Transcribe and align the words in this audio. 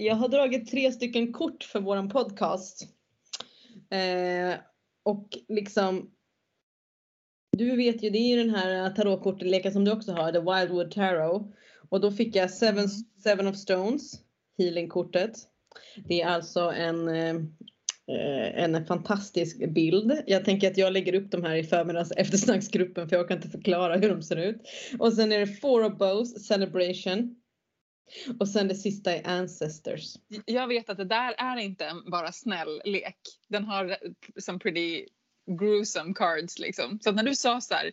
jag 0.00 0.14
har 0.14 0.28
dragit 0.28 0.70
tre 0.70 0.92
stycken 0.92 1.32
kort 1.32 1.64
för 1.64 1.80
våran 1.80 2.08
podcast. 2.08 2.86
Eh, 3.90 4.58
och 5.02 5.38
liksom 5.48 6.10
du 7.56 7.76
vet 7.76 8.02
ju, 8.02 8.10
det 8.10 8.18
är 8.18 8.28
ju 8.28 8.36
den 8.36 8.54
här 8.54 8.90
tarotkortleken 8.90 9.72
som 9.72 9.84
du 9.84 9.92
också 9.92 10.12
har, 10.12 10.32
The 10.32 10.38
Wildwood 10.38 10.90
Tarot. 10.90 11.42
Och 11.88 12.00
då 12.00 12.10
fick 12.10 12.36
jag 12.36 12.50
Seven, 12.50 12.78
mm. 12.78 12.90
Seven 13.22 13.46
of 13.46 13.56
Stones, 13.56 14.20
healingkortet. 14.58 15.32
Det 16.08 16.22
är 16.22 16.26
alltså 16.26 16.60
en, 16.60 17.08
eh, 17.08 17.34
en 18.64 18.86
fantastisk 18.86 19.68
bild. 19.68 20.22
Jag 20.26 20.44
tänker 20.44 20.70
att 20.70 20.78
jag 20.78 20.92
lägger 20.92 21.14
upp 21.14 21.30
de 21.30 21.44
här 21.44 21.54
i 21.54 21.64
förmiddags 21.64 22.12
eftersnacksgruppen 22.12 23.08
för 23.08 23.16
jag 23.16 23.28
kan 23.28 23.36
inte 23.36 23.48
förklara 23.48 23.96
hur 23.96 24.08
de 24.08 24.22
ser 24.22 24.36
ut. 24.36 24.60
Och 24.98 25.12
sen 25.12 25.32
är 25.32 25.38
det 25.38 25.46
Four 25.46 25.84
of 25.84 25.98
Bows, 25.98 26.46
Celebration. 26.46 27.39
Och 28.40 28.48
sen 28.48 28.68
det 28.68 28.74
sista 28.74 29.12
är 29.14 29.26
Ancestors. 29.26 30.14
Jag 30.46 30.68
vet 30.68 30.90
att 30.90 30.96
det 30.96 31.04
där 31.04 31.34
är 31.38 31.56
inte 31.56 31.96
bara 32.10 32.32
snäll 32.32 32.82
lek. 32.84 33.18
Den 33.48 33.64
har 33.64 33.96
some 34.38 34.58
pretty 34.58 35.06
gruesome 35.58 36.14
cards 36.14 36.58
liksom. 36.58 36.98
Så 37.02 37.12
när 37.12 37.22
du 37.22 37.34
sa 37.34 37.60
så 37.60 37.74
här 37.74 37.90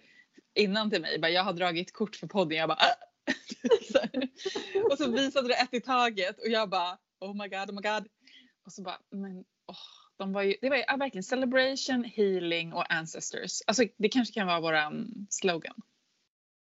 innan 0.56 0.90
till 0.90 1.02
mig, 1.02 1.20
bara, 1.20 1.32
jag 1.32 1.44
har 1.44 1.54
dragit 1.54 1.94
kort 1.94 2.16
för 2.16 2.28
podden, 2.28 2.58
jag 2.58 2.70
bara 2.70 2.80
ah! 2.80 2.96
så 3.92 4.00
Och 4.92 4.98
så 4.98 5.12
visade 5.12 5.48
du 5.48 5.54
ett 5.54 5.74
i 5.74 5.82
taget 5.82 6.40
och 6.40 6.48
jag 6.48 6.70
bara 6.70 6.98
oh 7.20 7.34
my 7.34 7.48
god, 7.48 7.70
oh 7.70 7.76
my 7.76 7.82
god. 7.82 8.08
Och 8.66 8.72
så 8.72 8.82
bara, 8.82 9.00
men 9.12 9.38
oh, 9.68 9.76
de 10.18 10.34
var 10.34 10.42
ju, 10.42 10.56
det 10.62 10.70
var 10.70 10.78
ju 10.78 10.84
verkligen 11.00 11.24
celebration, 11.24 12.04
healing 12.04 12.74
och 12.74 12.94
ancestors. 12.94 13.62
Alltså 13.68 13.84
det 13.98 14.10
kanske 14.10 14.34
kan 14.34 14.48
vara 14.48 14.60
våran 14.60 15.28
slogan. 15.30 15.76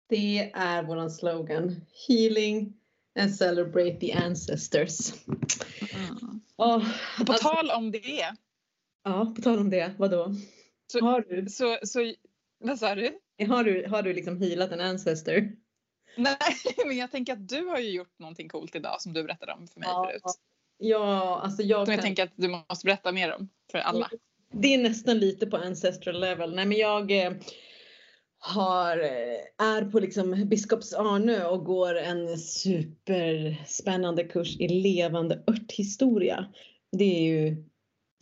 Det 0.10 0.52
är 0.54 0.84
våran 0.84 1.12
slogan. 1.12 1.82
Healing 2.08 2.74
and 3.20 3.36
celebrate 3.36 4.00
the 4.00 4.14
ancestors. 4.14 5.14
Mm. 5.28 6.42
Oh, 6.58 6.86
på 7.26 7.32
alltså, 7.32 7.50
tal 7.50 7.72
om 7.72 7.92
det. 7.92 8.36
Ja, 9.04 9.34
på 9.36 9.42
tal 9.42 9.60
om 9.60 9.70
det. 9.70 9.94
Vadå? 9.98 10.36
Så, 10.92 11.00
har 11.00 11.22
du? 11.22 11.50
Så, 11.50 11.78
så, 11.84 12.14
vad 12.60 12.80
sa 12.80 12.96
du? 12.96 13.20
Har 13.48 13.64
du, 13.64 13.88
har 13.88 14.04
du 14.04 14.14
liksom 14.14 14.42
healat 14.42 14.72
en 14.72 14.82
ancestor? 14.82 15.52
Nej, 16.18 16.38
men 16.86 16.98
jag 16.98 17.12
tänker 17.12 17.34
att 17.34 17.48
du 17.48 17.66
har 17.66 17.80
ju 17.80 17.92
gjort 17.92 18.20
någonting 18.20 18.50
coolt 18.50 18.76
idag 18.76 19.02
som 19.02 19.14
du 19.14 19.24
berättade 19.24 19.54
om 19.54 19.68
för 19.68 19.80
mig 19.80 19.90
ja, 19.90 20.10
förut. 20.10 20.24
Ja, 20.78 21.40
alltså 21.44 21.62
jag 21.62 21.88
Som 21.88 21.94
jag 21.94 22.04
tänker 22.04 22.24
att 22.24 22.34
du 22.36 22.48
måste 22.48 22.86
berätta 22.86 23.12
mer 23.12 23.36
om 23.36 23.50
för 23.72 23.78
alla. 23.78 24.10
Det 24.52 24.74
är 24.74 24.78
nästan 24.78 25.18
lite 25.18 25.48
på 25.48 25.58
ancestral 25.58 26.20
level. 26.20 26.56
Nej 26.56 26.66
men 26.66 26.78
jag 26.78 27.12
eh, 27.12 27.32
har, 28.40 28.98
eh, 28.98 29.68
är 29.68 29.92
på 29.92 30.00
liksom 30.00 30.48
Biskops 30.50 30.94
Arnö 30.94 31.46
och 31.46 31.66
går 31.66 31.96
en 31.96 32.38
superspännande 32.38 34.24
kurs 34.24 34.58
i 34.60 34.68
levande 34.68 35.44
örthistoria. 35.48 36.46
Det 36.92 37.04
är 37.04 37.22
ju 37.22 37.66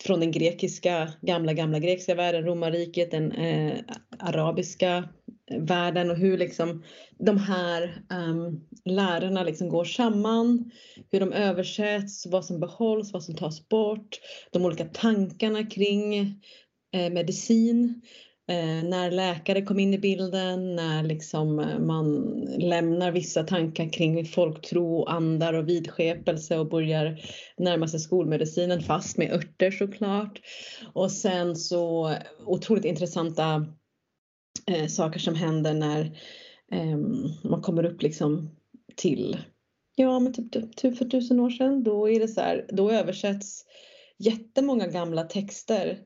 från 0.03 0.19
den 0.19 0.31
grekiska, 0.31 1.13
gamla, 1.21 1.53
gamla 1.53 1.79
grekiska 1.79 2.15
världen, 2.15 2.45
romarriket, 2.45 3.11
den 3.11 3.31
eh, 3.31 3.77
arabiska 4.19 5.09
världen 5.59 6.11
och 6.11 6.17
hur 6.17 6.37
liksom 6.37 6.83
de 7.19 7.37
här 7.37 8.03
um, 8.09 8.67
lärarna 8.85 9.43
liksom 9.43 9.69
går 9.69 9.85
samman, 9.85 10.71
hur 11.11 11.19
de 11.19 11.33
översätts, 11.33 12.25
vad 12.25 12.45
som 12.45 12.59
behålls, 12.59 13.13
vad 13.13 13.23
som 13.23 13.35
tas 13.35 13.69
bort, 13.69 14.19
de 14.51 14.65
olika 14.65 14.85
tankarna 14.85 15.65
kring 15.65 16.15
eh, 16.93 17.09
medicin 17.11 18.01
Eh, 18.01 18.26
Eh, 18.49 18.83
när 18.83 19.11
läkare 19.11 19.61
kom 19.61 19.79
in 19.79 19.93
i 19.93 19.97
bilden, 19.97 20.75
när 20.75 21.03
liksom 21.03 21.59
eh, 21.59 21.79
man 21.79 22.25
lämnar 22.57 23.11
vissa 23.11 23.43
tankar 23.43 23.93
kring 23.93 24.25
folktro, 24.25 25.05
andar 25.05 25.53
och 25.53 25.69
vidskepelse 25.69 26.57
och 26.57 26.69
börjar 26.69 27.21
närma 27.57 27.87
sig 27.87 27.99
skolmedicinen 27.99 28.81
fast 28.81 29.17
med 29.17 29.31
örter 29.31 29.71
såklart. 29.71 30.41
Och 30.93 31.11
sen 31.11 31.55
så 31.55 32.15
otroligt 32.45 32.85
intressanta 32.85 33.67
eh, 34.67 34.87
saker 34.87 35.19
som 35.19 35.35
händer 35.35 35.73
när 35.73 36.01
eh, 36.71 36.97
man 37.49 37.61
kommer 37.61 37.85
upp 37.85 38.01
liksom 38.01 38.49
till 38.95 39.37
Ja 39.95 40.19
men 40.19 40.33
typ, 40.33 40.51
typ, 40.51 40.75
typ 40.75 40.97
för 40.97 41.05
tusen 41.05 41.39
år 41.39 41.49
sedan 41.49 41.83
då 41.83 42.09
är 42.09 42.19
det 42.19 42.27
så 42.27 42.41
här, 42.41 42.65
då 42.69 42.91
översätts 42.91 43.65
jättemånga 44.17 44.87
gamla 44.87 45.23
texter 45.23 45.99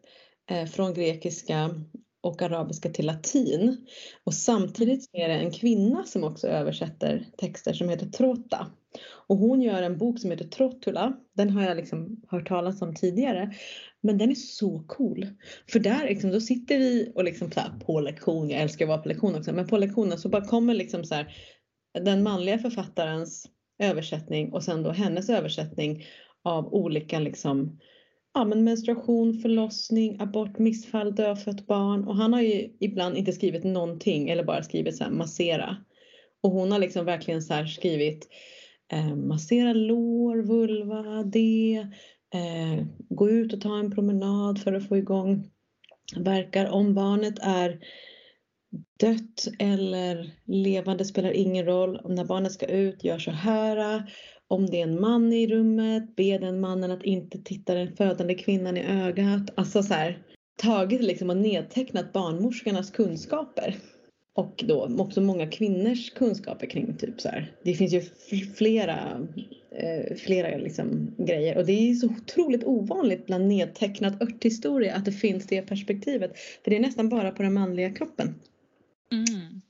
eh, 0.50 0.66
från 0.66 0.94
grekiska 0.94 1.70
och 2.22 2.42
arabiska 2.42 2.90
till 2.90 3.06
latin. 3.06 3.88
Och 4.24 4.34
samtidigt 4.34 5.10
är 5.14 5.28
det 5.28 5.34
en 5.34 5.52
kvinna 5.52 6.04
som 6.04 6.24
också 6.24 6.48
översätter 6.48 7.26
texter 7.38 7.74
som 7.74 7.90
heter 7.90 8.06
Trota. 8.06 8.68
Och 9.28 9.38
hon 9.38 9.62
gör 9.62 9.84
en 9.84 9.98
bok 9.98 10.20
som 10.20 10.32
heter 10.32 10.48
Trotula. 10.48 11.14
Den 11.36 11.50
har 11.50 11.64
jag 11.64 11.78
liksom 11.78 12.22
hört 12.28 12.48
talas 12.48 12.82
om 12.82 12.96
tidigare. 12.96 13.54
Men 14.02 14.18
den 14.18 14.32
är 14.32 14.36
så 14.36 14.84
cool. 14.88 15.28
För 15.70 15.80
där 15.80 16.08
liksom, 16.08 16.32
då 16.32 16.42
sitter 16.42 16.80
vi 16.80 17.12
och 17.16 17.24
liksom 17.24 17.52
så 17.52 17.60
här, 17.60 17.80
på 17.86 18.00
lektion, 18.00 18.50
jag 18.50 18.62
älskar 18.62 18.86
att 18.86 18.90
vara 18.90 19.02
på 19.02 19.10
lektion 19.10 19.36
också, 19.36 19.54
men 19.54 19.68
på 19.68 19.78
lektionen 19.78 20.18
så 20.18 20.30
bara 20.30 20.46
kommer 20.46 20.74
liksom 20.74 21.04
så 21.04 21.16
här, 21.16 21.36
den 22.00 22.24
manliga 22.24 22.60
författarens 22.60 23.50
översättning 23.80 24.54
och 24.54 24.64
sen 24.64 24.84
då 24.84 24.92
hennes 24.92 25.30
översättning 25.30 26.06
av 26.44 26.74
olika 26.74 27.20
liksom 27.20 27.80
ja, 28.34 28.46
men 28.46 28.64
menstruation, 28.64 29.34
förlossning, 29.34 30.18
abort, 30.20 30.60
missfall, 30.60 31.16
dödfött 31.16 31.68
barn. 31.68 32.08
Och 32.08 32.16
han 32.16 32.34
har 32.34 32.42
ju 32.42 32.70
ibland 32.80 33.18
inte 33.18 33.32
skrivit 33.32 33.64
någonting 33.64 34.30
eller 34.30 34.44
bara 34.44 34.64
skrivit 34.64 34.98
så 34.98 35.04
här 35.04 35.12
massera. 35.12 35.78
Och 36.42 36.52
hon 36.52 36.72
har 36.72 36.80
liksom 36.80 37.06
verkligen 37.06 37.42
så 37.42 37.66
skrivit 37.66 38.28
eh, 38.92 39.16
massera 39.16 39.74
lår, 39.74 40.38
vulva, 40.38 41.24
det, 41.24 41.88
eh, 42.34 42.86
gå 43.10 43.30
ut 43.30 43.54
och 43.54 43.62
ta 43.62 43.80
en 43.80 43.92
promenad 43.92 44.60
för 44.60 44.74
att 44.74 44.88
få 44.88 44.98
igång 44.98 45.52
verkar. 46.16 46.70
Om 46.70 46.94
barnet 46.94 47.40
är 47.42 47.80
dött 49.00 49.48
eller 49.60 50.32
levande 50.46 51.06
spelar 51.06 51.32
ingen 51.32 51.66
roll. 51.66 51.98
Om 51.98 52.16
när 52.16 52.26
barnet 52.26 52.52
ska 52.52 52.66
ut, 52.66 53.04
gör 53.04 53.20
så 53.20 53.32
här. 53.32 54.04
Om 54.52 54.66
det 54.66 54.80
är 54.80 54.84
en 54.84 55.02
man 55.02 55.34
i 55.34 55.48
rummet, 55.48 56.16
be 56.16 56.38
den 56.38 56.60
mannen 56.60 56.92
att 56.92 57.04
inte 57.04 57.38
titta 57.38 57.74
den 57.74 57.96
födande 57.96 58.36
kvinnan 58.36 58.78
i 58.78 58.84
ögat. 58.84 59.50
Alltså 59.56 59.84
så 59.84 59.94
här, 59.94 60.24
tagit 60.56 61.02
liksom 61.02 61.30
och 61.30 61.38
nedtecknat 61.38 62.14
barnmorskornas 62.14 62.92
kunskaper. 62.92 63.76
Och 64.36 64.64
då 64.68 64.96
också 65.00 65.22
många 65.22 65.48
kvinnors 65.48 66.10
kunskaper 66.10 66.68
kring 66.68 66.98
typ 66.98 67.22
så 67.22 67.30
här. 67.30 67.52
Det 67.64 67.74
finns 67.74 67.94
ju 67.94 68.02
flera, 68.56 69.28
eh, 69.76 70.16
flera 70.16 70.58
liksom 70.58 71.16
grejer 71.18 71.58
och 71.58 71.66
det 71.66 71.72
är 71.72 71.94
så 71.94 72.08
otroligt 72.08 72.64
ovanligt 72.64 73.26
bland 73.26 73.48
nedtecknat 73.48 74.22
örthistoria 74.22 74.96
att 74.96 75.06
det 75.06 75.12
finns 75.12 75.48
det 75.48 75.62
perspektivet. 75.62 76.32
För 76.64 76.72
det 76.72 76.78
är 76.78 76.82
nästan 76.82 77.10
bara 77.10 77.32
på 77.32 77.44
den 77.44 77.54
manliga 77.54 77.94
kroppen. 77.94 78.36
Mm. 79.12 79.62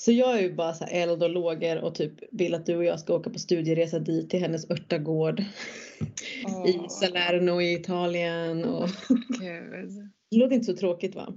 Så 0.00 0.12
jag 0.12 0.38
är 0.38 0.42
ju 0.42 0.54
bara 0.54 0.74
så 0.74 0.84
eld 0.84 1.22
och 1.22 1.30
lågor 1.30 1.84
och 1.84 1.94
typ 1.94 2.12
vill 2.32 2.54
att 2.54 2.66
du 2.66 2.76
och 2.76 2.84
jag 2.84 3.00
ska 3.00 3.14
åka 3.14 3.30
på 3.30 3.38
studieresa 3.38 3.98
dit 3.98 4.30
till 4.30 4.40
hennes 4.40 4.70
örtagård 4.70 5.44
oh. 6.46 6.68
i 6.68 6.80
Salerno 6.88 7.60
i 7.60 7.72
Italien. 7.72 8.64
Och... 8.64 8.88
Det 10.30 10.36
låter 10.36 10.54
inte 10.54 10.72
så 10.72 10.76
tråkigt 10.76 11.14
va? 11.14 11.32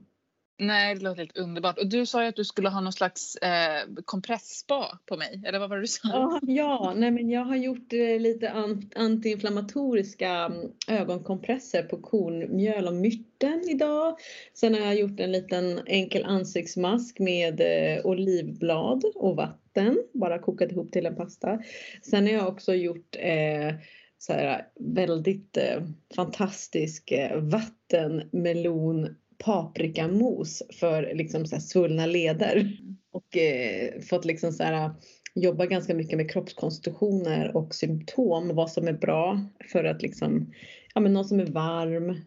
Nej, 0.63 0.96
det 0.96 1.03
låter 1.03 1.18
helt 1.18 1.38
underbart. 1.38 1.78
Och 1.78 1.88
du 1.88 2.06
sa 2.06 2.22
ju 2.22 2.29
att 2.29 2.35
du 2.35 2.46
skulle 2.46 2.69
ha 2.69 2.81
någon 2.81 2.94
slags 2.94 3.35
eh, 3.35 3.88
kompressspa 4.06 5.00
på 5.06 5.18
mig, 5.18 5.41
eller 5.46 5.59
vad 5.59 5.69
var 5.69 5.75
det 5.75 5.84
du 5.84 5.88
sa? 5.88 6.09
Ja, 6.09 6.40
ja 6.41 6.94
nej 6.96 7.12
men 7.12 7.29
jag 7.29 7.46
har 7.46 7.56
gjort 7.56 7.94
eh, 7.94 8.19
lite 8.19 8.51
antiinflammatoriska 8.96 10.29
mm, 10.29 10.72
ögonkompresser 10.88 11.84
på 11.84 11.97
kornmjöl 11.97 12.88
och 12.88 12.94
myrten 12.94 13.63
idag. 13.69 14.16
Sen 14.53 14.74
har 14.74 14.81
jag 14.81 14.96
gjort 14.96 15.19
en 15.19 15.31
liten 15.31 15.79
enkel 15.85 16.24
ansiktsmask 16.25 17.19
med 17.19 17.62
eh, 17.62 18.06
olivblad 18.06 19.03
och 19.16 19.35
vatten, 19.35 19.97
bara 20.13 20.40
kokat 20.40 20.72
ihop 20.72 20.91
till 20.91 21.06
en 21.06 21.16
pasta. 21.16 21.59
Sen 22.01 22.25
har 22.25 22.34
jag 22.34 22.47
också 22.47 22.74
gjort 22.74 23.16
eh, 23.19 23.75
så 24.18 24.34
här, 24.34 24.68
väldigt 24.80 25.57
eh, 25.57 25.81
fantastisk 26.15 27.12
eh, 27.12 27.42
vattenmelon 27.42 29.15
paprikamos 29.45 30.63
för 30.80 31.16
liksom 31.16 31.45
så 31.45 31.60
svullna 31.60 32.06
leder. 32.06 32.78
Och 33.12 33.38
eh, 33.38 34.01
fått 34.01 34.25
liksom 34.25 34.51
så 34.51 34.63
här, 34.63 34.92
jobba 35.36 35.66
ganska 35.66 35.95
mycket 35.95 36.18
med 36.18 36.31
kroppskonstitutioner 36.31 37.57
och 37.57 37.75
symptom. 37.75 38.56
Vad 38.56 38.72
som 38.72 38.88
är 38.88 38.94
bra 38.94 39.42
för 39.72 39.84
att 39.84 40.01
liksom, 40.01 40.54
ja 40.95 41.01
men 41.01 41.13
någon 41.13 41.25
som 41.25 41.40
är 41.40 41.45
varm 41.45 42.22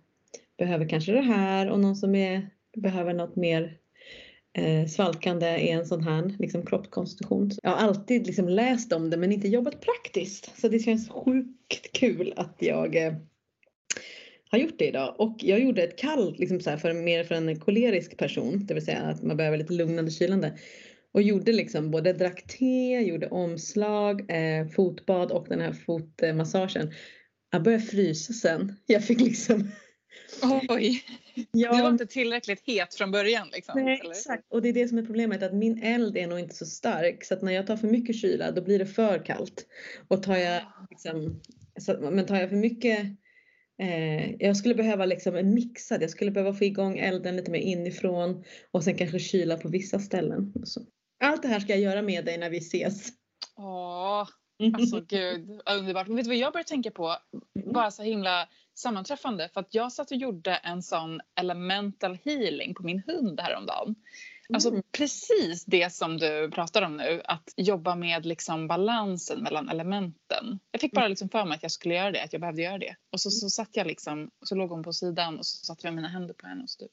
behöver 0.59 0.89
kanske 0.89 1.13
det 1.13 1.21
här 1.21 1.71
och 1.71 1.81
någon 1.81 1.97
som 1.97 2.15
är, 2.15 2.51
behöver 2.77 3.15
något 3.15 3.37
mer 3.37 3.79
eh, 4.59 4.87
svalkande 4.87 5.47
är 5.47 5.79
en 5.79 5.87
sån 5.87 6.03
här 6.03 6.35
liksom, 6.39 6.67
kroppskonstitution. 6.67 7.51
Jag 7.63 7.71
har 7.71 7.77
alltid 7.77 8.27
liksom 8.27 8.49
läst 8.49 8.93
om 8.93 9.11
det 9.11 9.17
men 9.17 9.33
inte 9.33 9.49
jobbat 9.49 9.81
praktiskt. 9.81 10.61
Så 10.61 10.69
det 10.69 10.79
känns 10.79 11.11
sjukt 11.11 11.93
kul 11.93 12.33
att 12.37 12.57
jag 12.59 12.97
eh, 12.97 13.15
har 14.51 14.59
gjort 14.59 14.79
det 14.79 14.87
idag 14.87 15.15
och 15.19 15.37
jag 15.39 15.61
gjorde 15.61 15.83
ett 15.83 15.99
kall 15.99 16.37
liksom 16.39 16.61
så 16.61 16.77
för, 16.77 16.93
mer 16.93 17.25
för 17.25 17.35
en 17.35 17.61
kolerisk 17.61 18.17
person, 18.17 18.67
det 18.67 18.75
vill 18.75 18.85
säga 18.85 18.99
att 18.99 19.23
man 19.23 19.37
behöver 19.37 19.59
lite 19.59 19.73
lugnande 19.73 20.11
kylande. 20.11 20.59
och 21.13 21.23
gjorde 21.23 21.53
liksom 21.53 21.91
både 21.91 22.13
drack 22.13 22.47
te, 22.47 23.01
gjorde 23.01 23.29
omslag, 23.29 24.31
eh, 24.31 24.69
fotbad 24.69 25.33
och 25.33 25.47
den 25.49 25.61
här 25.61 25.73
fotmassagen. 25.73 26.93
Jag 27.51 27.63
började 27.63 27.85
frysa 27.85 28.33
sen. 28.33 28.77
Jag 28.87 29.05
fick 29.05 29.21
liksom 29.21 29.71
Oj! 30.69 31.05
Ja. 31.53 31.77
Du 31.77 31.83
var 31.83 31.89
inte 31.89 32.07
tillräckligt 32.07 32.63
het 32.65 32.95
från 32.95 33.11
början 33.11 33.49
liksom? 33.53 33.85
Nej 33.85 34.01
eller? 34.01 34.11
exakt 34.11 34.45
och 34.49 34.63
det 34.63 34.69
är 34.69 34.73
det 34.73 34.89
som 34.89 34.99
är 34.99 35.03
problemet 35.03 35.43
att 35.43 35.55
min 35.55 35.83
eld 35.83 36.17
är 36.17 36.27
nog 36.27 36.39
inte 36.39 36.55
så 36.55 36.67
stark 36.67 37.25
så 37.25 37.35
att 37.35 37.43
när 37.43 37.53
jag 37.53 37.67
tar 37.67 37.77
för 37.77 37.89
mycket 37.89 38.17
kyla 38.17 38.51
då 38.51 38.63
blir 38.63 38.79
det 38.79 38.87
för 38.87 39.25
kallt. 39.25 39.67
Och 40.09 40.23
tar 40.23 40.37
jag, 40.37 40.63
liksom, 40.91 41.41
så, 41.81 42.11
men 42.11 42.27
tar 42.27 42.37
jag 42.37 42.49
för 42.49 42.57
mycket 42.57 43.07
eh, 43.79 44.35
jag 44.35 44.57
skulle 44.57 44.75
behöva 44.75 45.05
liksom 45.05 45.37
en 45.37 45.55
mixad, 45.55 46.03
jag 46.03 46.11
skulle 46.11 46.31
behöva 46.31 46.53
få 46.53 46.65
igång 46.65 46.99
elden 46.99 47.37
lite 47.37 47.51
mer 47.51 47.61
inifrån 47.61 48.45
och 48.71 48.85
sen 48.85 48.97
kanske 48.97 49.19
kyla 49.19 49.57
på 49.57 49.69
vissa 49.69 49.99
ställen. 49.99 50.53
Allt 51.25 51.43
det 51.43 51.49
här 51.49 51.61
ska 51.61 51.73
jag 51.73 51.83
göra 51.83 52.03
med 52.03 52.25
dig 52.25 52.39
när 52.39 52.51
vi 52.51 52.59
ses. 52.59 53.09
Åh, 53.57 54.29
alltså 54.75 55.01
gud 55.01 55.61
underbart. 55.67 56.07
Men 56.07 56.17
vet 56.17 56.25
du 56.25 56.31
vad 56.31 56.37
jag 56.37 56.53
började 56.53 56.69
tänka 56.69 56.91
på? 56.91 57.17
Bara 57.75 57.91
så 57.91 58.03
himla 58.03 58.49
sammanträffande 58.75 59.49
för 59.55 59.61
att 59.61 59.75
jag 59.75 59.93
satt 59.93 60.11
och 60.11 60.17
gjorde 60.17 60.55
en 60.55 60.83
sån 60.83 61.21
elemental 61.41 62.19
healing 62.25 62.75
på 62.75 62.83
min 62.83 63.03
hund 63.07 63.41
häromdagen. 63.41 63.95
Alltså 64.55 64.69
mm. 64.69 64.83
precis 64.93 65.65
det 65.65 65.93
som 65.93 66.19
du 66.19 66.51
pratar 66.51 66.83
om 66.83 66.97
nu, 66.97 67.23
att 67.25 67.55
jobba 67.57 67.95
med 67.95 68.27
liksom 68.27 68.69
balansen 68.69 69.43
mellan 69.43 69.69
elementen. 69.69 70.59
Jag 70.71 70.81
fick 70.81 70.93
bara 70.93 71.01
mm. 71.01 71.11
liksom 71.11 71.29
för 71.29 71.45
mig 71.45 71.55
att 71.55 71.63
jag 71.63 71.73
skulle 71.73 71.95
göra 71.95 72.11
det, 72.11 72.23
att 72.23 72.33
jag 72.33 72.41
behövde 72.41 72.63
göra 72.63 72.79
det. 72.79 72.97
Och 73.11 73.21
så, 73.21 73.31
så 73.31 73.51
satt 73.51 73.71
jag 73.73 73.87
liksom, 73.87 74.31
så 74.43 74.55
låg 74.55 74.71
hon 74.71 74.83
på 74.83 74.93
sidan 74.93 75.39
och 75.39 75.47
så 75.47 75.65
satte 75.65 75.87
jag 75.87 75.95
mina 75.95 76.09
händer 76.09 76.35
på 76.35 76.47
henne 76.47 76.63
och 76.63 76.71
så 76.71 76.79
typ 76.79 76.93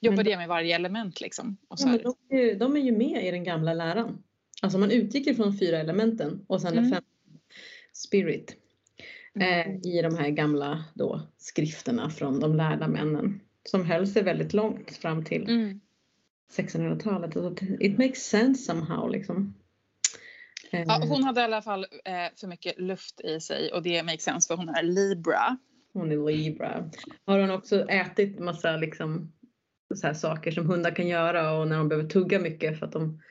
jobbade 0.00 0.30
jag 0.30 0.38
med 0.38 0.48
varje 0.48 0.74
element 0.74 1.20
liksom. 1.20 1.56
Och 1.68 1.80
så 1.80 1.88
ja, 1.88 2.14
de, 2.28 2.36
är, 2.36 2.54
de 2.54 2.76
är 2.76 2.80
ju 2.80 2.92
med 2.92 3.26
i 3.26 3.30
den 3.30 3.44
gamla 3.44 3.74
läran. 3.74 4.22
Alltså 4.62 4.78
man 4.78 4.90
utgick 4.90 5.26
ifrån 5.26 5.58
fyra 5.58 5.78
elementen 5.78 6.44
och 6.46 6.60
sen 6.60 6.78
mm. 6.78 6.90
fem 6.90 7.02
spirit. 7.92 8.56
Eh, 9.40 9.66
mm. 9.66 9.80
i 9.84 10.02
de 10.02 10.18
här 10.18 10.30
gamla 10.30 10.84
då, 10.94 11.20
skrifterna 11.38 12.10
från 12.10 12.40
de 12.40 12.56
lärda 12.56 12.88
männen 12.88 13.40
som 13.64 13.84
höll 13.84 14.06
sig 14.06 14.22
väldigt 14.22 14.52
långt 14.52 14.96
fram 14.96 15.24
till 15.24 15.42
mm. 15.42 15.80
1600-talet. 16.56 17.62
It 17.80 17.98
makes 17.98 18.22
sense 18.22 18.62
somehow 18.62 19.10
liksom. 19.10 19.54
Ja, 20.70 21.02
eh. 21.02 21.08
hon 21.08 21.24
hade 21.24 21.40
i 21.40 21.44
alla 21.44 21.62
fall 21.62 21.86
eh, 22.04 22.38
för 22.40 22.46
mycket 22.46 22.78
luft 22.78 23.20
i 23.20 23.40
sig 23.40 23.72
och 23.72 23.82
det 23.82 24.02
makes 24.02 24.22
sense 24.22 24.46
för 24.48 24.56
hon 24.56 24.68
är 24.68 24.82
Libra. 24.82 25.58
Hon 25.92 26.12
är 26.12 26.32
Libra. 26.32 26.90
Har 27.26 27.38
hon 27.38 27.50
också 27.50 27.88
ätit 27.88 28.38
massa 28.38 28.76
liksom, 28.76 29.32
så 29.94 30.06
här 30.06 30.14
saker 30.14 30.50
som 30.50 30.66
hundar 30.66 30.90
kan 30.90 31.08
göra 31.08 31.58
och 31.58 31.68
när 31.68 31.76
de 31.78 31.88
behöver 31.88 32.08
tugga 32.08 32.38
mycket 32.38 32.78
för 32.78 32.86
att 32.86 32.92
de 32.92 33.22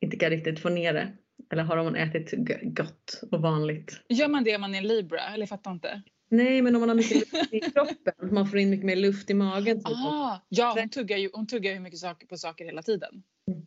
inte 0.00 0.16
kan 0.16 0.30
riktigt 0.30 0.60
få 0.60 0.68
ner 0.68 0.92
det? 0.92 1.12
Eller 1.52 1.62
har 1.62 1.84
man 1.84 1.96
ätit 1.96 2.34
gott 2.62 3.20
och 3.30 3.42
vanligt? 3.42 4.00
Gör 4.08 4.28
man 4.28 4.44
det 4.44 4.54
om 4.54 4.60
man 4.60 4.74
är 4.74 4.82
Libra? 4.82 5.20
Eller 5.20 5.42
jag 5.42 5.48
fattar 5.48 5.70
inte. 5.70 6.02
Nej, 6.30 6.62
men 6.62 6.74
om 6.74 6.80
man 6.80 6.88
har 6.88 6.96
mycket 6.96 7.16
luft 7.16 7.54
i 7.54 7.60
kroppen. 7.74 8.34
Man 8.34 8.46
får 8.46 8.58
in 8.58 8.70
mycket 8.70 8.86
mer 8.86 8.96
luft 8.96 9.30
i 9.30 9.34
magen. 9.34 9.76
Typ. 9.76 9.86
Ah, 9.86 10.40
ja, 10.48 10.74
hon 10.78 10.88
tuggar 10.88 11.16
ju 11.16 11.30
hon 11.32 11.46
tuggar 11.46 11.72
ju 11.72 11.80
mycket 11.80 11.98
saker 11.98 12.26
på 12.26 12.36
saker 12.36 12.64
hela 12.64 12.82
tiden. 12.82 13.22
Mm. 13.48 13.66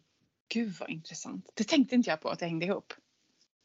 Gud 0.54 0.74
vad 0.80 0.90
intressant. 0.90 1.52
Det 1.54 1.64
tänkte 1.64 1.96
inte 1.96 2.10
jag 2.10 2.22
på 2.22 2.30
att 2.30 2.40
det 2.40 2.46
hängde 2.46 2.66
ihop. 2.66 2.94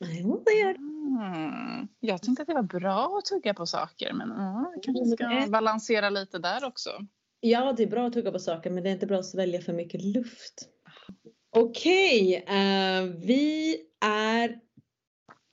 Nej, 0.01 0.25
det 0.47 0.53
gör 0.53 0.75
mm. 0.75 1.89
Jag 2.01 2.23
tänkte 2.23 2.43
att 2.43 2.49
det 2.49 2.55
var 2.55 2.63
bra 2.63 3.19
att 3.19 3.25
tugga 3.25 3.55
på 3.55 3.67
saker 3.67 4.13
men 4.13 4.33
mm, 4.33 4.65
kanske 4.83 5.05
ska 5.07 5.51
balansera 5.51 6.11
lite 6.11 6.39
där 6.39 6.65
också. 6.65 6.91
Ja, 7.41 7.73
det 7.73 7.83
är 7.83 7.87
bra 7.87 8.07
att 8.07 8.13
tugga 8.13 8.33
på 8.33 8.39
saker 8.39 8.71
men 8.71 8.85
det 8.85 8.91
är 8.91 8.93
inte 8.93 9.07
bra 9.07 9.19
att 9.19 9.27
svälja 9.27 9.61
för 9.61 9.73
mycket 9.73 10.03
luft. 10.03 10.69
Okej, 11.51 12.43
okay, 12.43 12.57
uh, 12.57 12.99
eh, 12.99 13.05
vi 13.05 13.77
är 14.01 14.61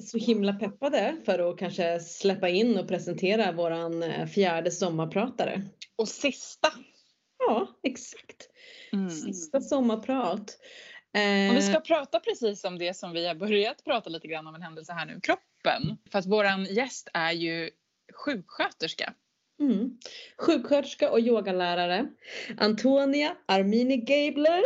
så 0.04 0.18
himla 0.18 0.54
peppade 0.54 1.16
för 1.26 1.52
att 1.52 1.58
kanske 1.58 2.00
släppa 2.00 2.50
in 2.50 2.78
och 2.78 2.88
presentera 2.88 3.52
våran 3.52 4.04
eh, 4.04 4.26
fjärde 4.26 4.72
sommarpratare. 4.72 5.62
Och 5.96 6.08
sista. 6.08 6.68
Ja, 7.48 7.68
exakt. 7.84 8.50
Mm. 8.94 9.10
Sista 9.10 9.62
sommarprat. 9.62 10.58
Eh, 11.16 11.50
och 11.50 11.58
vi 11.58 11.62
ska 11.62 11.80
prata 11.80 12.20
precis 12.20 12.64
om 12.64 12.78
det 12.78 12.94
som 12.94 13.12
vi 13.12 13.28
har 13.28 13.36
börjat 13.36 13.84
prata 13.84 14.10
lite 14.10 14.28
grann 14.28 14.48
om 14.48 14.56
en 14.56 14.62
händelse 14.62 14.94
här 14.94 15.06
nu, 15.06 15.20
kroppen. 15.20 15.98
För 16.12 16.20
att 16.20 16.26
våran 16.26 16.66
gäst 16.66 17.10
är 17.14 17.32
ju 17.32 17.70
sjuksköterska. 18.14 19.14
Mm. 19.60 19.98
Sjuksköterska 20.38 21.12
och 21.12 21.20
yogalärare 21.20 22.08
Antonia 22.58 23.36
Armini 23.48 23.98
Gabler. 23.98 24.64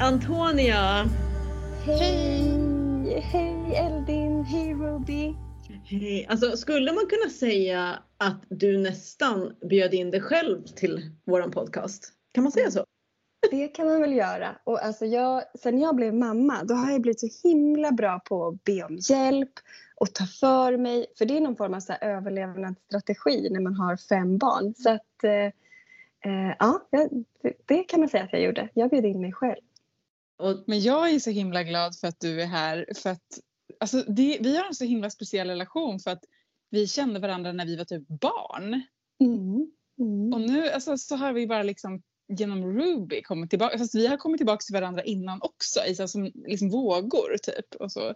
Antonia! 0.00 1.08
Hej! 1.84 3.20
Hej 3.20 3.74
Eldin! 3.76 4.44
Hej 4.44 4.74
Ruby! 4.74 5.34
Hej! 5.84 6.26
Alltså 6.28 6.56
skulle 6.56 6.92
man 6.92 7.06
kunna 7.06 7.30
säga 7.30 7.98
att 8.16 8.42
du 8.48 8.78
nästan 8.78 9.54
bjöd 9.70 9.94
in 9.94 10.10
dig 10.10 10.20
själv 10.20 10.64
till 10.64 11.10
våran 11.24 11.50
podcast? 11.50 12.12
Kan 12.32 12.44
man 12.44 12.52
säga 12.52 12.70
så? 12.70 12.84
Det 13.50 13.68
kan 13.68 13.86
man 13.86 14.00
väl 14.00 14.12
göra. 14.12 14.56
Och 14.64 14.84
alltså 14.84 15.06
jag, 15.06 15.42
sen 15.58 15.78
jag 15.78 15.96
blev 15.96 16.14
mamma 16.14 16.64
då 16.64 16.74
har 16.74 16.92
jag 16.92 17.00
blivit 17.00 17.20
så 17.20 17.48
himla 17.48 17.92
bra 17.92 18.20
på 18.24 18.46
att 18.46 18.64
be 18.64 18.84
om 18.84 18.98
hjälp 19.10 19.52
och 19.96 20.14
ta 20.14 20.24
för 20.24 20.76
mig. 20.76 21.06
För 21.18 21.24
det 21.24 21.36
är 21.36 21.40
någon 21.40 21.56
form 21.56 21.74
av 21.74 21.80
så 21.80 21.92
överlevnadsstrategi 22.00 23.48
när 23.50 23.60
man 23.60 23.74
har 23.74 23.96
fem 23.96 24.38
barn. 24.38 24.74
Så 24.74 24.90
att, 24.90 25.24
eh, 25.24 25.46
eh 26.32 26.54
ja, 26.58 26.88
det 27.66 27.84
kan 27.84 28.00
man 28.00 28.08
säga 28.08 28.24
att 28.24 28.32
jag 28.32 28.42
gjorde. 28.42 28.68
Jag 28.74 28.90
bjöd 28.90 29.04
in 29.04 29.20
mig 29.20 29.32
själv. 29.32 29.62
Och, 30.36 30.64
men 30.66 30.80
jag 30.80 31.10
är 31.10 31.18
så 31.18 31.30
himla 31.30 31.62
glad 31.62 31.98
för 31.98 32.08
att 32.08 32.20
du 32.20 32.42
är 32.42 32.46
här. 32.46 32.86
För 32.96 33.10
att, 33.10 33.40
alltså 33.80 34.02
det, 34.02 34.38
vi 34.40 34.56
har 34.56 34.64
en 34.64 34.74
så 34.74 34.84
himla 34.84 35.10
speciell 35.10 35.48
relation 35.48 36.00
för 36.00 36.10
att 36.10 36.24
vi 36.70 36.86
kände 36.86 37.20
varandra 37.20 37.52
när 37.52 37.66
vi 37.66 37.76
var 37.76 37.84
typ 37.84 38.08
barn. 38.08 38.82
Mm. 39.20 39.70
Mm. 39.98 40.32
Och 40.32 40.40
nu 40.40 40.68
alltså, 40.68 40.96
så 40.96 41.16
har 41.16 41.32
vi 41.32 41.46
bara 41.46 41.62
liksom 41.62 42.02
genom 42.28 42.78
Ruby 42.80 43.22
kommit 43.22 43.50
tillbaka. 43.50 43.78
Fast 43.78 43.94
vi 43.94 44.06
har 44.06 44.16
kommit 44.16 44.38
tillbaka 44.38 44.60
till 44.60 44.74
varandra 44.74 45.02
innan 45.02 45.42
också 45.42 45.84
i 45.86 45.94
så, 45.94 46.08
som 46.08 46.24
liksom 46.34 46.70
vågor 46.70 47.36
typ. 47.42 47.74
Och 47.74 47.92
så. 47.92 48.14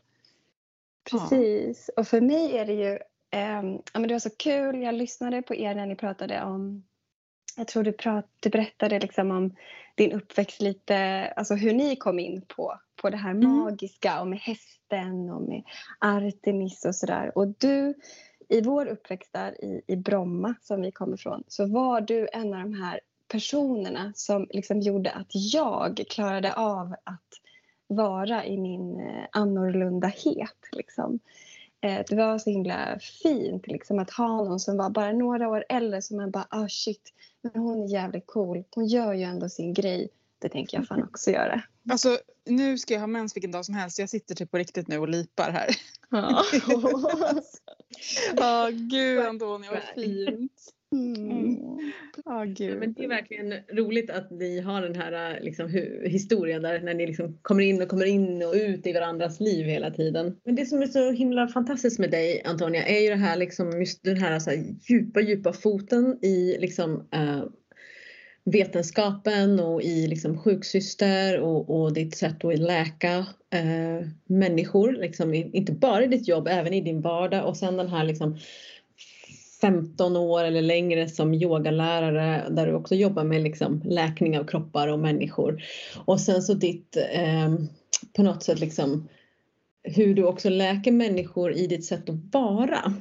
Precis. 1.10 1.90
Ja. 1.96 2.00
Och 2.00 2.08
för 2.08 2.20
mig 2.20 2.56
är 2.56 2.66
det 2.66 2.72
ju, 2.72 2.92
eh, 3.30 3.80
ja, 3.92 4.00
men 4.00 4.08
det 4.08 4.14
var 4.14 4.18
så 4.18 4.30
kul, 4.30 4.82
jag 4.82 4.94
lyssnade 4.94 5.42
på 5.42 5.54
er 5.54 5.74
när 5.74 5.86
ni 5.86 5.96
pratade 5.96 6.42
om 6.42 6.87
jag 7.58 7.68
tror 7.68 7.82
du, 7.82 7.92
prat, 7.92 8.26
du 8.40 8.50
berättade 8.50 9.00
liksom 9.00 9.30
om 9.30 9.54
din 9.94 10.12
uppväxt 10.12 10.60
lite, 10.60 11.28
alltså 11.36 11.54
hur 11.54 11.72
ni 11.72 11.96
kom 11.96 12.18
in 12.18 12.42
på, 12.42 12.80
på 13.02 13.10
det 13.10 13.16
här 13.16 13.30
mm. 13.30 13.50
magiska 13.50 14.20
och 14.20 14.26
med 14.26 14.38
hästen 14.38 15.30
och 15.30 15.42
med 15.42 15.62
Artemis 15.98 16.84
och 16.84 16.94
sådär. 16.94 17.38
Och 17.38 17.48
du, 17.58 17.94
i 18.48 18.60
vår 18.60 18.86
uppväxt 18.86 19.32
där 19.32 19.64
i, 19.64 19.82
i 19.86 19.96
Bromma 19.96 20.54
som 20.62 20.82
vi 20.82 20.92
kommer 20.92 21.14
ifrån 21.14 21.44
så 21.48 21.66
var 21.66 22.00
du 22.00 22.28
en 22.32 22.54
av 22.54 22.60
de 22.60 22.74
här 22.74 23.00
personerna 23.28 24.12
som 24.14 24.46
liksom 24.50 24.80
gjorde 24.80 25.10
att 25.10 25.30
jag 25.30 26.04
klarade 26.08 26.54
av 26.54 26.94
att 27.04 27.28
vara 27.86 28.44
i 28.46 28.58
min 28.58 29.00
eh, 29.00 29.24
annorlundahet. 29.32 30.58
Liksom. 30.72 31.20
Eh, 31.80 32.04
det 32.08 32.16
var 32.16 32.38
så 32.38 32.50
himla 32.50 32.98
fint 33.22 33.66
liksom, 33.66 33.98
att 33.98 34.10
ha 34.10 34.28
någon 34.28 34.60
som 34.60 34.76
var 34.76 34.90
bara 34.90 35.12
några 35.12 35.48
år 35.48 35.64
äldre 35.68 36.02
som 36.02 36.16
man 36.16 36.30
bara 36.30 36.46
ah 36.50 36.68
shit, 36.68 37.12
men 37.42 37.62
hon 37.62 37.82
är 37.82 37.92
jävligt 37.92 38.26
cool. 38.26 38.64
Hon 38.74 38.86
gör 38.86 39.14
ju 39.14 39.22
ändå 39.22 39.48
sin 39.48 39.74
grej. 39.74 40.08
Det 40.38 40.48
tänker 40.48 40.78
jag 40.78 40.86
fan 40.86 41.02
också 41.02 41.30
göra. 41.30 41.62
Alltså 41.90 42.18
nu 42.44 42.78
ska 42.78 42.94
jag 42.94 43.00
ha 43.00 43.06
mens 43.06 43.36
vilken 43.36 43.50
dag 43.50 43.64
som 43.64 43.74
helst. 43.74 43.98
Jag 43.98 44.08
sitter 44.08 44.34
typ 44.34 44.50
på 44.50 44.58
riktigt 44.58 44.88
nu 44.88 44.98
och 44.98 45.08
lipar 45.08 45.50
här. 45.50 45.68
Ja, 46.10 46.44
oh, 48.68 48.70
gud 48.70 49.26
Antonija 49.26 49.70
vad 49.72 50.04
fint. 50.04 50.74
Mm. 50.92 51.58
Oh, 52.24 52.44
gud. 52.44 52.78
men 52.78 52.92
det 52.92 53.04
är 53.04 53.08
verkligen 53.08 53.54
roligt 53.72 54.10
att 54.10 54.30
ni 54.30 54.60
har 54.60 54.82
den 54.82 54.94
här 54.94 55.40
liksom, 55.40 55.68
historien 56.04 56.62
där 56.62 56.80
när 56.80 56.94
ni 56.94 57.06
liksom 57.06 57.38
kommer 57.42 57.62
in 57.62 57.82
och 57.82 57.88
kommer 57.88 58.06
in 58.06 58.42
och 58.42 58.54
ut 58.54 58.86
i 58.86 58.92
varandras 58.92 59.40
liv 59.40 59.66
hela 59.66 59.90
tiden. 59.90 60.36
Men 60.44 60.54
det 60.54 60.66
som 60.66 60.82
är 60.82 60.86
så 60.86 61.10
himla 61.10 61.48
fantastiskt 61.48 61.98
med 61.98 62.10
dig 62.10 62.42
Antonia 62.44 62.86
är 62.86 63.00
ju 63.00 63.08
det 63.08 63.16
här 63.16 63.36
liksom, 63.36 63.80
just 63.80 64.04
den 64.04 64.16
här, 64.16 64.38
så 64.38 64.50
här 64.50 64.64
djupa, 64.88 65.20
djupa 65.20 65.52
foten 65.52 66.18
i 66.24 66.56
liksom 66.58 67.08
uh, 67.16 67.44
vetenskapen 68.44 69.60
och 69.60 69.82
i 69.82 70.06
liksom 70.06 70.38
sjuksyster 70.38 71.40
och, 71.40 71.80
och 71.80 71.92
ditt 71.92 72.16
sätt 72.16 72.44
att 72.44 72.58
läka 72.58 73.26
eh, 73.50 74.08
människor. 74.26 74.92
Liksom, 74.92 75.34
inte 75.34 75.72
bara 75.72 76.04
i 76.04 76.06
ditt 76.06 76.28
jobb, 76.28 76.48
även 76.50 76.74
i 76.74 76.80
din 76.80 77.00
vardag 77.00 77.48
och 77.48 77.56
sen 77.56 77.76
den 77.76 77.88
här 77.88 78.04
liksom 78.04 78.38
15 79.60 80.16
år 80.16 80.44
eller 80.44 80.62
längre 80.62 81.08
som 81.08 81.34
yogalärare 81.34 82.48
där 82.50 82.66
du 82.66 82.74
också 82.74 82.94
jobbar 82.94 83.24
med 83.24 83.42
liksom 83.42 83.82
läkning 83.84 84.38
av 84.38 84.44
kroppar 84.44 84.88
och 84.88 84.98
människor. 84.98 85.62
Och 86.04 86.20
sen 86.20 86.42
så 86.42 86.54
ditt 86.54 86.96
eh, 86.96 87.54
på 88.16 88.22
något 88.22 88.42
sätt 88.42 88.60
liksom 88.60 89.08
hur 89.82 90.14
du 90.14 90.24
också 90.24 90.48
läker 90.48 90.92
människor 90.92 91.52
i 91.52 91.66
ditt 91.66 91.84
sätt 91.84 92.08
att 92.08 92.32
vara. 92.32 92.94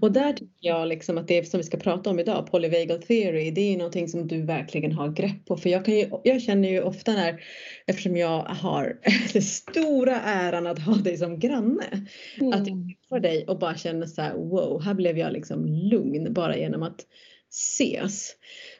Och 0.00 0.12
där 0.12 0.32
tycker 0.32 0.68
jag 0.68 0.88
liksom 0.88 1.18
att 1.18 1.28
det 1.28 1.48
som 1.48 1.58
vi 1.58 1.64
ska 1.64 1.76
prata 1.76 2.10
om 2.10 2.18
idag, 2.18 2.46
polyvagal 2.50 3.02
theory, 3.02 3.50
det 3.50 3.60
är 3.60 3.76
någonting 3.76 4.08
som 4.08 4.28
du 4.28 4.42
verkligen 4.42 4.92
har 4.92 5.08
grepp 5.08 5.46
på. 5.46 5.56
För 5.56 5.70
jag, 5.70 5.84
kan 5.84 5.94
ju, 5.94 6.10
jag 6.24 6.42
känner 6.42 6.68
ju 6.68 6.82
ofta 6.82 7.12
när, 7.12 7.44
eftersom 7.86 8.16
jag 8.16 8.38
har 8.42 9.00
den 9.32 9.42
stora 9.42 10.20
äran 10.20 10.66
att 10.66 10.78
ha 10.78 10.94
dig 10.94 11.16
som 11.16 11.38
granne, 11.38 12.06
mm. 12.40 12.52
att 12.52 12.68
jag 12.68 12.76
träffar 12.86 13.20
dig 13.20 13.44
och 13.46 13.58
bara 13.58 13.76
känner 13.76 14.06
så 14.06 14.22
här, 14.22 14.34
wow, 14.34 14.82
här 14.82 14.94
blev 14.94 15.18
jag 15.18 15.32
liksom 15.32 15.66
lugn 15.66 16.32
bara 16.32 16.56
genom 16.56 16.82
att 16.82 17.06
ses. 17.50 18.34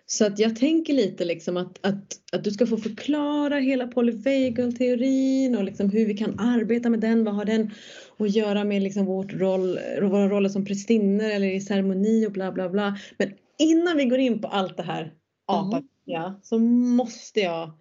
Så 0.07 0.27
att 0.27 0.39
jag 0.39 0.57
tänker 0.57 0.93
lite 0.93 1.25
liksom 1.25 1.57
att, 1.57 1.87
att, 1.87 2.05
att 2.33 2.45
du 2.45 2.51
ska 2.51 2.67
få 2.67 2.77
förklara 2.77 3.59
hela 3.59 3.87
polyvagal-teorin 3.87 5.57
och 5.57 5.65
liksom 5.65 5.91
hur 5.91 6.07
vi 6.07 6.17
kan 6.17 6.41
arbeta 6.41 6.91
med 6.91 7.01
den. 7.01 7.25
Vad 7.25 7.35
har 7.35 7.45
den 7.45 7.71
att 8.19 8.35
göra 8.35 8.65
med 8.65 8.83
liksom 8.83 9.07
vårt 9.07 9.33
roll, 9.33 9.79
våra 10.03 10.29
roller 10.29 10.49
som 10.49 10.65
prästinnor 10.65 11.25
eller 11.25 11.47
i 11.47 11.61
ceremoni 11.61 12.27
och 12.27 12.33
bla 12.33 12.53
bla 12.53 12.69
bla. 12.69 12.99
Men 13.19 13.35
innan 13.59 13.97
vi 13.97 14.05
går 14.05 14.19
in 14.19 14.43
på 14.43 14.49
allt 14.49 14.77
det 14.77 14.83
här 14.83 15.15
apaviga 15.47 16.25
mm. 16.27 16.41
så 16.43 16.59
måste 16.59 17.41
jag 17.41 17.73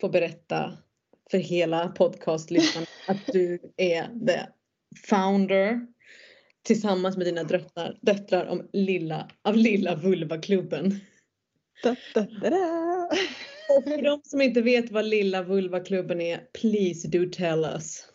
få 0.00 0.08
berätta 0.08 0.72
för 1.30 1.38
hela 1.38 1.88
podcastlyssnarna 1.88 2.86
att 3.08 3.26
du 3.26 3.58
är 3.76 4.26
the 4.26 4.40
founder 5.08 5.86
tillsammans 6.62 7.16
med 7.16 7.26
dina 7.26 7.44
döttrar, 7.44 7.98
döttrar 8.00 8.46
om 8.46 8.68
lilla, 8.72 9.30
av 9.42 9.56
Lilla 9.56 9.94
Vulva-klubben. 9.94 11.00
Da, 11.82 11.96
da, 12.14 12.26
da, 12.40 12.50
da. 12.50 13.10
Och 13.76 13.84
för 13.84 14.02
de 14.02 14.20
som 14.24 14.40
inte 14.40 14.62
vet 14.62 14.90
vad 14.90 15.04
Lilla 15.04 15.42
Vulva-klubben 15.42 16.20
är, 16.20 16.38
please 16.60 17.08
do 17.08 17.30
tell 17.32 17.64
us. 17.64 18.13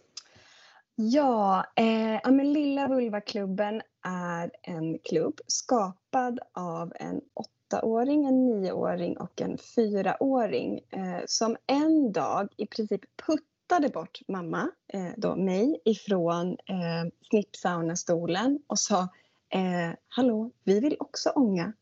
Ja, 1.01 1.65
eh, 1.75 2.13
ja 2.23 2.31
men 2.31 2.53
Lilla 2.53 2.87
vulvaklubben 2.87 3.81
är 4.03 4.51
en 4.61 4.99
klubb 4.99 5.41
skapad 5.47 6.39
av 6.53 6.93
en 6.95 7.21
åttaåring, 7.33 8.25
en 8.25 8.45
nioåring 8.45 9.17
och 9.17 9.41
en 9.41 9.57
fyraåring 9.57 10.79
eh, 10.89 11.19
som 11.25 11.57
en 11.67 12.11
dag 12.11 12.49
i 12.57 12.65
princip 12.67 13.01
puttade 13.27 13.89
bort 13.89 14.19
mamma, 14.27 14.71
eh, 14.87 15.09
då 15.17 15.35
mig, 15.35 15.81
ifrån 15.85 16.51
eh, 16.51 17.11
snippsaunastolen 17.29 18.59
och 18.67 18.79
sa 18.79 19.01
eh, 19.49 19.91
Hallå, 20.07 20.51
vi 20.63 20.79
vill 20.79 20.95
också 20.99 21.29
ånga. 21.29 21.73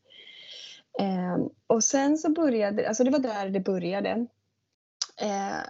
Eh, 1.00 1.38
och 1.66 1.84
sen 1.84 2.18
så 2.18 2.30
började, 2.30 2.88
alltså 2.88 3.04
det 3.04 3.10
var 3.10 3.18
där 3.18 3.48
det 3.48 3.60
började. 3.60 4.26
Eh, 5.20 5.62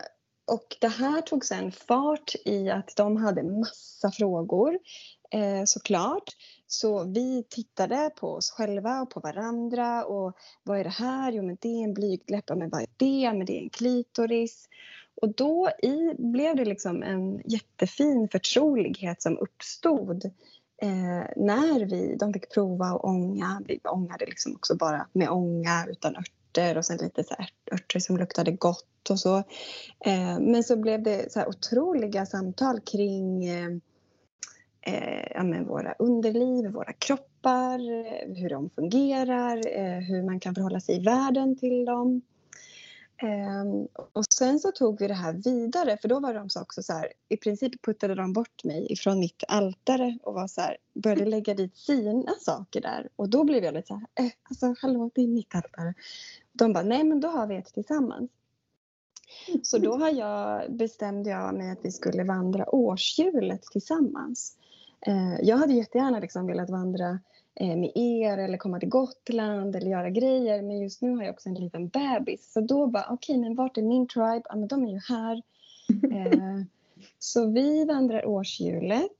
och 0.49 0.76
det 0.81 0.88
här 0.88 1.21
tog 1.21 1.45
sen 1.45 1.73
fart 1.73 2.35
i 2.45 2.71
att 2.71 2.97
de 2.97 3.17
hade 3.17 3.43
massa 3.43 4.11
frågor 4.11 4.78
eh, 5.31 5.62
såklart. 5.64 6.37
Så 6.67 7.05
vi 7.05 7.45
tittade 7.49 8.11
på 8.17 8.28
oss 8.28 8.50
själva 8.50 9.00
och 9.00 9.11
på 9.11 9.21
varandra 9.21 10.05
och 10.05 10.37
vad 10.62 10.81
är 10.81 10.85
det 10.85 10.90
här? 10.90 11.33
Jo 11.33 11.43
men 11.43 11.57
det 11.61 11.69
är 11.69 11.85
en 11.85 11.95
blygdläpp. 11.95 12.45
Men 12.49 12.71
vad 12.71 12.81
är 12.81 12.88
det? 12.97 13.33
Men 13.33 13.47
det 13.47 13.59
är 13.59 13.62
en 13.62 13.71
klitoris. 13.71 14.69
Och 15.23 15.35
då 15.35 15.71
i, 15.83 16.14
blev 16.19 16.57
det 16.57 16.64
liksom 16.64 17.02
en 17.02 17.43
jättefin 17.45 18.28
förtrolighet 18.33 19.23
som 19.23 19.38
uppstod 19.38 20.25
eh, 20.83 21.25
när 21.37 21.87
vi, 21.87 22.17
de 22.17 22.33
fick 22.33 22.55
prova 22.55 22.87
att 22.87 23.05
ånga. 23.05 23.62
Vi 23.67 23.81
ångade 23.85 24.26
liksom 24.26 24.55
också 24.55 24.76
bara 24.76 25.07
med 25.12 25.28
ånga 25.28 25.87
utan 25.88 26.17
ört 26.17 26.33
örter 26.49 26.78
och 26.78 26.85
sen 26.85 26.99
lite 27.02 27.25
så 27.25 27.35
här 27.38 27.49
örter 27.73 28.00
som 28.00 28.17
luktade 28.17 28.52
gott 28.52 29.11
och 29.11 29.21
så. 29.21 29.37
Eh, 30.05 30.40
men 30.40 30.64
så 30.64 30.76
blev 30.76 31.02
det 31.02 31.33
så 31.33 31.38
här 31.38 31.49
otroliga 31.49 32.26
samtal 32.26 32.81
kring 32.81 33.45
eh, 33.45 33.69
eh 34.81 35.26
ja, 35.35 35.43
men 35.43 35.67
våra 35.67 35.93
underliv, 35.99 36.71
våra 36.71 36.93
kroppar, 36.93 37.78
hur 38.35 38.49
de 38.49 38.71
fungerar, 38.71 39.57
eh, 39.57 39.99
hur 39.99 40.23
man 40.23 40.40
kan 40.40 40.55
förhålla 40.55 40.81
sig 40.81 40.97
i 40.97 41.02
världen 41.02 41.57
till 41.57 41.85
dem. 41.85 42.23
Um, 43.23 43.89
och 44.13 44.25
sen 44.25 44.59
så 44.59 44.73
tog 44.73 44.99
vi 45.01 45.09
det 45.09 45.15
här 45.15 45.33
vidare 45.33 45.99
för 46.01 46.09
då 46.09 46.21
var 46.21 46.35
de 46.35 46.51
så 46.51 46.63
också 46.63 46.83
så 46.83 46.93
här, 46.93 47.13
i 47.29 47.37
princip 47.37 47.83
puttade 47.83 48.15
de 48.15 48.33
bort 48.33 48.65
mig 48.65 48.93
ifrån 48.93 49.21
mitt 49.21 49.45
altare 49.49 50.19
och 50.23 50.35
var 50.35 50.47
så 50.47 50.61
här, 50.61 50.77
började 50.95 51.25
lägga 51.25 51.55
dit 51.55 51.77
sina 51.77 52.35
saker 52.41 52.81
där 52.81 53.09
och 53.17 53.29
då 53.29 53.45
blev 53.45 53.65
jag 53.65 53.75
lite 53.75 53.87
så 53.87 53.95
här, 53.95 54.27
eh, 54.27 54.33
alltså 54.43 54.75
hallå 54.79 55.11
det 55.15 55.23
är 55.23 55.29
mitt 55.29 55.55
altare. 55.55 55.95
De 56.53 56.73
bara, 56.73 56.85
nej 56.85 57.05
men 57.05 57.21
då 57.21 57.29
har 57.29 57.47
vi 57.47 57.57
ett 57.57 57.75
tillsammans. 57.75 58.31
Så 59.63 59.79
då 59.79 59.97
har 59.97 60.11
jag, 60.11 60.73
bestämde 60.73 61.31
jag 61.31 61.55
mig 61.55 61.71
att 61.71 61.85
vi 61.85 61.93
skulle 61.93 62.25
vandra 62.25 62.75
årshjulet 62.75 63.63
tillsammans. 63.63 64.57
Uh, 65.09 65.41
jag 65.43 65.57
hade 65.57 65.75
jättegärna 65.75 66.19
liksom 66.19 66.47
velat 66.47 66.71
vandra 66.71 67.19
med 67.61 67.93
er 67.95 68.38
eller 68.38 68.59
komma 68.59 68.81
till 68.81 68.88
Gotland 68.88 69.77
eller 69.77 69.91
göra 69.91 70.11
grejer. 70.11 70.62
Men 70.62 70.81
just 70.81 71.03
nu 71.03 71.17
har 71.17 71.23
jag 71.23 71.35
också 71.35 71.49
en 71.49 71.55
liten 71.55 71.88
bebis. 71.88 72.53
Så 72.53 72.61
då 72.61 72.87
bara, 72.87 73.05
okej, 73.11 73.15
okay, 73.15 73.41
men 73.41 73.55
vart 73.55 73.79
är 73.79 73.83
min 73.83 74.09
tribe? 74.09 74.43
Ja, 74.45 74.57
men 74.57 74.69
de 74.69 74.85
är 74.87 74.93
ju 74.93 75.00
här. 75.09 75.43
eh, 76.17 76.62
så 77.19 77.50
vi 77.50 77.85
vandrar 77.85 78.27
årshjulet. 78.27 79.12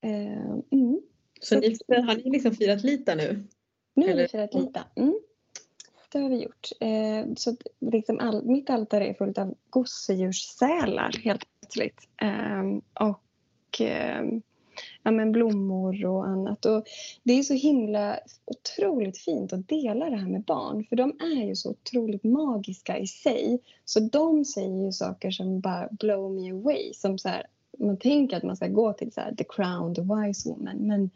Eh, 0.00 0.50
mm. 0.70 1.00
Så, 1.40 1.54
så 1.54 1.60
ni, 1.60 1.76
har 1.88 2.16
ni 2.16 2.30
liksom 2.30 2.54
firat 2.54 2.84
lite 2.84 3.14
nu? 3.14 3.44
Nu 3.94 4.08
har 4.08 4.14
vi 4.14 4.28
firat 4.28 4.54
lite. 4.54 4.84
Mm. 4.94 5.20
Det 6.12 6.18
har 6.18 6.28
vi 6.28 6.42
gjort. 6.42 6.68
Eh, 6.80 7.34
så 7.36 7.56
liksom 7.80 8.20
all, 8.20 8.44
mitt 8.44 8.70
altare 8.70 9.06
är 9.06 9.14
fullt 9.14 9.38
av 9.38 9.54
gosedjurssälar 9.70 11.20
helt 11.24 11.44
plötsligt. 11.60 12.08
Ehm, 12.22 12.82
och 12.94 13.80
ehm, 13.80 14.42
ja, 15.02 15.10
men 15.10 15.32
blommor 15.32 16.04
och 16.06 16.26
annat. 16.26 16.64
Och 16.64 16.84
det 17.22 17.32
är 17.32 17.42
så 17.42 17.54
himla 17.54 18.18
otroligt 18.44 19.18
fint 19.18 19.52
att 19.52 19.68
dela 19.68 20.10
det 20.10 20.16
här 20.16 20.28
med 20.28 20.42
barn 20.42 20.84
för 20.88 20.96
de 20.96 21.10
är 21.20 21.46
ju 21.46 21.56
så 21.56 21.70
otroligt 21.70 22.24
magiska 22.24 22.98
i 22.98 23.06
sig. 23.06 23.60
Så 23.84 24.00
de 24.00 24.44
säger 24.44 24.84
ju 24.84 24.92
saker 24.92 25.30
som 25.30 25.60
bara 25.60 25.88
blow 25.90 26.32
me 26.32 26.50
away. 26.50 26.92
Som 26.94 27.18
så 27.18 27.28
här, 27.28 27.46
man 27.78 27.96
tänker 27.96 28.36
att 28.36 28.42
man 28.42 28.56
ska 28.56 28.66
gå 28.66 28.92
till 28.92 29.12
så 29.12 29.20
här, 29.20 29.34
the 29.34 29.44
crown, 29.44 29.94
the 29.94 30.02
wise 30.02 30.48
woman 30.48 30.76
men 30.76 31.10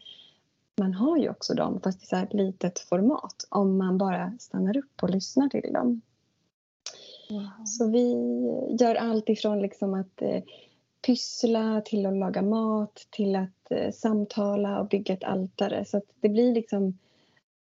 man 0.80 0.94
har 0.94 1.18
ju 1.18 1.30
också 1.30 1.54
dem 1.54 1.80
fast 1.80 2.02
i 2.02 2.06
så 2.06 2.16
här 2.16 2.28
litet 2.30 2.78
format 2.78 3.46
om 3.48 3.78
man 3.78 3.98
bara 3.98 4.32
stannar 4.38 4.76
upp 4.76 5.02
och 5.02 5.10
lyssnar 5.10 5.48
till 5.48 5.72
dem. 5.72 6.00
Wow. 7.30 7.64
Så 7.66 7.86
vi 7.86 8.12
gör 8.80 8.94
allt 8.94 9.28
ifrån 9.28 9.62
liksom 9.62 9.94
att 9.94 10.22
eh, 10.22 10.42
pyssla 11.07 11.83
till 11.85 12.07
att 12.07 12.16
laga 12.16 12.42
mat 12.42 13.07
till 13.11 13.37
att 13.37 13.71
eh, 13.71 13.90
samtala 13.92 14.80
och 14.80 14.88
bygga 14.88 15.14
ett 15.14 15.25
altare. 15.25 15.85
Så 15.85 15.97
att 15.97 16.04
det 16.21 16.28
blir 16.28 16.54
liksom, 16.54 16.99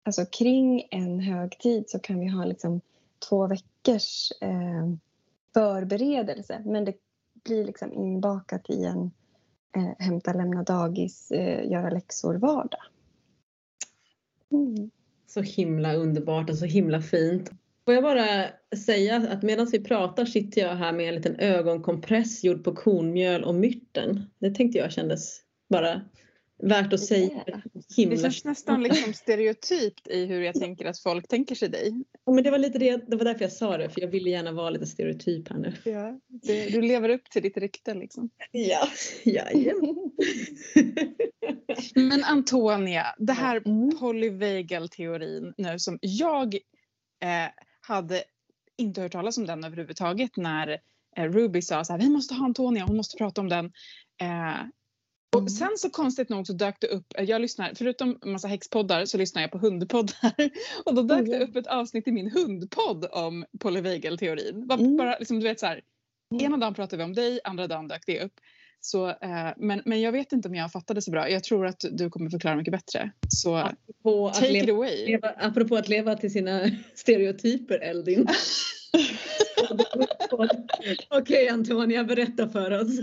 alltså 0.02 0.24
kring 0.26 0.88
en 0.90 1.20
högtid 1.20 1.84
så 1.90 1.98
kan 1.98 2.20
vi 2.20 2.28
ha 2.28 2.44
liksom 2.44 2.80
två 3.28 3.46
veckors 3.46 4.32
eh, 4.40 4.94
förberedelse. 5.54 6.62
Men 6.64 6.84
det 6.84 6.94
blir 7.44 7.64
liksom 7.64 7.92
inbakat 7.92 8.70
i 8.70 8.84
en 8.84 9.10
eh, 9.76 9.94
hämta, 9.98 10.32
lämna 10.32 10.62
dagis, 10.62 11.30
eh, 11.30 11.70
göra 11.70 11.90
läxor 11.90 12.34
vardag. 12.34 12.82
Mm. 14.52 14.90
Så 15.26 15.40
himla 15.40 15.94
underbart 15.94 16.50
och 16.50 16.58
så 16.58 16.64
himla 16.64 17.02
fint. 17.02 17.50
Får 17.84 17.94
jag 17.94 18.02
bara 18.02 18.46
säga 18.76 19.16
att 19.16 19.42
medan 19.42 19.66
vi 19.72 19.80
pratar 19.80 20.24
sitter 20.24 20.60
jag 20.60 20.76
här 20.76 20.92
med 20.92 21.08
en 21.08 21.14
liten 21.14 21.36
ögonkompress 21.36 22.44
gjord 22.44 22.64
på 22.64 22.74
kornmjöl 22.74 23.44
och 23.44 23.54
myrten. 23.54 24.30
Det 24.38 24.50
tänkte 24.50 24.78
jag 24.78 24.92
kändes 24.92 25.40
bara 25.68 26.02
värt 26.62 26.92
att 26.92 27.00
säga. 27.00 27.44
Himla. 27.96 28.16
Det 28.16 28.22
känns 28.22 28.44
nästan 28.44 28.82
liksom 28.82 29.12
stereotypt 29.12 30.08
i 30.08 30.26
hur 30.26 30.42
jag 30.42 30.54
tänker 30.54 30.84
att 30.86 30.98
folk 30.98 31.28
tänker 31.28 31.54
sig 31.54 31.68
dig. 31.68 32.04
Ja, 32.24 32.32
men 32.32 32.44
det 32.44 32.50
var 32.50 32.58
lite 32.58 32.78
det, 32.78 33.10
det 33.10 33.16
var 33.16 33.24
därför 33.24 33.42
jag 33.42 33.52
sa 33.52 33.76
det, 33.76 33.90
för 33.90 34.00
jag 34.00 34.08
ville 34.08 34.30
gärna 34.30 34.52
vara 34.52 34.70
lite 34.70 34.86
stereotyp 34.86 35.48
här 35.48 35.58
nu. 35.58 35.72
Ja, 35.84 36.20
det, 36.28 36.68
du 36.68 36.82
lever 36.82 37.08
upp 37.08 37.30
till 37.30 37.42
ditt 37.42 37.56
rykte 37.56 37.94
liksom. 37.94 38.30
Ja, 38.52 38.88
ja, 39.24 39.44
ja. 39.52 39.74
Men 41.94 42.24
Antonia, 42.24 43.06
det 43.18 43.32
här 43.32 43.62
mm. 43.66 43.90
polyvagal-teorin 43.98 45.54
nu 45.56 45.78
som 45.78 45.98
jag 46.00 46.54
eh, 47.24 47.50
hade 47.86 48.24
inte 48.76 49.00
hört 49.02 49.12
talas 49.12 49.38
om 49.38 49.46
den 49.46 49.64
överhuvudtaget 49.64 50.36
när 50.36 50.78
eh, 51.16 51.24
Ruby 51.24 51.62
sa 51.62 51.84
så 51.84 51.92
här, 51.92 52.00
vi 52.00 52.08
måste 52.10 52.34
ha 52.34 52.44
Antonia, 52.44 52.84
hon 52.84 52.96
måste 52.96 53.16
prata 53.16 53.40
om 53.40 53.48
den. 53.48 53.72
Eh, 54.20 54.66
Och 55.36 55.50
sen 55.50 55.70
så 55.76 55.90
konstigt 55.90 56.28
nog 56.28 56.46
så 56.46 56.52
dök 56.52 56.76
det 56.80 56.86
upp, 56.86 57.06
jag 57.18 57.40
lyssnar, 57.40 57.72
förutom 57.74 58.18
massa 58.24 58.48
häxpoddar 58.48 59.04
så 59.04 59.18
lyssnar 59.18 59.42
jag 59.42 59.50
på 59.50 59.58
hundpoddar. 59.58 60.32
Och 60.84 60.94
då 60.94 61.02
dök 61.02 61.18
Mm. 61.18 61.30
det 61.30 61.44
upp 61.44 61.56
ett 61.56 61.66
avsnitt 61.66 62.08
i 62.08 62.12
min 62.12 62.30
hundpodd 62.30 63.04
om 63.12 63.44
polyvagal-teorin. 63.60 64.66
Bara, 64.66 64.78
Mm. 64.78 64.96
bara 64.96 65.18
liksom, 65.18 65.40
du 65.40 65.46
vet 65.48 65.60
så 65.60 65.66
här, 65.66 65.80
Mm. 66.32 66.44
ena 66.46 66.56
dagen 66.56 66.74
pratade 66.74 66.96
vi 66.96 67.04
om 67.04 67.12
dig, 67.14 67.40
andra 67.44 67.66
dagen 67.66 67.88
dök 67.88 68.02
det 68.06 68.20
upp. 68.24 68.32
Så, 68.84 69.08
eh, 69.08 69.50
men, 69.56 69.82
men 69.84 70.00
jag 70.00 70.12
vet 70.12 70.32
inte 70.32 70.48
om 70.48 70.54
jag 70.54 70.72
fattade 70.72 71.02
så 71.02 71.10
bra. 71.10 71.30
Jag 71.30 71.44
tror 71.44 71.66
att 71.66 71.84
du 71.90 72.10
kommer 72.10 72.30
förklara 72.30 72.56
mycket 72.56 72.72
bättre. 72.72 73.10
Så 73.28 73.56
Apropå 73.56 74.28
att, 74.28 74.34
take 74.34 74.46
it 74.46 74.52
leva, 74.52 74.78
away. 74.78 75.06
leva, 75.06 75.28
apropå 75.28 75.76
att 75.76 75.88
leva 75.88 76.14
till 76.14 76.32
sina 76.32 76.70
stereotyper 76.94 77.78
Eldin. 77.78 78.26
Okej 81.10 81.48
Antonia, 81.48 82.04
berätta 82.04 82.48
för 82.48 82.80
oss. 82.80 82.98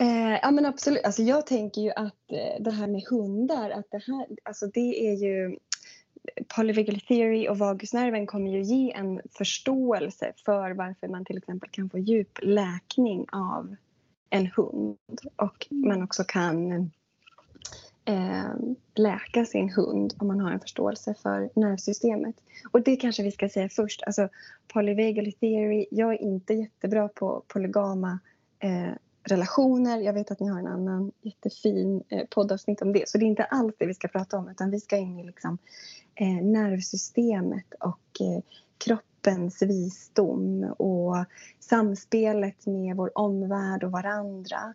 Eh, 0.00 0.38
ja 0.42 0.50
men 0.50 0.66
absolut. 0.66 1.04
Alltså 1.04 1.22
jag 1.22 1.46
tänker 1.46 1.80
ju 1.80 1.90
att 1.90 2.32
eh, 2.32 2.62
det 2.62 2.70
här 2.70 2.86
med 2.86 3.02
hundar, 3.10 3.70
att 3.70 3.90
det 3.90 4.02
här, 4.06 4.26
alltså 4.42 4.66
det 4.66 5.08
är 5.08 5.14
ju 5.14 5.56
Polyvagal 6.56 7.00
theory 7.00 7.48
och 7.48 7.58
vagusnerven 7.58 8.26
kommer 8.26 8.50
ju 8.50 8.62
ge 8.62 8.92
en 8.92 9.20
förståelse 9.30 10.32
för 10.44 10.70
varför 10.70 11.08
man 11.08 11.24
till 11.24 11.38
exempel 11.38 11.70
kan 11.70 11.90
få 11.90 11.98
djup 11.98 12.38
läkning 12.42 13.26
av 13.32 13.76
en 14.34 14.46
hund 14.56 15.20
och 15.36 15.66
man 15.70 16.02
också 16.02 16.24
kan 16.24 16.72
eh, 18.04 18.54
läka 18.94 19.44
sin 19.44 19.70
hund 19.70 20.14
om 20.18 20.26
man 20.26 20.40
har 20.40 20.50
en 20.50 20.60
förståelse 20.60 21.14
för 21.22 21.50
nervsystemet. 21.54 22.34
Och 22.70 22.82
det 22.82 22.96
kanske 22.96 23.22
vi 23.22 23.32
ska 23.32 23.48
säga 23.48 23.68
först. 23.68 24.02
Alltså, 24.02 24.28
polyvagal 24.72 25.32
theory, 25.32 25.86
jag 25.90 26.12
är 26.12 26.22
inte 26.22 26.54
jättebra 26.54 27.08
på 27.08 27.42
polygama 27.48 28.18
eh, 28.58 28.92
relationer. 29.22 30.00
Jag 30.00 30.12
vet 30.12 30.30
att 30.30 30.40
ni 30.40 30.48
har 30.48 30.58
en 30.58 30.66
annan 30.66 31.12
jättefin 31.22 32.02
eh, 32.08 32.26
poddavsnitt 32.30 32.82
om 32.82 32.92
det. 32.92 33.08
Så 33.08 33.18
det 33.18 33.24
är 33.24 33.26
inte 33.26 33.44
alls 33.44 33.74
det 33.78 33.86
vi 33.86 33.94
ska 33.94 34.08
prata 34.08 34.38
om 34.38 34.48
utan 34.48 34.70
vi 34.70 34.80
ska 34.80 34.96
in 34.96 35.18
i 35.18 35.24
liksom, 35.24 35.58
eh, 36.14 36.44
nervsystemet 36.44 37.74
och 37.80 38.20
eh, 38.20 38.42
kroppens 39.24 39.62
visdom 39.62 40.64
och 40.78 41.16
samspelet 41.60 42.66
med 42.66 42.96
vår 42.96 43.18
omvärld 43.18 43.84
och 43.84 43.90
varandra. 43.90 44.74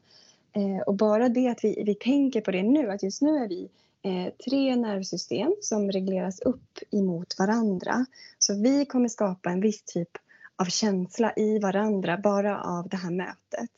Eh, 0.54 0.82
och 0.86 0.96
bara 0.96 1.30
det 1.30 1.48
att 1.48 1.64
vi, 1.64 1.84
vi 1.86 1.96
tänker 1.96 2.42
på 2.42 2.52
det 2.52 2.64
nu, 2.64 2.92
att 2.92 3.04
just 3.04 3.22
nu 3.22 3.38
är 3.38 3.48
vi 3.48 3.70
eh, 4.02 4.34
tre 4.46 4.76
nervsystem 4.76 5.56
som 5.62 5.92
regleras 5.92 6.40
upp 6.40 6.80
emot 6.92 7.40
varandra. 7.40 8.06
Så 8.40 8.62
vi 8.62 8.86
kommer 8.86 9.10
skapa 9.10 9.50
en 9.50 9.62
viss 9.62 9.84
typ 9.84 10.10
av 10.56 10.66
känsla 10.66 11.34
i 11.36 11.60
varandra 11.60 12.18
bara 12.18 12.62
av 12.62 12.90
det 12.90 12.98
här 12.98 13.12
mötet. 13.12 13.70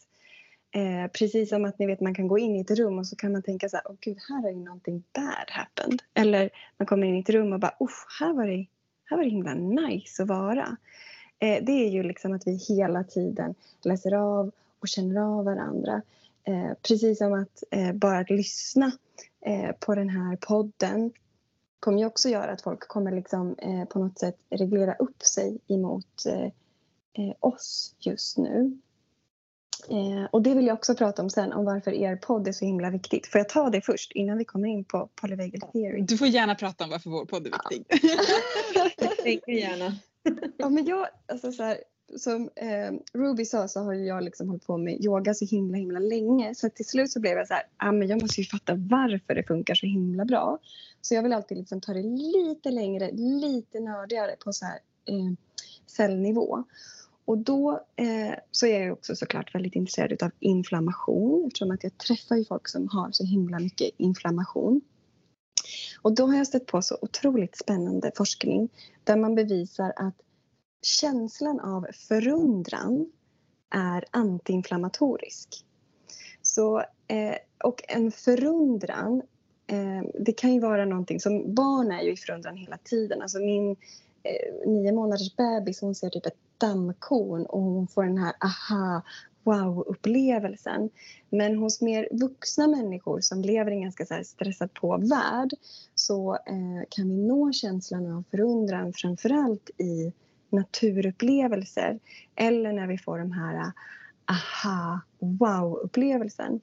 Eh, 0.73 1.11
precis 1.11 1.49
som 1.49 1.65
att 1.65 1.79
ni 1.79 1.85
vet, 1.85 2.01
man 2.01 2.15
kan 2.15 2.27
gå 2.27 2.37
in 2.37 2.55
i 2.55 2.61
ett 2.61 2.71
rum 2.71 2.99
och 2.99 3.07
så 3.07 3.15
kan 3.15 3.31
man 3.31 3.43
tänka 3.43 3.69
så 3.69 3.77
här, 3.77 3.83
åh 3.89 3.95
gud, 3.99 4.17
här 4.29 4.41
har 4.41 4.49
ju 4.49 4.55
någonting 4.55 5.03
bad 5.13 5.47
happened. 5.47 6.01
Eller 6.13 6.49
man 6.77 6.85
kommer 6.85 7.07
in 7.07 7.15
i 7.15 7.19
ett 7.19 7.29
rum 7.29 7.53
och 7.53 7.59
bara, 7.59 7.75
usch, 7.81 8.19
här 8.19 8.33
var 8.33 8.47
det, 8.47 8.65
här 9.11 9.17
var 9.17 9.23
det 9.23 9.29
himla 9.29 9.53
nice 9.53 10.23
att 10.23 10.29
vara. 10.29 10.77
Eh, 11.39 11.63
det 11.63 11.71
är 11.71 11.89
ju 11.89 12.03
liksom 12.03 12.33
att 12.33 12.47
vi 12.47 12.55
hela 12.69 13.03
tiden 13.03 13.55
läser 13.81 14.13
av 14.13 14.51
och 14.79 14.87
känner 14.87 15.21
av 15.21 15.45
varandra. 15.45 16.01
Eh, 16.43 16.73
precis 16.87 17.17
som 17.17 17.33
att 17.33 17.63
eh, 17.71 17.93
bara 17.93 18.19
att 18.19 18.29
lyssna 18.29 18.91
eh, 19.45 19.71
på 19.79 19.95
den 19.95 20.09
här 20.09 20.35
podden 20.35 21.11
kommer 21.79 21.99
ju 21.99 22.05
också 22.05 22.29
göra 22.29 22.51
att 22.51 22.61
folk 22.61 22.87
kommer 22.87 23.11
liksom, 23.11 23.55
eh, 23.57 23.85
på 23.85 23.99
något 23.99 24.19
sätt 24.19 24.37
reglera 24.49 24.93
upp 24.93 25.23
sig 25.23 25.57
emot 25.67 26.25
eh, 26.25 26.45
eh, 27.13 27.35
oss 27.39 27.95
just 27.99 28.37
nu. 28.37 28.77
Eh, 29.89 30.25
och 30.31 30.41
det 30.41 30.53
vill 30.53 30.67
jag 30.67 30.73
också 30.73 30.95
prata 30.95 31.21
om 31.21 31.29
sen, 31.29 31.53
om 31.53 31.65
varför 31.65 31.91
er 31.91 32.15
podd 32.15 32.47
är 32.47 32.51
så 32.51 32.65
himla 32.65 32.89
viktigt. 32.89 33.27
Får 33.27 33.39
jag 33.39 33.49
ta 33.49 33.69
det 33.69 33.81
först 33.81 34.11
innan 34.11 34.37
vi 34.37 34.45
kommer 34.45 34.69
in 34.69 34.83
på 34.83 35.09
polyvagal 35.15 35.61
theory? 35.61 36.01
Du 36.01 36.17
får 36.17 36.27
gärna 36.27 36.55
prata 36.55 36.83
om 36.83 36.89
varför 36.89 37.09
vår 37.09 37.25
podd 37.25 37.47
är 37.47 37.51
viktig. 37.51 37.85
Tänker 39.23 39.51
gärna. 39.51 39.95
ja, 40.57 40.69
men 40.69 40.85
jag, 40.85 41.07
alltså 41.27 41.51
så 41.51 41.63
här, 41.63 41.77
som 42.17 42.49
eh, 42.55 42.91
Ruby 43.13 43.45
sa 43.45 43.67
så 43.67 43.79
har 43.79 43.93
jag 43.93 44.23
liksom 44.23 44.47
hållit 44.47 44.65
på 44.65 44.77
med 44.77 45.05
yoga 45.05 45.33
så 45.33 45.45
himla 45.45 45.77
himla 45.77 45.99
länge. 45.99 46.55
Så 46.55 46.69
till 46.69 46.85
slut 46.85 47.11
så 47.11 47.19
blev 47.19 47.37
jag 47.37 47.47
så 47.47 47.53
här, 47.53 47.63
ah, 47.77 47.91
men 47.91 48.07
jag 48.07 48.21
måste 48.21 48.41
ju 48.41 48.47
fatta 48.47 48.73
varför 48.75 49.35
det 49.35 49.43
funkar 49.43 49.75
så 49.75 49.85
himla 49.85 50.25
bra. 50.25 50.59
Så 51.01 51.15
jag 51.15 51.23
vill 51.23 51.33
alltid 51.33 51.57
liksom 51.57 51.81
ta 51.81 51.93
det 51.93 52.03
lite 52.03 52.71
längre, 52.71 53.11
lite 53.11 53.79
nördigare 53.79 54.35
på 54.43 54.53
så 54.53 54.65
här, 54.65 54.79
eh, 55.05 55.33
cellnivå. 55.87 56.63
Och 57.31 57.37
då 57.37 57.71
eh, 57.95 58.33
så 58.51 58.65
är 58.65 58.83
jag 58.83 58.93
också 58.93 59.15
såklart 59.15 59.55
väldigt 59.55 59.75
intresserad 59.75 60.23
av 60.23 60.31
inflammation 60.39 61.47
eftersom 61.47 61.71
att 61.71 61.83
jag 61.83 61.97
träffar 61.97 62.35
ju 62.35 62.45
folk 62.45 62.67
som 62.67 62.87
har 62.87 63.11
så 63.11 63.25
himla 63.25 63.59
mycket 63.59 63.89
inflammation. 63.97 64.81
Och 66.01 66.15
då 66.15 66.27
har 66.27 66.37
jag 66.37 66.47
stött 66.47 66.65
på 66.65 66.81
så 66.81 66.97
otroligt 67.01 67.57
spännande 67.57 68.11
forskning 68.15 68.69
där 69.03 69.17
man 69.17 69.35
bevisar 69.35 69.93
att 69.95 70.15
känslan 70.81 71.59
av 71.59 71.87
förundran 71.93 73.11
är 73.69 74.05
antiinflammatorisk. 74.11 75.65
Så, 76.41 76.79
eh, 77.07 77.35
och 77.63 77.81
en 77.87 78.11
förundran, 78.11 79.21
eh, 79.67 80.09
det 80.19 80.33
kan 80.33 80.53
ju 80.53 80.59
vara 80.59 80.85
någonting 80.85 81.19
som 81.19 81.55
barn 81.55 81.91
är 81.91 82.01
ju 82.01 82.11
i 82.11 82.17
förundran 82.17 82.57
hela 82.57 82.77
tiden. 82.77 83.21
Alltså 83.21 83.39
min 83.39 83.71
eh, 84.23 84.69
nio 84.69 84.91
månaders 84.91 85.35
bebis 85.35 85.81
hon 85.81 85.95
ser 85.95 86.09
typ 86.09 86.25
ett 86.25 86.37
dammkorn 86.61 87.45
och 87.45 87.61
hon 87.61 87.87
får 87.87 88.03
den 88.03 88.17
här 88.17 88.33
aha 88.39 89.01
wow-upplevelsen. 89.43 90.89
Men 91.29 91.57
hos 91.57 91.81
mer 91.81 92.07
vuxna 92.11 92.67
människor 92.67 93.21
som 93.21 93.41
lever 93.41 93.71
i 93.71 93.75
en 93.75 93.81
ganska 93.81 94.05
så 94.05 94.13
här 94.13 94.23
stressad 94.23 94.73
på 94.73 94.97
värld 94.97 95.53
så 95.95 96.33
eh, 96.33 96.83
kan 96.89 97.09
vi 97.09 97.17
nå 97.17 97.51
känslan 97.51 98.11
av 98.11 98.23
förundran 98.31 98.93
framförallt 98.93 99.69
i 99.77 100.13
naturupplevelser 100.49 101.99
eller 102.35 102.73
när 102.73 102.87
vi 102.87 102.97
får 102.97 103.19
de 103.19 103.31
här 103.31 103.55
eh, 103.55 103.71
aha 104.25 104.99
wow-upplevelsen. 105.19 106.59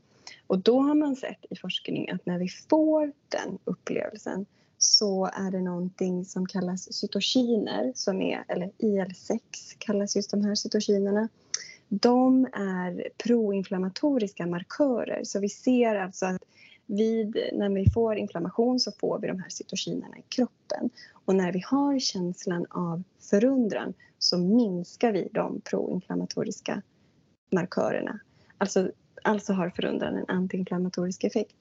Och 0.46 0.58
då 0.58 0.80
har 0.80 0.94
man 0.94 1.16
sett 1.16 1.44
i 1.50 1.56
forskning 1.56 2.10
att 2.10 2.26
när 2.26 2.38
vi 2.38 2.48
får 2.48 3.12
den 3.28 3.58
upplevelsen 3.64 4.46
så 4.78 5.26
är 5.26 5.50
det 5.50 5.60
någonting 5.60 6.24
som 6.24 6.46
kallas 6.46 6.92
cytokiner, 6.92 7.92
som 7.94 8.22
är, 8.22 8.44
eller 8.48 8.70
IL-6 8.78 9.40
kallas 9.78 10.16
just 10.16 10.30
de 10.30 10.44
här 10.44 10.54
cytokinerna. 10.54 11.28
De 11.88 12.44
är 12.52 13.08
proinflammatoriska 13.24 14.46
markörer, 14.46 15.24
så 15.24 15.40
vi 15.40 15.48
ser 15.48 15.94
alltså 15.94 16.26
att 16.26 16.42
vid, 16.86 17.36
när 17.52 17.68
vi 17.68 17.90
får 17.90 18.16
inflammation 18.16 18.80
så 18.80 18.92
får 18.92 19.18
vi 19.18 19.26
de 19.26 19.38
här 19.38 19.48
cytokinerna 19.48 20.18
i 20.18 20.22
kroppen. 20.28 20.90
Och 21.24 21.34
när 21.34 21.52
vi 21.52 21.62
har 21.66 21.98
känslan 21.98 22.66
av 22.70 23.02
förundran 23.30 23.94
så 24.18 24.38
minskar 24.38 25.12
vi 25.12 25.28
de 25.32 25.60
proinflammatoriska 25.60 26.82
markörerna. 27.52 28.20
Alltså, 28.58 28.90
alltså 29.22 29.52
har 29.52 29.70
förundran 29.70 30.16
en 30.16 30.24
antiinflammatorisk 30.28 31.24
effekt. 31.24 31.56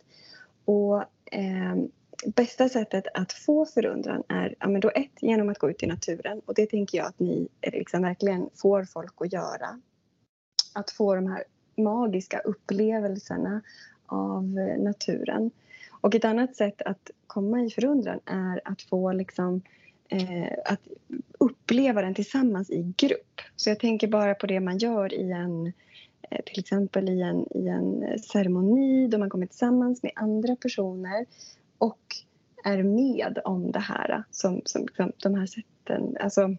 Och 0.66 1.04
eh, 1.32 1.76
bästa 2.26 2.70
sättet 2.70 3.04
att 3.14 3.34
få 3.34 3.66
förundran 3.66 4.24
är 4.28 4.56
ja, 4.60 4.68
men 4.68 4.82
då 4.82 4.92
ett, 4.96 5.22
genom 5.22 5.50
att 5.50 5.60
gå 5.60 5.70
ut 5.70 5.84
i 5.84 5.88
naturen. 5.88 6.42
Och 6.46 6.54
det 6.54 6.66
tänker 6.66 6.98
jag 6.98 7.08
att 7.08 7.20
ni 7.20 7.48
liksom 7.62 8.02
verkligen 8.02 8.50
får 8.56 8.84
folk 8.84 9.14
att 9.18 9.34
göra. 9.34 9.82
Att 10.74 10.92
få 10.92 11.16
de 11.16 11.28
här 11.28 11.44
magiska 11.78 12.40
upplevelserna 12.40 13.62
av 14.06 14.60
eh, 14.60 14.84
naturen. 14.84 15.52
Och 16.02 16.16
ett 16.16 16.26
annat 16.26 16.56
sätt 16.56 16.82
att 16.82 17.12
komma 17.28 17.62
i 17.62 17.70
förundran 17.70 18.20
är 18.26 18.62
att 18.64 18.82
få 18.82 19.12
liksom, 19.12 19.62
eh, 20.10 20.54
att 20.66 20.88
uppleva 21.40 22.02
den 22.02 22.14
tillsammans 22.14 22.70
i 22.70 22.94
grupp. 22.98 23.42
Så 23.56 23.70
jag 23.70 23.80
tänker 23.80 24.08
bara 24.08 24.36
på 24.36 24.48
det 24.48 24.60
man 24.60 24.78
gör 24.78 25.14
i 25.14 25.32
en 25.32 25.74
eh, 26.30 26.42
till 26.46 26.60
exempel 26.60 27.10
i 27.10 27.22
en, 27.22 27.58
i 27.58 27.68
en 27.68 28.20
ceremoni 28.20 29.08
då 29.08 29.18
man 29.18 29.30
kommer 29.30 29.46
tillsammans 29.46 30.04
med 30.04 30.12
andra 30.16 30.56
personer 30.56 31.26
och 31.78 32.16
är 32.64 32.84
med 32.84 33.40
om 33.46 33.72
det 33.72 33.80
här 33.80 34.24
som, 34.32 34.62
som, 34.66 34.88
som 34.96 35.12
de 35.24 35.36
här 35.36 35.46
sätten. 35.46 36.18
Alltså, 36.20 36.56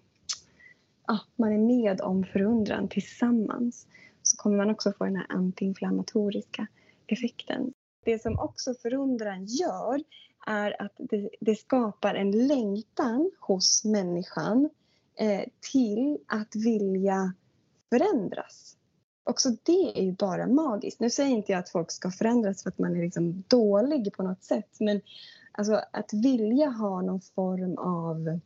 ja, 1.06 1.18
man 1.36 1.52
är 1.52 1.58
med 1.58 2.00
om 2.00 2.24
förundran 2.24 2.88
tillsammans. 2.88 3.86
Så 4.22 4.36
kommer 4.36 4.56
man 4.56 4.70
också 4.70 4.92
få 4.92 5.04
den 5.04 5.16
här 5.16 5.26
antiinflammatoriska 5.28 6.66
effekten. 7.06 7.72
Det 8.04 8.22
som 8.22 8.38
också 8.38 8.74
förundran 8.82 9.44
gör 9.44 10.02
är 10.46 10.82
att 10.82 10.92
det, 10.96 11.30
det 11.40 11.56
skapar 11.56 12.14
en 12.14 12.46
längtan 12.46 13.30
hos 13.40 13.84
människan 13.84 14.70
eh, 15.14 15.44
till 15.72 16.18
att 16.26 16.56
vilja 16.56 17.34
förändras. 17.90 18.77
Också 19.28 19.48
det 19.62 19.92
är 19.98 20.02
ju 20.02 20.12
bara 20.12 20.46
magiskt. 20.46 21.00
Nu 21.00 21.10
säger 21.10 21.30
inte 21.30 21.52
jag 21.52 21.58
att 21.58 21.68
folk 21.70 21.90
ska 21.90 22.10
förändras 22.10 22.62
för 22.62 22.70
att 22.70 22.78
man 22.78 22.96
är 22.96 23.02
liksom 23.02 23.44
dålig 23.48 24.12
på 24.12 24.22
något 24.22 24.42
sätt. 24.44 24.76
Men 24.80 25.00
alltså 25.52 25.80
att 25.92 26.12
vilja 26.12 26.68
ha 26.68 27.02
någon 27.02 27.20
form 27.20 27.78
av 27.78 28.40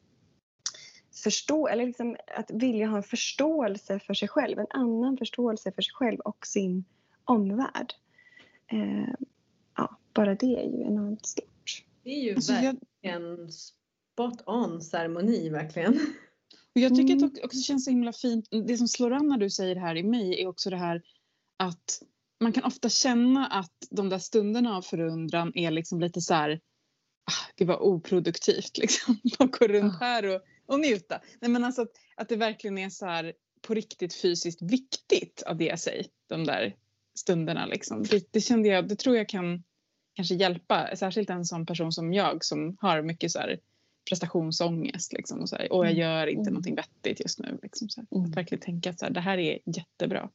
förstå 1.25 1.69
eller 1.69 1.87
liksom 1.87 2.17
att 2.37 2.51
vilja 2.51 2.87
ha 2.87 2.97
en 2.97 3.03
förståelse 3.03 3.99
för 3.99 4.15
sig 4.15 4.29
själv. 4.29 4.59
En 4.59 4.67
annan 4.71 5.17
förståelse 5.17 5.73
för 5.73 5.83
sig 5.83 5.93
själv 5.95 6.19
och 6.21 6.47
sin 6.47 6.85
omvärld. 7.25 7.95
Eh, 8.67 9.15
bara 10.15 10.35
det 10.35 10.57
är 10.57 10.69
ju 10.79 10.83
enormt 10.83 11.27
stort. 11.27 11.85
Det 12.03 12.11
är 12.11 12.23
ju 12.23 12.35
Alltså, 12.35 12.53
jag- 12.53 12.63
verkligen 13.03 13.53
spot 13.53 14.43
on 14.47 14.83
ceremoni 14.83 15.49
verkligen. 15.49 15.99
Och 16.75 16.81
jag 16.81 16.97
tycker 16.97 17.13
Mm. 17.13 17.25
att 17.25 17.35
det 17.35 17.43
också 17.45 17.59
känns 17.61 17.85
så 17.85 17.91
himla 17.91 18.13
fint. 18.13 18.49
Det 18.67 18.77
som 18.77 18.89
slår 18.89 19.11
an 19.13 19.29
när 19.29 19.39
du 19.39 19.51
säger 19.51 19.75
det 19.75 19.81
här 19.81 19.97
i 19.97 20.03
mig 20.03 20.43
är 20.43 20.47
också 20.47 20.71
det 20.71 20.77
här 20.77 21.03
att 21.57 22.03
man 22.41 22.53
kan 22.53 22.65
ofta 22.65 22.89
känna 22.89 23.47
att 23.47 23.73
de 23.91 24.09
där 24.09 24.19
stunderna 24.19 24.77
av 24.77 24.83
förundran 24.83 25.53
är 25.55 25.71
liksom 25.71 26.01
lite 26.01 26.21
så 26.21 26.35
här. 26.35 26.51
Ah, 27.25 27.53
det 27.57 27.65
var 27.65 27.83
oproduktivt 27.83 28.79
liksom. 28.79 29.21
Att 29.39 29.59
gå 29.59 29.67
runt 29.67 29.95
Ja. 30.01 30.07
här 30.07 30.35
och, 30.35 30.41
och 30.67 30.81
njuta. 30.81 31.21
Nej, 31.41 31.51
men 31.51 31.65
alltså 31.65 31.83
att, 31.83 31.91
att 32.17 32.29
det 32.29 32.37
verkligen 32.37 32.79
är 32.79 32.91
så 32.91 33.07
här 33.07 33.33
på 33.63 33.75
riktigt 33.75 34.15
fysiskt 34.15 34.63
viktigt 34.63 35.43
av 35.47 35.57
det 35.57 35.81
sig. 35.81 36.07
De 36.29 36.45
där 36.45 36.77
stunderna 37.15 37.67
liksom. 37.67 38.03
Det, 38.03 38.33
det 38.33 38.41
kände 38.41 38.69
jag, 38.69 38.89
det 38.89 38.97
tror 38.97 39.17
jag 39.17 39.29
kan 39.29 39.63
kanske 40.15 40.35
hjälpa. 40.35 40.97
Särskilt 40.97 41.31
en 41.31 41.45
sån 41.45 41.67
person 41.67 41.93
som 41.93 42.13
jag 42.13 42.45
som 42.45 42.77
har 42.81 43.03
mycket 43.03 43.31
så 43.33 43.39
här 43.39 43.61
prestationsångest. 44.09 45.13
Liksom, 45.13 45.41
och 45.41 45.49
så 45.49 45.57
här, 45.57 45.73
och 45.73 45.87
jag 45.87 45.93
Mm. 45.93 46.01
gör 46.01 46.27
inte 46.27 46.41
Mm. 46.41 46.53
någonting 46.53 46.75
vettigt 46.75 47.21
just 47.21 47.39
nu. 47.39 47.59
Liksom, 47.63 47.89
så 47.89 48.01
här. 48.01 48.19
Mm. 48.19 48.31
Att 48.31 48.37
verkligen 48.37 48.63
tänka 48.63 48.91
att 48.91 49.15
det 49.15 49.21
här 49.21 49.39
är 49.39 49.59
jättebra. 49.65 50.31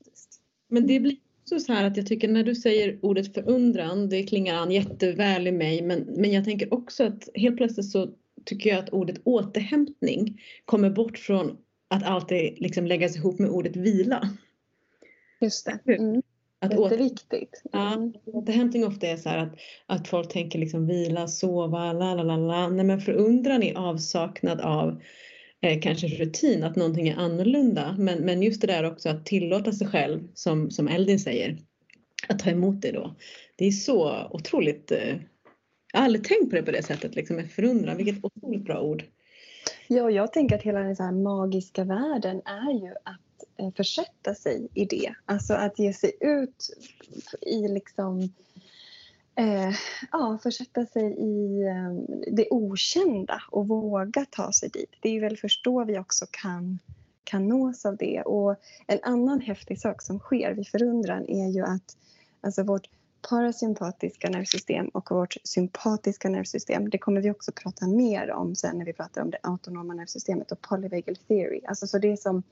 Men 0.69 0.87
det 0.87 0.99
blir 0.99 1.17
också 1.41 1.59
så 1.59 1.73
här 1.73 1.85
att 1.85 1.97
jag 1.97 2.07
tycker 2.07 2.27
när 2.27 2.43
du 2.43 2.55
säger 2.55 2.99
ordet 3.01 3.33
förundran, 3.33 4.09
det 4.09 4.23
klingar 4.23 4.55
an 4.55 4.71
jätteväl 4.71 5.47
i 5.47 5.51
mig, 5.51 5.81
men, 5.81 5.99
men 5.99 6.31
jag 6.31 6.45
tänker 6.45 6.73
också 6.73 7.03
att 7.03 7.29
helt 7.35 7.57
plötsligt 7.57 7.91
så 7.91 8.09
tycker 8.45 8.69
jag 8.69 8.79
att 8.79 8.89
ordet 8.89 9.21
återhämtning 9.23 10.41
kommer 10.65 10.89
bort 10.89 11.17
från 11.17 11.57
att 11.87 12.03
alltid 12.03 12.61
liksom 12.61 12.87
läggas 12.87 13.15
ihop 13.15 13.39
med 13.39 13.49
ordet 13.49 13.75
vila. 13.75 14.29
Just 15.41 15.65
det. 15.65 15.93
Mm. 15.93 16.21
Att 16.59 16.73
åter, 16.77 16.91
Jätteviktigt. 16.91 17.61
ja, 17.71 17.93
Mm. 17.93 18.13
återhämtning 18.25 18.85
ofta 18.85 19.07
är 19.07 19.17
så 19.17 19.29
här 19.29 19.37
att, 19.37 19.53
att 19.85 20.07
folk 20.07 20.29
tänker 20.29 20.59
liksom 20.59 20.87
vila, 20.87 21.27
sova, 21.27 21.93
la 21.93 22.13
la 22.13 22.23
la 22.23 22.37
la. 22.37 22.67
Nej 22.69 22.85
men 22.85 23.01
förundran 23.01 23.63
är 23.63 23.75
avsaknad 23.77 24.61
av 24.61 25.01
eh, 25.61 25.79
kanske 25.81 26.07
rutin, 26.07 26.63
att 26.63 26.75
någonting 26.75 27.07
är 27.07 27.15
annorlunda. 27.15 27.95
Men, 27.99 28.19
men 28.19 28.41
just 28.43 28.61
det 28.61 28.67
där 28.67 28.83
också 28.83 29.09
att 29.09 29.25
tillåta 29.25 29.71
sig 29.71 29.87
själv, 29.87 30.27
som, 30.33 30.71
som 30.71 30.87
Eldin 30.87 31.19
säger, 31.19 31.57
att 32.29 32.39
ta 32.39 32.49
emot 32.49 32.81
det 32.81 32.91
då. 32.91 33.15
Det 33.55 33.65
är 33.65 33.71
så 33.71 34.27
otroligt, 34.31 34.91
eh, 34.91 35.15
jag 35.93 35.99
har 35.99 36.05
aldrig 36.05 36.23
tänkt 36.23 36.49
på 36.49 36.55
det 36.55 36.63
på 36.63 36.71
det 36.71 36.83
sättet, 36.83 37.15
liksom 37.15 37.35
med 37.35 37.51
förundran, 37.51 37.97
vilket 37.97 38.23
otroligt 38.25 38.65
bra 38.65 38.81
ord. 38.81 39.03
Ja, 39.87 40.11
jag 40.11 40.33
tänker 40.33 40.55
att 40.55 40.63
hela 40.63 40.79
den 40.79 40.95
så 40.95 41.03
här 41.03 41.11
magiska 41.11 41.83
världen 41.83 42.41
är 42.45 42.71
ju 42.85 42.91
att 42.91 43.21
Eh, 43.57 43.71
försätta 43.75 44.35
sig 44.35 44.67
i 44.73 44.85
det. 44.85 45.13
Alltså 45.25 45.53
att 45.53 45.79
ge 45.79 45.93
sig 45.93 46.11
ut 46.19 46.69
i 47.41 47.67
liksom 47.67 48.21
eh, 49.35 49.71
ja, 50.11 50.39
försätta 50.43 50.85
sig 50.85 51.13
i 51.19 51.63
eh, 51.63 52.17
det 52.31 52.47
okända 52.49 53.41
och 53.51 53.67
våga 53.67 54.25
ta 54.25 54.51
sig 54.51 54.69
dit. 54.69 54.95
Det 55.01 55.09
är 55.09 55.13
ju 55.13 55.19
väl 55.19 55.37
först 55.37 55.63
då 55.63 55.83
vi 55.83 55.99
också 55.99 56.25
kan, 56.31 56.79
kan 57.23 57.47
nås 57.47 57.85
av 57.85 57.97
det. 57.97 58.21
Och 58.21 58.55
en 58.87 58.99
annan 59.03 59.41
häftig 59.41 59.81
sak 59.81 60.01
som 60.01 60.19
sker 60.19 60.53
vid 60.53 60.67
förundran 60.67 61.29
är 61.29 61.47
ju 61.47 61.63
att 61.63 61.97
alltså 62.41 62.63
vårt 62.63 62.89
parasympatiska 63.29 64.29
nervsystem 64.29 64.87
och 64.87 65.11
vårt 65.11 65.37
sympatiska 65.43 66.29
nervsystem. 66.29 66.89
Det 66.89 66.97
kommer 66.97 67.21
vi 67.21 67.31
också 67.31 67.51
prata 67.51 67.87
mer 67.87 68.31
om 68.31 68.55
sen 68.55 68.77
när 68.77 68.85
vi 68.85 68.93
pratar 68.93 69.21
om 69.21 69.29
det 69.29 69.37
autonoma 69.43 69.93
nervsystemet 69.93 70.51
och 70.51 70.61
polyvagal 70.61 71.15
theory. 71.15 71.61
Alltså 71.67 71.87
så 71.87 71.97
det 71.97 72.17
som 72.17 72.43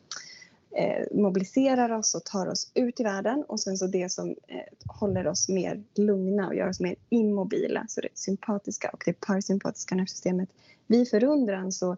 Eh, 0.77 1.05
mobiliserar 1.11 1.91
oss 1.91 2.15
och 2.15 2.23
tar 2.23 2.47
oss 2.47 2.71
ut 2.73 2.99
i 2.99 3.03
världen 3.03 3.43
och 3.47 3.59
sen 3.59 3.77
så 3.77 3.87
det 3.87 4.11
som 4.11 4.29
eh, 4.29 4.59
håller 4.85 5.27
oss 5.27 5.49
mer 5.49 5.83
lugna 5.95 6.47
och 6.47 6.55
gör 6.55 6.69
oss 6.69 6.79
mer 6.79 6.95
immobila. 7.09 7.85
Så 7.87 8.01
det 8.01 8.07
sympatiska 8.13 8.89
och 8.89 9.03
det 9.05 9.19
parasympatiska 9.19 9.95
nervsystemet. 9.95 10.49
Vid 10.87 11.09
förundran 11.09 11.71
så 11.71 11.97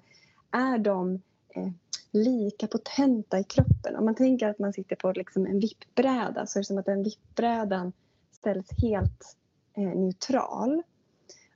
är 0.51 0.77
de 0.77 1.21
eh, 1.49 1.69
lika 2.11 2.67
potenta 2.67 3.39
i 3.39 3.43
kroppen. 3.43 3.95
Om 3.95 4.05
man 4.05 4.15
tänker 4.15 4.47
att 4.47 4.59
man 4.59 4.73
sitter 4.73 4.95
på 4.95 5.11
liksom 5.11 5.45
en 5.45 5.59
vippbräda 5.59 6.45
så 6.45 6.59
är 6.59 6.61
det 6.61 6.65
som 6.65 6.77
att 6.77 6.85
den 6.85 7.03
vippbrädan 7.03 7.93
ställs 8.31 8.67
helt 8.81 9.35
eh, 9.77 9.83
neutral. 9.83 10.83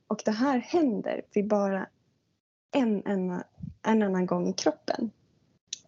Och 0.06 0.22
det 0.24 0.30
här 0.30 0.58
händer 0.58 1.22
vid 1.32 1.48
bara 1.48 1.86
en, 2.70 3.02
en, 3.06 3.42
en 3.82 4.02
annan 4.02 4.26
gång 4.26 4.48
i 4.48 4.52
kroppen. 4.52 5.10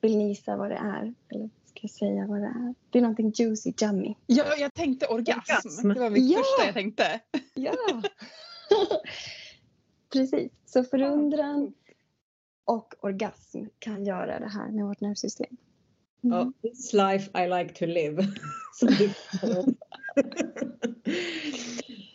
Vill 0.05 0.17
ni 0.19 0.29
gissa 0.29 0.57
vad 0.57 0.71
det 0.71 0.77
är? 0.77 1.14
Eller 1.29 1.51
ska 1.64 1.79
jag 1.81 1.90
säga 1.90 2.27
vad 2.27 2.40
det 2.40 2.47
är? 2.47 2.75
Det 2.90 2.99
är 2.99 3.03
någonting 3.03 3.33
juicy, 3.35 3.73
yummy. 3.83 4.14
Ja, 4.27 4.57
jag 4.59 4.75
tänkte 4.75 5.07
orgasm. 5.07 5.69
Orgasm. 5.69 5.88
Det 5.88 6.01
var 6.01 6.11
mitt 6.11 6.31
Ja! 6.31 6.38
första 6.38 6.64
jag 6.67 6.75
tänkte. 6.75 7.21
Ja! 7.55 7.75
Precis. 10.12 10.53
Så 10.67 10.85
förundran 10.85 11.75
och 12.64 12.95
orgasm 13.01 13.64
kan 13.79 14.05
göra 14.05 14.38
det 14.38 14.49
här 14.49 14.71
med 14.71 14.85
vårt 14.85 15.01
nervsystem. 15.01 15.57
Mm. 16.25 16.37
Ja, 16.37 16.53
this 16.62 16.93
life 16.93 17.45
I 17.45 17.49
like 17.49 17.75
to 17.75 17.87
live. 17.87 18.27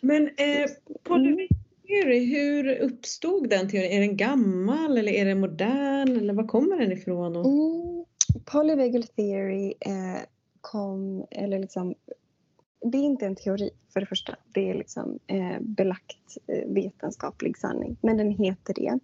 Men 0.00 0.28
eh, 0.36 0.66
polyvagal 1.02 1.59
hur, 1.90 2.26
hur 2.26 2.78
uppstod 2.78 3.50
den 3.50 3.68
teorin? 3.68 3.90
Är 3.90 4.00
den 4.00 4.16
gammal 4.16 4.98
eller 4.98 5.12
är 5.12 5.24
den 5.24 5.40
modern 5.40 6.16
eller 6.16 6.34
var 6.34 6.46
kommer 6.46 6.76
den 6.76 6.92
ifrån? 6.92 7.36
Och... 7.36 7.46
Mm. 7.46 8.04
Polyvagal 8.44 9.02
theory 9.02 9.74
eh, 9.80 10.22
kom, 10.60 11.26
eller 11.30 11.58
liksom, 11.58 11.94
det 12.80 12.98
är 12.98 13.02
inte 13.02 13.26
en 13.26 13.36
teori 13.36 13.70
för 13.92 14.00
det 14.00 14.06
första. 14.06 14.36
Det 14.54 14.70
är 14.70 14.74
liksom 14.74 15.18
eh, 15.26 15.60
belagt 15.60 16.38
eh, 16.46 16.68
vetenskaplig 16.68 17.58
sanning, 17.58 17.96
men 18.00 18.16
den 18.16 18.30
heter 18.30 18.74
det. 18.74 18.98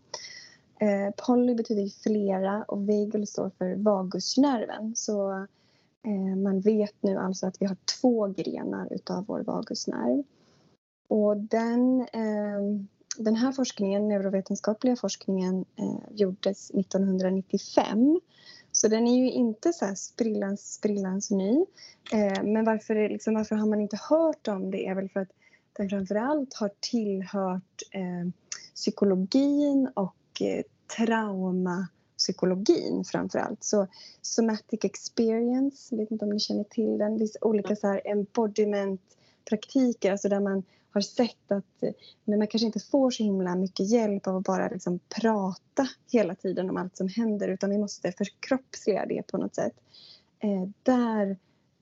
Eh, 0.87 1.15
poly 1.27 1.55
betyder 1.55 1.83
ju 1.83 1.91
flera 1.91 2.63
och 2.63 2.87
vagal 2.87 3.27
står 3.27 3.51
för 3.59 3.75
vagusnerven. 3.75 4.97
Så 4.97 5.33
eh, 6.07 6.37
man 6.37 6.61
vet 6.61 6.95
nu 7.01 7.17
alltså 7.17 7.47
att 7.47 7.63
vi 7.63 7.67
har 7.67 7.77
två 8.01 8.27
grenar 8.27 8.93
utav 8.93 9.25
vår 9.27 9.41
vagusnerv. 9.41 10.23
Och 11.09 11.37
den, 11.37 12.01
eh, 12.01 12.61
den 13.19 13.37
här 13.37 13.53
forskningen, 13.53 14.09
neurovetenskapliga 14.09 14.97
forskningen, 14.97 15.65
eh, 15.77 15.99
gjordes 16.11 16.71
1995. 16.75 18.21
Så 18.73 18.89
den 18.89 19.07
är 19.07 19.17
ju 19.17 19.31
inte 19.31 19.73
så 19.73 19.85
här 19.85 19.95
sprillans, 19.95 20.75
sprillans 20.75 21.31
ny. 21.31 21.65
Eh, 22.13 22.43
men 22.43 22.65
varför, 22.65 23.09
liksom, 23.09 23.35
varför 23.35 23.57
har 23.57 23.67
man 23.67 23.81
inte 23.81 23.99
hört 24.11 24.49
om 24.49 24.71
det 24.71 24.87
är 24.87 24.95
väl 24.95 25.09
för 25.09 25.21
att 25.21 25.33
den 25.73 25.89
framförallt 25.89 26.55
har 26.55 26.71
tillhört 26.81 27.83
eh, 27.93 28.31
psykologin 28.75 29.91
och 29.95 30.43
eh, 30.43 30.63
traumapsykologin 30.97 33.05
framförallt. 33.05 33.65
Så 33.65 33.87
somatic 34.23 34.85
experience, 34.85 35.95
jag 35.95 35.99
vet 35.99 36.11
inte 36.11 36.25
om 36.25 36.31
ni 36.31 36.41
känner 36.41 36.65
till 36.65 36.99
den, 36.99 37.19
vissa 37.19 37.39
olika 37.43 37.77
så 37.77 37.87
här 37.87 38.01
embodiment 38.05 39.01
praktiker, 39.49 40.13
alltså 40.13 40.29
där 40.29 40.41
man 40.41 40.63
har 40.97 41.03
sett 41.03 41.53
att 41.53 41.83
men 42.25 42.39
man 42.39 42.49
kanske 42.49 42.67
inte 42.67 42.81
får 42.81 43.11
så 43.11 43.23
himla 43.23 43.55
mycket 43.55 43.91
hjälp 43.91 44.27
av 44.27 44.37
att 44.37 44.45
bara 44.45 44.69
liksom 44.69 45.01
prata 45.21 45.89
hela 46.13 46.35
tiden 46.35 46.71
om 46.71 46.77
allt 46.77 46.97
som 46.97 47.09
händer 47.09 47.49
utan 47.49 47.71
vi 47.71 47.79
måste 47.79 48.13
förkroppsliga 48.13 49.07
det 49.07 49.23
på 49.27 49.39
något 49.39 49.55
sätt. 49.55 49.75
Eh, 50.39 50.69
där 50.83 51.37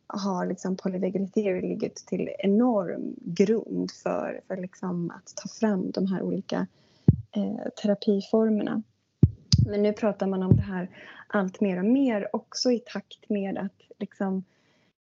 har 0.06 0.46
liksom 0.46 0.76
polyvagal 0.76 1.28
theory 1.28 1.60
ligget 1.60 1.96
till 1.96 2.30
enorm 2.38 3.14
grund 3.16 3.90
för, 3.90 4.40
för 4.48 4.56
liksom 4.56 5.10
att 5.10 5.32
ta 5.36 5.48
fram 5.48 5.90
de 5.90 6.06
här 6.06 6.22
olika 6.22 6.66
eh, 7.36 7.70
terapiformerna. 7.82 8.82
Men 9.66 9.82
nu 9.82 9.92
pratar 9.92 10.26
man 10.26 10.42
om 10.42 10.56
det 10.56 10.62
här 10.62 10.90
allt 11.26 11.60
mer 11.60 11.78
och 11.78 11.84
mer 11.84 12.28
också 12.32 12.70
i 12.70 12.78
takt 12.78 13.28
med 13.28 13.58
att 13.58 13.98
liksom, 13.98 14.44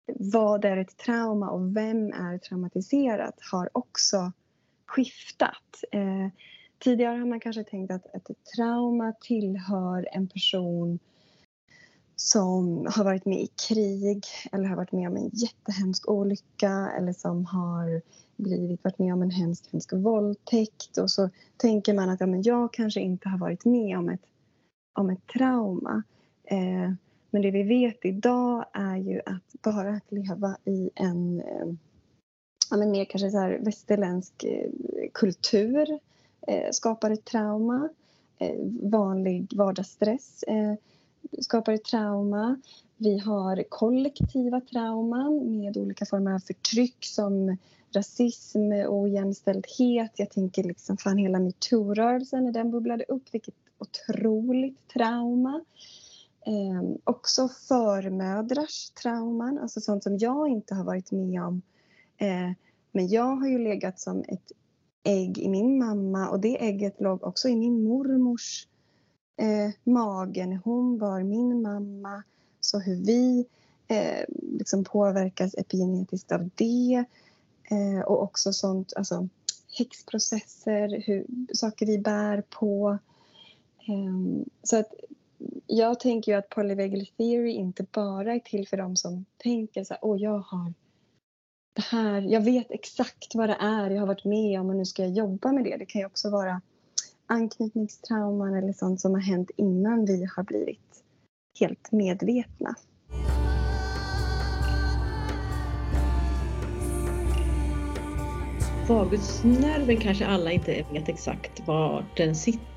vad 0.07 0.65
är 0.65 0.77
ett 0.77 0.97
trauma 0.97 1.49
och 1.49 1.77
vem 1.77 2.13
är 2.13 2.37
traumatiserat? 2.37 3.35
har 3.51 3.69
också 3.73 4.31
skiftat. 4.85 5.83
Eh, 5.91 6.27
tidigare 6.79 7.17
har 7.17 7.25
man 7.25 7.39
kanske 7.39 7.63
tänkt 7.63 7.91
att, 7.91 8.15
att 8.15 8.29
ett 8.29 8.45
trauma 8.55 9.13
tillhör 9.21 10.07
en 10.11 10.27
person 10.27 10.99
som 12.15 12.87
har 12.95 13.03
varit 13.03 13.25
med 13.25 13.41
i 13.41 13.47
krig 13.67 14.25
eller 14.51 14.65
har 14.69 14.75
varit 14.75 14.91
med 14.91 15.09
om 15.09 15.17
en 15.17 15.29
jättehemsk 15.33 16.09
olycka 16.09 16.91
eller 16.97 17.13
som 17.13 17.45
har 17.45 18.01
blivit, 18.35 18.83
varit 18.83 18.99
med 18.99 19.13
om 19.13 19.21
en 19.21 19.31
hemsk, 19.31 19.71
hemsk 19.71 19.93
våldtäkt 19.93 20.97
och 20.97 21.11
så 21.11 21.29
tänker 21.57 21.93
man 21.93 22.09
att 22.09 22.19
ja, 22.19 22.27
men 22.27 22.41
jag 22.41 22.73
kanske 22.73 22.99
inte 22.99 23.29
har 23.29 23.37
varit 23.37 23.65
med 23.65 23.97
om 23.97 24.09
ett, 24.09 24.25
om 24.93 25.09
ett 25.09 25.27
trauma. 25.27 26.03
Eh, 26.43 26.91
men 27.33 27.41
det 27.41 27.51
vi 27.51 27.63
vet 27.63 28.05
idag 28.05 28.65
är 28.73 28.97
ju 28.97 29.21
att 29.25 29.61
bara 29.61 29.89
att 29.89 30.11
leva 30.11 30.57
i 30.65 30.89
en 30.95 31.39
eh, 31.39 31.67
ja, 32.69 32.77
men 32.77 32.91
mer 32.91 33.05
kanske 33.05 33.31
så 33.31 33.37
här 33.37 33.59
västerländsk 33.61 34.43
eh, 34.43 34.69
kultur 35.13 35.99
eh, 36.47 36.71
skapar 36.71 37.11
ett 37.11 37.25
trauma. 37.25 37.89
Eh, 38.37 38.55
vanlig 38.81 39.47
vardagsstress 39.55 40.43
eh, 40.43 40.73
skapar 41.41 41.73
ett 41.73 41.83
trauma. 41.83 42.61
Vi 42.97 43.17
har 43.17 43.63
kollektiva 43.69 44.61
trauman 44.61 45.57
med 45.57 45.77
olika 45.77 46.05
former 46.05 46.33
av 46.33 46.39
förtryck 46.39 47.05
som 47.05 47.57
rasism, 47.91 48.71
och 48.71 48.95
ojämställdhet. 48.95 50.11
Jag 50.15 50.29
tänker 50.29 50.63
liksom 50.63 50.97
fan 50.97 51.17
hela 51.17 51.39
metoo-rörelsen 51.39 52.43
när 52.43 52.51
den 52.51 52.71
bubblade 52.71 53.03
upp, 53.07 53.23
vilket 53.31 53.55
otroligt 53.77 54.87
trauma. 54.87 55.61
Eh, 56.45 56.83
också 57.03 57.47
förmödrars 57.67 58.89
trauman, 58.89 59.59
alltså 59.59 59.81
sånt 59.81 60.03
som 60.03 60.17
jag 60.17 60.47
inte 60.47 60.75
har 60.75 60.83
varit 60.83 61.11
med 61.11 61.43
om. 61.43 61.61
Eh, 62.17 62.51
men 62.91 63.07
jag 63.07 63.35
har 63.35 63.47
ju 63.47 63.57
legat 63.57 63.99
som 63.99 64.23
ett 64.27 64.51
ägg 65.03 65.37
i 65.37 65.49
min 65.49 65.77
mamma 65.77 66.29
och 66.29 66.39
det 66.39 66.63
ägget 66.63 67.01
låg 67.01 67.23
också 67.23 67.49
i 67.49 67.55
min 67.55 67.83
mormors 67.83 68.67
eh, 69.37 69.73
mage 69.83 70.45
när 70.45 70.59
hon 70.63 70.97
var 70.97 71.23
min 71.23 71.61
mamma. 71.61 72.23
Så 72.59 72.79
hur 72.79 72.95
vi 72.95 73.45
eh, 73.87 74.25
liksom 74.29 74.83
påverkas 74.83 75.55
epigenetiskt 75.57 76.31
av 76.31 76.49
det. 76.55 77.05
Eh, 77.63 78.01
och 78.05 78.23
också 78.23 78.53
sånt, 78.53 78.93
alltså 78.95 79.27
häxprocesser, 79.77 81.03
hur, 81.05 81.25
saker 81.53 81.85
vi 81.85 81.97
bär 81.97 82.43
på. 82.49 82.97
Eh, 83.87 84.45
så 84.63 84.77
att 84.77 84.93
jag 85.67 85.99
tänker 85.99 86.31
ju 86.31 86.37
att 86.37 86.49
polyvagal 86.49 87.05
theory 87.17 87.51
inte 87.51 87.85
bara 87.91 88.33
är 88.33 88.39
till 88.39 88.67
för 88.67 88.77
dem 88.77 88.95
som 88.95 89.25
tänker 89.37 89.83
så 89.83 89.93
här, 89.93 90.05
åh 90.05 90.21
jag 90.21 90.39
har 90.39 90.73
det 91.75 91.83
här, 91.83 92.21
jag 92.21 92.41
vet 92.41 92.71
exakt 92.71 93.35
vad 93.35 93.49
det 93.49 93.57
är 93.59 93.89
jag 93.89 93.99
har 93.99 94.07
varit 94.07 94.25
med 94.25 94.59
om 94.59 94.69
och 94.69 94.75
nu 94.75 94.85
ska 94.85 95.01
jag 95.01 95.11
jobba 95.11 95.51
med 95.51 95.63
det. 95.63 95.77
Det 95.77 95.85
kan 95.85 96.01
ju 96.01 96.05
också 96.05 96.29
vara 96.29 96.61
anknytningstrauman 97.25 98.53
eller 98.53 98.73
sånt 98.73 99.01
som 99.01 99.11
har 99.13 99.21
hänt 99.21 99.51
innan 99.57 100.05
vi 100.05 100.27
har 100.35 100.43
blivit 100.43 101.03
helt 101.59 101.91
medvetna. 101.91 102.75
Vagusnerven 108.87 109.97
kanske 109.97 110.25
alla 110.25 110.51
inte 110.51 110.85
vet 110.91 111.09
exakt 111.09 111.67
var 111.67 112.05
den 112.17 112.35
sitter 112.35 112.72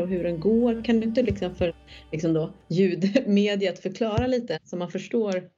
och 0.00 0.08
hur 0.08 0.24
den 0.24 0.40
går. 0.40 0.84
Kan 0.84 1.00
du 1.00 1.06
inte 1.06 1.22
liksom 1.22 1.54
för 1.54 1.74
liksom 2.12 2.32
då, 2.32 2.52
ljudmediet 2.68 3.78
förklara 3.78 4.26
lite 4.26 4.58
så 4.64 4.76
man 4.76 4.90
förstår 4.90 5.50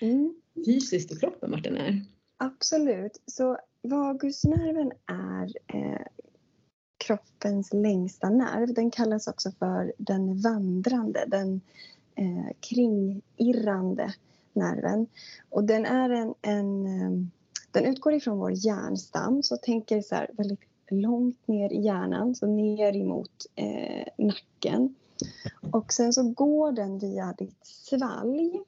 mm. 0.00 0.34
fysiskt 0.66 1.12
i 1.12 1.16
kroppen 1.16 1.50
vart 1.50 1.64
den 1.64 1.76
är? 1.76 2.04
Absolut. 2.36 3.22
Så 3.26 3.58
vagusnerven 3.82 4.92
är 5.06 5.52
eh, 5.66 6.06
kroppens 6.98 7.72
längsta 7.72 8.30
nerv. 8.30 8.74
Den 8.74 8.90
kallas 8.90 9.28
också 9.28 9.52
för 9.58 9.92
den 9.98 10.40
vandrande, 10.40 11.24
den 11.26 11.60
eh, 12.14 12.52
kringirrande 12.60 14.14
nerven. 14.52 15.06
Och 15.50 15.64
den 15.64 15.86
är 15.86 16.10
en, 16.10 16.34
en 16.42 16.86
eh, 16.86 17.26
den 17.70 17.84
utgår 17.84 18.14
ifrån 18.14 18.38
vår 18.38 18.52
hjärnstam, 18.52 19.42
så 19.42 19.56
tänker 19.56 20.02
så 20.02 20.14
här 20.14 20.30
väldigt 20.32 20.60
långt 20.90 21.48
ner 21.48 21.72
i 21.72 21.80
hjärnan, 21.80 22.34
så 22.34 22.46
ner 22.46 22.96
emot 22.96 23.46
eh, 23.54 24.06
nacken. 24.18 24.94
Och 25.70 25.92
sen 25.92 26.12
så 26.12 26.22
går 26.30 26.72
den 26.72 26.98
via 26.98 27.34
ditt 27.38 27.66
svalg. 27.66 28.60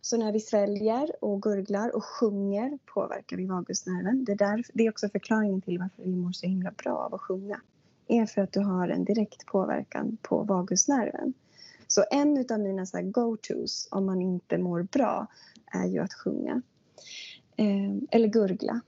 Så 0.00 0.16
när 0.16 0.32
vi 0.32 0.40
sväljer 0.40 1.24
och 1.24 1.42
gurglar 1.42 1.96
och 1.96 2.04
sjunger 2.04 2.78
påverkar 2.94 3.36
vi 3.36 3.46
vagusnerven. 3.46 4.24
Det 4.24 4.32
är, 4.32 4.36
där, 4.36 4.64
det 4.74 4.86
är 4.86 4.90
också 4.90 5.08
förklaringen 5.08 5.60
till 5.60 5.78
varför 5.78 6.02
vi 6.02 6.16
mår 6.16 6.32
så 6.32 6.46
himla 6.46 6.70
bra 6.70 6.96
av 6.96 7.14
att 7.14 7.20
sjunga. 7.20 7.60
är 8.08 8.26
för 8.26 8.42
att 8.42 8.52
du 8.52 8.60
har 8.60 8.88
en 8.88 9.04
direkt 9.04 9.46
påverkan 9.46 10.16
på 10.22 10.42
vagusnerven. 10.42 11.34
Så 11.86 12.04
en 12.10 12.46
av 12.50 12.60
mina 12.60 12.86
go-tos 13.02 13.88
om 13.90 14.06
man 14.06 14.22
inte 14.22 14.58
mår 14.58 14.82
bra 14.82 15.26
är 15.66 15.86
ju 15.86 15.98
att 15.98 16.14
sjunga. 16.14 16.62
Eh, 17.56 17.96
eller 18.10 18.28
gurgla. 18.28 18.80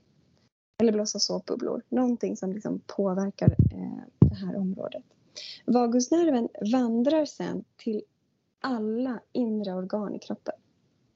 Eller 0.81 0.91
blåsa 0.91 1.19
såpbubblor. 1.19 1.81
Någonting 1.89 2.37
som 2.37 2.53
liksom 2.53 2.81
påverkar 2.87 3.55
eh, 3.71 4.03
det 4.19 4.35
här 4.35 4.57
området. 4.57 5.03
Vagusnerven 5.65 6.49
vandrar 6.71 7.25
sen 7.25 7.63
till 7.77 8.03
alla 8.59 9.19
inre 9.31 9.73
organ 9.73 10.15
i 10.15 10.19
kroppen. 10.19 10.55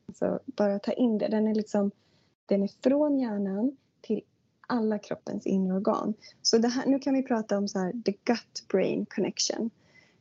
Alltså 0.07 0.39
bara 0.45 0.79
ta 0.79 0.91
in 0.91 1.17
det. 1.17 1.27
Den 1.27 1.47
är, 1.47 1.55
liksom, 1.55 1.91
den 2.45 2.63
är 2.63 2.69
från 2.83 3.19
hjärnan 3.19 3.77
till 4.01 4.21
alla 4.67 4.99
kroppens 4.99 5.45
inre 5.45 5.75
organ. 5.75 6.13
Så 6.41 6.57
det 6.57 6.67
här, 6.67 6.85
nu 6.85 6.99
kan 6.99 7.13
vi 7.13 7.23
prata 7.23 7.57
om 7.57 7.67
så 7.67 7.79
här, 7.79 7.91
the 8.05 8.11
gut-brain 8.11 9.05
connection. 9.15 9.69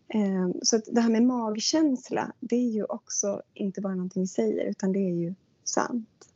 Ehm, 0.09 0.55
så 0.63 0.81
det 0.87 1.01
här 1.01 1.11
med 1.11 1.23
magkänsla, 1.23 2.33
det 2.41 2.57
är 2.57 2.71
ju 2.71 2.85
också 2.85 3.43
inte 3.55 3.81
bara 3.81 3.95
någonting 3.95 4.23
vi 4.23 4.27
säger 4.27 4.65
utan 4.65 4.93
det 4.93 4.99
är 4.99 5.15
ju 5.15 5.35
sant. 5.65 6.34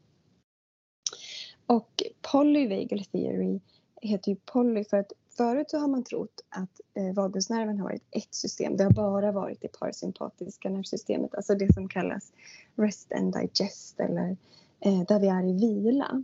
Och 1.69 2.03
polyvagal 2.33 3.05
theory 3.05 3.61
heter 4.03 4.31
ju 4.31 4.37
poly 4.37 4.85
för 4.85 4.97
att 4.97 5.13
förut 5.37 5.71
så 5.71 5.79
har 5.79 5.89
man 5.89 6.05
trott 6.05 6.41
att 6.49 6.81
eh, 6.95 7.15
vagusnerven 7.15 7.79
har 7.79 7.85
varit 7.85 8.05
ett 8.11 8.35
system. 8.35 8.77
Det 8.77 8.85
har 8.85 8.91
bara 8.91 9.33
varit 9.33 9.61
det 9.61 9.79
parasympatiska 9.79 10.71
nervsystemet, 10.71 11.35
alltså 11.35 11.55
det 11.55 11.75
som 11.75 11.89
kallas 11.89 12.33
rest 12.77 13.13
and 13.13 13.35
digest 13.35 14.01
eller 14.01 14.37
eh, 14.81 15.03
där 15.09 15.21
vi 15.21 15.29
är 15.29 15.45
i 15.45 15.53
vila. 15.53 16.23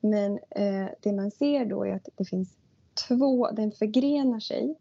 Men 0.00 0.38
eh, 0.50 0.88
det 1.00 1.12
man 1.12 1.30
ser 1.30 1.64
då 1.64 1.84
är 1.84 1.92
att 1.94 2.08
det 2.16 2.24
finns 2.24 2.48
två, 3.08 3.50
den 3.50 3.72
förgrenar 3.72 4.40
sig 4.40 4.74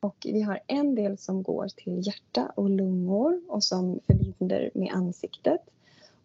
och 0.00 0.16
vi 0.24 0.42
har 0.42 0.60
en 0.66 0.94
del 0.94 1.18
som 1.18 1.42
går 1.42 1.68
till 1.68 2.06
hjärta 2.06 2.52
och 2.56 2.70
lungor 2.70 3.40
och 3.48 3.64
som 3.64 4.00
förbinder 4.06 4.70
med 4.74 4.92
ansiktet. 4.92 5.60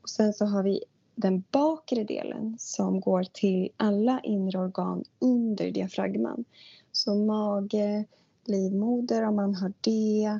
Och 0.02 0.10
sen 0.10 0.34
så 0.34 0.46
har 0.46 0.64
vi 0.64 0.84
den 1.16 1.44
bakre 1.52 2.04
delen 2.04 2.56
som 2.60 3.02
går 3.02 3.24
till 3.24 3.70
alla 3.78 4.20
inre 4.24 4.60
organ 4.60 5.04
under 5.20 5.72
diafragman. 5.72 6.46
Så 6.92 7.16
mage, 7.16 8.06
livmoder 8.46 9.24
om 9.24 9.36
man 9.36 9.56
har 9.56 9.74
det, 9.82 10.40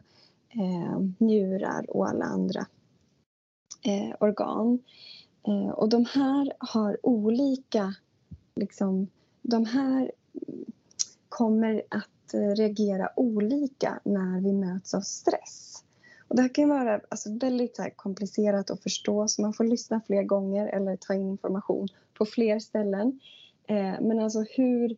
eh, 0.50 1.00
njurar 1.18 1.86
och 1.90 2.08
alla 2.08 2.26
andra 2.26 2.66
eh, 3.82 4.16
organ. 4.20 4.80
Eh, 5.48 5.70
och 5.70 5.90
de 5.90 6.06
här 6.06 6.54
har 6.60 7.06
olika, 7.06 7.96
liksom, 8.56 9.08
de 9.42 9.66
här 9.66 10.12
kommer 11.30 11.84
att 11.90 12.34
eh, 12.34 12.40
reagera 12.40 13.10
olika 13.16 14.00
när 14.04 14.42
vi 14.42 14.54
möts 14.54 14.94
av 14.94 15.02
stress. 15.02 15.71
Och 16.32 16.38
det 16.38 16.42
här 16.42 16.54
kan 16.54 16.70
vara 16.70 17.02
alltså, 17.10 17.30
väldigt 17.38 17.78
här, 17.78 17.90
komplicerat 17.90 18.72
att 18.72 18.84
förstå 18.84 19.28
så 19.28 19.42
man 19.42 19.54
får 19.54 19.64
lyssna 19.64 20.02
fler 20.08 20.24
gånger 20.24 20.68
eller 20.68 20.96
ta 20.96 21.14
in 21.14 21.30
information 21.30 21.88
på 22.18 22.26
fler 22.26 22.60
ställen. 22.60 23.20
Eh, 23.68 24.02
men 24.02 24.20
alltså 24.20 24.46
hur... 24.50 24.92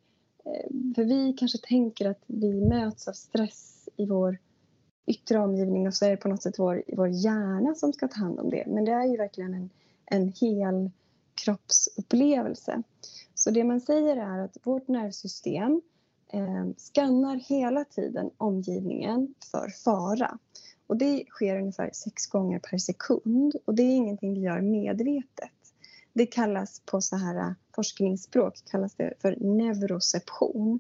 Eh, 0.46 0.94
för 0.96 1.04
vi 1.04 1.34
kanske 1.34 1.58
tänker 1.58 2.10
att 2.10 2.24
vi 2.28 2.62
möts 2.62 3.08
av 3.08 3.14
stress 3.14 3.90
i 3.98 4.06
vår 4.06 4.38
yttre 5.06 5.40
omgivning 5.40 5.88
och 5.88 5.94
så 5.94 6.06
är 6.06 6.10
det 6.10 6.18
på 6.18 6.28
något 6.28 6.44
sätt 6.44 6.60
vår, 6.60 6.84
vår 6.88 7.10
hjärna 7.10 7.76
som 7.76 7.94
ska 7.94 8.08
ta 8.08 8.20
hand 8.20 8.40
om 8.40 8.50
det. 8.50 8.64
Men 8.68 8.86
det 8.86 8.92
är 8.92 9.06
ju 9.06 9.18
verkligen 9.18 9.54
en, 9.54 9.70
en 10.06 10.34
hel 10.42 10.92
kroppsupplevelse. 11.36 12.84
Så 13.34 13.52
det 13.52 13.64
man 13.64 13.82
säger 13.82 14.18
är 14.18 14.40
att 14.40 14.58
vårt 14.64 14.88
nervsystem 14.88 15.82
eh, 16.34 16.66
skannar 16.78 17.36
hela 17.36 17.86
tiden 17.86 18.30
omgivningen 18.38 19.34
för 19.52 19.70
fara. 19.70 20.40
Och 20.88 20.98
det 20.98 21.26
sker 21.30 21.60
ungefär 21.60 21.90
sex 21.94 22.28
gånger 22.28 22.60
per 22.60 22.78
sekund 22.78 23.56
och 23.66 23.76
det 23.76 23.84
är 23.84 23.96
ingenting 23.96 24.34
vi 24.34 24.40
gör 24.40 24.62
medvetet. 24.62 25.52
Det 26.14 26.26
kallas 26.26 26.82
på 26.86 27.02
så 27.02 27.16
här 27.16 27.36
eh, 27.36 27.52
forskningsspråk 27.76 28.54
kallas 28.72 28.96
det 28.96 29.14
för 29.20 29.36
neuroception. 29.40 30.80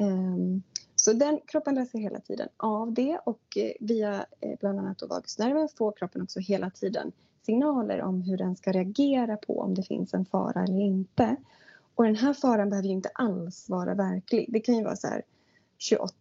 Ehm, 0.00 0.62
så 0.96 1.12
den, 1.12 1.40
kroppen 1.46 1.74
läser 1.74 1.98
hela 1.98 2.20
tiden 2.20 2.48
av 2.56 2.92
det 2.92 3.18
och 3.24 3.56
eh, 3.56 3.72
via 3.80 4.26
eh, 4.40 4.58
bland 4.60 4.78
annat 4.78 5.02
vagusnerven 5.08 5.68
får 5.78 5.92
kroppen 5.92 6.22
också 6.22 6.40
hela 6.40 6.70
tiden 6.70 7.12
signaler 7.46 8.02
om 8.02 8.22
hur 8.22 8.36
den 8.36 8.56
ska 8.56 8.72
reagera 8.72 9.36
på 9.36 9.60
om 9.60 9.74
det 9.74 9.82
finns 9.82 10.14
en 10.14 10.24
fara 10.24 10.64
eller 10.64 10.80
inte. 10.80 11.36
Och 11.94 12.04
den 12.04 12.16
här 12.16 12.34
faran 12.34 12.70
behöver 12.70 12.88
ju 12.88 12.94
inte 12.94 13.10
alls 13.14 13.68
vara 13.68 13.94
verklig. 13.94 14.46
Det 14.48 14.60
kan 14.60 14.74
ju 14.74 14.84
vara 14.84 14.96
så 14.96 15.06
här 15.06 15.22
28 15.78 16.14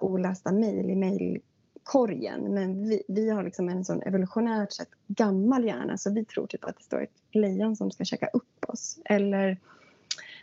olästa 0.00 0.52
mejl 0.52 0.90
i 0.90 0.96
mejl 0.96 1.40
korgen. 1.86 2.54
Men 2.54 2.88
vi, 2.88 3.02
vi 3.08 3.30
har 3.30 3.42
liksom 3.42 3.68
en 3.68 3.84
sån 3.84 4.02
evolutionärt 4.02 4.72
sett 4.72 4.88
gammal 5.06 5.64
hjärna 5.64 5.98
så 5.98 6.10
vi 6.10 6.24
tror 6.24 6.46
typ 6.46 6.64
att 6.64 6.76
det 6.76 6.84
står 6.84 7.02
ett 7.02 7.18
lejon 7.30 7.76
som 7.76 7.90
ska 7.90 8.04
käka 8.04 8.26
upp 8.26 8.64
oss. 8.68 8.98
Eller 9.04 9.58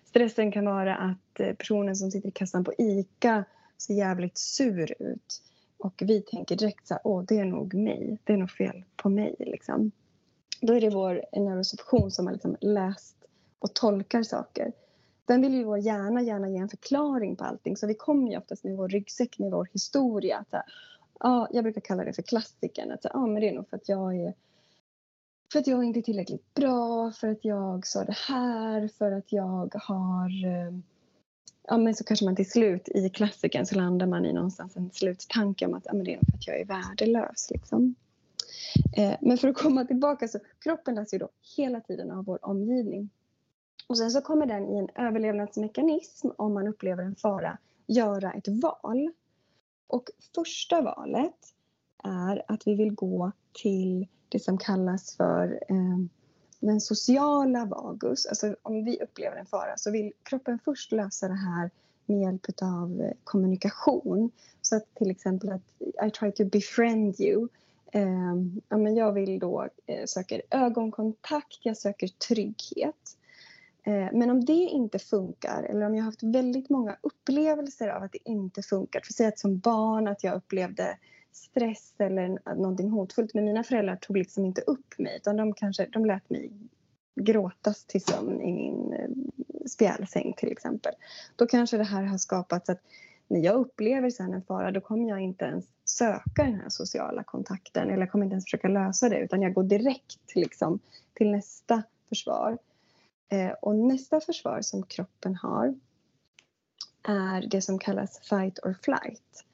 stressen 0.06 0.52
kan 0.52 0.66
vara 0.66 0.96
att 0.96 1.40
eh, 1.40 1.54
personen 1.54 1.96
som 1.96 2.12
sitter 2.12 2.30
i 2.30 2.32
kassan 2.32 2.64
på 2.64 2.74
ICA 2.78 3.46
ser 3.78 3.94
jävligt 3.94 4.38
sur 4.38 4.94
ut. 5.00 5.42
Och 5.78 6.02
vi 6.06 6.22
tänker 6.22 6.56
direkt 6.56 6.88
så 6.88 6.94
här, 6.94 7.02
åh 7.04 7.24
det 7.28 7.40
är 7.40 7.46
nog 7.46 7.74
mig, 7.74 8.18
det 8.24 8.34
är 8.34 8.38
nog 8.38 8.52
fel 8.52 8.84
på 8.96 9.10
mig 9.10 9.36
liksom. 9.40 9.92
Då 10.62 10.74
är 10.74 10.82
det 10.82 10.90
vår 10.90 11.22
neuroception 11.34 12.12
som 12.12 12.26
har 12.26 12.34
liksom 12.34 12.58
läst 12.62 13.16
och 13.60 13.74
tolkar 13.74 14.24
saker. 14.24 14.72
Den 15.26 15.42
vill 15.42 15.54
ju 15.54 15.64
vår 15.64 15.78
hjärna 15.78 16.22
gärna 16.22 16.50
ge 16.50 16.58
en 16.58 16.70
förklaring 16.70 17.36
på 17.36 17.44
allting 17.44 17.78
så 17.78 17.88
vi 17.88 17.94
kommer 17.94 18.32
ju 18.32 18.38
oftast 18.38 18.64
med 18.64 18.78
vår 18.78 18.90
ryggsäck 18.90 19.40
med 19.40 19.52
vår 19.52 19.68
historia. 19.74 20.46
Så 20.50 20.56
här, 20.56 20.66
ja, 21.20 21.48
jag 21.52 21.64
brukar 21.64 21.82
kalla 21.82 22.04
det 22.04 22.14
för 22.14 22.22
klassikern. 22.22 22.92
Att, 22.92 23.06
ja, 23.14 23.26
men 23.26 23.42
det 23.42 23.50
är 23.50 23.54
nog 23.54 23.70
för 23.70 23.78
att 23.78 23.90
jag 23.90 24.16
är 24.16 24.34
för 25.52 25.60
att 25.60 25.68
jag 25.68 25.84
inte 25.84 26.00
är 26.00 26.02
tillräckligt 26.02 26.54
bra, 26.54 27.12
för 27.12 27.28
att 27.28 27.46
jag 27.46 27.88
sa 27.88 28.04
det 28.04 28.18
här, 28.28 28.88
för 28.88 29.12
att 29.12 29.32
jag 29.32 29.76
har... 29.76 30.46
Eh, 30.46 30.74
ja, 31.68 31.78
men 31.78 31.96
så 31.96 32.04
kanske 32.04 32.26
man 32.26 32.36
till 32.36 32.50
slut 32.50 32.90
i 32.90 33.10
klassiken 33.10 33.66
så 33.66 33.76
landar 33.76 34.08
man 34.08 34.26
i 34.26 34.34
någonstans 34.34 34.78
en 34.78 34.92
sluttanke 34.92 35.66
om 35.66 35.74
att 35.74 35.86
ja, 35.86 35.94
men 35.94 36.04
det 36.04 36.14
är 36.14 36.18
för 36.18 36.38
att 36.38 36.48
jag 36.48 36.60
är 36.60 36.66
värdelös. 36.66 37.48
Liksom. 37.52 37.96
Eh, 38.98 39.16
men 39.22 39.38
för 39.38 39.48
att 39.48 39.58
komma 39.58 39.86
tillbaka 39.86 40.28
så 40.28 40.40
kroppen 40.60 40.96
läser 40.96 41.18
ju 41.18 41.20
då 41.20 41.30
hela 41.58 41.82
tiden 41.82 42.12
av 42.12 42.26
vår 42.26 42.46
omgivning. 42.46 43.10
Och 43.88 43.98
sen 43.98 44.12
så 44.12 44.22
kommer 44.22 44.46
den 44.46 44.70
i 44.70 44.78
en 44.78 45.06
överlevnadsmekanism 45.06 46.28
om 46.38 46.54
man 46.54 46.68
upplever 46.68 47.04
en 47.04 47.16
fara 47.16 47.58
göra 47.88 48.32
ett 48.32 48.48
val. 48.48 49.12
Och 49.94 50.10
första 50.36 50.82
valet 50.82 51.54
är 52.04 52.44
att 52.48 52.68
vi 52.68 52.76
vill 52.76 52.94
gå 52.94 53.32
till 53.54 54.08
det 54.30 54.40
som 54.40 54.58
kallas 54.58 55.16
för 55.16 55.60
eh, 55.70 55.98
den 56.60 56.82
sociala 56.82 57.66
vagus. 57.66 58.26
Alltså 58.26 58.56
om 58.62 58.86
vi 58.86 59.04
upplever 59.04 59.38
en 59.38 59.46
fara 59.46 59.78
så 59.78 59.92
vill 59.92 60.12
kroppen 60.24 60.60
först 60.66 60.92
lösa 60.92 61.28
det 61.28 61.34
här 61.34 61.72
med 62.06 62.22
hjälp 62.22 62.46
av 62.62 63.02
eh, 63.02 63.12
kommunikation. 63.24 64.32
Så 64.62 64.76
att 64.76 64.96
till 64.96 65.12
exempel 65.12 65.52
att 65.52 65.82
I 66.08 66.12
try 66.12 66.32
to 66.32 66.46
befriend 66.46 67.20
you. 67.20 67.48
Eh, 67.92 68.36
ja, 68.70 68.78
men 68.78 68.96
jag 68.96 69.12
vill 69.12 69.40
då 69.40 69.68
eh, 69.86 70.06
söker 70.06 70.42
ögonkontakt, 70.50 71.60
jag 71.62 71.78
söker 71.78 72.08
trygghet. 72.08 73.18
Eh, 73.84 74.08
men 74.14 74.30
om 74.30 74.46
det 74.46 74.54
inte 74.54 75.00
funkar 75.00 75.64
eller 75.64 75.86
om 75.86 75.96
jag 75.96 76.04
har 76.04 76.06
haft 76.06 76.24
väldigt 76.24 76.70
många 76.70 76.98
upplevelser 77.02 77.88
av 77.88 78.04
att 78.04 78.12
det 78.12 78.30
inte 78.30 78.62
funkar. 78.62 79.02
För 79.06 79.14
säg 79.14 79.28
att 79.28 79.40
som 79.40 79.60
barn 79.60 80.08
att 80.08 80.24
jag 80.24 80.36
upplevde 80.36 80.98
stress 81.32 81.94
eller 81.98 82.56
någonting 82.56 82.90
hotfullt. 82.90 83.34
Men 83.34 83.46
mina 83.46 83.64
föräldrar 83.64 83.96
tog 83.96 84.18
liksom 84.18 84.46
inte 84.46 84.62
upp 84.62 85.00
mig 85.00 85.18
utan 85.18 85.38
de, 85.38 85.54
kanske, 85.54 85.86
de 85.92 86.06
lät 86.06 86.30
mig 86.30 86.52
gråtas 87.16 87.86
till 87.86 88.04
sömn 88.04 88.42
i 88.42 88.52
min 88.52 88.94
eh, 88.94 89.10
spjälsäng 89.68 90.34
till 90.38 90.52
exempel. 90.52 90.94
Då 91.36 91.46
kanske 91.46 91.78
det 91.78 91.84
här 91.84 92.04
har 92.04 92.18
skapats 92.18 92.70
att 92.70 92.82
när 93.28 93.40
jag 93.40 93.56
upplever 93.56 94.10
sen 94.10 94.34
en 94.34 94.42
fara 94.42 94.72
då 94.72 94.82
kommer 94.82 95.10
jag 95.10 95.20
inte 95.20 95.46
ens 95.46 95.66
söka 95.86 96.44
den 96.44 96.56
här 96.56 96.70
sociala 96.70 97.24
kontakten 97.24 97.90
eller 97.90 98.00
jag 98.00 98.12
kommer 98.12 98.26
inte 98.26 98.34
ens 98.34 98.46
försöka 98.46 98.68
lösa 98.68 99.10
det 99.10 99.20
utan 99.20 99.42
jag 99.42 99.54
går 99.54 99.64
direkt 99.64 100.36
liksom, 100.36 100.80
till 101.14 101.32
nästa 101.32 101.84
försvar. 102.10 102.58
Eh, 103.34 103.52
och 103.52 103.76
nästa 103.76 104.22
försvar 104.22 104.62
som 104.62 104.84
kroppen 104.84 105.36
har 105.36 105.76
är 107.04 107.48
det 107.48 107.62
som 107.62 107.80
kallas 107.80 108.20
fight 108.20 108.60
or 108.60 108.76
flight. 108.84 109.46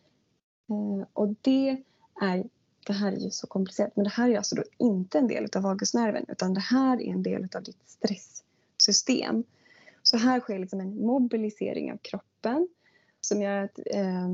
Eh, 0.69 1.07
och 1.13 1.35
det 1.41 1.83
är, 2.21 2.49
det 2.87 2.93
här 2.93 3.11
är 3.11 3.17
ju 3.17 3.31
så 3.31 3.47
komplicerat, 3.47 3.95
men 3.95 4.03
det 4.03 4.09
här 4.09 4.29
är 4.29 4.37
alltså 4.37 4.55
då 4.55 4.63
inte 4.77 5.17
en 5.17 5.27
del 5.27 5.47
av 5.55 5.61
vagusnerven 5.61 6.25
utan 6.27 6.53
det 6.53 6.59
här 6.59 7.01
är 7.01 7.11
en 7.11 7.23
del 7.23 7.47
av 7.55 7.63
ditt 7.63 7.89
stresssystem. 7.89 9.43
Så 10.03 10.17
här 10.17 10.39
sker 10.39 10.59
liksom 10.59 10.79
en 10.79 11.05
mobilisering 11.05 11.91
av 11.91 11.97
kroppen 11.97 12.67
som 13.21 13.41
gör 13.41 13.63
att 13.63 13.79
eh, 13.85 14.29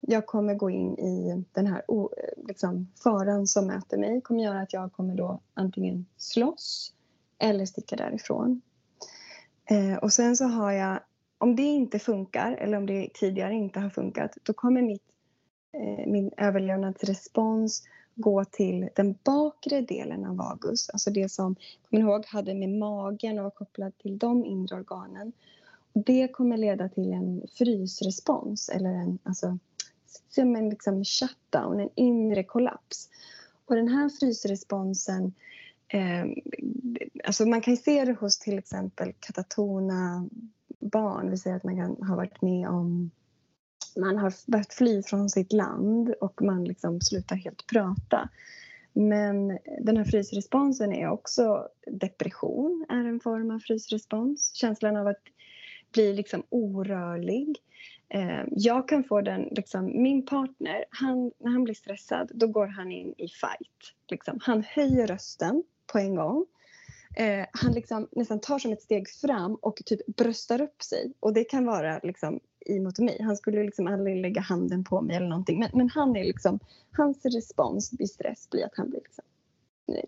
jag 0.00 0.26
kommer 0.26 0.54
gå 0.54 0.70
in 0.70 0.98
i 0.98 1.44
den 1.52 1.66
här 1.66 1.82
liksom, 2.48 2.92
faran 3.02 3.46
som 3.46 3.66
möter 3.66 3.98
mig. 3.98 4.20
kommer 4.20 4.42
göra 4.42 4.60
att 4.60 4.72
jag 4.72 4.92
kommer 4.92 5.14
då 5.14 5.40
antingen 5.54 6.06
slåss 6.16 6.93
eller 7.38 7.66
sticka 7.66 7.96
därifrån. 7.96 8.60
Eh, 9.70 9.96
och 9.96 10.12
sen 10.12 10.36
så 10.36 10.44
har 10.44 10.72
jag, 10.72 11.00
om 11.38 11.56
det 11.56 11.62
inte 11.62 11.98
funkar 11.98 12.52
eller 12.52 12.76
om 12.76 12.86
det 12.86 13.08
tidigare 13.14 13.54
inte 13.54 13.80
har 13.80 13.90
funkat, 13.90 14.36
då 14.42 14.52
kommer 14.52 14.82
mitt 14.82 15.02
Eh, 15.74 16.06
min 16.06 16.30
överlevnadsrespons 16.36 17.82
gå 18.14 18.44
till 18.44 18.88
den 18.94 19.18
bakre 19.24 19.80
delen 19.80 20.24
av 20.24 20.36
vagus, 20.36 20.90
alltså 20.90 21.10
det 21.10 21.28
som, 21.28 21.56
kommer 21.90 22.02
ihåg, 22.02 22.26
hade 22.26 22.54
med 22.54 22.68
magen 22.68 23.38
och 23.38 23.44
var 23.44 23.50
kopplat 23.50 23.98
till 23.98 24.18
de 24.18 24.44
inre 24.44 24.76
organen. 24.76 25.32
Det 25.92 26.28
kommer 26.28 26.56
leda 26.56 26.88
till 26.88 27.12
en 27.12 27.42
frysrespons 27.58 28.68
eller 28.68 28.90
en, 28.90 29.18
alltså, 29.22 29.58
som 30.28 30.56
en 30.56 30.70
liksom 30.70 31.04
shutdown, 31.04 31.80
en 31.80 31.90
inre 31.94 32.44
kollaps. 32.44 33.08
Och 33.66 33.76
den 33.76 33.88
här 33.88 34.08
frysresponsen 34.08 35.24
eh, 35.24 35.30
Ehm, 35.88 36.34
alltså 37.24 37.46
man 37.46 37.60
kan 37.60 37.76
se 37.76 38.04
det 38.04 38.12
hos 38.12 38.38
till 38.38 38.58
exempel 38.58 39.12
katatona 39.20 40.28
barn, 40.80 41.30
vi 41.30 41.36
säger 41.36 41.56
att 41.56 41.64
man 41.64 41.76
kan 41.76 42.08
ha 42.08 42.16
varit 42.16 42.42
med 42.42 42.68
om 42.68 43.10
man 43.96 44.18
har 44.18 44.50
börjat 44.50 44.74
fly 44.74 45.02
från 45.02 45.30
sitt 45.30 45.52
land 45.52 46.14
och 46.20 46.42
man 46.42 46.64
liksom 46.64 47.00
slutar 47.00 47.36
helt 47.36 47.66
prata. 47.66 48.28
Men 48.92 49.58
den 49.80 49.96
här 49.96 50.04
frysresponsen 50.04 50.92
är 50.92 51.08
också 51.08 51.68
depression, 51.86 52.86
är 52.88 53.04
en 53.04 53.20
form 53.20 53.50
av 53.50 53.58
frysrespons. 53.58 54.54
Känslan 54.54 54.96
av 54.96 55.06
att 55.06 55.22
bli 55.92 56.12
liksom 56.12 56.42
orörlig. 56.48 57.58
Ehm, 58.08 58.48
jag 58.50 58.88
kan 58.88 59.04
få 59.04 59.20
den, 59.20 59.48
liksom, 59.50 60.02
min 60.02 60.26
partner, 60.26 60.84
han, 60.90 61.32
när 61.38 61.50
han 61.50 61.64
blir 61.64 61.74
stressad 61.74 62.30
då 62.34 62.46
går 62.46 62.66
han 62.66 62.92
in 62.92 63.14
i 63.18 63.28
fight. 63.28 63.94
Liksom. 64.10 64.38
Han 64.42 64.62
höjer 64.62 65.06
rösten 65.06 65.62
på 65.86 65.98
en 65.98 66.14
gång. 66.14 66.46
Eh, 67.16 67.46
han 67.52 67.72
liksom 67.72 68.08
nästan 68.12 68.40
tar 68.40 68.58
som 68.58 68.72
ett 68.72 68.82
steg 68.82 69.08
fram 69.08 69.54
och 69.54 69.82
typ 69.84 70.06
bröstar 70.06 70.60
upp 70.60 70.82
sig. 70.82 71.12
Och 71.20 71.32
det 71.32 71.44
kan 71.44 71.66
vara 71.66 72.00
liksom 72.02 72.40
emot 72.66 72.98
mig. 72.98 73.22
Han 73.22 73.36
skulle 73.36 73.62
liksom 73.62 73.86
aldrig 73.86 74.16
lägga 74.16 74.40
handen 74.40 74.84
på 74.84 75.00
mig 75.00 75.16
eller 75.16 75.28
någonting. 75.28 75.58
Men, 75.58 75.70
men 75.72 75.88
han 75.88 76.16
är 76.16 76.24
liksom, 76.24 76.58
hans 76.92 77.24
respons 77.24 77.92
vid 77.98 78.10
stress 78.10 78.50
blir 78.50 78.64
att 78.64 78.76
han 78.76 78.90
blir 78.90 79.00
liksom, 79.00 79.24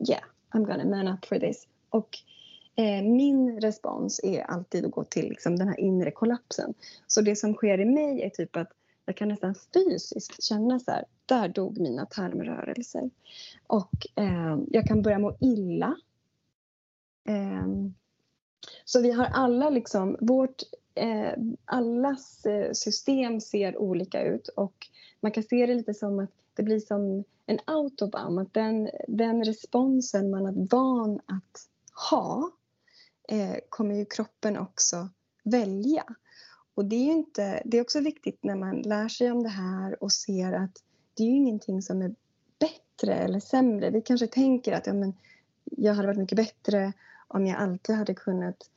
yeah, 0.09 0.25
I'm 0.55 0.65
gonna 0.65 0.85
man 0.85 1.09
up 1.09 1.25
for 1.25 1.39
this. 1.39 1.67
Och 1.91 2.19
eh, 2.77 3.03
min 3.03 3.61
respons 3.61 4.21
är 4.25 4.43
alltid 4.43 4.85
att 4.85 4.93
gå 4.93 5.05
till 5.05 5.29
liksom 5.29 5.57
den 5.57 5.69
här 5.69 5.81
inre 5.81 6.11
kollapsen. 6.11 6.75
Så 7.07 7.21
det 7.21 7.37
som 7.37 7.55
sker 7.55 7.81
i 7.81 7.85
mig 7.85 8.23
är 8.23 8.31
typ 8.31 8.57
att 8.57 8.73
jag 9.07 9.17
kan 9.17 9.29
nästan 9.29 9.55
fysiskt 9.75 10.43
känna 10.43 10.79
så 10.79 10.91
här, 10.91 11.05
där 11.27 11.49
dog 11.49 11.79
mina 11.79 12.07
tarmrörelser. 12.07 13.11
Och 13.67 14.07
eh, 14.15 14.59
jag 14.69 14.87
kan 14.87 15.03
börja 15.03 15.19
må 15.19 15.37
illa. 15.41 15.97
Eh, 17.29 17.67
så 18.85 19.01
vi 19.01 19.11
har 19.11 19.25
alla 19.25 19.71
liksom, 19.71 20.17
vårt 20.21 20.63
eh, 20.95 21.33
allas 21.65 22.47
eh, 22.47 22.73
system 22.73 23.41
ser 23.41 23.79
olika 23.79 24.23
ut 24.23 24.49
och 24.49 24.89
man 25.21 25.33
kan 25.33 25.43
se 25.43 25.67
det 25.67 25.75
lite 25.75 25.95
som 25.95 26.19
att 26.19 26.31
det 26.55 26.63
blir 26.63 26.81
som 26.81 27.25
en 27.47 27.59
autobahn, 27.65 28.39
att 28.39 28.55
den, 28.55 28.91
den 29.09 29.45
responsen 29.45 30.31
man 30.31 30.47
är 30.47 30.67
van 30.71 31.21
att 31.27 31.69
ha 32.11 32.51
eh, 33.29 33.57
kommer 33.69 33.95
ju 33.95 34.05
kroppen 34.05 34.59
också 34.59 35.09
välja. 35.43 36.05
Och 36.77 36.85
det 36.85 36.97
är, 36.97 37.13
inte, 37.13 37.63
det 37.65 37.79
är 37.79 37.83
också 37.83 38.01
viktigt 38.01 38.45
när 38.45 38.57
man 38.57 38.83
lär 38.83 39.09
sig 39.09 39.31
om 39.31 39.43
det 39.43 39.49
här 39.49 40.03
och 40.03 40.13
ser 40.13 40.53
att 40.53 40.83
det 41.15 41.23
är 41.23 41.27
ju 41.27 41.37
ingenting 41.37 41.83
som 41.83 42.03
är 42.03 42.15
bättre 42.59 43.15
eller 43.15 43.41
sämre. 43.41 43.91
Vi 43.91 44.03
kanske 44.03 44.27
tänker 44.27 44.73
att 44.73 44.87
ja, 44.87 44.93
men, 44.93 45.15
jag 45.65 45.95
hade 45.95 46.07
varit 46.07 46.19
mycket 46.19 46.37
bättre 46.37 46.93
om 47.29 47.47
jag 47.47 47.59
alltid 47.59 47.97
hade 47.97 48.15
kunnat 48.15 48.71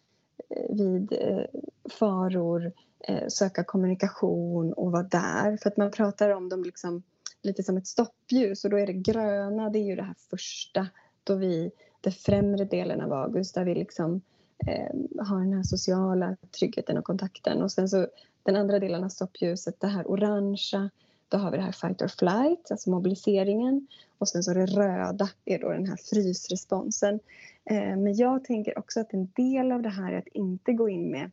eh, 0.50 0.76
vid 0.76 1.14
eh, 1.14 1.62
faror 2.00 2.72
eh, 3.00 3.28
söka 3.28 3.64
kommunikation 3.64 4.74
och 4.74 4.92
vara 4.92 5.04
där. 5.04 5.58
För 5.58 5.70
att 5.70 5.78
man 5.78 5.92
pratar 5.92 6.30
om 6.30 6.50
dem 6.50 6.64
liksom 6.64 7.04
lite 7.42 7.64
som 7.64 7.78
ett 7.78 7.88
stoppljus 7.88 8.64
och 8.64 8.70
då 8.70 8.78
är 8.78 8.88
det 8.88 8.94
gröna, 8.94 9.70
det 9.70 9.80
är 9.80 9.86
ju 9.86 9.96
det 9.96 10.04
här 10.04 10.16
första 10.30 10.88
då 11.24 11.36
vi, 11.36 11.72
den 12.02 12.14
främre 12.14 12.66
delen 12.66 13.02
av 13.02 13.14
August 13.14 13.56
där 13.56 13.66
vi 13.66 13.76
liksom 13.76 14.22
eh, 14.67 15.26
har 15.26 15.39
den 15.39 15.54
här 15.54 15.63
sociala 15.63 16.36
tryggheten 16.60 16.98
och 16.98 17.06
kontakten 17.06 17.62
och 17.62 17.72
sen 17.72 17.89
så 17.89 18.08
den 18.43 18.56
andra 18.56 18.80
delen 18.80 19.04
av 19.04 19.10
stoppljuset, 19.10 19.80
det 19.80 19.88
här 19.88 20.12
orangea 20.12 20.89
då 21.30 21.38
har 21.38 21.52
vi 21.52 21.58
det 21.58 21.63
här 21.63 21.72
fight 21.72 22.02
or 22.02 22.08
flight, 22.08 22.72
alltså 22.72 22.89
mobiliseringen. 22.89 23.88
Och 24.17 24.30
sen 24.30 24.43
så 24.43 24.54
det 24.54 24.65
röda 24.65 25.30
är 25.45 25.60
då 25.60 25.72
den 25.72 25.88
här 25.88 25.98
frysresponsen. 26.10 27.19
Eh, 27.65 27.98
men 27.98 28.15
jag 28.15 28.43
tänker 28.43 28.80
också 28.80 29.00
att 29.00 29.13
en 29.13 29.32
del 29.36 29.72
av 29.72 29.82
det 29.82 29.89
här 29.89 30.13
är 30.13 30.17
att 30.17 30.28
inte 30.28 30.74
gå 30.74 30.89
in 30.89 31.12
med 31.12 31.32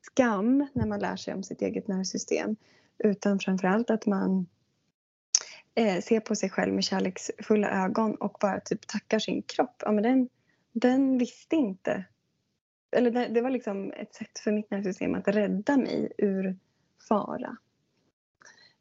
skam 0.00 0.68
när 0.72 0.86
man 0.86 1.00
lär 1.00 1.16
sig 1.16 1.34
om 1.34 1.42
sitt 1.42 1.62
eget 1.62 1.88
nervsystem. 1.88 2.56
Utan 2.98 3.38
framförallt 3.38 3.90
att 3.90 4.06
man 4.06 4.46
eh, 5.74 6.00
ser 6.00 6.20
på 6.20 6.36
sig 6.36 6.50
själv 6.50 6.74
med 6.74 6.84
kärleksfulla 6.84 7.84
ögon 7.84 8.14
och 8.14 8.36
bara 8.40 8.60
typ 8.60 8.86
tackar 8.86 9.18
sin 9.18 9.42
kropp. 9.42 9.82
Ja, 9.84 9.92
men 9.92 10.02
den, 10.02 10.28
den 10.72 11.18
visste 11.18 11.56
inte. 11.56 12.04
Eller 12.90 13.10
det, 13.10 13.28
det 13.28 13.40
var 13.40 13.50
liksom 13.50 13.92
ett 13.92 14.14
sätt 14.14 14.38
för 14.38 14.52
mitt 14.52 14.70
nervsystem 14.70 15.14
att 15.14 15.28
rädda 15.28 15.76
mig 15.76 16.12
ur 16.18 16.56
fara. 17.08 17.56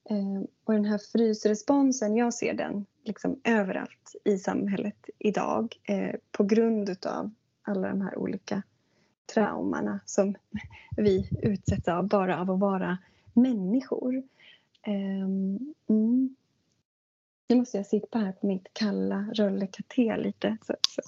Eh, 0.09 0.41
och 0.63 0.73
den 0.73 0.85
här 0.85 0.97
frysresponsen, 0.97 2.15
jag 2.15 2.33
ser 2.33 2.53
den 2.53 2.85
liksom 3.03 3.41
överallt 3.43 4.15
i 4.23 4.37
samhället 4.37 5.09
idag 5.19 5.75
eh, 5.83 6.15
på 6.31 6.43
grund 6.43 6.89
utav 6.89 7.31
alla 7.61 7.87
de 7.87 8.01
här 8.01 8.17
olika 8.17 8.63
traumorna 9.33 9.99
som 10.05 10.35
vi 10.97 11.29
utsätts 11.41 11.87
av 11.87 12.07
bara 12.07 12.41
av 12.41 12.51
att 12.51 12.59
vara 12.59 12.97
människor. 13.33 14.15
Eh, 14.81 15.25
mm. 15.89 16.35
Nu 17.49 17.55
måste 17.55 17.77
jag 17.77 17.85
sitta 17.85 18.19
här 18.19 18.31
på 18.31 18.47
mitt 18.47 18.67
kalla 18.73 19.29
röllekaté 19.33 20.17
lite 20.17 20.57
så, 20.61 20.75
så 20.89 21.01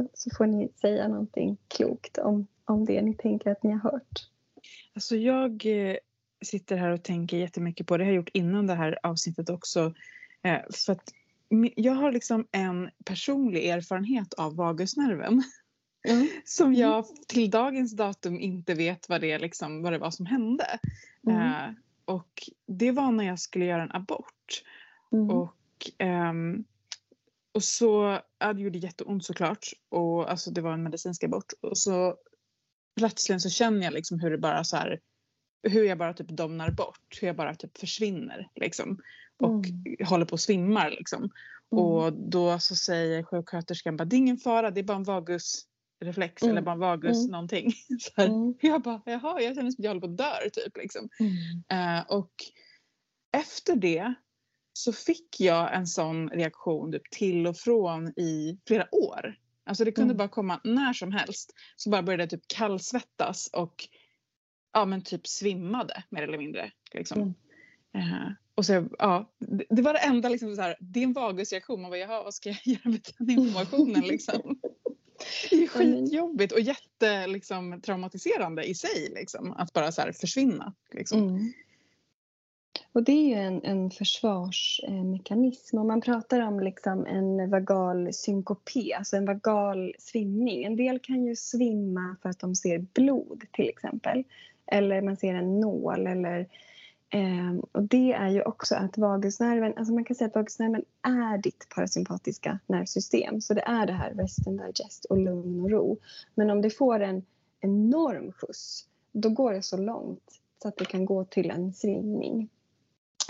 så, 0.00 0.08
så 0.14 0.36
får 0.36 0.46
ni 0.46 0.68
säga 0.80 1.08
någonting 1.08 1.56
klokt 1.68 2.18
om, 2.18 2.46
om 2.64 2.84
det 2.84 3.02
ni 3.02 3.14
tänker 3.14 3.50
att 3.50 3.62
ni 3.62 3.70
har 3.70 3.90
hört. 3.90 4.28
Alltså 4.94 5.16
jag 5.16 5.66
eh, 5.66 5.96
sitter 6.44 6.76
här 6.76 6.90
och 6.90 7.02
tänker 7.02 7.36
jättemycket 7.36 7.86
på 7.86 7.96
det. 7.96 8.04
har 8.04 8.10
jag 8.10 8.16
gjort 8.16 8.30
innan 8.32 8.66
det 8.66 8.74
här 8.74 8.98
avsnittet 9.02 9.50
också. 9.50 9.94
Eh, 10.42 10.60
för 10.86 10.92
att 10.92 11.12
jag 11.76 11.92
har 11.92 12.12
liksom 12.12 12.46
en 12.52 12.90
personlig 13.04 13.68
erfarenhet 13.68 14.34
av 14.34 14.56
vagusnerven. 14.56 15.42
Mm. 16.08 16.28
Som 16.44 16.66
mm. 16.66 16.80
jag 16.80 17.04
till 17.28 17.50
dagens 17.50 17.96
datum 17.96 18.40
inte 18.40 18.74
vet 18.74 19.08
vad 19.08 19.20
det, 19.20 19.38
liksom, 19.38 19.82
vad 19.82 19.92
det 19.92 19.98
var 19.98 20.10
som 20.10 20.26
hände. 20.26 20.78
Mm. 21.26 21.40
Eh, 21.40 21.70
och 22.04 22.50
det 22.66 22.90
var 22.90 23.12
när 23.12 23.24
jag 23.24 23.38
skulle 23.38 23.64
göra 23.64 23.82
en 23.82 23.92
abort. 23.92 24.62
Mm. 25.12 25.30
Och, 25.30 25.56
um, 25.98 26.64
och 27.52 27.64
så, 27.64 28.20
ja, 28.38 28.52
det 28.52 28.62
gjorde 28.62 28.78
jätteont 28.78 29.24
såklart. 29.24 29.66
Och 29.88 30.30
alltså 30.30 30.50
det 30.50 30.60
var 30.60 30.72
en 30.72 30.82
medicinsk 30.82 31.24
abort. 31.24 31.52
Och 31.60 31.78
så 31.78 32.16
plötsligt 32.96 33.42
så 33.42 33.50
känner 33.50 33.84
jag 33.84 33.92
liksom 33.92 34.20
hur 34.20 34.30
det 34.30 34.38
bara 34.38 34.64
så 34.64 34.76
här, 34.76 35.00
hur 35.62 35.84
jag 35.84 35.98
bara 35.98 36.14
typ 36.14 36.28
domnar 36.28 36.70
bort. 36.70 37.18
Hur 37.20 37.26
jag 37.26 37.36
bara 37.36 37.54
typ 37.54 37.78
försvinner 37.78 38.48
liksom. 38.54 38.98
Och 39.42 39.66
mm. 39.66 39.96
håller 40.06 40.24
på 40.24 40.34
att 40.34 40.40
svimmar 40.40 40.90
liksom. 40.90 41.30
Mm. 41.72 41.84
Och 41.84 42.12
då 42.12 42.58
så 42.58 42.76
säger 42.76 43.22
sjuksköterskan 43.22 43.96
bara 43.96 44.04
det 44.04 44.16
är 44.16 44.18
ingen 44.18 44.36
fara 44.36 44.70
det 44.70 44.80
är 44.80 44.84
bara 44.84 44.96
en 44.96 45.04
vagusreflex 45.04 46.42
mm. 46.42 46.50
eller 46.50 46.62
bara 46.62 46.72
en 46.72 46.78
vagus 46.78 47.18
mm. 47.18 47.30
någonting. 47.30 47.72
Så 48.00 48.10
här, 48.16 48.26
mm. 48.26 48.54
Jag 48.60 48.82
bara 48.82 49.02
jaha 49.04 49.40
jag 49.40 49.54
känner 49.54 49.70
som 49.70 49.80
att 49.80 49.84
jag 49.84 49.90
håller 49.90 50.00
på 50.00 50.06
att 50.06 50.16
dö 50.16 50.50
typ 50.52 50.76
liksom. 50.76 51.08
Uh, 51.72 52.16
och 52.16 52.32
efter 53.32 53.76
det 53.76 54.14
så 54.72 54.92
fick 54.92 55.40
jag 55.40 55.74
en 55.74 55.86
sån 55.86 56.28
reaktion 56.28 56.92
typ, 56.92 57.10
till 57.10 57.46
och 57.46 57.56
från 57.56 58.08
i 58.08 58.58
flera 58.66 58.94
år. 58.94 59.34
Alltså 59.64 59.84
det 59.84 59.92
kunde 59.92 60.12
mm. 60.12 60.16
bara 60.16 60.28
komma 60.28 60.60
när 60.64 60.92
som 60.92 61.12
helst. 61.12 61.54
Så 61.76 61.90
bara 61.90 62.02
började 62.02 62.22
jag 62.22 62.30
typ 62.30 62.48
kallsvettas 62.48 63.50
och 63.52 63.88
ja 64.72 64.84
men 64.84 65.02
typ 65.02 65.26
svimmade 65.26 66.04
mer 66.08 66.22
eller 66.22 66.38
mindre. 66.38 66.72
Liksom. 66.92 67.34
Mm. 67.94 68.08
Uh, 68.12 68.32
och 68.54 68.66
så, 68.66 68.88
ja, 68.98 69.32
det, 69.38 69.64
det, 69.70 69.82
var 69.82 69.92
det 69.92 69.98
enda 69.98 70.28
liksom 70.28 70.56
så 70.56 70.62
här, 70.62 70.76
det 70.80 71.00
är 71.00 71.04
en 71.04 71.12
vagusreaktion. 71.12 71.82
Man 71.82 71.90
bara 71.90 71.98
jaha 71.98 72.22
vad 72.22 72.34
ska 72.34 72.48
jag 72.48 72.58
göra 72.64 72.80
med 72.84 73.00
den 73.18 73.30
informationen 73.30 74.00
liksom. 74.00 74.60
Det 75.50 75.56
är 75.56 75.68
skitjobbigt 75.68 76.52
och 76.52 76.60
jätte 76.60 77.26
liksom, 77.26 77.80
traumatiserande 77.80 78.64
i 78.64 78.74
sig 78.74 79.12
liksom, 79.14 79.52
att 79.52 79.72
bara 79.72 79.92
så 79.92 80.00
här, 80.00 80.12
försvinna. 80.12 80.74
Liksom. 80.92 81.28
Mm. 81.28 81.52
Och 82.92 83.02
det 83.02 83.12
är 83.12 83.28
ju 83.28 83.34
en, 83.34 83.64
en 83.64 83.90
försvarsmekanism. 83.90 85.78
Om 85.78 85.86
man 85.86 86.00
pratar 86.00 86.40
om 86.40 86.60
liksom 86.60 87.06
en 87.06 87.50
vagal 87.50 88.08
synkope, 88.12 88.96
alltså 88.98 89.16
en 89.16 89.24
vagal 89.24 89.94
svimning. 89.98 90.64
En 90.64 90.76
del 90.76 90.98
kan 90.98 91.24
ju 91.24 91.36
svimma 91.36 92.16
för 92.22 92.28
att 92.28 92.38
de 92.38 92.54
ser 92.54 92.78
blod 92.78 93.42
till 93.52 93.68
exempel. 93.68 94.24
Eller 94.66 95.02
man 95.02 95.16
ser 95.16 95.34
en 95.34 95.60
nål 95.60 96.06
eller 96.06 96.40
eh, 97.10 97.54
och 97.72 97.82
det 97.82 98.12
är 98.12 98.28
ju 98.28 98.42
också 98.42 98.74
att 98.74 98.98
vagusnerven, 98.98 99.74
alltså 99.76 99.94
man 99.94 100.04
kan 100.04 100.16
säga 100.16 100.28
att 100.28 100.34
vagusnerven 100.34 100.84
är 101.02 101.38
ditt 101.38 101.66
parasympatiska 101.74 102.58
nervsystem. 102.66 103.40
Så 103.40 103.54
det 103.54 103.62
är 103.66 103.86
det 103.86 103.92
här 103.92 104.14
rest 104.14 104.46
and 104.46 104.60
digest 104.60 105.04
och 105.04 105.18
lugn 105.18 105.60
och 105.60 105.70
ro. 105.70 105.98
Men 106.34 106.50
om 106.50 106.62
det 106.62 106.70
får 106.70 107.00
en 107.00 107.22
enorm 107.60 108.32
skjuts, 108.32 108.86
då 109.12 109.28
går 109.28 109.52
det 109.52 109.62
så 109.62 109.76
långt 109.76 110.40
så 110.62 110.68
att 110.68 110.76
det 110.76 110.84
kan 110.84 111.04
gå 111.04 111.24
till 111.24 111.50
en 111.50 111.72
svimning. 111.72 112.48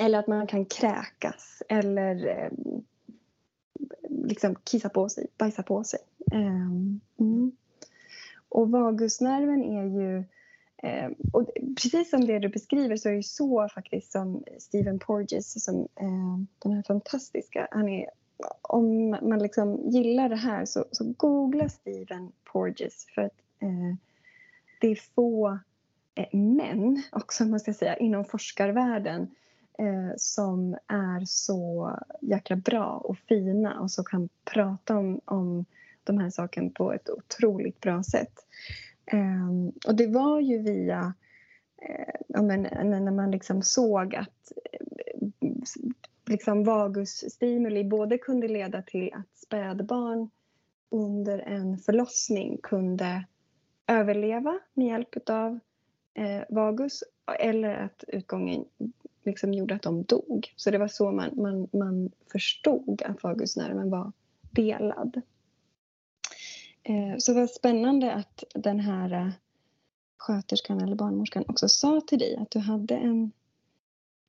Eller 0.01 0.19
att 0.19 0.27
man 0.27 0.47
kan 0.47 0.65
kräkas 0.65 1.63
eller 1.69 2.27
eh, 2.27 2.51
liksom 4.09 4.55
kissa 4.65 4.89
på 4.89 5.09
sig, 5.09 5.27
bajsa 5.39 5.63
på 5.63 5.85
sig. 5.85 6.01
Eh, 6.33 6.71
mm. 7.21 7.53
Och 8.49 8.71
vagusnerven 8.71 9.65
är 9.65 9.85
ju 9.85 10.25
eh, 10.83 11.11
och 11.33 11.51
precis 11.83 12.11
som 12.11 12.27
det 12.27 12.39
du 12.39 12.49
beskriver 12.49 12.97
så 12.97 13.09
är 13.09 13.13
det 13.13 13.23
så 13.23 13.69
faktiskt 13.75 14.13
som 14.13 14.45
Stephen 14.59 14.99
Porges, 14.99 15.65
som, 15.65 15.81
eh, 15.81 16.39
den 16.59 16.73
här 16.73 16.83
fantastiska, 16.83 17.69
han 17.71 17.89
är, 17.89 18.11
om 18.63 19.11
man 19.11 19.39
liksom 19.39 19.91
gillar 19.91 20.29
det 20.29 20.37
här 20.37 20.65
så, 20.65 20.85
så 20.91 21.15
googla 21.17 21.69
Stephen 21.69 22.33
Porges 22.53 23.07
för 23.15 23.23
att 23.23 23.39
eh, 23.59 23.97
det 24.81 24.89
är 24.89 25.15
få 25.15 25.59
eh, 26.15 26.39
män 26.39 27.03
också, 27.13 27.45
man 27.45 27.61
ska 27.61 27.75
säga, 27.75 27.97
inom 27.97 28.25
forskarvärlden 28.25 29.31
eh, 29.81 30.13
som 30.17 30.77
är 30.87 31.25
så 31.25 31.91
jäkla 32.21 32.57
bra 32.57 32.87
och 32.87 33.19
fina 33.19 33.81
och 33.81 33.91
som 33.91 34.05
kan 34.05 34.29
prata 34.45 34.97
om, 34.97 35.21
om 35.25 35.65
de 36.05 36.19
här 36.19 36.31
sakerna 36.31 36.71
på 36.75 36.93
ett 36.93 37.11
otroligt 37.11 37.81
bra 37.81 38.03
sätt. 38.03 38.33
Eh, 39.07 39.51
och 39.87 39.95
det 39.95 40.07
var 40.07 40.41
ju 40.41 40.59
via 40.59 41.15
eh, 41.83 42.15
ja, 42.29 42.43
men, 42.43 42.63
när 43.05 43.13
man 43.13 43.31
liksom 43.31 43.63
såg 43.63 44.15
att 44.15 44.53
eh, 44.73 44.87
liksom 46.27 46.65
vagusstimuli 46.65 47.85
både 47.85 48.19
kunde 48.19 48.49
leda 48.49 48.83
till 48.83 49.11
att 49.13 49.39
spädbarn 49.39 50.31
under 50.91 51.39
en 51.39 51.79
förlossning 51.79 52.59
kunde 52.63 53.25
överleva 53.87 54.59
med 54.75 54.87
hjälp 54.87 55.31
av 55.31 55.59
eh, 56.15 56.43
vagus 56.49 57.05
eller 57.39 57.75
att 57.75 58.05
utgången 58.09 58.65
liksom 59.25 59.55
gjorde 59.55 59.75
att 59.75 59.83
de 59.83 60.03
dog. 60.03 60.53
Så 60.57 60.71
det 60.71 60.79
var 60.79 60.89
så 60.89 61.11
man, 61.13 61.31
man, 61.37 61.69
man 61.73 62.11
förstod 62.33 63.03
att 63.03 63.23
vagusnerven 63.23 63.91
var 63.91 64.13
delad. 64.51 65.21
Eh, 66.83 67.19
så 67.19 67.33
det 67.33 67.41
var 67.41 67.47
spännande 67.47 68.15
att 68.15 68.45
den 68.55 68.81
här 68.81 69.13
eh, 69.13 69.33
sköterskan 70.19 70.81
eller 70.81 70.97
barnmorskan 70.97 71.45
också 71.49 71.69
sa 71.69 72.01
till 72.01 72.19
dig 72.19 72.37
att 72.37 72.51
du 72.51 72.59
hade 72.59 72.97
en 72.97 73.33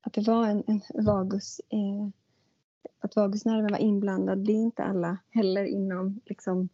att 0.00 0.12
det 0.12 0.20
var 0.20 0.46
en, 0.46 0.62
en 0.66 0.80
vagus 1.04 1.60
eh, 1.68 2.08
att 3.00 3.16
vagusnerven 3.16 3.70
var 3.70 3.78
inblandad. 3.78 4.38
Det 4.38 4.52
är 4.52 4.56
inte 4.56 4.84
alla 4.84 5.18
heller 5.30 5.64
inom 5.64 6.20
liksom, 6.24 6.68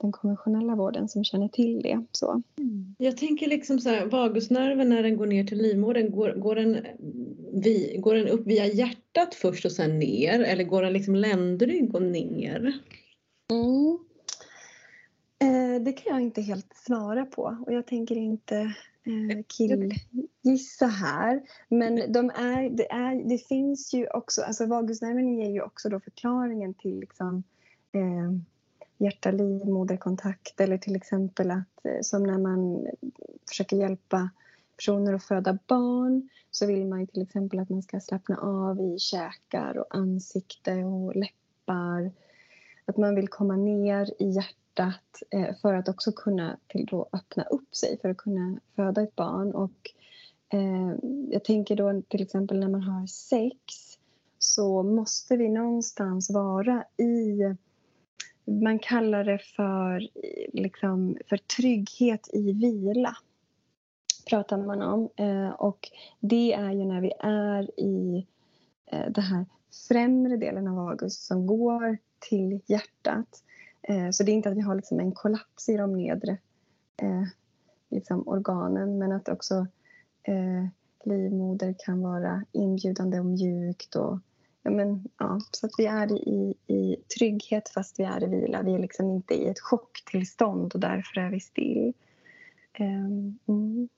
den 0.00 0.12
konventionella 0.12 0.74
vården 0.74 1.08
som 1.08 1.24
känner 1.24 1.48
till 1.48 1.82
det. 1.82 2.04
Så. 2.12 2.42
Mm. 2.58 2.94
Jag 2.98 3.16
tänker 3.16 3.46
liksom 3.46 3.78
så 3.78 3.88
här, 3.88 4.06
vagusnerven 4.06 4.88
när 4.88 5.02
den 5.02 5.16
går 5.16 5.26
ner 5.26 5.44
till 5.44 5.58
livmodern, 5.58 6.10
går, 6.10 6.32
går, 6.32 6.54
den, 6.54 6.86
vi, 7.52 7.96
går 7.98 8.14
den 8.14 8.28
upp 8.28 8.46
via 8.46 8.66
hjärtat 8.66 9.34
först 9.34 9.64
och 9.64 9.72
sen 9.72 9.98
ner 9.98 10.40
eller 10.40 10.64
går 10.64 10.82
den 10.82 10.92
liksom 10.92 11.14
ländrygg 11.14 11.94
och 11.94 12.02
ner? 12.02 12.80
Mm. 13.50 13.98
Eh, 15.38 15.82
det 15.82 15.92
kan 15.92 16.12
jag 16.12 16.22
inte 16.22 16.42
helt 16.42 16.76
svara 16.76 17.24
på 17.24 17.58
och 17.66 17.72
jag 17.72 17.86
tänker 17.86 18.16
inte 18.16 18.56
eh, 19.06 19.42
killgissa 19.46 20.86
här. 20.86 21.42
Men 21.68 22.12
de 22.12 22.30
är, 22.30 22.70
det, 22.70 22.92
är, 22.92 23.28
det 23.28 23.38
finns 23.38 23.94
ju 23.94 24.06
också, 24.08 24.42
alltså 24.42 24.66
vagusnerven 24.66 25.38
ger 25.38 25.50
ju 25.50 25.62
också 25.62 25.88
då 25.88 26.00
förklaringen 26.00 26.74
till 26.74 27.00
liksom, 27.00 27.42
eh, 27.92 28.55
hjärta-livmoderkontakt 28.98 30.60
eller 30.60 30.78
till 30.78 30.96
exempel 30.96 31.50
att 31.50 31.84
eh, 31.84 32.00
som 32.02 32.22
när 32.22 32.38
man 32.38 32.86
försöker 33.48 33.76
hjälpa 33.76 34.30
personer 34.76 35.14
att 35.14 35.24
föda 35.24 35.58
barn 35.66 36.28
så 36.50 36.66
vill 36.66 36.86
man 36.86 37.06
till 37.06 37.22
exempel 37.22 37.58
att 37.58 37.70
man 37.70 37.82
ska 37.82 38.00
slappna 38.00 38.36
av 38.36 38.80
i 38.80 38.98
käkar 38.98 39.78
och 39.78 39.86
ansikte 39.96 40.74
och 40.74 41.16
läppar. 41.16 42.12
Att 42.84 42.96
man 42.96 43.14
vill 43.14 43.28
komma 43.28 43.56
ner 43.56 44.22
i 44.22 44.28
hjärtat 44.30 45.22
eh, 45.30 45.56
för 45.62 45.74
att 45.74 45.88
också 45.88 46.12
kunna 46.12 46.56
till 46.66 46.86
då 46.86 47.08
öppna 47.12 47.44
upp 47.44 47.76
sig 47.76 47.98
för 48.02 48.08
att 48.08 48.16
kunna 48.16 48.60
föda 48.76 49.02
ett 49.02 49.16
barn. 49.16 49.54
Och, 49.54 49.90
eh, 50.48 50.94
jag 51.30 51.44
tänker 51.44 51.76
då 51.76 52.02
till 52.08 52.22
exempel 52.22 52.60
när 52.60 52.68
man 52.68 52.82
har 52.82 53.06
sex 53.06 53.98
så 54.38 54.82
måste 54.82 55.36
vi 55.36 55.48
någonstans 55.48 56.30
vara 56.30 56.84
i 56.96 57.42
man 58.46 58.78
kallar 58.78 59.24
det 59.24 59.38
för, 59.38 60.08
liksom, 60.52 61.16
för 61.28 61.36
trygghet 61.36 62.28
i 62.32 62.52
vila. 62.52 63.16
Pratar 64.28 64.58
man 64.58 64.82
om. 64.82 65.08
Eh, 65.16 65.50
och 65.50 65.90
det 66.20 66.52
är 66.52 66.70
ju 66.70 66.84
när 66.84 67.00
vi 67.00 67.12
är 67.20 67.80
i 67.80 68.26
eh, 68.86 69.10
den 69.10 69.24
här 69.24 69.46
främre 69.88 70.36
delen 70.36 70.68
av 70.68 70.76
vagus 70.76 71.26
som 71.26 71.46
går 71.46 71.98
till 72.18 72.60
hjärtat. 72.66 73.42
Eh, 73.82 74.10
så 74.10 74.22
det 74.22 74.32
är 74.32 74.34
inte 74.34 74.48
att 74.48 74.56
vi 74.56 74.60
har 74.60 74.74
liksom 74.74 75.00
en 75.00 75.12
kollaps 75.12 75.68
i 75.68 75.76
de 75.76 75.96
nedre 75.96 76.38
eh, 76.96 77.24
liksom 77.90 78.28
organen 78.28 78.98
men 78.98 79.12
att 79.12 79.28
också 79.28 79.66
eh, 80.22 80.66
livmoder 81.04 81.74
kan 81.78 82.02
vara 82.02 82.44
inbjudande 82.52 83.18
och 83.18 83.26
mjukt 83.26 83.94
och 83.94 84.18
ja, 84.66 84.70
men, 84.70 85.04
ja, 85.18 85.40
så 85.50 85.66
att 85.66 85.72
vi 85.78 85.86
är 85.86 86.12
i, 86.12 86.54
i 86.66 86.96
trygghet 87.18 87.68
fast 87.68 88.00
vi 88.00 88.04
är 88.04 88.24
i 88.24 88.26
vila. 88.26 88.62
Vi 88.62 88.74
är 88.74 88.78
liksom 88.78 89.10
inte 89.10 89.34
i 89.34 89.48
ett 89.48 89.60
chocktillstånd 89.60 90.74
och 90.74 90.80
därför 90.80 91.20
är 91.20 91.30
vi 91.30 91.40
still. 91.40 91.92
Ehm, 92.72 93.38
mm. 93.48 93.88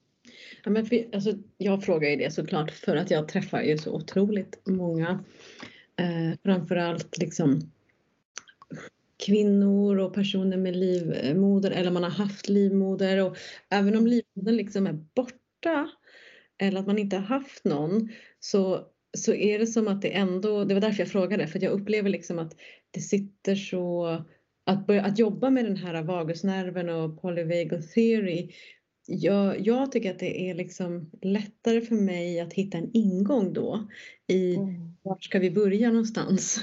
Ja, 0.64 0.70
men 0.70 0.86
för, 0.86 1.14
alltså, 1.14 1.32
jag 1.58 1.84
frågar 1.84 2.10
ju 2.10 2.16
det 2.16 2.30
såklart 2.30 2.70
för 2.70 2.96
att 2.96 3.10
jag 3.10 3.28
träffar 3.28 3.62
ju 3.62 3.78
så 3.78 3.94
otroligt 3.94 4.60
många. 4.66 5.24
Eh, 5.96 6.38
framförallt 6.44 7.18
liksom 7.18 7.70
kvinnor 9.26 9.98
och 9.98 10.14
personer 10.14 10.56
med 10.56 10.76
livmoder 10.76 11.70
eller 11.70 11.90
man 11.90 12.02
har 12.02 12.10
haft 12.10 12.48
livmoder 12.48 13.24
och 13.24 13.36
även 13.68 13.96
om 13.96 14.06
livmodern 14.06 14.56
liksom 14.56 14.86
är 14.86 14.92
borta 14.92 15.90
eller 16.58 16.80
att 16.80 16.86
man 16.86 16.98
inte 16.98 17.16
har 17.16 17.24
haft 17.24 17.64
någon 17.64 18.08
så, 18.40 18.86
så 19.18 19.34
är 19.34 19.58
det 19.58 19.66
som 19.66 19.88
att 19.88 20.02
det 20.02 20.16
ändå, 20.16 20.64
det 20.64 20.74
var 20.74 20.80
därför 20.80 21.00
jag 21.00 21.08
frågade 21.08 21.46
för 21.46 21.64
jag 21.64 21.72
upplever 21.72 22.10
liksom 22.10 22.38
att 22.38 22.56
det 22.90 23.00
sitter 23.00 23.54
så 23.54 24.06
att, 24.66 24.86
börja, 24.86 25.04
att 25.04 25.18
jobba 25.18 25.50
med 25.50 25.64
den 25.64 25.76
här 25.76 26.02
vagusnerven 26.02 26.88
och 26.88 27.22
polyvagal 27.22 27.82
theory 27.82 28.50
jag, 29.10 29.66
jag, 29.66 29.92
tycker 29.92 30.10
att 30.10 30.18
det 30.18 30.50
är 30.50 30.54
liksom 30.54 31.10
lättare 31.22 31.80
för 31.80 31.94
mig 31.94 32.40
att 32.40 32.52
hitta 32.52 32.78
en 32.78 32.90
ingång 32.92 33.52
då 33.52 33.88
i 34.26 34.56
mm. 34.56 34.96
var 35.02 35.18
ska 35.20 35.38
vi 35.38 35.50
börja 35.50 35.90
någonstans? 35.90 36.60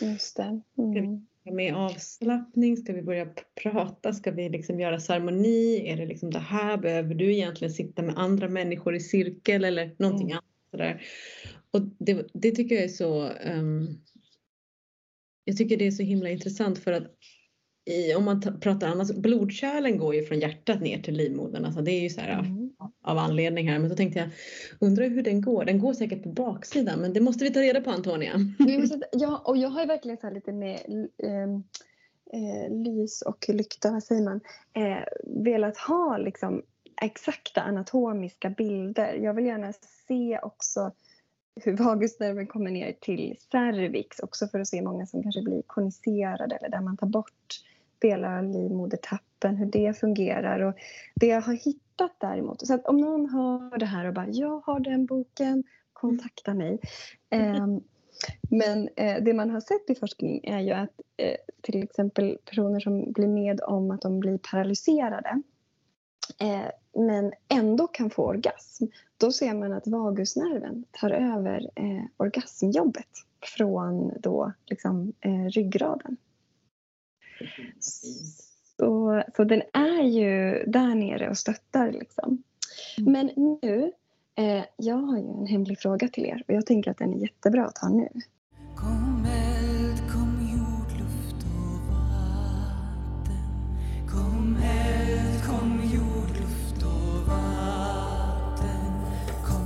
Just 0.00 0.36
det. 0.36 0.60
Mm. 0.78 1.56
Med 1.56 1.74
avslappning, 1.74 2.76
ska 2.76 2.92
vi 2.92 3.02
börja 3.02 3.26
prata, 3.62 4.12
ska 4.12 4.30
vi 4.30 4.48
liksom 4.48 4.80
göra 4.80 5.00
ceremoni, 5.00 5.88
är 5.88 5.96
det 5.96 6.06
liksom 6.06 6.30
det 6.30 6.38
här, 6.38 6.76
behöver 6.76 7.14
du 7.14 7.32
egentligen 7.32 7.74
sitta 7.74 8.02
med 8.02 8.18
andra 8.18 8.48
människor 8.48 8.94
i 8.94 9.00
cirkel 9.00 9.64
eller 9.64 9.94
någonting 9.98 10.30
mm. 10.30 10.38
annat 10.38 10.44
sådär. 10.70 11.02
Och 11.74 11.80
det, 11.98 12.26
det, 12.32 12.50
tycker 12.50 12.74
jag 12.74 12.84
är 12.84 12.88
så 12.88 13.28
um, 13.28 14.00
jag 15.44 15.56
tycker 15.56 15.76
det 15.76 15.86
är 15.86 15.90
så 15.90 16.02
himla 16.02 16.30
intressant 16.30 16.78
för 16.78 16.92
att 16.92 17.02
i, 17.90 18.14
om 18.14 18.24
man 18.24 18.60
pratar 18.60 18.88
annars, 18.88 19.10
blodkärlen 19.10 19.98
går 19.98 20.14
ju 20.14 20.22
från 20.22 20.40
hjärtat 20.40 20.80
ner 20.80 21.02
till 21.02 21.14
livmodern. 21.14 21.64
Alltså 21.64 21.80
det 21.80 21.90
är 21.90 22.00
ju 22.00 22.10
så 22.10 22.20
här 22.20 22.38
mm. 22.38 22.70
av, 22.78 22.92
av, 23.02 23.18
anledning 23.18 23.68
här. 23.68 23.78
Men 23.78 23.90
så 23.90 23.96
tänkte 23.96 24.18
jag, 24.18 24.28
undrar 24.80 25.08
hur 25.08 25.22
den 25.22 25.40
går? 25.40 25.64
Den 25.64 25.78
går 25.78 25.92
säkert 25.92 26.22
på 26.22 26.28
baksidan 26.28 27.00
men 27.00 27.12
det 27.12 27.20
måste 27.20 27.44
vi 27.44 27.50
ta 27.50 27.60
reda 27.60 27.80
på 27.80 27.90
Antonia. 27.90 28.32
ja, 29.12 29.42
och 29.44 29.56
jag 29.56 29.68
har 29.68 29.86
verkligen 29.86 30.18
så 30.18 30.30
lite 30.30 30.52
med 30.52 30.80
eh, 31.22 31.42
eh, 32.32 32.70
lys 32.70 33.22
och 33.22 33.46
lykta, 33.48 33.90
vad 33.90 34.02
säger 34.02 34.22
man, 34.22 34.40
eh, 34.72 35.04
velat 35.24 35.76
ha 35.76 36.18
liksom 36.18 36.62
exakta 37.02 37.62
anatomiska 37.62 38.50
bilder. 38.50 39.14
Jag 39.14 39.34
vill 39.34 39.46
gärna 39.46 39.72
se 40.08 40.38
också 40.42 40.92
hur 41.62 41.76
vagusnerven 41.76 42.46
kommer 42.46 42.70
ner 42.70 42.92
till 43.00 43.36
cervix 43.52 44.18
också 44.18 44.48
för 44.48 44.60
att 44.60 44.68
se 44.68 44.82
många 44.82 45.06
som 45.06 45.22
kanske 45.22 45.42
blir 45.42 45.62
koniserade 45.66 46.56
eller 46.56 46.68
där 46.68 46.80
man 46.80 46.96
tar 46.96 47.06
bort 47.06 47.60
delar 47.98 48.38
av 48.38 48.44
livmodertappen, 48.44 49.56
hur 49.56 49.66
det 49.66 49.98
fungerar. 50.00 50.60
Och 50.60 50.74
det 51.14 51.26
jag 51.26 51.40
har 51.40 51.54
hittat 51.54 52.16
däremot, 52.20 52.66
så 52.66 52.74
att 52.74 52.86
om 52.86 52.96
någon 52.96 53.30
hör 53.30 53.78
det 53.78 53.86
här 53.86 54.04
och 54.04 54.14
bara 54.14 54.28
“jag 54.28 54.60
har 54.66 54.80
den 54.80 55.06
boken, 55.06 55.64
kontakta 55.92 56.54
mig”. 56.54 56.78
Um, 57.30 57.82
men 58.50 58.88
eh, 58.96 59.22
det 59.22 59.34
man 59.34 59.50
har 59.50 59.60
sett 59.60 59.90
i 59.90 59.94
forskning 59.94 60.40
är 60.44 60.60
ju 60.60 60.70
att 60.70 61.00
eh, 61.16 61.36
till 61.62 61.82
exempel 61.82 62.38
personer 62.44 62.80
som 62.80 63.12
blir 63.12 63.28
med 63.28 63.60
om 63.60 63.90
att 63.90 64.00
de 64.00 64.20
blir 64.20 64.38
paralyserade 64.38 65.42
men 66.94 67.32
ändå 67.48 67.86
kan 67.86 68.10
få 68.10 68.26
orgasm, 68.26 68.84
då 69.18 69.32
ser 69.32 69.54
man 69.54 69.72
att 69.72 69.86
vagusnerven 69.86 70.84
tar 70.90 71.10
över 71.10 71.70
eh, 71.74 72.04
orgasmjobbet 72.16 73.08
från 73.56 74.12
då 74.20 74.52
liksom, 74.66 75.12
eh, 75.20 75.44
ryggraden. 75.44 76.16
Så, 78.76 79.22
så 79.36 79.44
den 79.44 79.62
är 79.72 80.02
ju 80.02 80.64
där 80.66 80.94
nere 80.94 81.30
och 81.30 81.38
stöttar. 81.38 81.92
Liksom. 81.92 82.42
Mm. 82.98 83.12
Men 83.12 83.58
nu, 83.62 83.92
eh, 84.34 84.64
jag 84.76 84.96
har 84.96 85.18
ju 85.18 85.28
en 85.28 85.46
hemlig 85.46 85.78
fråga 85.78 86.08
till 86.08 86.26
er 86.26 86.42
och 86.48 86.54
jag 86.54 86.66
tänker 86.66 86.90
att 86.90 86.98
den 86.98 87.14
är 87.14 87.18
jättebra 87.18 87.66
att 87.66 87.74
ta 87.74 87.88
nu. 87.88 88.08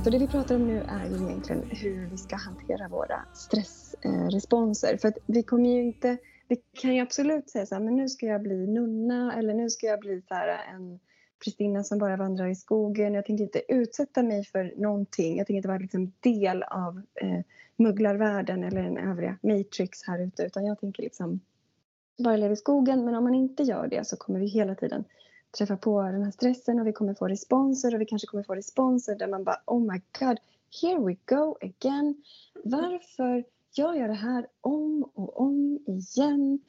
Så 0.03 0.09
det 0.09 0.19
vi 0.19 0.27
pratar 0.27 0.55
om 0.55 0.67
nu 0.67 0.83
är 0.87 1.05
ju 1.05 1.15
egentligen 1.15 1.63
hur 1.69 2.07
vi 2.07 2.17
ska 2.17 2.35
hantera 2.35 2.87
våra 2.87 3.25
stressresponser. 3.33 4.97
För 4.97 5.07
att 5.07 5.17
vi 5.25 5.43
kommer 5.43 5.69
ju 5.69 5.81
inte 5.81 6.17
vi 6.49 6.55
kan 6.73 6.95
ju 6.95 7.01
absolut 7.01 7.49
säga 7.49 7.65
så 7.65 7.75
här, 7.75 7.81
men 7.81 7.95
nu 7.95 8.09
ska 8.09 8.25
jag 8.25 8.41
bli 8.41 8.67
nunna 8.67 9.35
eller 9.35 9.53
nu 9.53 9.69
ska 9.69 9.87
jag 9.87 9.99
bli 9.99 10.21
så 10.27 10.33
här 10.33 10.47
en 10.73 10.99
Kristina 11.43 11.83
som 11.83 11.99
bara 11.99 12.17
vandrar 12.17 12.47
i 12.47 12.55
skogen. 12.55 13.13
Jag 13.13 13.25
tänker 13.25 13.43
inte 13.43 13.61
utsätta 13.67 14.23
mig 14.23 14.45
för 14.45 14.73
någonting. 14.77 15.37
Jag 15.37 15.47
tänker 15.47 15.57
inte 15.57 15.67
vara 15.67 15.77
liksom 15.77 16.11
del 16.19 16.63
av 16.63 17.01
eh, 17.15 17.39
mugglarvärlden 17.75 18.63
eller 18.63 18.83
den 18.83 18.97
övriga 18.97 19.37
Matrix 19.41 20.03
här 20.03 20.19
ute 20.19 20.43
utan 20.43 20.65
jag 20.65 20.79
tänker 20.79 21.03
liksom 21.03 21.39
bara 22.17 22.37
leva 22.37 22.53
i 22.53 22.57
skogen. 22.57 23.05
Men 23.05 23.15
om 23.15 23.23
man 23.23 23.35
inte 23.35 23.63
gör 23.63 23.87
det 23.87 24.07
så 24.07 24.17
kommer 24.17 24.39
vi 24.39 24.47
hela 24.47 24.75
tiden 24.75 25.03
träffa 25.57 25.77
på 25.77 26.01
den 26.01 26.23
här 26.23 26.31
stressen 26.31 26.79
och 26.79 26.87
vi 26.87 26.93
kommer 26.93 27.13
få 27.13 27.27
responser 27.27 27.95
och 27.95 28.01
vi 28.01 28.05
kanske 28.05 28.27
kommer 28.27 28.43
få 28.43 28.55
responser 28.55 29.15
där 29.15 29.27
man 29.27 29.43
bara 29.43 29.61
oh 29.65 29.81
my 29.81 30.01
god, 30.19 30.37
here 30.81 30.99
we 30.99 31.15
go 31.25 31.57
again. 31.61 32.23
Varför 32.63 33.43
gör 33.73 33.93
jag 33.93 34.09
det 34.09 34.13
här 34.13 34.47
om 34.61 35.03
och 35.13 35.41
om 35.41 35.79
igen? 35.87 36.59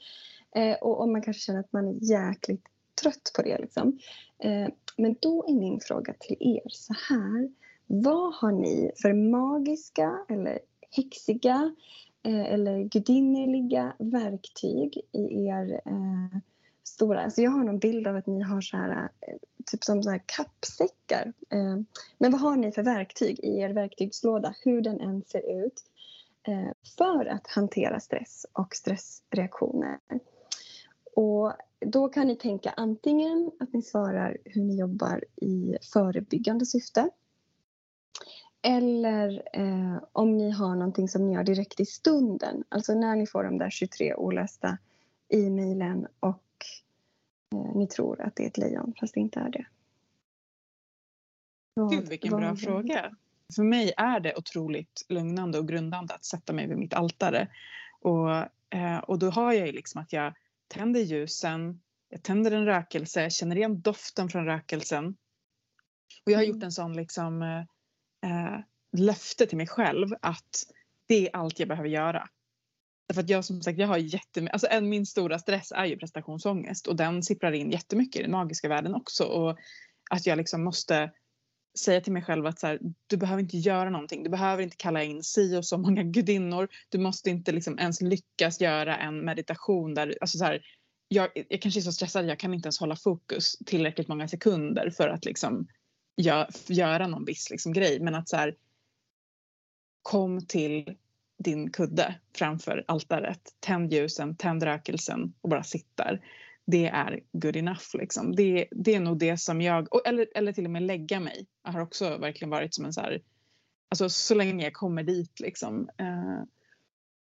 Eh, 0.54 0.76
och 0.80 1.00
och, 1.00 1.08
man 1.08 1.22
kanske 1.22 1.40
känner 1.40 1.60
att 1.60 1.72
man 1.72 1.88
är 1.88 2.10
jäkligt 2.10 2.64
trött 3.02 3.32
på 3.36 3.42
det. 3.42 3.58
Liksom. 3.58 3.98
Eh, 4.38 4.68
men 4.96 5.16
då 5.20 5.44
är 5.48 5.54
min 5.54 5.80
fråga 5.80 6.14
till 6.20 6.36
er 6.40 6.68
så 6.68 6.94
här. 7.08 7.50
Vad 7.86 8.34
har 8.34 8.52
ni 8.52 8.92
för 9.02 9.12
magiska 9.12 10.18
eller 10.28 10.58
häxiga 10.90 11.74
eh, 12.22 12.52
eller 12.52 12.82
gudinneliga 12.84 13.92
verktyg 13.98 15.00
i 15.12 15.46
er 15.46 15.80
eh, 15.84 16.38
stora... 16.84 17.24
Alltså 17.24 17.42
jag 17.42 17.50
har 17.50 17.64
någon 17.64 17.78
bild 17.78 18.06
av 18.06 18.16
att 18.16 18.26
ni 18.26 18.42
har 18.42 18.60
så 18.60 18.76
här, 18.76 19.08
eh, 19.20 19.36
typ 19.66 19.84
som 19.84 20.02
så 20.02 20.10
här 20.10 20.22
kappsäckar. 20.26 21.32
Eh, 21.50 21.76
men 22.18 22.32
vad 22.32 22.40
har 22.40 22.56
ni 22.56 22.72
för 22.72 22.82
verktyg 22.82 23.40
i 23.42 23.58
er 23.58 23.70
verktygslåda, 23.70 24.54
hur 24.64 24.80
den 24.80 25.00
än 25.00 25.22
ser 25.22 25.64
ut? 25.64 25.84
Eh, 26.48 26.72
för 26.98 27.26
att 27.26 27.46
hantera 27.46 28.00
stress 28.00 28.46
och 28.52 28.74
stressreaktioner. 28.74 29.98
Och 31.16 31.52
då 31.78 32.08
kan 32.08 32.26
ni 32.26 32.36
tänka 32.36 32.70
antingen 32.76 33.50
att 33.60 33.72
ni 33.72 33.82
svarar 33.82 34.38
hur 34.44 34.62
ni 34.62 34.78
jobbar 34.78 35.24
i 35.36 35.76
förebyggande 35.92 36.66
syfte 36.66 37.10
eller 38.62 39.42
eh, 39.52 40.02
om 40.12 40.36
ni 40.36 40.50
har 40.50 40.74
någonting 40.74 41.08
som 41.08 41.26
ni 41.26 41.34
gör 41.34 41.44
direkt 41.44 41.80
i 41.80 41.86
stunden, 41.86 42.64
alltså 42.68 42.94
när 42.94 43.16
ni 43.16 43.26
får 43.26 43.44
de 43.44 43.58
där 43.58 43.70
23 43.70 44.14
olästa 44.14 44.78
e-mailen 45.28 46.06
och 46.20 46.42
ni 47.74 47.86
tror 47.86 48.20
att 48.20 48.36
det 48.36 48.42
är 48.42 48.46
ett 48.46 48.58
lejon 48.58 48.94
fast 49.00 49.14
det 49.14 49.20
inte 49.20 49.40
är 49.40 49.50
det. 49.50 49.66
Gud 51.90 52.08
vilken 52.08 52.36
bra 52.36 52.56
fråga 52.56 53.16
för 53.54 53.62
mig 53.62 53.92
är 53.96 54.20
det 54.20 54.36
otroligt 54.36 55.06
lugnande 55.08 55.58
och 55.58 55.68
grundande 55.68 56.14
att 56.14 56.24
sätta 56.24 56.52
mig 56.52 56.66
vid 56.68 56.78
mitt 56.78 56.94
altare. 56.94 57.48
Och, 58.00 58.30
eh, 58.74 58.98
och 58.98 59.18
då 59.18 59.30
har 59.30 59.52
jag 59.52 59.66
ju 59.66 59.72
liksom 59.72 60.02
att 60.02 60.12
jag 60.12 60.34
tänder 60.68 61.00
ljusen, 61.00 61.80
jag 62.08 62.22
tänder 62.22 62.50
en 62.50 62.64
rökelse, 62.64 63.22
jag 63.22 63.32
känner 63.32 63.56
igen 63.56 63.80
doften 63.80 64.28
från 64.28 64.44
rökelsen. 64.44 65.16
Och 66.24 66.32
jag 66.32 66.38
har 66.38 66.44
gjort 66.44 66.56
mm. 66.56 66.66
en 66.66 66.72
sån 66.72 66.96
liksom 66.96 67.42
eh, 67.42 67.58
eh, 68.30 68.60
löfte 68.92 69.46
till 69.46 69.56
mig 69.56 69.66
själv 69.66 70.08
att 70.22 70.64
det 71.06 71.28
är 71.28 71.36
allt 71.36 71.58
jag 71.58 71.68
behöver 71.68 71.88
göra. 71.88 72.28
Därför 73.10 73.22
att 73.22 73.30
jag 73.30 73.44
som 73.44 73.62
sagt, 73.62 73.78
jag 73.78 73.88
har 73.88 73.96
jättemycket, 73.96 74.52
alltså 74.52 74.66
en, 74.70 74.88
min 74.88 75.06
stora 75.06 75.38
stress 75.38 75.72
är 75.72 75.84
ju 75.84 75.96
prestationsångest 75.96 76.86
och 76.86 76.96
den 76.96 77.22
sipprar 77.22 77.52
in 77.52 77.70
jättemycket 77.70 78.20
i 78.20 78.22
den 78.22 78.30
magiska 78.30 78.68
världen 78.68 78.94
också. 78.94 79.24
Och 79.24 79.58
att 80.10 80.26
jag 80.26 80.38
liksom 80.38 80.64
måste 80.64 81.10
säga 81.78 82.00
till 82.00 82.12
mig 82.12 82.22
själv 82.22 82.46
att 82.46 82.58
så 82.58 82.66
här, 82.66 82.80
du 83.06 83.16
behöver 83.16 83.42
inte 83.42 83.56
göra 83.56 83.90
någonting. 83.90 84.22
Du 84.22 84.30
behöver 84.30 84.62
inte 84.62 84.76
kalla 84.76 85.02
in 85.02 85.22
si 85.22 85.56
och 85.56 85.64
så 85.64 85.78
många 85.78 86.02
gudinnor. 86.02 86.68
Du 86.88 86.98
måste 86.98 87.30
inte 87.30 87.52
liksom 87.52 87.78
ens 87.78 88.00
lyckas 88.00 88.60
göra 88.60 88.96
en 88.96 89.24
meditation 89.24 89.94
där, 89.94 90.18
alltså 90.20 90.38
så 90.38 90.44
här, 90.44 90.62
jag, 91.08 91.28
jag 91.48 91.62
kanske 91.62 91.80
är 91.80 91.82
så 91.82 91.92
stressad, 91.92 92.26
jag 92.26 92.38
kan 92.38 92.54
inte 92.54 92.66
ens 92.66 92.80
hålla 92.80 92.96
fokus 92.96 93.56
tillräckligt 93.66 94.08
många 94.08 94.28
sekunder 94.28 94.90
för 94.90 95.08
att 95.08 95.24
liksom 95.24 95.68
gör, 96.16 96.48
göra 96.66 97.06
någon 97.06 97.24
viss 97.24 97.50
liksom 97.50 97.72
grej. 97.72 98.00
Men 98.00 98.14
att 98.14 98.28
så 98.28 98.36
här, 98.36 98.56
kom 100.02 100.46
till 100.46 100.96
din 101.44 101.70
kudde 101.70 102.14
framför 102.36 102.84
altaret, 102.88 103.40
tänd 103.60 103.92
ljusen, 103.92 104.36
tänd 104.36 104.62
rökelsen 104.62 105.34
och 105.40 105.50
bara 105.50 105.62
sitt 105.62 105.96
där 105.96 106.20
det 106.70 106.86
är 106.86 107.20
good 107.32 107.56
enough. 107.56 107.86
Liksom. 107.94 108.36
Det, 108.36 108.66
det 108.70 108.94
är 108.94 109.00
nog 109.00 109.18
det 109.18 109.36
som 109.36 109.60
jag, 109.60 109.88
eller, 110.08 110.26
eller 110.34 110.52
till 110.52 110.64
och 110.64 110.70
med 110.70 110.82
lägga 110.82 111.20
mig, 111.20 111.46
jag 111.64 111.72
har 111.72 111.80
också 111.80 112.16
verkligen 112.16 112.50
varit 112.50 112.74
som 112.74 112.84
en 112.84 112.92
så 112.92 113.00
här, 113.00 113.22
alltså 113.88 114.08
så 114.08 114.34
länge 114.34 114.64
jag 114.64 114.72
kommer 114.72 115.02
dit 115.02 115.40
liksom. 115.40 115.88
Eh, 115.98 116.42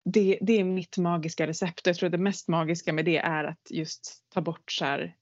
det, 0.06 0.38
det 0.42 0.60
är 0.60 0.64
mitt 0.64 0.98
magiska 0.98 1.48
recept 1.48 1.88
jag 1.88 1.96
tror 1.96 2.10
det 2.10 2.18
mest 2.18 2.48
magiska 2.48 2.94
med 2.94 3.06
det 3.06 3.18
är 3.18 3.44
att 3.44 3.68
just 3.70 4.24
ta 4.30 4.42
bort 4.42 4.72
så 4.72 4.86
här, 4.86 5.16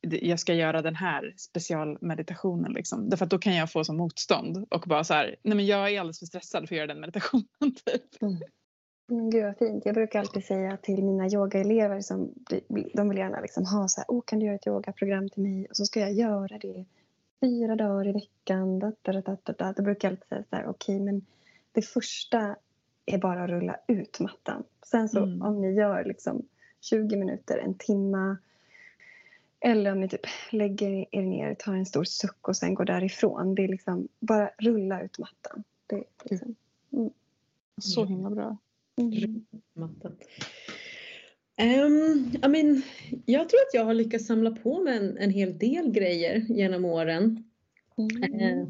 jag 0.00 0.40
ska 0.40 0.54
göra 0.54 0.82
den 0.82 0.94
här 0.94 1.34
specialmeditationen 1.36 2.72
liksom. 2.72 3.08
Därför 3.08 3.24
att 3.24 3.30
då 3.30 3.38
kan 3.38 3.54
jag 3.54 3.72
få 3.72 3.84
som 3.84 3.96
motstånd 3.96 4.66
och 4.70 4.84
bara 4.86 5.04
så 5.04 5.14
här, 5.14 5.36
nej 5.42 5.56
men 5.56 5.66
jag 5.66 5.92
är 5.92 6.00
alldeles 6.00 6.18
för 6.18 6.26
stressad 6.26 6.68
för 6.68 6.74
att 6.74 6.78
göra 6.78 6.86
den 6.86 7.00
meditationen 7.00 7.46
typ. 7.84 8.22
Mm. 8.22 8.38
Men 9.06 9.30
gud 9.30 9.44
vad 9.44 9.58
fint. 9.58 9.86
Jag 9.86 9.94
brukar 9.94 10.20
alltid 10.20 10.44
säga 10.44 10.76
till 10.76 11.04
mina 11.04 11.28
yogaelever 11.28 12.00
som 12.00 12.34
de 12.94 13.08
vill 13.08 13.18
gärna 13.18 13.40
liksom 13.40 13.64
ha 13.64 13.88
så 13.88 14.00
här, 14.00 14.06
oh, 14.08 14.22
kan 14.26 14.38
du 14.38 14.46
göra 14.46 14.56
ett 14.56 14.66
yogaprogram 14.66 15.28
till 15.28 15.42
mig? 15.42 15.66
Och 15.70 15.76
så 15.76 15.84
ska 15.84 16.00
jag 16.00 16.12
göra 16.12 16.58
det 16.58 16.84
fyra 17.40 17.76
dagar 17.76 18.08
i 18.08 18.12
veckan. 18.12 18.78
Da, 18.78 18.92
da, 19.02 19.12
da, 19.12 19.36
da, 19.42 19.52
da. 19.52 19.72
Då 19.72 19.82
brukar 19.82 20.08
jag 20.08 20.12
alltid 20.12 20.28
säga 20.28 20.44
så 20.50 20.56
här, 20.56 20.66
okej 20.66 20.96
okay, 20.96 21.04
men 21.04 21.26
det 21.72 21.82
första 21.82 22.56
är 23.06 23.18
bara 23.18 23.44
att 23.44 23.50
rulla 23.50 23.76
ut 23.86 24.20
mattan. 24.20 24.64
Sen 24.86 25.08
så 25.08 25.22
mm. 25.22 25.42
om 25.42 25.60
ni 25.60 25.72
gör 25.72 26.04
liksom 26.04 26.42
20 26.80 27.16
minuter, 27.16 27.58
en 27.58 27.74
timme 27.74 28.36
eller 29.60 29.92
om 29.92 30.00
ni 30.00 30.08
typ 30.08 30.26
lägger 30.50 31.06
er 31.10 31.22
ner, 31.22 31.54
tar 31.54 31.74
en 31.74 31.86
stor 31.86 32.04
suck 32.04 32.48
och 32.48 32.56
sen 32.56 32.74
går 32.74 32.84
därifrån. 32.84 33.54
Det 33.54 33.64
är 33.64 33.68
liksom 33.68 34.08
bara 34.20 34.50
rulla 34.58 35.02
ut 35.02 35.18
mattan. 35.18 35.64
Det 35.86 36.04
liksom, 36.24 36.54
mm. 36.92 37.10
Så 37.80 38.04
himla 38.04 38.30
bra. 38.30 38.56
Mm. 38.96 39.46
Um, 41.60 42.36
I 42.44 42.48
mean, 42.48 42.82
jag 43.26 43.48
tror 43.48 43.60
att 43.60 43.74
jag 43.74 43.84
har 43.84 43.94
lyckats 43.94 44.26
samla 44.26 44.50
på 44.50 44.82
mig 44.82 44.96
en, 44.96 45.18
en 45.18 45.30
hel 45.30 45.58
del 45.58 45.90
grejer 45.90 46.36
genom 46.48 46.84
åren. 46.84 47.44
Mm. 47.96 48.42
Uh, 48.42 48.68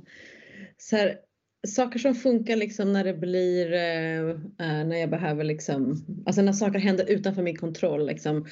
så 0.79 0.97
här, 0.97 1.21
saker 1.67 1.99
som 1.99 2.15
funkar 2.15 2.57
liksom 2.57 2.93
när 2.93 3.05
det 3.05 3.15
blir, 3.15 3.73
eh, 3.73 4.29
eh, 4.31 4.87
när 4.87 4.97
jag 4.97 5.11
behöver 5.11 5.45
liksom, 5.45 6.05
alltså 6.27 6.43
när 6.43 6.53
saker 6.53 6.79
händer 6.79 7.11
utanför 7.11 7.43
min 7.43 7.57
kontroll. 7.57 8.07
Liksom, 8.07 8.47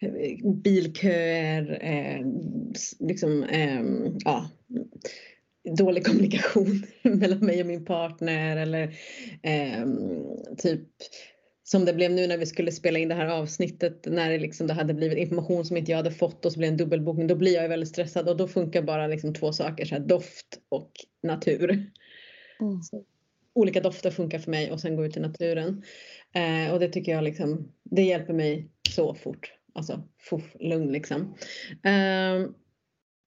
eh, 0.00 0.52
bilköer, 0.54 1.78
eh, 1.82 2.26
liksom, 3.00 3.42
eh, 3.42 3.82
ja 4.24 4.50
dålig 5.78 6.06
kommunikation 6.06 6.82
mellan 7.02 7.38
mig 7.38 7.60
och 7.60 7.66
min 7.66 7.84
partner 7.84 8.56
eller 8.56 8.82
eh, 9.42 9.86
typ 10.58 10.88
som 11.62 11.84
det 11.84 11.92
blev 11.92 12.10
nu 12.10 12.26
när 12.26 12.38
vi 12.38 12.46
skulle 12.46 12.72
spela 12.72 12.98
in 12.98 13.08
det 13.08 13.14
här 13.14 13.26
avsnittet 13.26 14.06
när 14.06 14.30
det, 14.30 14.38
liksom, 14.38 14.66
det 14.66 14.74
hade 14.74 14.94
blivit 14.94 15.18
information 15.18 15.64
som 15.64 15.76
inte 15.76 15.90
jag 15.90 15.96
hade 15.96 16.10
fått 16.10 16.46
och 16.46 16.52
så 16.52 16.58
blev 16.58 16.70
det 16.70 16.72
en 16.72 16.76
dubbelbokning. 16.76 17.26
Då 17.26 17.34
blir 17.34 17.54
jag 17.54 17.68
väldigt 17.68 17.88
stressad 17.88 18.28
och 18.28 18.36
då 18.36 18.48
funkar 18.48 18.82
bara 18.82 19.06
liksom 19.06 19.34
två 19.34 19.52
saker, 19.52 19.84
så 19.84 19.94
här, 19.94 20.02
doft 20.02 20.46
och 20.68 20.90
natur. 21.22 21.90
Mm. 22.60 22.80
olika 23.54 23.80
dofter 23.80 24.10
funkar 24.10 24.38
för 24.38 24.50
mig 24.50 24.72
och 24.72 24.80
sen 24.80 24.96
gå 24.96 25.04
ut 25.04 25.16
i 25.16 25.20
naturen. 25.20 25.82
Eh, 26.34 26.72
och 26.72 26.80
det 26.80 26.88
tycker 26.88 27.12
jag 27.12 27.24
liksom, 27.24 27.72
det 27.84 28.02
hjälper 28.02 28.32
mig 28.32 28.70
så 28.88 29.14
fort. 29.14 29.52
Alltså, 29.74 30.08
fuff, 30.18 30.56
lugn 30.60 30.92
liksom. 30.92 31.34
Eh, 31.84 32.50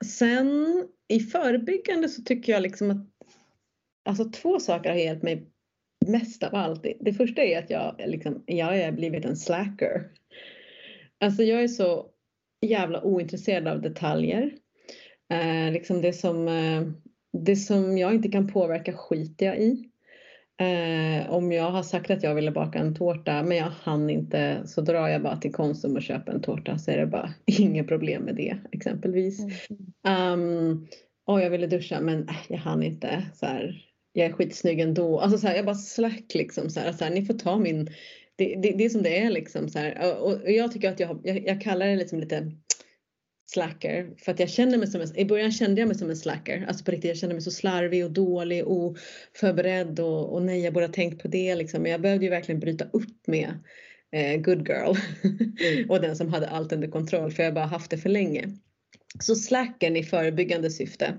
sen 0.05 0.65
i 1.07 1.19
förebyggande 1.19 2.09
så 2.09 2.21
tycker 2.21 2.53
jag 2.53 2.61
liksom 2.61 2.91
att 2.91 3.07
alltså 4.05 4.29
två 4.29 4.59
saker 4.59 4.89
har 4.89 4.97
hjälpt 4.97 5.23
mig 5.23 5.47
mest 6.07 6.43
av 6.43 6.55
allt. 6.55 6.83
Det, 6.83 6.97
det 6.99 7.13
första 7.13 7.41
är 7.41 7.59
att 7.59 7.69
jag, 7.69 7.95
liksom, 8.05 8.43
jag 8.45 8.65
har 8.65 8.91
blivit 8.91 9.25
en 9.25 9.37
slacker. 9.37 10.11
Alltså 11.19 11.43
jag 11.43 11.63
är 11.63 11.67
så 11.67 12.09
jävla 12.61 13.03
ointresserad 13.03 13.67
av 13.67 13.81
detaljer. 13.81 14.51
Eh, 15.29 15.71
liksom 15.71 16.01
det, 16.01 16.13
som, 16.13 16.47
eh, 16.47 16.81
det 17.33 17.55
som 17.55 17.97
jag 17.97 18.15
inte 18.15 18.29
kan 18.29 18.47
påverka 18.47 18.93
skiter 18.93 19.45
jag 19.45 19.59
i. 19.59 19.89
Eh, 20.57 21.29
om 21.29 21.51
jag 21.51 21.71
har 21.71 21.83
sagt 21.83 22.11
att 22.11 22.23
jag 22.23 22.35
ville 22.35 22.51
baka 22.51 22.79
en 22.79 22.95
tårta 22.95 23.43
men 23.43 23.57
jag 23.57 23.71
hann 23.83 24.09
inte 24.09 24.61
så 24.65 24.81
drar 24.81 25.07
jag 25.07 25.21
bara 25.21 25.37
till 25.37 25.53
Konsum 25.53 25.95
och 25.95 26.01
köper 26.01 26.31
en 26.31 26.41
tårta 26.41 26.77
så 26.77 26.91
är 26.91 26.97
det 26.97 27.05
bara 27.05 27.33
inget 27.45 27.87
problem 27.87 28.23
med 28.23 28.35
det 28.35 28.57
exempelvis. 28.71 29.39
Mm. 29.39 30.33
Um, 30.33 30.87
och 31.25 31.41
jag 31.41 31.49
ville 31.49 31.67
duscha 31.67 32.01
men 32.01 32.29
äh, 32.29 32.35
jag 32.47 32.57
hann 32.57 32.83
inte. 32.83 33.25
Så 33.33 33.45
här, 33.45 33.85
jag 34.13 34.27
är 34.27 34.33
skitsnygg 34.33 34.79
ändå. 34.79 35.19
Alltså 35.19 35.37
så 35.37 35.47
här, 35.47 35.55
jag 35.55 35.65
bara 35.65 35.75
slack 35.75 36.33
liksom. 36.33 36.69
Så 36.69 36.79
här, 36.79 36.91
så 36.91 37.03
här, 37.03 37.11
ni 37.11 37.25
får 37.25 37.33
ta 37.33 37.57
min... 37.57 37.89
Det, 38.35 38.55
det, 38.55 38.71
det 38.71 38.85
är 38.85 38.89
som 38.89 39.03
det 39.03 39.19
är 39.19 39.29
liksom. 39.29 39.69
Så. 39.69 39.79
Och, 40.19 40.31
och 40.41 40.51
jag 40.51 40.71
tycker 40.71 40.91
att 40.91 40.99
jag, 40.99 41.19
jag, 41.23 41.47
jag 41.47 41.61
kallar 41.61 41.85
det 41.85 41.95
liksom 41.95 42.19
lite 42.19 42.51
slacker. 43.53 44.09
För 44.17 44.31
att 44.31 44.39
jag 44.39 44.49
känner 44.49 44.77
mig 44.77 44.87
som 44.87 45.01
en, 45.01 45.17
i 45.17 45.25
början 45.25 45.51
kände 45.51 45.81
jag 45.81 45.87
mig 45.87 45.97
som 45.97 46.09
en 46.09 46.15
slacker. 46.15 46.65
Alltså 46.67 46.85
på 46.85 46.91
riktigt, 46.91 47.09
jag 47.09 47.17
kände 47.17 47.35
mig 47.35 47.41
så 47.41 47.51
slarvig 47.51 48.05
och 48.05 48.11
dålig 48.11 48.65
och 48.65 48.95
oförberedd 49.35 49.99
och, 49.99 50.33
och 50.33 50.41
nej, 50.41 50.61
jag 50.61 50.73
borde 50.73 50.85
ha 50.85 50.93
tänkt 50.93 51.21
på 51.21 51.27
det 51.27 51.55
liksom. 51.55 51.81
Men 51.81 51.91
jag 51.91 52.01
behövde 52.01 52.25
ju 52.25 52.29
verkligen 52.29 52.59
bryta 52.59 52.85
upp 52.93 53.27
med 53.27 53.53
eh, 54.11 54.41
good 54.41 54.67
girl 54.67 54.95
mm. 55.23 55.89
och 55.89 56.01
den 56.01 56.15
som 56.15 56.33
hade 56.33 56.49
allt 56.49 56.73
under 56.73 56.87
kontroll 56.87 57.31
för 57.31 57.43
jag 57.43 57.53
bara 57.53 57.65
haft 57.65 57.91
det 57.91 57.97
för 57.97 58.09
länge. 58.09 58.49
Så 59.19 59.35
slacken 59.35 59.95
i 59.95 60.03
förebyggande 60.03 60.69
syfte. 60.69 61.17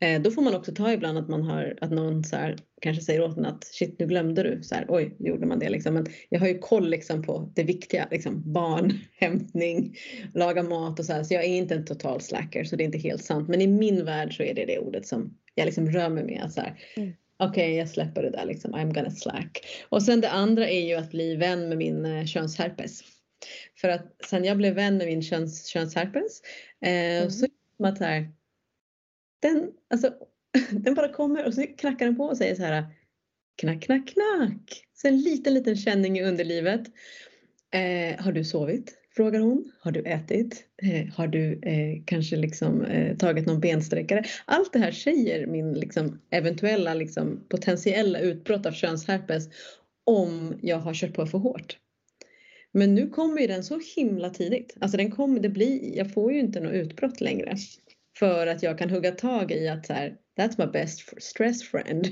Eh, 0.00 0.22
då 0.22 0.30
får 0.30 0.42
man 0.42 0.54
också 0.54 0.74
ta 0.74 0.92
ibland 0.92 1.18
att 1.18 1.28
man 1.28 1.42
har 1.42 1.78
att 1.80 1.90
någon 1.90 2.24
så 2.24 2.36
här, 2.36 2.56
kanske 2.80 3.02
säger 3.02 3.22
åt 3.22 3.36
en 3.36 3.46
att 3.46 3.64
shit 3.64 3.98
nu 3.98 4.06
glömde 4.06 4.42
du 4.42 4.62
så 4.62 4.74
här, 4.74 4.86
oj 4.88 5.16
nu 5.18 5.28
gjorde 5.28 5.46
man 5.46 5.58
det 5.58 5.68
liksom. 5.68 5.94
Men 5.94 6.06
jag 6.28 6.40
har 6.40 6.48
ju 6.48 6.58
koll 6.58 6.90
liksom 6.90 7.22
på 7.22 7.52
det 7.54 7.62
viktiga 7.62 8.08
liksom 8.10 8.52
barn, 8.52 8.92
hämtning, 9.16 9.96
laga 10.34 10.62
mat 10.62 10.98
och 10.98 11.04
så 11.04 11.12
här. 11.12 11.24
Så 11.24 11.34
jag 11.34 11.44
är 11.44 11.56
inte 11.56 11.74
en 11.74 11.84
total 11.84 12.20
slacker 12.20 12.64
så 12.64 12.76
det 12.76 12.82
är 12.82 12.86
inte 12.86 12.98
helt 12.98 13.24
sant. 13.24 13.48
Men 13.48 13.60
i 13.60 13.66
min 13.66 14.04
värld 14.04 14.36
så 14.36 14.42
är 14.42 14.54
det 14.54 14.64
det 14.64 14.78
ordet 14.78 15.06
som 15.06 15.34
jag 15.54 15.66
liksom 15.66 15.90
rör 15.90 16.08
mig 16.08 16.24
med. 16.24 16.52
Så 16.52 16.60
här, 16.60 16.80
mm. 16.96 17.12
Okej, 17.38 17.50
okay, 17.50 17.78
jag 17.78 17.88
släpper 17.88 18.22
det 18.22 18.30
där 18.30 18.44
liksom. 18.46 18.74
I'm 18.74 18.94
gonna 18.94 19.10
slack. 19.10 19.66
Och 19.88 20.02
sen 20.02 20.20
det 20.20 20.30
andra 20.30 20.68
är 20.68 20.86
ju 20.86 20.94
att 20.94 21.10
bli 21.10 21.36
vän 21.36 21.68
med 21.68 21.78
min 21.78 22.06
eh, 22.06 22.24
könsherpes. 22.24 23.00
För 23.80 23.88
att 23.88 24.16
sen 24.24 24.44
jag 24.44 24.56
blev 24.56 24.74
vän 24.74 24.96
med 24.96 25.06
min 25.06 25.22
köns, 25.22 25.66
könsherpes 25.66 26.42
eh, 26.80 26.90
mm. 26.90 27.30
så 27.30 27.46
att 27.78 27.98
så 27.98 28.04
här, 28.04 28.28
den, 29.40 29.70
alltså, 29.90 30.14
den 30.70 30.94
bara 30.94 31.12
kommer 31.12 31.46
och 31.46 31.54
så 31.54 31.66
knackar 31.78 32.06
den 32.06 32.16
på 32.16 32.24
och 32.24 32.36
säger 32.36 32.54
så 32.54 32.62
här 32.62 32.84
knack, 33.56 33.82
knack, 33.82 34.08
knack. 34.08 34.84
Så 34.94 35.08
en 35.08 35.20
liten, 35.20 35.54
liten 35.54 35.76
känning 35.76 36.18
i 36.18 36.22
underlivet. 36.22 36.82
Eh, 37.70 38.24
har 38.24 38.32
du 38.32 38.44
sovit? 38.44 38.98
Frågar 39.16 39.40
hon. 39.40 39.72
Har 39.80 39.92
du 39.92 40.02
ätit? 40.02 40.64
Eh, 40.82 41.14
har 41.14 41.26
du 41.26 41.60
eh, 41.62 42.02
kanske 42.04 42.36
liksom, 42.36 42.82
eh, 42.82 43.16
tagit 43.16 43.46
någon 43.46 43.60
bensträckare? 43.60 44.24
Allt 44.44 44.72
det 44.72 44.78
här 44.78 44.90
säger 44.90 45.46
min 45.46 45.72
liksom, 45.72 46.20
eventuella 46.30 46.94
liksom, 46.94 47.44
potentiella 47.48 48.18
utbrott 48.18 48.66
av 48.66 48.72
könsherpes 48.72 49.48
om 50.04 50.58
jag 50.62 50.78
har 50.78 50.94
kört 50.94 51.14
på 51.14 51.26
för 51.26 51.38
hårt. 51.38 51.78
Men 52.76 52.94
nu 52.94 53.08
kommer 53.08 53.40
ju 53.40 53.46
den 53.46 53.64
så 53.64 53.80
himla 53.96 54.30
tidigt. 54.30 54.76
Alltså 54.80 54.96
den 54.96 55.10
kommer, 55.10 55.40
det 55.40 55.48
blir, 55.48 55.96
jag 55.96 56.12
får 56.12 56.32
ju 56.32 56.40
inte 56.40 56.60
något 56.60 56.72
utbrott 56.72 57.20
längre. 57.20 57.56
För 58.18 58.46
att 58.46 58.62
jag 58.62 58.78
kan 58.78 58.90
hugga 58.90 59.10
tag 59.10 59.52
i 59.52 59.68
att 59.68 59.86
så 59.86 59.92
här, 59.92 60.16
that's 60.38 60.66
my 60.66 60.72
best 60.72 61.22
stress 61.22 61.62
friend. 61.62 62.08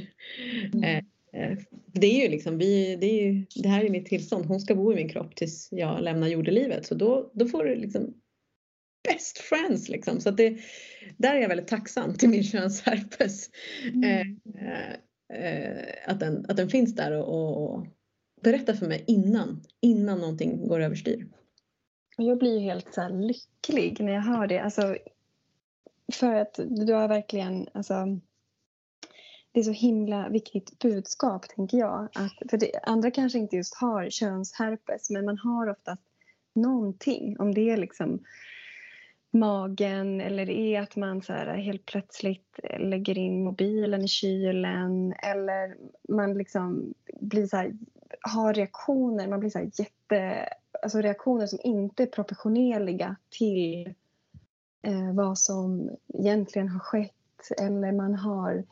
Mm. 0.75 0.85
Eh, 0.85 0.97
eh, 1.43 1.59
det 1.93 2.07
är 2.07 2.23
ju 2.23 2.29
liksom, 2.29 2.59
vi, 2.59 2.97
det, 2.97 3.07
är 3.07 3.25
ju, 3.25 3.47
det 3.55 3.69
här 3.69 3.85
är 3.85 3.91
mitt 3.91 4.07
tillstånd. 4.07 4.47
Hon 4.47 4.61
ska 4.61 4.75
bo 4.75 4.93
i 4.93 4.97
min 4.97 5.09
kropp 5.09 5.37
tills 5.37 5.69
jag 5.71 6.03
lämnar 6.03 6.29
jordelivet. 6.29 6.87
Så 6.87 6.95
då, 6.95 7.31
då 7.35 7.47
får 7.47 7.65
du 7.65 7.75
liksom 7.75 8.15
best 9.09 9.39
friends 9.39 9.89
liksom. 9.89 10.21
Så 10.21 10.29
att 10.29 10.37
det, 10.37 10.59
där 11.17 11.35
är 11.35 11.41
jag 11.41 11.49
väldigt 11.49 11.69
tacksam 11.69 12.15
till 12.15 12.29
min 12.29 12.45
könsherpes. 12.45 13.51
Mm. 13.95 14.39
Eh, 14.59 14.91
eh, 15.39 15.85
att, 16.07 16.21
den, 16.21 16.47
att 16.49 16.57
den 16.57 16.69
finns 16.69 16.95
där 16.95 17.12
och, 17.12 17.75
och 17.75 17.87
Berätta 18.45 18.74
för 18.74 18.86
mig 18.86 19.05
innan, 19.07 19.62
innan 19.80 20.18
någonting 20.18 20.68
går 20.68 20.80
överstyr. 20.80 21.28
Jag 22.16 22.38
blir 22.38 22.55
ju 22.55 22.61
helt 22.61 22.95
så 22.95 23.09
lycklig 23.09 24.01
när 24.01 24.12
jag 24.12 24.22
hör 24.22 24.47
det. 24.47 24.59
Alltså, 24.59 24.97
för 26.12 26.34
att 26.34 26.61
du 26.68 26.92
har 26.92 27.09
verkligen, 27.09 27.68
alltså, 27.74 27.95
det 29.53 29.61
är 29.61 29.64
så 29.64 29.72
himla 29.72 30.28
viktigt 30.28 30.78
budskap 30.78 31.49
tänker 31.49 31.78
jag. 31.78 32.09
Att, 32.14 32.51
för 32.51 32.57
det, 32.57 32.70
andra 32.82 33.11
kanske 33.11 33.38
inte 33.38 33.57
just 33.57 33.74
har 33.74 34.11
könsherpes 34.11 35.11
men 35.11 35.24
man 35.24 35.38
har 35.38 35.70
oftast 35.70 36.03
någonting. 36.55 37.36
Om 37.38 37.55
det 37.55 37.70
är 37.70 37.76
liksom 37.76 38.24
magen 39.30 40.20
eller 40.20 40.47
det 40.47 40.59
är 40.59 40.82
att 40.82 40.97
man 40.97 41.22
så 41.22 41.32
här 41.32 41.57
helt 41.57 41.86
plötsligt 41.86 42.61
lägger 42.78 43.18
in 43.18 43.45
mobilen 43.45 44.05
i 44.05 44.09
kylen 44.09 45.12
eller 45.12 45.76
man 46.09 46.34
liksom 46.34 46.95
blir 47.20 47.47
så 47.47 47.57
här, 47.57 47.72
har 48.21 48.55
reaktioner, 48.55 49.29
man 49.29 49.41
blir 49.41 49.51
så 49.51 49.71
jätte, 49.75 50.49
alltså 50.83 51.01
reaktioner 51.01 51.47
som 51.47 51.59
inte 51.65 52.03
är 52.03 52.07
proportionerliga 52.07 53.17
till 53.31 53.95
eh, 54.83 55.12
vad 55.12 55.39
som 55.39 55.91
egentligen 56.09 56.69
har 56.69 56.81
skett 56.81 57.12
eller 57.59 57.93
man 57.93 58.15
har 58.15 58.65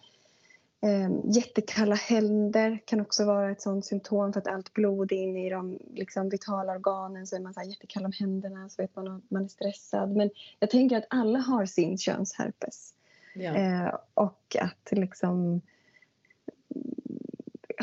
eh, 0.80 1.10
jättekalla 1.24 1.94
händer 1.94 2.78
kan 2.84 3.00
också 3.00 3.24
vara 3.24 3.50
ett 3.50 3.62
sånt 3.62 3.86
symptom 3.86 4.32
för 4.32 4.40
att 4.40 4.46
allt 4.46 4.72
blod 4.72 5.12
är 5.12 5.16
inne 5.16 5.46
i 5.46 5.50
de 5.50 5.78
liksom, 5.94 6.28
vitala 6.28 6.72
organen 6.72 7.26
så 7.26 7.36
är 7.36 7.40
man 7.40 7.54
så 7.54 7.60
här 7.60 7.66
jättekall 7.66 8.04
om 8.04 8.12
händerna 8.12 8.68
så 8.68 8.82
vet 8.82 8.96
man 8.96 9.08
att 9.08 9.30
man 9.30 9.44
är 9.44 9.48
stressad. 9.48 10.16
Men 10.16 10.30
jag 10.58 10.70
tänker 10.70 10.96
att 10.96 11.06
alla 11.08 11.38
har 11.38 11.66
sin 11.66 11.98
könsherpes. 11.98 12.94
Ja. 13.34 13.54
Eh, 13.54 13.94
och 14.14 14.56
att 14.60 14.88
liksom 14.90 15.60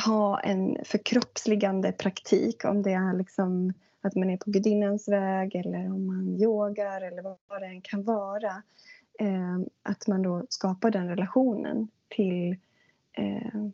ha 0.05 0.39
en 0.39 0.77
förkroppsligande 0.85 1.91
praktik 1.91 2.65
om 2.65 2.83
det 2.83 2.91
är 2.91 3.17
liksom 3.17 3.73
att 4.01 4.15
man 4.15 4.29
är 4.29 4.37
på 4.37 4.51
gudinnans 4.51 5.07
väg 5.07 5.55
eller 5.55 5.85
om 5.85 6.07
man 6.07 6.27
yogar 6.27 7.01
eller 7.01 7.21
vad 7.21 7.61
det 7.61 7.67
än 7.67 7.81
kan 7.81 8.03
vara. 8.03 8.63
Eh, 9.19 9.59
att 9.83 10.07
man 10.07 10.21
då 10.21 10.45
skapar 10.49 10.91
den 10.91 11.09
relationen 11.09 11.87
till, 12.07 12.57
eh, 13.13 13.65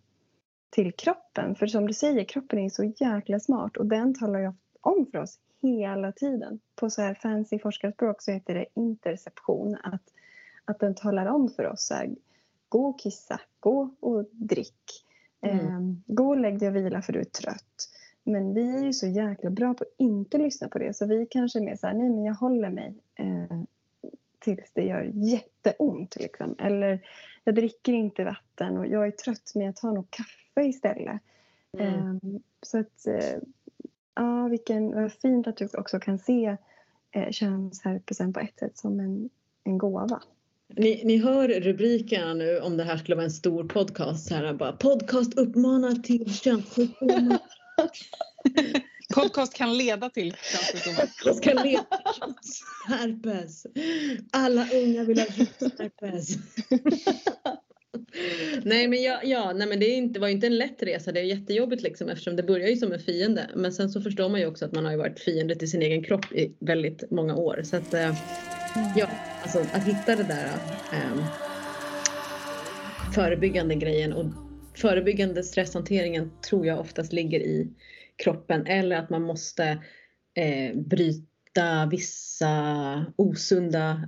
till 0.70 0.94
kroppen. 0.94 1.56
För 1.56 1.68
som 1.68 1.88
du 1.88 1.94
säger, 1.94 2.24
kroppen 2.24 2.60
är 2.60 2.70
så 2.70 2.84
jäkla 2.84 3.40
smart 3.40 3.78
och 3.78 3.86
den 3.86 4.14
talar 4.14 4.40
ju 4.40 4.54
om 4.82 5.06
för 5.12 5.18
oss 5.18 5.40
hela 5.62 6.12
tiden. 6.12 6.60
På 6.76 6.90
så 6.90 7.02
här 7.02 7.14
fancy 7.14 7.60
forskarspråk 7.60 8.22
så 8.22 8.32
heter 8.32 8.54
det 8.54 8.66
interception. 8.74 9.78
Att, 9.84 10.04
att 10.66 10.80
den 10.80 10.96
talar 10.96 11.26
om 11.26 11.50
för 11.50 11.66
oss 11.68 11.86
så 11.88 11.94
här, 11.94 12.16
gå 12.70 12.86
och 12.86 13.00
kissa, 13.00 13.42
gå 13.60 13.90
och 14.00 14.26
drick. 14.32 15.05
Mm. 15.50 15.66
Eh, 15.68 16.16
gå 16.16 16.30
och 16.30 16.38
lägg 16.38 16.60
dig 16.60 16.68
och 16.68 16.76
vila 16.76 17.02
för 17.02 17.14
du 17.14 17.20
är 17.20 17.24
trött. 17.24 17.90
Men 18.24 18.54
vi 18.54 18.78
är 18.78 18.84
ju 18.84 18.94
så 18.94 19.08
jäkla 19.08 19.50
bra 19.50 19.74
på 19.74 19.84
att 19.84 19.96
inte 19.98 20.38
lyssna 20.38 20.68
på 20.68 20.80
det 20.80 20.94
så 20.94 21.06
vi 21.06 21.28
kanske 21.30 21.60
är 21.60 21.64
mer 21.64 21.76
så 21.76 21.88
här, 21.88 21.94
nej 21.94 22.10
men 22.10 22.26
jag 22.26 22.34
håller 22.34 22.70
mig 22.70 22.94
eh, 23.16 23.62
tills 24.40 24.72
det 24.74 24.84
gör 24.84 25.12
jätteont. 25.14 26.16
Liksom. 26.16 26.56
Eller 26.60 27.00
jag 27.44 27.56
dricker 27.56 27.94
inte 27.94 28.24
vatten 28.24 28.78
och 28.78 28.88
jag 28.88 29.08
är 29.08 29.12
trött 29.12 29.52
men 29.56 29.66
jag 29.66 29.76
tar 29.76 29.92
nog 29.92 30.10
kaffe 30.10 30.68
istället. 30.68 31.22
Mm. 31.78 31.94
Eh, 31.94 32.40
så 32.62 32.80
att, 32.80 33.08
eh, 33.08 33.40
ja 34.16 34.48
vilken, 34.48 34.96
vad 34.96 35.14
fint 35.14 35.48
att 35.48 35.58
du 35.58 35.68
också 35.78 36.00
kan 36.00 36.20
se 36.20 36.58
eh, 37.12 37.32
könsherpesen 37.32 38.34
på 38.34 38.40
ett 38.40 38.60
sätt 38.60 38.78
som 38.78 39.00
en, 39.00 39.30
en 39.64 39.78
gåva. 39.78 40.22
Ni, 40.74 41.02
ni 41.06 41.18
hör 41.18 41.48
rubrikerna 41.48 42.34
nu 42.34 42.60
om 42.60 42.78
det 42.78 42.84
här 42.84 42.98
skulle 42.98 43.16
vara 43.16 43.26
en 43.26 43.32
stor 43.32 43.64
podcast. 43.64 44.28
Så 44.28 44.36
här, 44.36 44.54
bara, 44.54 44.72
podcast 44.72 45.34
uppmanar 45.38 45.92
till 45.92 46.34
könssjukdomar. 46.34 47.40
podcast 49.16 49.54
kan 49.54 49.78
leda 49.78 50.10
till 50.10 50.36
könssjukdomar. 50.36 51.00
Podcast 51.00 51.44
kan 51.44 51.56
leda 51.56 51.84
till 52.14 52.34
herpes. 52.88 53.66
Alla 54.32 54.68
unga 54.74 55.04
vill 55.04 55.20
ha 55.20 55.26
herpes. 55.80 56.30
nej 58.64 58.88
men, 58.88 59.04
ja, 59.04 59.20
ja, 59.24 59.54
nej 59.56 59.68
men 59.68 59.80
det 59.80 59.86
är 59.86 59.96
inte, 59.96 60.20
var 60.20 60.28
inte 60.28 60.48
en 60.48 60.58
lätt 60.58 60.84
resa. 60.84 61.12
Det 61.12 61.20
är 61.20 61.24
jättejobbigt 61.24 61.84
liksom 61.84 62.10
eftersom 62.10 62.36
det 62.36 62.44
börjar 62.44 62.68
ju 62.68 62.76
som 62.76 62.92
en 62.92 63.00
fiende. 63.00 63.50
Men 63.56 63.74
sen 63.74 63.90
så 63.90 64.02
förstår 64.02 64.30
man 64.30 64.40
ju 64.40 64.46
också 64.46 64.66
att 64.66 64.72
man 64.72 64.86
har 64.86 64.92
ju 64.92 64.98
varit 64.98 65.20
fiende 65.20 65.56
till 65.56 65.72
sin 65.72 65.82
egen 65.82 66.04
kropp 66.04 66.32
i 66.32 66.56
väldigt 66.60 67.12
många 67.12 67.36
år. 67.36 67.62
Så 67.64 67.78
att, 67.78 67.94
eh, 67.94 68.16
ja, 68.96 69.08
alltså 69.44 69.60
att 69.60 69.88
hitta 69.88 70.16
det 70.16 70.24
där 70.24 70.46
eh, 70.94 71.26
förebyggande 73.16 73.76
grejen 73.76 74.14
och 74.14 74.26
förebyggande 74.76 75.44
stresshanteringen 75.44 76.32
tror 76.50 76.66
jag 76.66 76.80
oftast 76.80 77.14
ligger 77.14 77.40
i 77.40 77.74
kroppen 78.24 78.66
eller 78.66 78.96
att 78.96 79.10
man 79.10 79.22
måste 79.22 79.64
eh, 80.36 80.76
bryta 80.76 81.90
vissa 81.92 83.06
osunda 83.16 84.02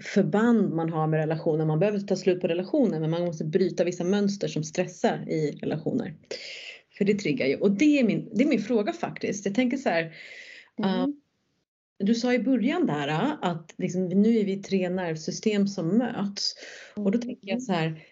förband 0.00 0.74
man 0.74 0.90
har 0.90 1.06
med 1.06 1.20
relationer. 1.20 1.64
Man 1.64 1.78
behöver 1.78 2.00
ta 2.00 2.16
slut 2.16 2.40
på 2.40 2.46
relationer 2.46 3.00
men 3.00 3.10
man 3.10 3.24
måste 3.24 3.44
bryta 3.44 3.84
vissa 3.84 4.04
mönster 4.04 4.48
som 4.48 4.64
stressar 4.64 5.28
i 5.28 5.58
relationer. 5.62 6.14
För 6.98 7.04
det 7.04 7.14
triggar 7.14 7.46
ju 7.46 7.56
och 7.56 7.70
det 7.70 7.98
är 7.98 8.04
min, 8.04 8.28
det 8.34 8.44
är 8.44 8.48
min 8.48 8.62
fråga 8.62 8.92
faktiskt. 8.92 9.46
Jag 9.46 9.54
tänker 9.54 9.76
så 9.76 9.88
här. 9.88 10.14
Mm. 10.78 11.00
Uh, 11.00 11.06
du 11.98 12.14
sa 12.14 12.34
i 12.34 12.38
början 12.38 12.86
där 12.86 13.36
att 13.42 13.74
liksom, 13.78 14.08
nu 14.08 14.38
är 14.38 14.44
vi 14.44 14.62
tre 14.62 14.88
nervsystem 14.88 15.66
som 15.66 15.88
möts 15.88 16.54
och 16.94 17.12
då 17.12 17.18
tänker 17.18 17.48
jag 17.48 17.62
så 17.62 17.72
här. 17.72 18.02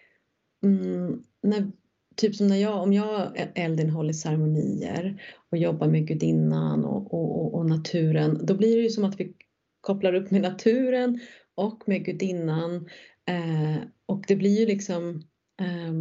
Mm, 0.63 1.23
när 1.43 1.71
typ 2.15 2.35
som 2.35 2.47
när 2.47 2.57
jag, 2.57 2.83
om 2.83 2.93
jag 2.93 3.31
Eldin 3.55 3.89
håller 3.89 4.13
ceremonier 4.13 5.21
och 5.51 5.57
jobbar 5.57 5.87
med 5.87 6.07
gudinnan 6.07 6.85
och, 6.85 7.13
och, 7.13 7.55
och, 7.55 7.65
naturen, 7.65 8.45
då 8.45 8.53
blir 8.53 8.75
det 8.75 8.83
ju 8.83 8.89
som 8.89 9.05
att 9.05 9.19
vi 9.19 9.33
kopplar 9.81 10.13
upp 10.13 10.31
med 10.31 10.41
naturen 10.41 11.19
och 11.55 11.83
med 11.87 12.05
gudinnan 12.05 12.89
eh, 13.29 13.77
och 14.05 14.23
det 14.27 14.35
blir 14.35 14.59
ju 14.59 14.65
liksom 14.65 15.21
eh, 15.61 15.93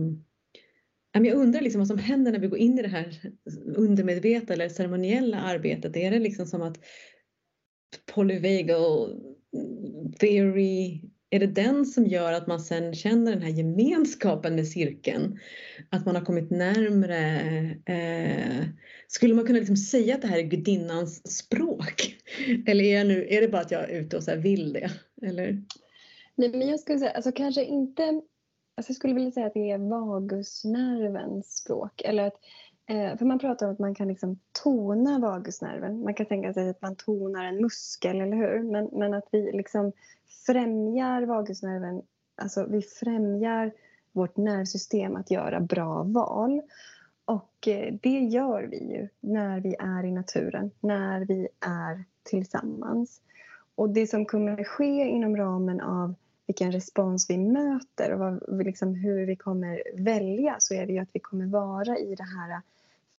jag 1.22 1.36
undrar 1.36 1.60
liksom 1.60 1.78
vad 1.78 1.88
som 1.88 1.98
händer 1.98 2.32
när 2.32 2.38
vi 2.38 2.48
går 2.48 2.58
in 2.58 2.78
i 2.78 2.82
det 2.82 2.88
här 2.88 3.32
undermedvetna 3.76 4.54
eller 4.54 4.68
ceremoniella 4.68 5.40
arbetet. 5.40 5.96
Är 5.96 6.10
det 6.10 6.18
liksom 6.18 6.46
som 6.46 6.62
att 6.62 6.78
polyvagal 8.14 9.20
theory 10.18 11.00
är 11.34 11.38
det 11.38 11.46
den 11.46 11.86
som 11.86 12.06
gör 12.06 12.32
att 12.32 12.46
man 12.46 12.60
sen 12.60 12.94
känner 12.94 13.32
den 13.32 13.42
här 13.42 13.50
gemenskapen 13.50 14.54
med 14.54 14.68
cirkeln? 14.68 15.38
Att 15.90 16.06
man 16.06 16.16
har 16.16 16.24
kommit 16.24 16.50
närmre? 16.50 17.20
Eh, 17.86 18.66
skulle 19.08 19.34
man 19.34 19.46
kunna 19.46 19.58
liksom 19.58 19.76
säga 19.76 20.14
att 20.14 20.22
det 20.22 20.28
här 20.28 20.38
är 20.38 20.42
gudinnans 20.42 21.36
språk? 21.36 22.16
Eller 22.66 22.84
är, 22.84 23.04
nu, 23.04 23.26
är 23.30 23.40
det 23.40 23.48
bara 23.48 23.62
att 23.62 23.70
jag 23.70 23.90
är 23.90 24.00
ute 24.00 24.16
och 24.16 24.22
så 24.22 24.36
vill 24.36 24.72
det? 24.72 24.90
Eller? 25.24 25.62
Nej, 26.34 26.50
men 26.50 26.68
jag 26.68 26.80
skulle 26.80 26.98
säga, 26.98 27.10
alltså 27.10 27.32
kanske 27.32 27.64
inte... 27.64 28.02
Alltså 28.76 28.90
jag 28.90 28.96
skulle 28.96 29.14
vilja 29.14 29.30
säga 29.30 29.46
att 29.46 29.54
det 29.54 29.70
är 29.70 29.78
vagusnervens 29.78 31.56
språk. 31.56 32.02
Eller 32.04 32.26
att, 32.26 32.34
eh, 32.86 33.16
för 33.18 33.24
man 33.24 33.38
pratar 33.38 33.66
om 33.66 33.72
att 33.72 33.78
man 33.78 33.94
kan 33.94 34.08
liksom 34.08 34.38
tona 34.64 35.18
vagusnerven. 35.18 36.02
Man 36.02 36.14
kan 36.14 36.26
tänka 36.26 36.54
sig 36.54 36.68
att 36.68 36.82
man 36.82 36.96
tonar 36.96 37.44
en 37.44 37.62
muskel, 37.62 38.20
eller 38.20 38.36
hur? 38.36 38.62
Men, 38.62 38.88
men 38.92 39.14
att 39.14 39.28
vi 39.32 39.52
liksom 39.52 39.92
främjar 40.46 41.22
vagusnerven, 41.22 42.02
alltså 42.36 42.66
vi 42.66 42.82
främjar 42.82 43.72
vårt 44.12 44.36
nervsystem 44.36 45.16
att 45.16 45.30
göra 45.30 45.60
bra 45.60 46.02
val. 46.02 46.62
Och 47.24 47.68
eh, 47.68 47.94
det 48.02 48.18
gör 48.18 48.62
vi 48.62 48.92
ju 48.92 49.08
när 49.20 49.60
vi 49.60 49.76
är 49.78 50.04
i 50.04 50.12
naturen, 50.12 50.70
när 50.80 51.24
vi 51.24 51.48
är 51.60 52.04
tillsammans. 52.22 53.20
Och 53.74 53.90
det 53.90 54.06
som 54.06 54.26
kommer 54.26 54.64
ske 54.64 55.04
inom 55.04 55.36
ramen 55.36 55.80
av 55.80 56.14
vilken 56.46 56.72
respons 56.72 57.30
vi 57.30 57.38
möter 57.38 58.12
och 58.12 58.18
vad, 58.18 58.64
liksom 58.66 58.94
hur 58.94 59.26
vi 59.26 59.36
kommer 59.36 59.82
välja 59.94 60.56
så 60.58 60.74
är 60.74 60.86
det 60.86 60.92
ju 60.92 60.98
att 60.98 61.08
vi 61.12 61.20
kommer 61.20 61.46
vara 61.46 61.98
i 61.98 62.14
den 62.14 62.26
här 62.26 62.60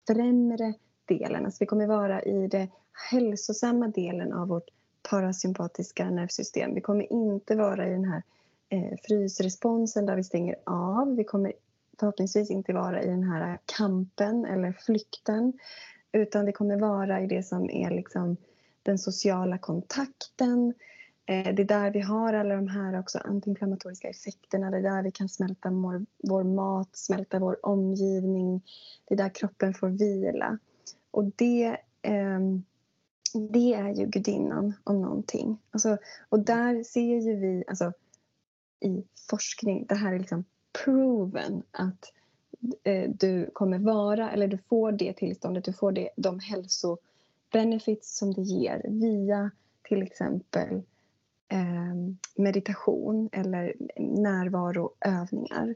främre 0.06 0.74
delen. 1.04 1.44
Alltså 1.44 1.56
vi 1.60 1.66
kommer 1.66 1.86
vara 1.86 2.22
i 2.22 2.48
den 2.48 2.68
hälsosamma 3.10 3.88
delen 3.88 4.32
av 4.32 4.48
vårt 4.48 4.68
parasympatiska 5.10 6.10
nervsystem. 6.10 6.74
Vi 6.74 6.80
kommer 6.80 7.12
inte 7.12 7.56
vara 7.56 7.88
i 7.88 7.90
den 7.90 8.04
här 8.04 8.22
eh, 8.68 8.96
frysresponsen 9.02 10.06
där 10.06 10.16
vi 10.16 10.24
stänger 10.24 10.56
av. 10.64 11.16
Vi 11.16 11.24
kommer 11.24 11.52
förhoppningsvis 12.00 12.50
inte 12.50 12.72
vara 12.72 13.02
i 13.02 13.06
den 13.06 13.22
här 13.22 13.58
kampen 13.64 14.44
eller 14.44 14.72
flykten 14.72 15.52
utan 16.12 16.46
vi 16.46 16.52
kommer 16.52 16.76
vara 16.76 17.20
i 17.20 17.26
det 17.26 17.42
som 17.42 17.70
är 17.70 17.90
liksom 17.90 18.36
den 18.86 18.98
sociala 18.98 19.58
kontakten. 19.58 20.74
Eh, 21.26 21.54
det 21.54 21.62
är 21.62 21.66
där 21.66 21.90
vi 21.90 22.00
har 22.00 22.32
alla 22.32 22.54
de 22.54 22.68
här 22.68 22.98
också 22.98 23.18
antiinflammatoriska 23.18 24.08
effekterna. 24.08 24.70
Det 24.70 24.76
är 24.76 24.82
där 24.82 25.02
vi 25.02 25.10
kan 25.10 25.28
smälta 25.28 25.70
vår, 25.70 26.06
vår 26.22 26.44
mat, 26.44 26.88
smälta 26.92 27.38
vår 27.38 27.66
omgivning. 27.66 28.62
Det 29.04 29.14
är 29.14 29.18
där 29.18 29.34
kroppen 29.34 29.74
får 29.74 29.88
vila. 29.88 30.58
Och 31.10 31.24
det 31.24 31.76
eh, 32.02 32.40
det 33.36 33.74
är 33.74 33.94
ju 33.94 34.06
gudinnan 34.06 34.74
om 34.84 35.02
någonting. 35.02 35.58
Alltså, 35.70 35.98
och 36.28 36.40
där 36.40 36.82
ser 36.84 37.20
ju 37.20 37.36
vi 37.36 37.64
alltså, 37.68 37.92
i 38.80 39.04
forskning, 39.30 39.86
det 39.88 39.94
här 39.94 40.12
är 40.12 40.18
liksom 40.18 40.44
proven 40.84 41.62
att 41.70 42.12
eh, 42.82 43.10
du 43.10 43.50
kommer 43.52 43.78
vara, 43.78 44.30
eller 44.30 44.48
du 44.48 44.58
får 44.68 44.92
det 44.92 45.12
tillståndet, 45.12 45.64
du 45.64 45.72
får 45.72 45.92
det, 45.92 46.08
de 46.16 46.38
benefits 47.52 48.16
som 48.16 48.34
det 48.34 48.42
ger 48.42 48.82
via 48.88 49.50
till 49.88 50.02
exempel 50.02 50.82
ehm, 51.48 52.18
meditation 52.36 53.28
eller 53.32 53.74
närvaroövningar. 53.98 55.74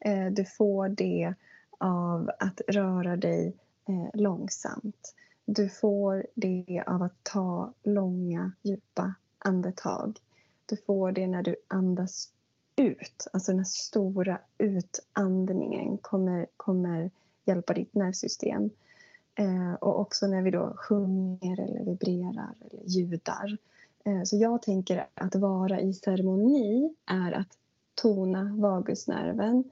Eh, 0.00 0.26
du 0.26 0.44
får 0.44 0.88
det 0.88 1.34
av 1.78 2.30
att 2.38 2.60
röra 2.68 3.16
dig 3.16 3.56
eh, 3.88 4.20
långsamt. 4.20 5.14
Du 5.44 5.68
får 5.68 6.26
det 6.34 6.84
av 6.86 7.02
att 7.02 7.16
ta 7.22 7.72
långa, 7.82 8.52
djupa 8.62 9.14
andetag. 9.38 10.18
Du 10.66 10.76
får 10.76 11.12
det 11.12 11.26
när 11.26 11.42
du 11.42 11.56
andas 11.68 12.28
ut. 12.76 13.26
Alltså 13.32 13.52
den 13.52 13.64
stora 13.64 14.38
utandningen 14.58 15.98
kommer, 15.98 16.46
kommer 16.56 17.10
hjälpa 17.44 17.74
ditt 17.74 17.94
nervsystem. 17.94 18.70
Eh, 19.40 19.74
och 19.74 20.00
också 20.00 20.26
när 20.26 20.42
vi 20.42 20.50
då 20.50 20.74
sjunger 20.76 21.60
eller 21.60 21.84
vibrerar 21.84 22.54
eller 22.60 22.82
ljudar. 22.84 23.56
Eh, 24.04 24.22
så 24.24 24.36
jag 24.36 24.62
tänker 24.62 25.06
att 25.14 25.34
vara 25.34 25.80
i 25.80 25.94
ceremoni 25.94 26.94
är 27.06 27.32
att 27.32 27.48
tona 27.94 28.54
vagusnerven 28.58 29.64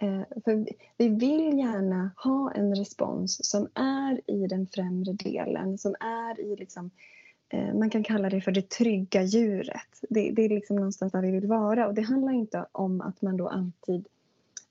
Eh, 0.00 0.40
för 0.44 0.66
vi 0.96 1.08
vill 1.08 1.58
gärna 1.58 2.10
ha 2.16 2.52
en 2.52 2.74
respons 2.74 3.50
som 3.50 3.68
är 3.74 4.20
i 4.26 4.46
den 4.46 4.66
främre 4.66 5.12
delen, 5.12 5.78
som 5.78 5.94
är 6.00 6.40
i 6.40 6.56
liksom, 6.56 6.90
eh, 7.48 7.74
man 7.74 7.90
kan 7.90 8.02
kalla 8.02 8.30
det 8.30 8.40
för 8.40 8.52
det 8.52 8.70
trygga 8.70 9.22
djuret. 9.22 10.00
Det, 10.08 10.30
det, 10.30 10.42
är 10.42 10.48
liksom 10.48 10.76
någonstans 10.76 11.12
där 11.12 11.22
vi 11.22 11.30
vill 11.30 11.46
vara 11.46 11.86
och 11.86 11.94
det 11.94 12.02
handlar 12.02 12.32
inte 12.32 12.66
om 12.72 13.00
att 13.00 13.22
man 13.22 13.36
då 13.36 13.48
alltid 13.48 14.08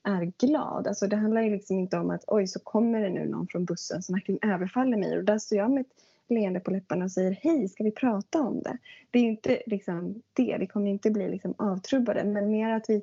är 0.07 0.31
glad. 0.37 0.87
Alltså 0.87 1.07
det 1.07 1.15
handlar 1.15 1.41
ju 1.41 1.49
liksom 1.49 1.79
inte 1.79 1.97
om 1.97 2.09
att 2.09 2.23
oj 2.27 2.47
så 2.47 2.59
kommer 2.59 3.01
det 3.01 3.09
nu 3.09 3.27
någon 3.27 3.47
från 3.47 3.65
bussen 3.65 4.03
som 4.03 4.13
verkligen 4.13 4.51
överfaller 4.51 4.97
mig 4.97 5.17
och 5.17 5.23
där 5.23 5.37
står 5.37 5.57
jag 5.57 5.71
med 5.71 5.81
ett 5.81 5.93
leende 6.29 6.59
på 6.59 6.71
läpparna 6.71 7.05
och 7.05 7.11
säger 7.11 7.31
hej, 7.31 7.69
ska 7.69 7.83
vi 7.83 7.91
prata 7.91 8.41
om 8.41 8.61
det? 8.61 8.77
Det 9.11 9.19
är 9.19 9.23
ju 9.23 9.29
inte 9.29 9.61
liksom 9.65 10.21
det, 10.33 10.57
vi 10.59 10.67
kommer 10.67 10.89
inte 10.89 11.11
bli 11.11 11.29
liksom 11.29 11.53
avtrubbade 11.57 12.23
men 12.23 12.51
mer 12.51 12.69
att 12.69 12.89
vi, 12.89 13.01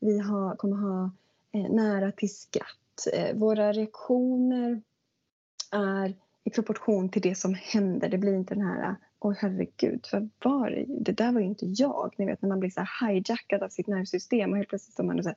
vi 0.00 0.18
har, 0.18 0.56
kommer 0.56 0.76
ha 0.76 1.10
eh, 1.52 1.70
nära 1.70 2.12
till 2.12 2.34
skratt 2.34 3.06
eh, 3.12 3.36
våra 3.36 3.72
reaktioner 3.72 4.82
är 5.72 6.14
i 6.44 6.50
proportion 6.50 7.08
till 7.08 7.22
det 7.22 7.34
som 7.34 7.54
händer. 7.54 8.08
Det 8.08 8.18
blir 8.18 8.34
inte 8.34 8.54
den 8.54 8.66
här 8.66 8.96
åh 9.20 9.34
herregud, 9.38 10.06
vad 10.12 10.30
var 10.44 10.70
det? 10.70 10.84
Det 10.88 11.12
där 11.12 11.32
var 11.32 11.40
ju 11.40 11.46
inte 11.46 11.66
jag. 11.66 12.14
Ni 12.16 12.26
vet 12.26 12.42
när 12.42 12.48
man 12.48 12.60
blir 12.60 12.70
så 12.70 12.80
här 12.80 13.08
hijackad 13.08 13.62
av 13.62 13.68
sitt 13.68 13.86
nervsystem 13.86 14.50
och 14.50 14.56
helt 14.56 14.68
plötsligt 14.68 14.92
står 14.92 15.04
man 15.04 15.18
och 15.18 15.24
så 15.24 15.34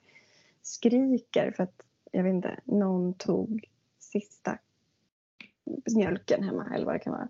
skriker 0.61 1.51
för 1.51 1.63
att 1.63 1.81
jag 2.11 2.23
vet 2.23 2.33
inte, 2.33 2.59
någon 2.65 3.13
tog 3.13 3.69
sista 3.99 4.57
mjölken 5.95 6.43
hemma 6.43 6.71
eller 6.75 6.85
vad 6.85 6.95
det 6.95 6.99
kan 6.99 7.13
vara. 7.13 7.29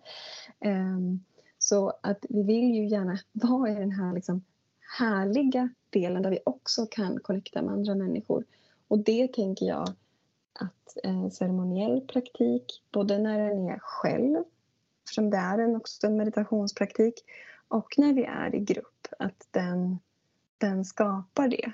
Um, 0.75 1.23
så 1.57 1.93
att 2.03 2.25
vi 2.29 2.43
vill 2.43 2.75
ju 2.75 2.87
gärna 2.87 3.19
vara 3.31 3.71
i 3.71 3.75
den 3.75 3.91
här 3.91 4.13
liksom 4.13 4.43
härliga 4.99 5.69
delen 5.89 6.21
där 6.21 6.29
vi 6.29 6.39
också 6.45 6.85
kan 6.85 7.19
connecta 7.19 7.61
med 7.61 7.73
andra 7.73 7.95
människor. 7.95 8.45
Och 8.87 8.99
det 8.99 9.33
tänker 9.33 9.65
jag 9.65 9.87
att 10.53 10.97
eh, 11.03 11.29
ceremoniell 11.29 12.01
praktik, 12.01 12.83
både 12.91 13.17
när 13.17 13.49
den 13.49 13.69
är 13.69 13.79
själv, 13.79 14.43
eftersom 15.03 15.29
det 15.29 15.37
är 15.37 15.57
en 15.57 15.75
också 15.75 16.07
en 16.07 16.17
meditationspraktik, 16.17 17.13
och 17.67 17.93
när 17.97 18.13
vi 18.13 18.23
är 18.23 18.55
i 18.55 18.59
grupp, 18.59 19.07
att 19.19 19.47
den, 19.51 19.99
den 20.57 20.85
skapar 20.85 21.47
det. 21.47 21.71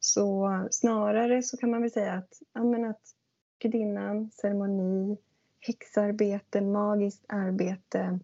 Så 0.00 0.50
snarare 0.70 1.42
så 1.42 1.56
kan 1.56 1.70
man 1.70 1.82
väl 1.82 1.90
säga 1.90 2.12
att, 2.12 2.42
ja, 2.52 2.90
att 2.90 3.14
gudinnan, 3.58 4.30
ceremoni, 4.30 5.16
häxarbete, 5.60 6.60
magiskt 6.60 7.24
arbete 7.28 8.18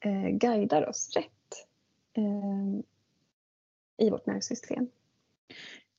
eh, 0.00 0.28
guidar 0.28 0.88
oss 0.88 1.16
rätt 1.16 1.66
eh, 2.12 2.80
i 4.06 4.10
vårt 4.10 4.26
nervsystem. 4.26 4.88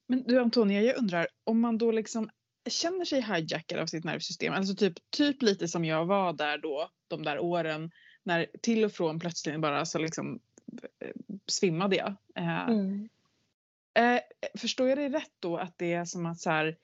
Men 0.08 0.24
du 0.24 0.40
Antonia, 0.40 0.82
jag 0.82 0.98
undrar 0.98 1.28
om 1.44 1.60
man 1.60 1.78
då 1.78 1.92
liksom 1.92 2.30
känner 2.70 3.06
sig 3.06 3.22
hijackad 3.22 3.80
av 3.80 3.86
sitt 3.86 4.04
nervsystem, 4.04 4.54
alltså 4.54 4.76
typ, 4.76 4.94
typ 5.10 5.42
lite 5.42 5.68
som 5.68 5.86
jag 5.86 6.06
var 6.06 6.34
där 6.34 6.58
då, 6.58 6.90
de 7.08 7.24
där 7.24 7.40
åren 7.40 7.92
när 8.24 8.48
till 8.62 8.86
och 8.86 8.92
från 8.92 9.20
plötsligt 9.20 9.62
bara 9.62 9.86
så 9.86 10.00
liksom 10.00 10.40
eh, 11.00 11.12
svimmade 11.48 11.96
jag. 11.96 12.16
Eh, 12.36 12.70
mm 12.70 13.10
eh, 13.98 14.20
förstår 14.58 14.90
jag 14.90 14.98
dig 14.98 15.10
rätt 15.10 15.32
då 15.40 15.58
att 15.58 15.78
det 15.78 15.94
är 15.94 16.06
som 16.06 16.26
att 16.26 16.40
så 16.40 16.50
här, 16.50 16.78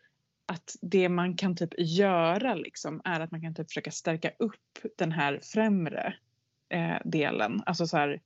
att 0.45 0.76
det 0.82 1.09
man 1.09 1.38
kan 1.38 1.55
typ 1.55 1.74
göra 1.78 2.55
liksom 2.55 3.01
är 3.05 3.20
att 3.20 3.32
man 3.32 3.41
kan 3.41 3.55
typ 3.55 3.68
försöka 3.68 3.91
stärka 3.91 4.32
upp 4.39 4.80
den 4.97 5.11
här 5.11 5.39
främre 5.43 6.16
eh, 6.70 6.97
delen. 7.05 7.64
Alltså 7.66 7.88
så 7.88 7.97
här, 7.97 8.22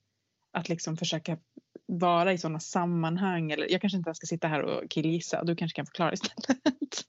att 0.52 0.70
liksom 0.70 0.98
försöka 0.98 1.38
vara 1.86 2.34
i 2.34 2.38
sådana 2.38 2.60
sammanhang. 2.60 3.52
Eller, 3.52 3.72
jag 3.72 3.82
kanske 3.82 3.98
inte 3.98 4.08
ens 4.08 4.18
ska 4.18 4.28
sitta 4.28 4.48
här 4.48 4.62
och 4.62 4.90
killgissa. 4.90 5.44
Du 5.44 5.56
kanske 5.56 5.76
kan 5.76 5.86
förklara 5.86 6.14
istället. 6.14 7.06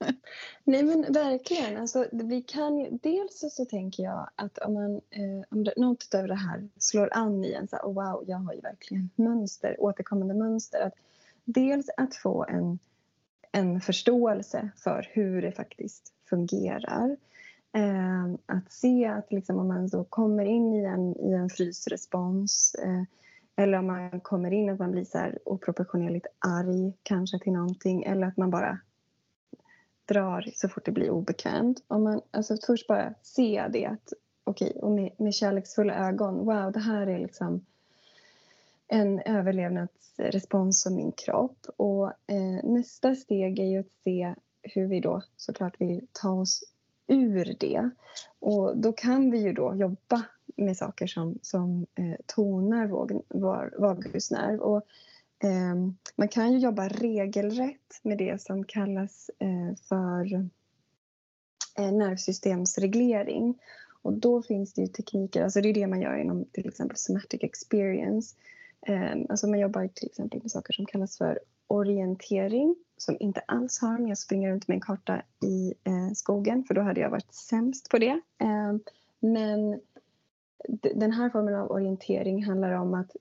Nej 0.63 0.83
men 0.83 1.13
verkligen. 1.13 1.77
Alltså, 1.77 2.05
vi 2.11 2.41
kan 2.41 2.99
dels 3.01 3.55
så 3.55 3.65
tänker 3.65 4.03
jag 4.03 4.29
att 4.35 4.57
om, 4.57 4.73
man, 4.73 4.95
eh, 4.95 5.45
om 5.49 5.63
det, 5.63 5.73
något 5.77 6.13
av 6.15 6.27
det 6.27 6.35
här 6.35 6.69
slår 6.77 7.09
an 7.13 7.45
i 7.45 7.53
en 7.53 7.67
så 7.67 7.75
här, 7.75 7.83
oh, 7.83 7.93
wow, 7.93 8.23
jag 8.27 8.37
har 8.37 8.53
ju 8.53 8.61
verkligen 8.61 9.09
mönster, 9.15 9.75
återkommande 9.79 10.33
mönster. 10.33 10.81
Att 10.81 10.93
dels 11.53 11.89
att 11.97 12.15
få 12.15 12.45
en, 12.49 12.79
en 13.51 13.81
förståelse 13.81 14.69
för 14.75 15.07
hur 15.11 15.41
det 15.41 15.51
faktiskt 15.51 16.13
fungerar. 16.29 17.17
Eh, 17.73 18.33
att 18.45 18.71
se 18.71 19.05
att 19.05 19.31
liksom, 19.31 19.59
om 19.59 19.67
man 19.67 19.89
så 19.89 20.03
kommer 20.03 20.45
in 20.45 20.73
i 20.73 20.83
en, 20.83 21.15
i 21.19 21.33
en 21.33 21.49
frysrespons 21.49 22.75
eh, 22.83 23.03
eller 23.55 23.77
om 23.77 23.87
man 23.87 24.19
kommer 24.19 24.51
in 24.51 24.69
att 24.69 24.79
man 24.79 24.91
blir 24.91 25.03
så 25.05 25.17
här 25.17 25.39
oproportionerligt 25.45 26.27
arg 26.39 26.93
kanske 27.03 27.39
till 27.39 27.53
någonting 27.53 28.03
eller 28.03 28.27
att 28.27 28.37
man 28.37 28.49
bara 28.49 28.79
drar 30.05 30.45
så 30.53 30.69
fort 30.69 30.85
det 30.85 30.91
blir 30.91 31.09
obekvämt. 31.09 31.83
Om 31.87 32.03
man, 32.03 32.21
alltså 32.31 32.57
först 32.65 32.87
bara 32.87 33.13
se 33.21 33.67
det 33.73 33.85
att 33.85 34.13
okej, 34.43 34.69
okay, 34.69 34.81
och 34.81 34.91
med, 34.91 35.11
med 35.17 35.33
kärleksfulla 35.33 36.07
ögon, 36.07 36.45
wow 36.45 36.71
det 36.71 36.79
här 36.79 37.07
är 37.07 37.19
liksom 37.19 37.65
en 38.89 39.19
överlevnadsrespons 39.19 40.81
som 40.81 40.95
min 40.95 41.11
kropp. 41.11 41.65
Och 41.77 42.07
eh, 42.07 42.63
nästa 42.63 43.15
steg 43.15 43.59
är 43.59 43.65
ju 43.65 43.79
att 43.79 44.03
se 44.03 44.35
hur 44.61 44.87
vi 44.87 44.99
då 44.99 45.21
såklart 45.35 45.81
vill 45.81 46.07
ta 46.11 46.31
oss 46.31 46.63
ur 47.07 47.55
det. 47.59 47.89
Och 48.39 48.77
då 48.77 48.93
kan 48.93 49.31
vi 49.31 49.37
ju 49.37 49.53
då 49.53 49.75
jobba 49.75 50.25
med 50.55 50.77
saker 50.77 51.07
som, 51.07 51.39
som 51.41 51.85
eh, 51.95 52.15
tonar 52.25 52.87
våg, 52.87 53.21
var, 53.27 53.73
vagusnerv. 53.77 54.59
Och, 54.59 54.81
eh, 55.43 55.75
man 56.15 56.27
kan 56.27 56.53
ju 56.53 56.57
jobba 56.59 56.87
regelrätt 56.87 57.99
med 58.03 58.17
det 58.17 58.41
som 58.41 58.63
kallas 58.63 59.29
eh, 59.39 59.75
för 59.89 60.33
eh, 61.77 61.91
nervsystemsreglering. 61.91 63.59
Och 64.01 64.13
då 64.13 64.41
finns 64.41 64.73
det 64.73 64.81
ju 64.81 64.87
tekniker, 64.87 65.43
alltså 65.43 65.61
det 65.61 65.69
är 65.69 65.73
det 65.73 65.87
man 65.87 66.01
gör 66.01 66.17
inom 66.17 66.45
till 66.45 66.67
exempel 66.67 66.97
somatic 66.97 67.43
experience. 67.43 68.35
Ehm, 68.87 69.25
alltså 69.29 69.47
man 69.47 69.59
jobbar 69.59 69.87
till 69.87 70.07
exempel 70.07 70.41
med 70.41 70.51
saker 70.51 70.73
som 70.73 70.85
kallas 70.85 71.17
för 71.17 71.39
orientering 71.67 72.75
som 72.97 73.17
inte 73.19 73.39
alls 73.39 73.79
har 73.79 73.97
med 73.97 74.11
att 74.11 74.19
springa 74.19 74.49
runt 74.51 74.67
med 74.67 74.75
en 74.75 74.81
karta 74.81 75.21
i 75.43 75.73
eh, 75.83 76.13
skogen 76.15 76.63
för 76.63 76.73
då 76.73 76.81
hade 76.81 77.01
jag 77.01 77.09
varit 77.09 77.33
sämst 77.33 77.89
på 77.89 77.97
det. 77.97 78.21
Ehm, 78.37 78.79
men 79.19 79.79
den 80.95 81.11
här 81.11 81.29
formen 81.29 81.55
av 81.55 81.71
orientering 81.71 82.45
handlar 82.45 82.71
om 82.71 82.93
att 82.93 83.15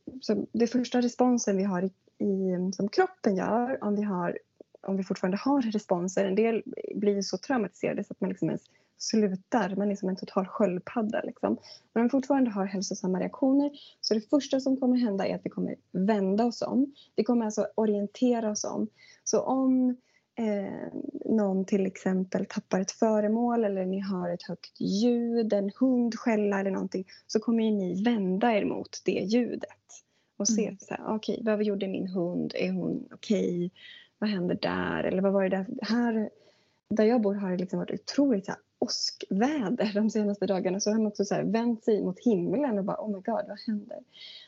det 0.52 0.66
första 0.66 1.00
responsen 1.00 1.56
vi 1.56 1.64
har 1.64 1.82
i, 1.82 1.92
i, 2.24 2.72
som 2.72 2.88
kroppen 2.88 3.36
gör 3.36 3.84
om 3.84 3.96
vi, 3.96 4.02
har, 4.02 4.38
om 4.80 4.96
vi 4.96 5.04
fortfarande 5.04 5.36
har 5.36 5.62
responser, 5.62 6.24
en 6.24 6.34
del 6.34 6.62
blir 6.94 7.22
så 7.22 7.38
traumatiserade 7.38 8.04
så 8.04 8.12
att 8.12 8.20
man 8.20 8.30
liksom 8.30 8.48
ens 8.48 8.64
slutar, 8.98 9.76
man 9.76 9.90
är 9.90 9.96
som 9.96 10.08
en 10.08 10.16
total 10.16 10.46
sköldpadda. 10.46 11.22
Liksom. 11.24 11.58
Men 11.92 12.00
om 12.00 12.06
vi 12.06 12.10
fortfarande 12.10 12.50
har 12.50 12.64
hälsosamma 12.64 13.20
reaktioner 13.20 13.70
så 14.00 14.14
det 14.14 14.30
första 14.30 14.60
som 14.60 14.76
kommer 14.76 14.96
hända 14.96 15.26
är 15.26 15.34
att 15.34 15.44
vi 15.44 15.50
kommer 15.50 15.76
vända 15.92 16.44
oss 16.44 16.62
om. 16.62 16.94
Vi 17.16 17.24
kommer 17.24 17.44
alltså 17.44 17.66
orientera 17.74 18.50
oss 18.50 18.64
om. 18.64 18.88
Så 19.24 19.40
om 19.40 19.96
eh, 20.38 20.98
någon 21.24 21.64
till 21.64 21.86
exempel 21.86 22.46
tappar 22.46 22.80
ett 22.80 22.90
föremål 22.90 23.64
eller 23.64 23.86
ni 23.86 24.00
hör 24.00 24.34
ett 24.34 24.42
högt 24.42 24.80
ljud, 24.80 25.52
en 25.52 25.70
hund 25.80 26.14
skälla 26.14 26.60
eller 26.60 26.70
någonting 26.70 27.04
så 27.26 27.40
kommer 27.40 27.64
ju 27.64 27.70
ni 27.70 28.02
vända 28.02 28.52
er 28.52 28.64
mot 28.64 29.02
det 29.04 29.20
ljudet 29.20 29.78
och 30.36 30.48
se 30.48 30.64
mm. 30.64 30.78
så 30.80 30.94
här, 30.94 31.04
okej, 31.06 31.34
okay, 31.34 31.44
vad 31.44 31.62
gjorde 31.62 31.88
min 31.88 32.08
hund? 32.08 32.52
Är 32.56 32.72
hon 32.72 33.08
okej? 33.12 33.56
Okay? 33.56 33.70
Vad 34.18 34.30
händer 34.30 34.58
där? 34.62 35.04
Eller 35.04 35.22
vad 35.22 35.32
var 35.32 35.42
det 35.42 35.56
där? 35.56 35.66
Här, 35.82 36.30
där 36.90 37.04
jag 37.04 37.20
bor 37.20 37.34
har 37.34 37.50
det 37.50 37.56
liksom 37.56 37.78
varit 37.78 38.00
otroligt 38.00 38.46
så 38.46 38.52
här, 38.52 38.60
åskväder 38.78 39.92
de 39.94 40.10
senaste 40.10 40.46
dagarna 40.46 40.80
så 40.80 40.90
har 40.90 40.98
man 40.98 41.06
också 41.06 41.24
så 41.24 41.34
här 41.34 41.42
vänt 41.44 41.84
sig 41.84 42.02
mot 42.02 42.18
himlen 42.18 42.78
och 42.78 42.84
bara 42.84 43.00
oh 43.00 43.08
my 43.08 43.20
god, 43.20 43.44
vad 43.48 43.58
händer? 43.66 43.98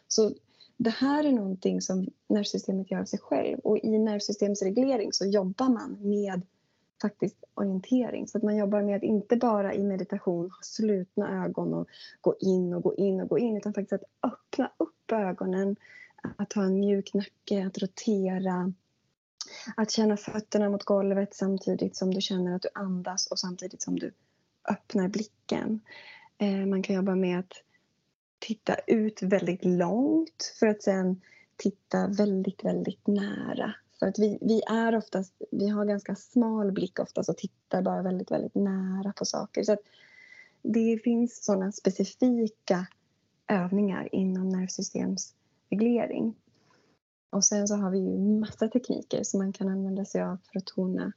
Så 0.08 0.32
det 0.76 0.90
här 0.90 1.24
är 1.24 1.32
någonting 1.32 1.80
som 1.80 2.06
nervsystemet 2.28 2.90
gör 2.90 3.00
av 3.00 3.04
sig 3.04 3.18
själv 3.18 3.58
och 3.58 3.78
i 3.78 3.98
nervsystemsreglering 3.98 5.12
så 5.12 5.26
jobbar 5.26 5.68
man 5.68 5.98
med 6.00 6.42
faktiskt 7.02 7.44
orientering. 7.54 8.28
Så 8.28 8.38
att 8.38 8.44
man 8.44 8.56
jobbar 8.56 8.82
med 8.82 8.96
att 8.96 9.02
inte 9.02 9.36
bara 9.36 9.74
i 9.74 9.82
meditation 9.82 10.50
ha 10.50 10.58
slutna 10.62 11.44
ögon 11.44 11.74
och 11.74 11.88
gå 12.20 12.34
in 12.40 12.74
och 12.74 12.82
gå 12.82 12.94
in 12.94 13.20
och 13.20 13.28
gå 13.28 13.38
in 13.38 13.56
utan 13.56 13.74
faktiskt 13.74 13.92
att 13.92 14.32
öppna 14.32 14.70
upp 14.76 15.12
ögonen, 15.12 15.76
att 16.36 16.52
ha 16.52 16.62
en 16.62 16.80
mjuk 16.80 17.14
nacke, 17.14 17.66
att 17.66 17.78
rotera, 17.78 18.72
att 19.76 19.90
känna 19.90 20.16
fötterna 20.16 20.68
mot 20.68 20.84
golvet 20.84 21.34
samtidigt 21.34 21.96
som 21.96 22.14
du 22.14 22.20
känner 22.20 22.56
att 22.56 22.62
du 22.62 22.68
andas 22.74 23.26
och 23.26 23.38
samtidigt 23.38 23.82
som 23.82 23.98
du 23.98 24.12
öppnar 24.68 25.08
blicken. 25.08 25.80
Eh, 26.38 26.66
man 26.66 26.82
kan 26.82 26.96
jobba 26.96 27.14
med 27.14 27.38
att 27.38 27.52
titta 28.38 28.74
ut 28.86 29.22
väldigt 29.22 29.64
långt 29.64 30.54
för 30.58 30.66
att 30.66 30.82
sen 30.82 31.20
titta 31.56 32.06
väldigt, 32.06 32.64
väldigt 32.64 33.06
nära. 33.06 33.74
För 33.98 34.06
att 34.06 34.18
vi, 34.18 34.38
vi 34.40 34.62
är 34.62 34.96
oftast, 34.96 35.34
vi 35.50 35.68
har 35.68 35.84
ganska 35.84 36.14
smal 36.14 36.72
blick 36.72 36.98
oftast 36.98 37.28
och 37.28 37.36
tittar 37.36 37.82
bara 37.82 38.02
väldigt, 38.02 38.30
väldigt 38.30 38.54
nära 38.54 39.12
på 39.12 39.24
saker. 39.24 39.62
Så 39.62 39.72
att 39.72 39.80
det 40.62 41.00
finns 41.04 41.44
sådana 41.44 41.72
specifika 41.72 42.86
övningar 43.48 44.08
inom 44.12 44.48
nervsystemsreglering. 44.48 46.34
Och 47.30 47.44
sen 47.44 47.68
så 47.68 47.76
har 47.76 47.90
vi 47.90 47.98
ju 47.98 48.18
massa 48.18 48.68
tekniker 48.68 49.22
som 49.22 49.38
man 49.38 49.52
kan 49.52 49.68
använda 49.68 50.04
sig 50.04 50.22
av 50.22 50.38
för 50.52 50.58
att 50.58 50.66
tona 50.66 51.12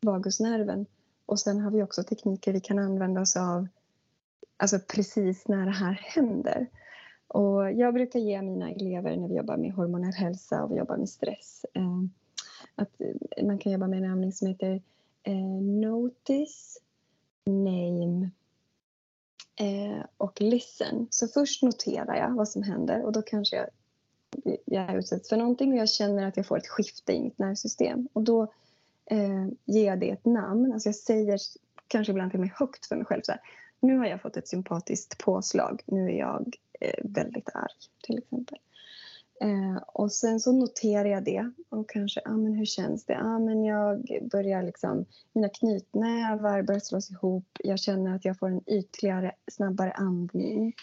vagusnerven. 0.00 0.86
Och 1.26 1.40
sen 1.40 1.60
har 1.60 1.70
vi 1.70 1.82
också 1.82 2.02
tekniker 2.02 2.52
vi 2.52 2.60
kan 2.60 2.78
använda 2.78 3.20
oss 3.20 3.36
av 3.36 3.68
alltså 4.56 4.78
precis 4.78 5.48
när 5.48 5.66
det 5.66 5.72
här 5.72 5.92
händer. 5.92 6.66
Och 7.28 7.72
jag 7.72 7.94
brukar 7.94 8.20
ge 8.20 8.42
mina 8.42 8.70
elever 8.70 9.16
när 9.16 9.28
vi 9.28 9.34
jobbar 9.34 9.56
med 9.56 9.72
hormonell 9.72 10.12
hälsa 10.12 10.64
och 10.64 10.72
vi 10.72 10.76
jobbar 10.76 10.96
med 10.96 11.08
stress 11.08 11.64
eh, 11.74 12.02
att 12.74 13.00
eh, 13.00 13.46
man 13.46 13.58
kan 13.58 13.72
jobba 13.72 13.86
med 13.86 13.98
en 13.98 14.10
övning 14.10 14.32
som 14.32 14.48
heter 14.48 14.82
eh, 15.22 15.60
Notice, 15.62 16.78
Name 17.46 18.30
eh, 19.56 20.04
och 20.16 20.40
Listen. 20.40 21.06
Så 21.10 21.28
först 21.28 21.62
noterar 21.62 22.16
jag 22.16 22.34
vad 22.34 22.48
som 22.48 22.62
händer 22.62 23.04
och 23.04 23.12
då 23.12 23.22
kanske 23.22 23.56
jag 23.56 23.66
jag 24.64 24.96
utsätts 24.96 25.28
för 25.28 25.36
någonting 25.36 25.72
och 25.72 25.78
jag 25.78 25.88
känner 25.88 26.26
att 26.26 26.36
jag 26.36 26.46
får 26.46 26.58
ett 26.58 26.68
skifte 26.68 27.12
i 27.12 27.20
mitt 27.20 27.38
nervsystem. 27.38 28.08
Och 28.12 28.22
då 28.22 28.42
eh, 29.06 29.46
ger 29.64 29.86
jag 29.86 30.00
det 30.00 30.10
ett 30.10 30.24
namn. 30.24 30.72
Alltså 30.72 30.88
jag 30.88 30.96
säger 30.96 31.38
kanske 31.88 32.12
ibland 32.12 32.30
till 32.30 32.40
mig 32.40 32.52
högt 32.56 32.86
för 32.86 32.96
mig 32.96 33.04
själv 33.04 33.22
så 33.22 33.32
här, 33.32 33.40
nu 33.80 33.98
har 33.98 34.06
jag 34.06 34.22
fått 34.22 34.36
ett 34.36 34.48
sympatiskt 34.48 35.18
påslag, 35.18 35.82
nu 35.86 36.10
är 36.10 36.18
jag 36.18 36.56
eh, 36.80 37.04
väldigt 37.04 37.48
arg 37.54 37.72
till 38.02 38.18
exempel. 38.18 38.58
Eh, 39.40 39.82
och 39.86 40.12
sen 40.12 40.40
så 40.40 40.52
noterar 40.52 41.04
jag 41.04 41.24
det 41.24 41.50
och 41.68 41.90
kanske, 41.90 42.20
ah, 42.24 42.36
men 42.36 42.54
hur 42.54 42.66
känns 42.66 43.04
det? 43.04 43.18
Ah, 43.18 43.38
men 43.38 43.64
jag 43.64 44.08
börjar 44.30 44.62
liksom, 44.62 45.04
mina 45.32 45.48
knytnävar 45.48 46.62
börjar 46.62 46.80
slås 46.80 47.10
ihop. 47.10 47.46
Jag 47.64 47.78
känner 47.78 48.16
att 48.16 48.24
jag 48.24 48.38
får 48.38 48.48
en 48.48 48.70
ytligare, 48.70 49.32
snabbare 49.52 49.92
andning. 49.92 50.74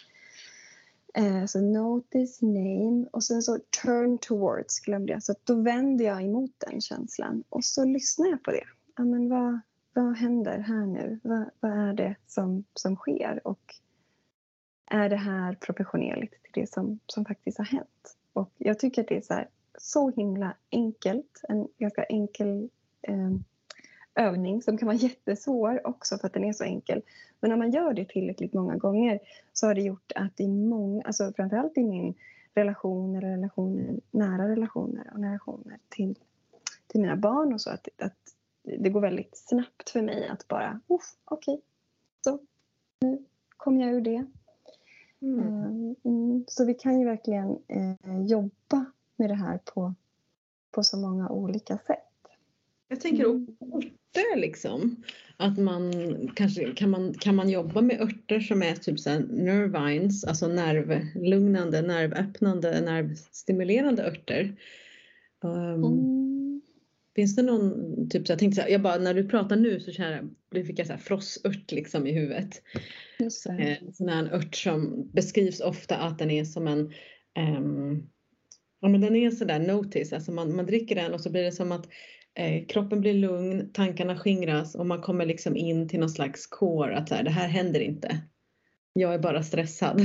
Eh, 1.14 1.46
så 1.46 1.62
notice, 1.62 2.42
name 2.42 3.06
och 3.12 3.24
sen 3.24 3.42
så 3.42 3.60
turn 3.84 4.18
towards 4.18 4.80
glömde 4.80 5.14
jag. 5.14 5.24
Så 5.24 5.34
då 5.44 5.56
vänder 5.56 6.06
jag 6.06 6.24
emot 6.24 6.52
den 6.58 6.82
känslan 6.82 7.44
och 7.50 7.66
så 7.66 7.86
lyssnar 7.86 8.28
jag 8.28 8.44
på 8.44 8.52
det. 8.52 8.64
Ja, 8.98 9.04
men 9.04 9.30
vad, 9.30 9.60
vad 9.94 10.18
händer 10.18 10.60
här 10.60 10.86
nu? 10.86 11.20
Vad, 11.24 11.50
vad 11.60 11.72
är 11.72 11.94
det 11.94 12.16
som, 12.28 12.64
som 12.74 12.96
sker? 12.96 13.48
Och 13.48 13.76
är 14.86 15.10
det 15.10 15.16
här 15.16 15.56
proportionerligt 15.56 16.44
till 16.44 16.52
det 16.54 16.74
som, 16.74 17.00
som 17.06 17.26
faktiskt 17.26 17.58
har 17.58 17.66
hänt? 17.66 18.18
Och 18.34 18.52
jag 18.58 18.80
tycker 18.80 19.02
att 19.02 19.08
det 19.08 19.18
är 19.18 19.22
så, 19.22 19.34
här, 19.34 19.50
så 19.78 20.10
himla 20.10 20.56
enkelt. 20.72 21.42
En 21.50 21.68
ganska 21.78 22.04
enkel 22.04 22.70
eh, 23.02 23.32
övning 24.16 24.62
som 24.62 24.78
kan 24.78 24.86
vara 24.86 24.98
jättesvår 24.98 25.88
också 25.88 26.18
för 26.18 26.28
att 26.28 26.34
den 26.34 26.44
är 26.44 26.54
så 26.54 26.64
enkel. 26.64 27.02
Men 27.40 27.50
när 27.50 27.58
man 27.58 27.72
gör 27.72 27.94
det 27.94 28.06
tillräckligt 28.06 28.54
många 28.54 28.76
gånger 28.76 29.20
så 29.54 29.68
har 29.68 29.76
det 29.76 29.82
gjort 29.82 30.12
att 30.16 30.40
i 30.40 30.48
många, 30.48 31.04
alltså 31.04 31.34
framförallt 31.36 31.78
i 31.78 31.84
min 31.84 32.14
relation 32.54 33.16
eller 33.16 33.30
relationer, 33.30 34.00
nära 34.12 34.50
relationer 34.50 35.12
och 35.14 35.20
relationer 35.20 35.80
till, 35.90 36.16
till 36.88 37.02
mina 37.02 37.16
barn 37.16 37.54
och 37.54 37.62
så 37.62 37.70
att, 37.70 37.88
att 37.98 38.18
det 38.64 38.90
går 38.90 39.02
väldigt 39.02 39.38
snabbt 39.38 39.90
för 39.90 40.02
mig 40.02 40.28
att 40.28 40.48
bara, 40.48 40.80
okej, 41.26 41.54
okay, 41.54 41.62
så 42.22 42.40
nu 43.00 43.26
kom 43.58 43.80
jag 43.80 43.92
ur 43.94 44.02
det. 44.02 44.26
Mm. 45.22 45.40
Ehm, 45.40 45.96
mm. 46.04 46.46
Så 46.48 46.66
vi 46.66 46.74
kan 46.74 47.00
ju 47.00 47.06
verkligen 47.06 47.60
eh, 47.68 48.26
jobba 48.26 48.86
med 49.16 49.30
det 49.30 49.36
här 49.36 49.60
på, 49.66 49.94
på 50.72 50.84
så 50.84 50.98
många 50.98 51.30
olika 51.30 51.78
sätt. 51.78 52.11
Jag 52.92 53.00
tänker 53.00 53.26
mm. 53.26 53.48
örter 53.74 54.40
liksom. 54.40 55.04
Att 55.38 55.58
man 55.58 55.92
kanske 56.36 56.72
kan 56.72 56.90
man, 56.90 57.14
kan 57.14 57.36
man 57.36 57.50
jobba 57.50 57.82
med 57.82 58.02
örter 58.02 58.40
som 58.40 58.64
är 58.64 58.76
typ 58.76 59.00
så 59.00 59.20
nervines, 59.20 60.24
alltså 60.24 60.48
nervlugnande, 60.48 61.82
nervöppnande, 61.82 62.82
nervstimulerande 62.82 64.04
örter. 64.04 64.56
Um, 65.44 65.84
mm. 65.84 66.62
Finns 67.16 67.36
det 67.36 67.42
någon, 67.42 68.10
typ 68.10 68.28
så 68.28 68.32
jag 68.32 68.40
tänkte 68.40 68.56
så 68.56 68.62
här, 68.62 68.70
jag 68.70 68.82
bara 68.82 68.98
när 68.98 69.14
du 69.14 69.30
pratar 69.30 69.56
nu 69.56 69.80
så 69.80 69.92
känner 69.92 70.30
jag, 70.52 70.66
fick 70.66 70.80
jag 70.80 70.88
så 70.88 70.94
här 70.94 71.00
frossört 71.00 71.72
liksom 71.72 72.08
i 72.08 72.12
huvudet. 72.12 72.62
Just 73.20 73.44
det. 73.44 73.54
Eh, 73.54 73.92
sån 73.94 74.10
här 74.10 74.34
ört 74.34 74.56
som 74.56 75.12
beskrivs 75.14 75.60
ofta 75.60 75.98
att 75.98 76.20
den 76.20 76.32
är 76.32 76.46
som 76.46 76.68
en 76.68 76.94
um, 77.58 78.10
Ja 78.82 78.90
men 78.90 79.02
den 79.02 79.16
är 79.16 79.32
sådär 79.32 79.60
notice, 79.60 80.14
alltså 80.14 80.32
man, 80.32 80.56
man 80.56 80.66
dricker 80.66 80.96
den 80.96 81.14
och 81.14 81.22
så 81.22 81.30
blir 81.30 81.44
det 81.44 81.52
som 81.52 81.72
att 81.72 81.88
eh, 82.36 82.66
kroppen 82.66 83.02
blir 83.02 83.14
lugn, 83.14 83.74
tankarna 83.74 84.18
skingras 84.18 84.76
och 84.76 84.86
man 84.86 85.02
kommer 85.02 85.26
liksom 85.26 85.56
in 85.56 85.88
till 85.88 86.00
någon 86.00 86.10
slags 86.10 86.48
core 86.48 86.98
att 86.98 87.10
så 87.10 87.16
här, 87.16 87.24
det 87.24 87.32
här 87.32 87.48
händer 87.48 87.80
inte. 87.80 88.22
Jag 88.94 89.14
är 89.14 89.20
bara 89.20 89.44
stressad. 89.44 90.00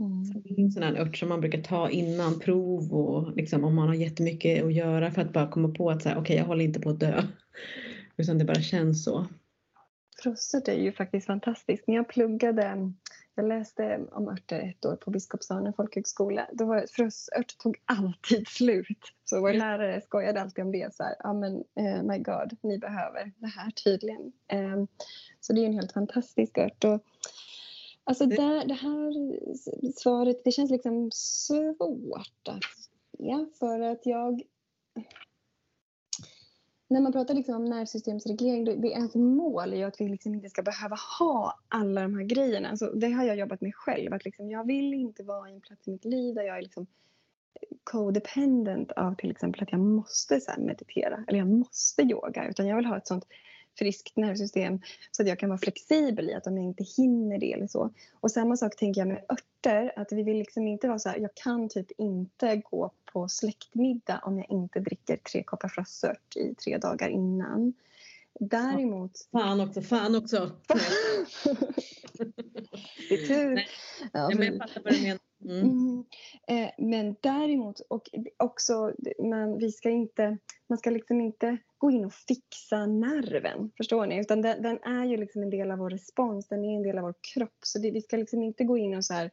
Mm. 0.00 0.24
Så 0.24 0.38
det 0.38 0.50
är 0.50 0.64
en 0.64 0.72
sån 0.72 0.82
här 0.82 1.00
ört 1.00 1.16
som 1.16 1.28
man 1.28 1.40
brukar 1.40 1.62
ta 1.62 1.90
innan 1.90 2.38
prov 2.38 2.92
och 2.92 3.36
liksom 3.36 3.64
om 3.64 3.74
man 3.74 3.88
har 3.88 3.94
jättemycket 3.94 4.64
att 4.64 4.74
göra 4.74 5.10
för 5.10 5.22
att 5.22 5.32
bara 5.32 5.50
komma 5.50 5.68
på 5.68 5.90
att 5.90 6.06
okej 6.06 6.16
okay, 6.16 6.36
jag 6.36 6.44
håller 6.44 6.64
inte 6.64 6.80
på 6.80 6.90
att 6.90 7.00
dö. 7.00 7.22
Utan 8.16 8.38
det 8.38 8.44
bara 8.44 8.62
känns 8.62 9.04
så. 9.04 9.26
Frosset 10.22 10.68
är 10.68 10.82
ju 10.82 10.92
faktiskt 10.92 11.26
fantastiskt. 11.26 11.86
När 11.86 11.94
jag 11.94 12.08
pluggade 12.08 12.92
jag 13.34 13.48
läste 13.48 14.06
om 14.12 14.28
örter 14.28 14.60
ett 14.60 14.84
år 14.84 14.96
på 14.96 15.10
Biskopsdalen 15.10 15.72
folkhögskola. 15.72 16.48
Då 16.52 16.64
var 16.64 16.86
frösört 16.90 17.58
tog 17.58 17.76
alltid 17.84 18.48
slut. 18.48 19.12
Så 19.24 19.40
vår 19.40 19.52
lärare 19.52 20.00
skojade 20.00 20.40
alltid 20.40 20.64
om 20.64 20.72
det. 20.72 20.94
Så 20.94 21.02
här, 21.02 21.16
ja 21.18 21.32
men 21.32 21.54
uh, 21.54 22.02
my 22.02 22.18
God, 22.18 22.56
ni 22.60 22.78
behöver 22.78 23.32
det 23.36 23.46
här 23.46 23.70
tydligen. 23.70 24.32
Um, 24.52 24.88
så 25.40 25.52
det 25.52 25.60
är 25.60 25.66
en 25.66 25.74
helt 25.74 25.92
fantastisk 25.92 26.58
ört. 26.58 26.84
Och, 26.84 27.04
alltså 28.04 28.26
där, 28.26 28.66
det 28.66 28.74
här 28.74 29.12
svaret, 29.96 30.44
det 30.44 30.50
känns 30.50 30.70
liksom 30.70 31.10
svårt 31.12 32.48
att 32.48 32.60
ge 33.18 33.46
för 33.58 33.80
att 33.80 34.06
jag 34.06 34.42
när 36.92 37.00
man 37.00 37.12
pratar 37.12 37.34
liksom 37.34 37.54
om 37.54 37.64
nervsystemsreglering, 37.64 38.64
det, 38.64 38.76
det, 38.76 38.92
ett 38.92 39.14
mål 39.14 39.72
är 39.72 39.76
ju 39.76 39.84
att 39.84 40.00
vi 40.00 40.08
liksom 40.08 40.34
inte 40.34 40.48
ska 40.48 40.62
behöva 40.62 40.96
ha 41.18 41.58
alla 41.68 42.02
de 42.02 42.14
här 42.14 42.24
grejerna. 42.24 42.68
Alltså, 42.68 42.86
det 42.86 43.10
har 43.10 43.24
jag 43.24 43.36
jobbat 43.36 43.60
med 43.60 43.74
själv. 43.74 44.14
Att 44.14 44.24
liksom, 44.24 44.50
jag 44.50 44.66
vill 44.66 44.94
inte 44.94 45.22
vara 45.22 45.50
i 45.50 45.54
en 45.54 45.60
plats 45.60 45.88
i 45.88 45.90
mitt 45.90 46.04
liv 46.04 46.34
där 46.34 46.42
jag 46.42 46.58
är 46.58 46.62
liksom 46.62 46.86
codependent 47.84 48.92
av 48.92 49.14
till 49.14 49.30
exempel 49.30 49.62
att 49.62 49.72
jag 49.72 49.80
måste 49.80 50.40
så 50.40 50.52
meditera 50.58 51.24
eller 51.28 51.38
jag 51.38 51.48
måste 51.48 52.02
yoga. 52.02 52.48
Utan 52.48 52.66
jag 52.66 52.76
vill 52.76 52.86
ha 52.86 52.96
ett 52.96 53.06
sånt 53.06 53.26
friskt 53.78 54.16
nervsystem 54.16 54.80
så 55.10 55.22
att 55.22 55.28
jag 55.28 55.38
kan 55.38 55.48
vara 55.48 55.58
flexibel 55.58 56.30
i 56.30 56.34
att 56.34 56.46
om 56.46 56.56
jag 56.56 56.64
inte 56.64 56.84
hinner 56.96 57.38
det 57.38 57.52
eller 57.52 57.66
så. 57.66 57.90
Och 58.20 58.30
samma 58.30 58.56
sak 58.56 58.76
tänker 58.76 59.00
jag 59.00 59.08
med 59.08 59.24
örter, 59.28 59.92
att 59.96 60.12
vi 60.12 60.22
vill 60.22 60.38
liksom 60.38 60.66
inte 60.66 60.88
vara 60.88 60.98
så 60.98 61.08
här, 61.08 61.18
jag 61.18 61.34
kan 61.34 61.68
typ 61.68 61.90
inte 61.98 62.56
gå 62.56 62.90
på 63.12 63.28
släktmiddag 63.28 64.20
om 64.24 64.38
jag 64.38 64.50
inte 64.50 64.80
dricker 64.80 65.16
tre 65.16 65.42
koppar 65.42 65.68
frösört 65.68 66.36
i 66.36 66.54
tre 66.54 66.78
dagar 66.78 67.08
innan. 67.08 67.74
Däremot... 68.40 69.28
Fan 69.32 69.60
också, 69.60 69.82
fan 69.82 70.16
också! 70.16 70.50
det 73.08 73.14
är 73.14 73.26
tur. 73.26 73.54
Nej, 73.54 73.68
ja, 74.12 74.30
men 74.34 74.46
jag 74.46 74.58
fattar 74.58 74.82
vad 74.84 74.92
du 74.92 75.02
menar. 75.02 75.31
Mm. 75.44 75.60
Mm. 75.60 76.04
Eh, 76.48 76.70
men 76.78 77.16
däremot, 77.20 77.80
och 77.80 78.10
också, 78.36 78.92
man, 79.18 79.58
vi 79.58 79.72
ska 79.72 79.90
inte, 79.90 80.38
man 80.68 80.78
ska 80.78 80.90
liksom 80.90 81.20
inte 81.20 81.58
gå 81.78 81.90
in 81.90 82.04
och 82.04 82.12
fixa 82.12 82.86
nerven, 82.86 83.70
förstår 83.76 84.06
ni? 84.06 84.20
Utan 84.20 84.42
den, 84.42 84.62
den, 84.62 84.78
är 84.82 85.04
ju 85.04 85.16
liksom 85.16 85.42
en 85.42 85.50
del 85.50 85.70
av 85.70 85.78
vår 85.78 85.90
respons, 85.90 86.48
den 86.48 86.64
är 86.64 86.76
en 86.76 86.82
del 86.82 86.98
av 86.98 87.04
vår 87.04 87.14
kropp. 87.34 87.58
Så 87.62 87.78
det, 87.78 87.90
vi 87.90 88.02
ska 88.02 88.16
liksom 88.16 88.42
inte 88.42 88.64
gå 88.64 88.78
in 88.78 88.96
och 88.96 89.04
så 89.04 89.14
här, 89.14 89.30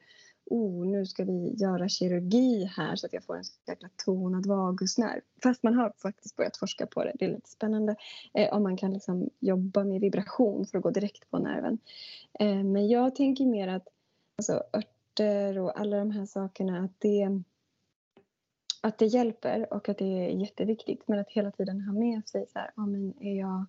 oh, 0.49 0.87
nu 0.87 1.05
ska 1.05 1.23
vi 1.23 1.55
göra 1.57 1.89
kirurgi 1.89 2.63
här 2.63 2.95
så 2.95 3.05
att 3.05 3.13
jag 3.13 3.23
får 3.23 3.37
en 3.37 3.43
så 3.43 3.53
jäkla 3.67 3.89
tonad 4.05 4.45
vagusnerv. 4.45 5.21
Fast 5.43 5.63
man 5.63 5.73
har 5.73 5.93
faktiskt 6.01 6.35
börjat 6.35 6.57
forska 6.57 6.85
på 6.87 7.03
det, 7.03 7.13
det 7.19 7.25
är 7.25 7.29
lite 7.29 7.49
spännande. 7.49 7.95
Eh, 8.33 8.53
om 8.53 8.63
man 8.63 8.77
kan 8.77 8.93
liksom 8.93 9.29
jobba 9.39 9.83
med 9.83 10.01
vibration 10.01 10.65
för 10.65 10.77
att 10.77 10.83
gå 10.83 10.91
direkt 10.91 11.29
på 11.29 11.39
nerven. 11.39 11.77
Eh, 12.39 12.63
men 12.63 12.87
jag 12.87 13.15
tänker 13.15 13.45
mer 13.45 13.67
att 13.67 13.87
alltså, 14.37 14.63
örter 15.19 15.59
och 15.59 15.79
alla 15.79 15.97
de 15.97 16.11
här 16.11 16.25
sakerna, 16.25 16.79
att 16.79 16.99
det, 16.99 17.29
att 18.81 18.97
det 18.97 19.05
hjälper 19.05 19.73
och 19.73 19.89
att 19.89 19.97
det 19.97 20.05
är 20.05 20.29
jätteviktigt. 20.29 21.07
Men 21.07 21.19
att 21.19 21.29
hela 21.29 21.51
tiden 21.51 21.81
ha 21.81 21.93
med 21.93 22.27
sig 22.27 22.45
så 22.53 22.59
här, 22.59 22.71
ja 22.75 22.85
men 22.85 23.13
är 23.21 23.39
jag 23.39 23.65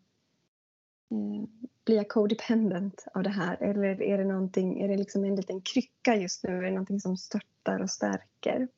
eh, 1.10 1.48
blir 1.84 1.96
jag 1.96 2.08
codependent 2.08 3.06
av 3.14 3.22
det 3.22 3.30
här 3.30 3.62
eller 3.62 4.02
är 4.02 4.18
det 4.18 4.24
någonting, 4.24 4.80
är 4.80 4.88
det 4.88 4.96
liksom 4.96 5.24
en 5.24 5.36
liten 5.36 5.60
krycka 5.60 6.16
just 6.16 6.44
nu? 6.44 6.50
Är 6.50 6.62
det 6.62 6.70
någonting 6.70 7.00
som 7.00 7.16
stöttar 7.16 7.82
och 7.82 7.90
stärker? 7.90 8.68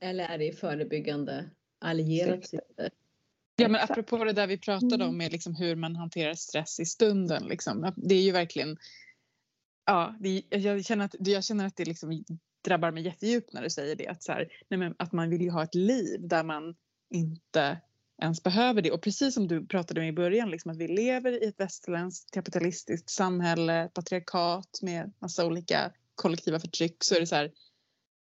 Eller 0.00 0.24
är 0.24 0.38
det 0.38 0.44
i 0.46 0.52
förebyggande 0.52 1.50
allierat 1.78 2.46
syfte? 2.46 2.90
Ja 3.58 3.68
men 3.68 3.80
apropå 3.80 4.24
det 4.24 4.32
där 4.32 4.46
vi 4.46 4.58
pratade 4.58 4.94
mm. 4.94 5.08
om 5.08 5.18
med 5.18 5.32
liksom 5.32 5.54
hur 5.54 5.76
man 5.76 5.96
hanterar 5.96 6.34
stress 6.34 6.80
i 6.80 6.84
stunden. 6.84 7.44
Liksom. 7.44 7.92
Det 7.96 8.14
är 8.14 8.22
ju 8.22 8.32
verkligen 8.32 8.78
ja, 9.86 10.14
det, 10.20 10.42
jag, 10.50 10.84
känner 10.84 11.04
att, 11.04 11.14
jag 11.18 11.44
känner 11.44 11.66
att 11.66 11.76
det 11.76 11.84
liksom 11.84 12.24
drabbar 12.64 12.90
mig 12.90 13.02
jättedjupt 13.02 13.52
när 13.52 13.62
du 13.62 13.70
säger 13.70 13.96
det. 13.96 14.08
Att, 14.08 14.22
så 14.22 14.32
här, 14.32 14.48
nej, 14.68 14.94
att 14.98 15.12
man 15.12 15.30
vill 15.30 15.42
ju 15.42 15.50
ha 15.50 15.62
ett 15.62 15.74
liv 15.74 16.28
där 16.28 16.44
man 16.44 16.74
inte 17.10 17.80
ens 18.22 18.42
behöver 18.42 18.82
det. 18.82 18.90
Och 18.90 19.02
precis 19.02 19.34
som 19.34 19.48
du 19.48 19.66
pratade 19.66 20.00
med 20.00 20.08
i 20.08 20.12
början, 20.12 20.50
liksom 20.50 20.70
att 20.70 20.76
vi 20.76 20.88
lever 20.88 21.42
i 21.44 21.46
ett 21.46 21.60
västerländskt 21.60 22.30
kapitalistiskt 22.30 23.10
samhälle, 23.10 23.90
patriarkat 23.94 24.78
med 24.82 25.12
massa 25.18 25.46
olika 25.46 25.92
kollektiva 26.14 26.60
förtryck 26.60 27.04
så 27.04 27.14
är 27.14 27.20
det 27.20 27.26
så 27.26 27.34
här, 27.34 27.52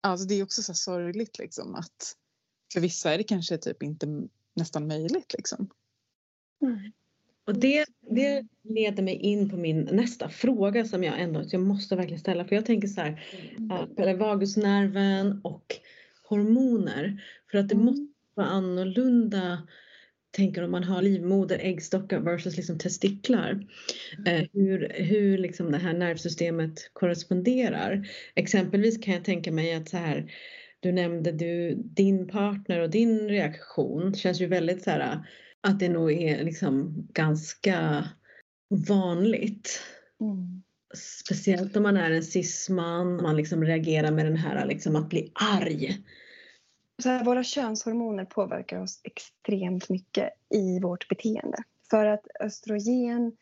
alltså 0.00 0.26
det 0.26 0.34
är 0.34 0.42
också 0.42 0.62
så 0.62 0.74
sorgligt 0.74 1.38
liksom 1.38 1.74
att 1.74 2.16
för 2.72 2.80
vissa 2.80 3.14
är 3.14 3.18
det 3.18 3.24
kanske 3.24 3.58
typ 3.58 3.82
inte 3.82 4.06
nästan 4.54 4.86
möjligt 4.86 5.32
liksom. 5.32 5.70
Mm. 6.62 6.92
Och 7.46 7.58
det, 7.58 7.84
det 8.10 8.44
leder 8.62 9.02
mig 9.02 9.14
in 9.14 9.50
på 9.50 9.56
min 9.56 9.88
nästa 9.92 10.28
fråga 10.28 10.84
som 10.84 11.04
jag 11.04 11.20
ändå 11.20 11.44
jag 11.50 11.60
måste 11.60 11.96
verkligen 11.96 12.20
ställa. 12.20 12.44
För 12.44 12.54
jag 12.54 12.66
tänker 12.66 12.88
så 12.88 13.00
här, 13.00 13.24
mm. 13.98 14.18
vagusnerven 14.18 15.40
och 15.44 15.76
hormoner. 16.28 17.22
För 17.50 17.58
att 17.58 17.68
det 17.68 17.74
mm. 17.74 17.86
måste 17.86 18.06
vara 18.34 18.46
annorlunda 18.46 19.58
tänker 20.32 20.62
om 20.62 20.70
man 20.70 20.84
har 20.84 21.02
livmoder, 21.02 21.58
äggstockar 21.58 22.20
versus 22.20 22.56
liksom 22.56 22.78
testiklar. 22.78 23.66
Eh, 24.26 24.42
hur 24.52 24.92
hur 24.94 25.38
liksom 25.38 25.72
det 25.72 25.78
här 25.78 25.92
nervsystemet 25.92 26.90
korresponderar. 26.92 28.08
Exempelvis 28.34 28.98
kan 29.04 29.14
jag 29.14 29.24
tänka 29.24 29.52
mig 29.52 29.74
att 29.74 29.88
så 29.88 29.96
här, 29.96 30.32
du 30.80 30.92
nämnde 30.92 31.32
du, 31.32 31.74
din 31.74 32.28
partner 32.28 32.80
och 32.80 32.90
din 32.90 33.28
reaktion 33.28 34.14
känns 34.14 34.40
ju 34.40 34.46
väldigt 34.46 34.82
så 34.82 34.90
här 34.90 35.18
att 35.62 35.80
det 35.80 35.88
nog 35.88 36.12
är 36.12 36.44
liksom 36.44 36.94
ganska 37.12 38.04
vanligt. 38.88 39.80
Mm. 40.20 40.62
Speciellt 41.24 41.76
om 41.76 41.82
man 41.82 41.96
är 41.96 42.10
en 42.10 42.22
cisman, 42.22 43.22
man 43.22 43.36
liksom 43.36 43.64
reagerar 43.64 44.10
med 44.10 44.26
den 44.26 44.36
här 44.36 44.66
liksom 44.66 44.96
att 44.96 45.08
bli 45.08 45.32
arg. 45.34 45.98
Så 47.02 47.08
här, 47.08 47.24
våra 47.24 47.44
könshormoner 47.44 48.24
påverkar 48.24 48.80
oss 48.80 49.00
extremt 49.04 49.88
mycket 49.88 50.30
i 50.50 50.80
vårt 50.80 51.08
beteende. 51.08 51.58
För 51.90 52.06
att 52.06 52.26
östrogen 52.40 53.32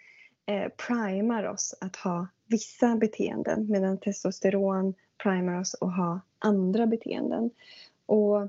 eh, 0.46 0.68
primar 0.88 1.44
oss 1.44 1.74
att 1.80 1.96
ha 1.96 2.28
vissa 2.46 2.96
beteenden 2.96 3.70
medan 3.70 3.98
testosteron 3.98 4.94
primar 5.22 5.60
oss 5.60 5.74
att 5.80 5.96
ha 5.96 6.20
andra 6.38 6.86
beteenden. 6.86 7.50
Och 8.06 8.48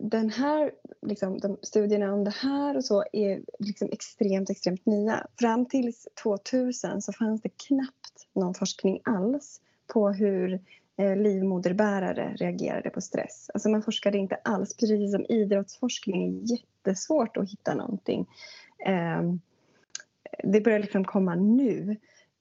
den 0.00 0.30
här, 0.30 0.72
liksom, 1.02 1.38
de 1.38 1.58
studierna 1.62 2.12
om 2.12 2.24
det 2.24 2.34
här 2.34 2.76
och 2.76 2.84
så 2.84 3.04
är 3.12 3.42
liksom 3.58 3.88
extremt, 3.92 4.50
extremt 4.50 4.86
nya. 4.86 5.26
Fram 5.40 5.66
till 5.66 5.92
2000 6.22 7.02
så 7.02 7.12
fanns 7.12 7.42
det 7.42 7.48
knappt 7.48 8.28
någon 8.32 8.54
forskning 8.54 9.00
alls 9.04 9.60
på 9.86 10.10
hur 10.10 10.60
eh, 10.96 11.16
livmoderbärare 11.16 12.34
reagerade 12.36 12.90
på 12.90 13.00
stress. 13.00 13.50
Alltså 13.54 13.68
man 13.68 13.82
forskade 13.82 14.18
inte 14.18 14.34
alls, 14.34 14.76
precis 14.76 15.12
som 15.12 15.26
idrottsforskning 15.28 16.28
är 16.28 16.52
jättesvårt 16.52 17.36
att 17.36 17.50
hitta 17.50 17.74
någonting. 17.74 18.26
Eh, 18.86 19.22
det 20.42 20.60
börjar 20.60 20.78
liksom 20.78 21.04
komma 21.04 21.34
nu. 21.34 21.96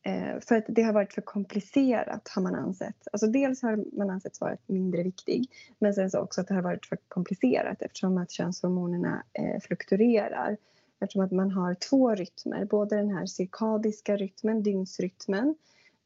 Eh, 0.08 0.40
för 0.40 0.56
att 0.56 0.66
det 0.68 0.82
har 0.82 0.94
varit 0.94 1.14
för 1.14 1.22
komplicerat 1.22 2.28
har 2.36 2.42
man 2.42 2.56
ansett. 2.56 3.08
Alltså 3.12 3.28
dels 3.28 3.62
har 3.62 3.98
man 3.98 4.10
ansett 4.10 4.42
vara 4.42 4.58
mindre 4.68 5.04
viktig 5.04 5.50
men 5.80 5.94
sen 5.94 6.12
så 6.12 6.20
också 6.20 6.42
att 6.42 6.48
det 6.48 6.54
har 6.54 6.62
varit 6.62 6.86
för 6.86 6.98
komplicerat 7.08 7.82
eftersom 7.82 8.18
att 8.18 8.32
könshormonerna 8.32 9.24
eh, 9.34 9.62
fluktuerar. 9.62 10.58
Eftersom 11.00 11.22
att 11.22 11.32
man 11.32 11.52
har 11.52 11.74
två 11.74 12.16
rytmer, 12.16 12.66
både 12.66 12.96
den 12.96 13.10
här 13.10 13.26
cirkadiska 13.26 14.18
rytmen, 14.18 14.64
dygnsrytmen 14.64 15.56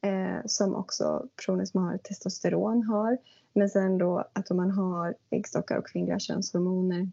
eh, 0.02 0.46
som 0.46 0.74
också 0.74 1.28
personer 1.36 1.64
som 1.64 1.84
har 1.84 1.98
testosteron 1.98 2.82
har. 2.82 3.18
Men 3.52 3.68
sen 3.68 3.98
då 3.98 4.24
att 4.32 4.50
om 4.50 4.56
man 4.56 4.70
har 4.70 5.14
äggstockar 5.30 5.76
och 5.76 5.86
kvinnliga 5.86 6.18
könshormoner 6.18 7.10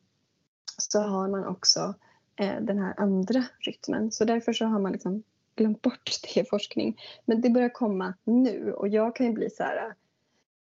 så 0.77 0.99
har 0.99 1.27
man 1.27 1.45
också 1.45 1.93
eh, 2.35 2.61
den 2.61 2.79
här 2.79 2.93
andra 2.97 3.43
rytmen. 3.59 4.11
Så 4.11 4.25
därför 4.25 4.53
så 4.53 4.65
har 4.65 4.79
man 4.79 4.91
liksom 4.91 5.23
glömt 5.57 5.81
bort 5.81 6.11
det 6.23 6.41
i 6.41 6.45
forskning. 6.45 7.01
Men 7.25 7.41
det 7.41 7.49
börjar 7.49 7.69
komma 7.69 8.13
nu 8.23 8.73
och 8.73 8.87
jag 8.87 9.15
kan 9.15 9.25
ju 9.25 9.31
bli 9.31 9.49
så 9.49 9.63
här... 9.63 9.93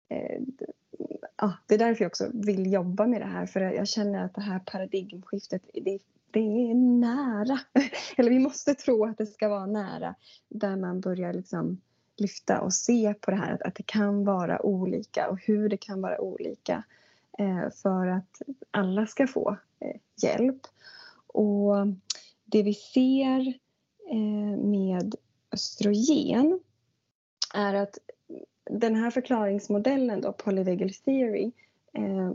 Eh, 0.10 0.41
ja, 1.38 1.54
det 1.68 1.76
är 1.76 1.80
därför 1.80 2.04
jag 2.04 2.10
också 2.10 2.30
vill 2.34 2.74
jobba 2.74 3.08
med 3.08 3.22
det 3.22 3.26
här 3.26 3.46
för 3.46 3.60
jag 3.60 3.88
känner 3.88 4.26
att 4.26 4.36
det 4.36 4.41
här 4.41 4.60
paradigmskiftet 4.60 5.62
det, 5.74 6.00
det 6.32 6.39
är 6.39 6.76
nära. 6.76 7.60
Eller 8.18 8.30
vi 8.30 8.39
måste 8.39 8.76
tro 8.76 9.06
att 9.06 9.18
det 9.18 9.26
ska 9.26 9.50
vara 9.50 9.66
nära 9.66 10.16
där 10.50 10.76
man 10.76 11.02
börjar 11.02 11.34
liksom 11.34 11.82
lyfta 12.18 12.62
och 12.62 12.74
se 12.74 13.14
på 13.14 13.32
det 13.32 13.38
här 13.38 13.54
att, 13.54 13.62
att 13.62 13.76
det 13.76 13.84
kan 13.84 14.26
vara 14.26 14.66
olika 14.66 15.30
och 15.30 15.39
hur 15.41 15.70
det 15.70 15.78
kan 15.78 16.02
vara 16.02 16.22
olika 16.22 16.84
eh, 17.38 17.70
för 17.82 18.08
att 18.08 18.41
alla 18.72 19.08
ska 19.08 19.28
få 19.28 19.58
eh, 19.80 20.00
hjälp. 20.24 20.62
Och 21.28 21.88
det 22.46 22.64
vi 22.64 22.74
ser 22.74 23.54
Eh, 24.12 24.58
med 24.58 25.16
östrogen 25.51 26.60
är 27.53 27.74
att 27.74 27.97
den 28.70 28.95
här 28.95 29.12
förklaringsmodellen 29.12 30.22
då, 30.22 30.34
polyvagal 30.34 30.89
theory, 30.89 31.51
eh, 31.93 32.32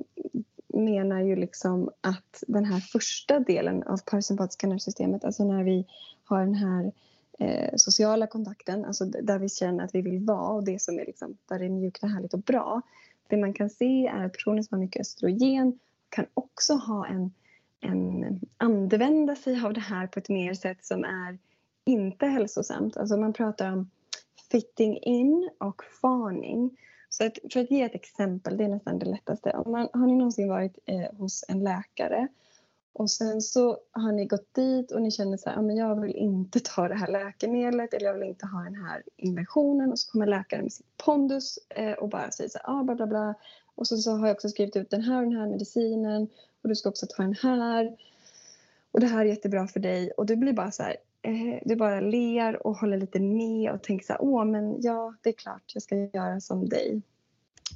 menar 0.68 1.20
ju 1.20 1.36
liksom 1.36 1.90
att 2.00 2.44
den 2.46 2.64
här 2.64 2.80
första 2.80 3.40
delen 3.40 3.82
av 3.82 3.96
parasympatiska 3.96 4.66
nervsystemet, 4.66 5.24
alltså 5.24 5.44
när 5.44 5.64
vi 5.64 5.86
har 6.24 6.40
den 6.40 6.54
här 6.54 6.92
eh, 7.38 7.74
sociala 7.76 8.26
kontakten, 8.26 8.84
alltså 8.84 9.04
där 9.04 9.38
vi 9.38 9.48
känner 9.48 9.84
att 9.84 9.94
vi 9.94 10.02
vill 10.02 10.24
vara 10.24 10.48
och 10.48 10.64
det 10.64 10.82
som 10.82 10.98
är 10.98 11.06
liksom, 11.06 11.36
där 11.48 11.58
det 11.58 11.64
är 11.64 11.68
mjukt 11.68 12.02
och 12.02 12.08
härligt 12.08 12.34
och 12.34 12.42
bra. 12.42 12.82
Det 13.28 13.36
man 13.36 13.52
kan 13.52 13.70
se 13.70 14.06
är 14.06 14.24
att 14.24 14.32
personer 14.32 14.62
som 14.62 14.78
har 14.78 14.84
mycket 14.84 15.00
östrogen 15.00 15.78
kan 16.08 16.26
också 16.34 16.74
ha 16.74 17.06
en, 17.06 17.32
en 17.80 18.40
använda 18.56 19.36
sig 19.36 19.64
av 19.64 19.72
det 19.72 19.80
här 19.80 20.06
på 20.06 20.18
ett 20.18 20.28
mer 20.28 20.54
sätt 20.54 20.84
som 20.84 21.04
är 21.04 21.38
inte 21.90 22.26
hälsosamt. 22.26 22.96
Alltså 22.96 23.16
man 23.16 23.32
pratar 23.32 23.72
om 23.72 23.90
fitting 24.50 24.98
in 24.98 25.50
och 25.58 25.84
farning. 26.02 26.76
Så 27.08 27.26
att, 27.26 27.38
för 27.52 27.60
att 27.60 27.70
ge 27.70 27.82
ett 27.82 27.94
exempel, 27.94 28.56
det 28.56 28.64
är 28.64 28.68
nästan 28.68 28.98
det 28.98 29.06
lättaste. 29.06 29.50
Om 29.50 29.72
man, 29.72 29.88
har 29.92 30.06
ni 30.06 30.16
någonsin 30.16 30.48
varit 30.48 30.78
eh, 30.86 31.18
hos 31.18 31.44
en 31.48 31.64
läkare 31.64 32.28
och 32.92 33.10
sen 33.10 33.42
så 33.42 33.78
har 33.92 34.12
ni 34.12 34.26
gått 34.26 34.54
dit 34.54 34.92
och 34.92 35.02
ni 35.02 35.10
känner 35.10 35.36
så 35.36 35.50
här, 35.50 35.58
ah, 35.58 35.62
men 35.62 35.76
jag 35.76 36.00
vill 36.00 36.16
inte 36.16 36.60
ta 36.60 36.88
det 36.88 36.94
här 36.94 37.08
läkemedlet 37.08 37.94
eller 37.94 38.06
jag 38.06 38.14
vill 38.14 38.28
inte 38.28 38.46
ha 38.46 38.62
den 38.62 38.74
här 38.74 39.02
injektionen 39.16 39.92
och 39.92 39.98
så 39.98 40.10
kommer 40.10 40.26
läkaren 40.26 40.62
med 40.62 40.72
sitt 40.72 40.96
pondus 40.96 41.58
eh, 41.68 41.92
och 41.92 42.08
bara 42.08 42.30
säger 42.30 42.50
så 42.50 42.58
här, 42.64 42.80
ah, 42.80 42.82
bla 42.82 42.94
bla 42.94 43.06
bla. 43.06 43.34
Och 43.74 43.86
så, 43.86 43.96
så 43.96 44.10
har 44.10 44.26
jag 44.26 44.34
också 44.34 44.48
skrivit 44.48 44.76
ut 44.76 44.90
den 44.90 45.02
här 45.02 45.16
och 45.16 45.30
den 45.30 45.40
här 45.40 45.46
medicinen 45.46 46.28
och 46.62 46.68
du 46.68 46.76
ska 46.76 46.88
också 46.88 47.06
ta 47.06 47.22
den 47.22 47.34
här. 47.42 47.96
Och 48.92 49.00
det 49.00 49.06
här 49.06 49.20
är 49.20 49.24
jättebra 49.24 49.66
för 49.66 49.80
dig 49.80 50.10
och 50.10 50.26
du 50.26 50.36
blir 50.36 50.52
bara 50.52 50.70
så 50.70 50.82
här, 50.82 50.96
Eh, 51.22 51.58
du 51.64 51.76
bara 51.76 52.00
ler 52.00 52.66
och 52.66 52.76
håller 52.76 52.96
lite 52.96 53.20
med 53.20 53.72
och 53.72 53.82
tänker 53.82 54.06
så 54.06 54.12
här, 54.12 54.22
åh 54.22 54.44
men 54.44 54.82
ja, 54.82 55.14
det 55.22 55.28
är 55.28 55.34
klart 55.34 55.62
jag 55.74 55.82
ska 55.82 55.96
göra 55.96 56.40
som 56.40 56.68
dig. 56.68 57.02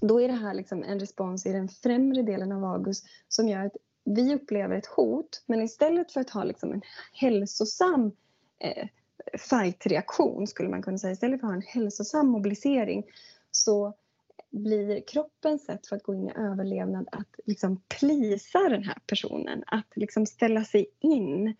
Då 0.00 0.20
är 0.20 0.28
det 0.28 0.34
här 0.34 0.54
liksom 0.54 0.82
en 0.82 1.00
respons 1.00 1.46
i 1.46 1.52
den 1.52 1.68
främre 1.68 2.22
delen 2.22 2.52
av 2.52 2.60
vagus 2.60 3.02
som 3.28 3.48
gör 3.48 3.66
att 3.66 3.76
vi 4.04 4.34
upplever 4.34 4.76
ett 4.76 4.86
hot 4.86 5.42
men 5.46 5.62
istället 5.62 6.12
för 6.12 6.20
att 6.20 6.30
ha 6.30 6.44
liksom 6.44 6.72
en 6.72 6.82
hälsosam 7.12 8.12
eh, 8.58 8.88
fightreaktion 9.50 10.46
skulle 10.46 10.68
man 10.68 10.82
kunna 10.82 10.98
säga, 10.98 11.12
istället 11.12 11.40
för 11.40 11.46
att 11.46 11.50
ha 11.50 11.56
en 11.56 11.66
hälsosam 11.66 12.26
mobilisering 12.26 13.04
så 13.50 13.94
blir 14.50 15.00
kroppens 15.06 15.64
sätt 15.64 15.86
för 15.86 15.96
att 15.96 16.02
gå 16.02 16.14
in 16.14 16.28
i 16.28 16.32
överlevnad 16.36 17.08
att 17.12 17.40
liksom 17.44 17.80
plisa 17.88 18.58
den 18.58 18.84
här 18.84 18.98
personen, 19.06 19.64
att 19.66 19.92
liksom 19.96 20.26
ställa 20.26 20.64
sig 20.64 20.86
in 21.00 21.46
Eh, 21.48 21.54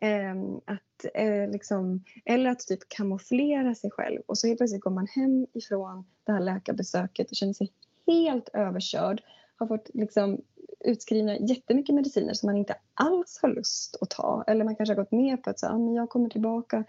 Ehm, 0.00 0.60
att, 0.64 1.04
eh, 1.14 1.50
liksom, 1.50 2.04
eller 2.24 2.50
att 2.50 2.66
typ 2.66 2.88
kamouflera 2.88 3.74
sig 3.74 3.90
själv 3.90 4.22
och 4.26 4.38
så 4.38 4.46
helt 4.46 4.58
plötsligt 4.58 4.82
går 4.82 4.90
man 4.90 5.06
hem 5.06 5.46
ifrån 5.52 6.04
det 6.24 6.32
här 6.32 6.40
läkarbesöket 6.40 7.30
och 7.30 7.36
känner 7.36 7.52
sig 7.52 7.72
helt 8.06 8.48
överkörd. 8.52 9.22
Har 9.56 9.66
fått 9.66 9.90
liksom, 9.94 10.40
utskrivna 10.80 11.36
jättemycket 11.36 11.94
mediciner 11.94 12.34
som 12.34 12.46
man 12.46 12.56
inte 12.56 12.76
alls 12.94 13.38
har 13.42 13.48
lust 13.48 13.96
att 14.00 14.10
ta. 14.10 14.44
Eller 14.46 14.64
man 14.64 14.76
kanske 14.76 14.94
har 14.94 15.02
gått 15.02 15.12
med 15.12 15.42
på 15.42 15.50
att 15.50 15.58
så, 15.58 15.66
ah, 15.66 15.78
men 15.78 15.94
jag 15.94 16.08
kommer 16.08 16.28
tillbaka 16.28 16.84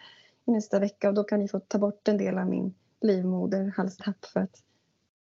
i 0.45 0.51
nästa 0.51 0.79
vecka 0.79 1.09
och 1.09 1.15
då 1.15 1.23
kan 1.23 1.39
ni 1.39 1.47
få 1.47 1.59
ta 1.59 1.77
bort 1.77 2.07
en 2.07 2.17
del 2.17 2.37
av 2.37 2.47
min 2.47 2.73
livmoderhalstapp 3.01 4.25
för 4.25 4.39
att 4.39 4.63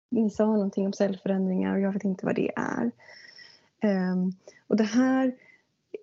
ni 0.09 0.29
sa 0.29 0.45
någonting 0.45 0.85
om 0.85 0.93
cellförändringar 0.93 1.75
och 1.75 1.81
jag 1.81 1.91
vet 1.91 2.03
inte 2.03 2.25
vad 2.25 2.35
det 2.35 2.51
är. 2.55 2.91
Um, 3.83 4.33
och 4.67 4.77
det 4.77 4.83
här 4.83 5.35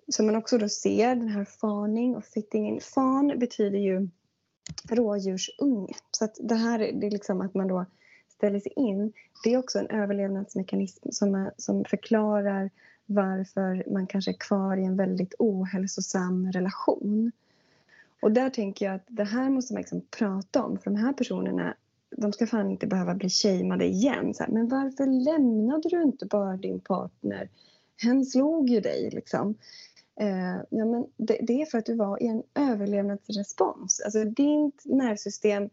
som 0.07 0.25
man 0.25 0.35
också 0.35 0.57
då 0.57 0.69
ser, 0.69 1.15
den 1.15 1.27
här 1.27 1.45
faning 1.45 2.15
och 2.15 2.25
fitting 2.25 2.67
in. 2.67 2.81
Fan 2.81 3.39
betyder 3.39 3.79
ju 3.79 4.09
rådjursunge. 4.89 5.93
Så 6.11 6.25
att 6.25 6.37
det 6.39 6.55
här 6.55 6.79
det 6.79 7.07
är 7.07 7.11
liksom 7.11 7.41
att 7.41 7.53
man 7.53 7.67
då 7.67 7.85
ställer 8.27 8.59
sig 8.59 8.73
in. 8.75 9.13
Det 9.43 9.53
är 9.53 9.57
också 9.57 9.79
en 9.79 9.89
överlevnadsmekanism 9.89 11.09
som, 11.11 11.49
som 11.57 11.85
förklarar 11.85 12.69
varför 13.05 13.91
man 13.91 14.07
kanske 14.07 14.31
är 14.31 14.37
kvar 14.39 14.77
i 14.77 14.83
en 14.83 14.97
väldigt 14.97 15.33
ohälsosam 15.39 16.51
relation. 16.51 17.31
Och 18.21 18.31
där 18.31 18.49
tänker 18.49 18.85
jag 18.85 18.95
att 18.95 19.05
det 19.07 19.23
här 19.23 19.49
måste 19.49 19.73
man 19.73 19.81
liksom 19.81 20.01
prata 20.17 20.63
om 20.63 20.77
för 20.77 20.91
de 20.91 20.95
här 20.95 21.13
personerna 21.13 21.75
de 22.17 22.33
ska 22.33 22.47
fan 22.47 22.71
inte 22.71 22.87
behöva 22.87 23.15
bli 23.15 23.29
shameade 23.29 23.85
igen. 23.85 24.33
Så 24.33 24.43
här, 24.43 24.51
men 24.51 24.67
varför 24.67 25.05
lämnade 25.05 25.89
du 25.89 26.03
inte 26.03 26.25
bara 26.25 26.57
din 26.57 26.79
partner? 26.79 27.49
Hen 27.97 28.25
slog 28.25 28.69
ju 28.69 28.79
dig 28.79 29.09
liksom. 29.13 29.55
Eh, 30.19 30.55
ja, 30.69 30.85
men 30.85 31.07
det, 31.17 31.37
det, 31.41 31.61
är 31.61 31.65
för 31.65 31.77
att 31.77 31.85
du 31.85 31.95
var 31.95 32.23
i 32.23 32.27
en 32.27 32.43
överlevnadsrespons. 32.55 34.01
Alltså 34.05 34.23
ditt 34.23 34.85
nervsystem 34.85 35.69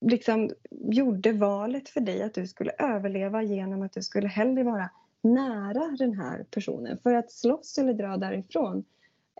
liksom 0.00 0.50
gjorde 0.70 1.32
valet 1.32 1.88
för 1.88 2.00
dig 2.00 2.22
att 2.22 2.34
du 2.34 2.46
skulle 2.46 2.72
överleva 2.78 3.42
genom 3.42 3.82
att 3.82 3.92
du 3.92 4.02
skulle 4.02 4.28
hellre 4.28 4.62
vara 4.62 4.90
nära 5.22 5.96
den 5.98 6.18
här 6.18 6.46
personen. 6.50 6.98
För 6.98 7.14
att 7.14 7.32
slåss 7.32 7.78
eller 7.78 7.94
dra 7.94 8.16
därifrån 8.16 8.84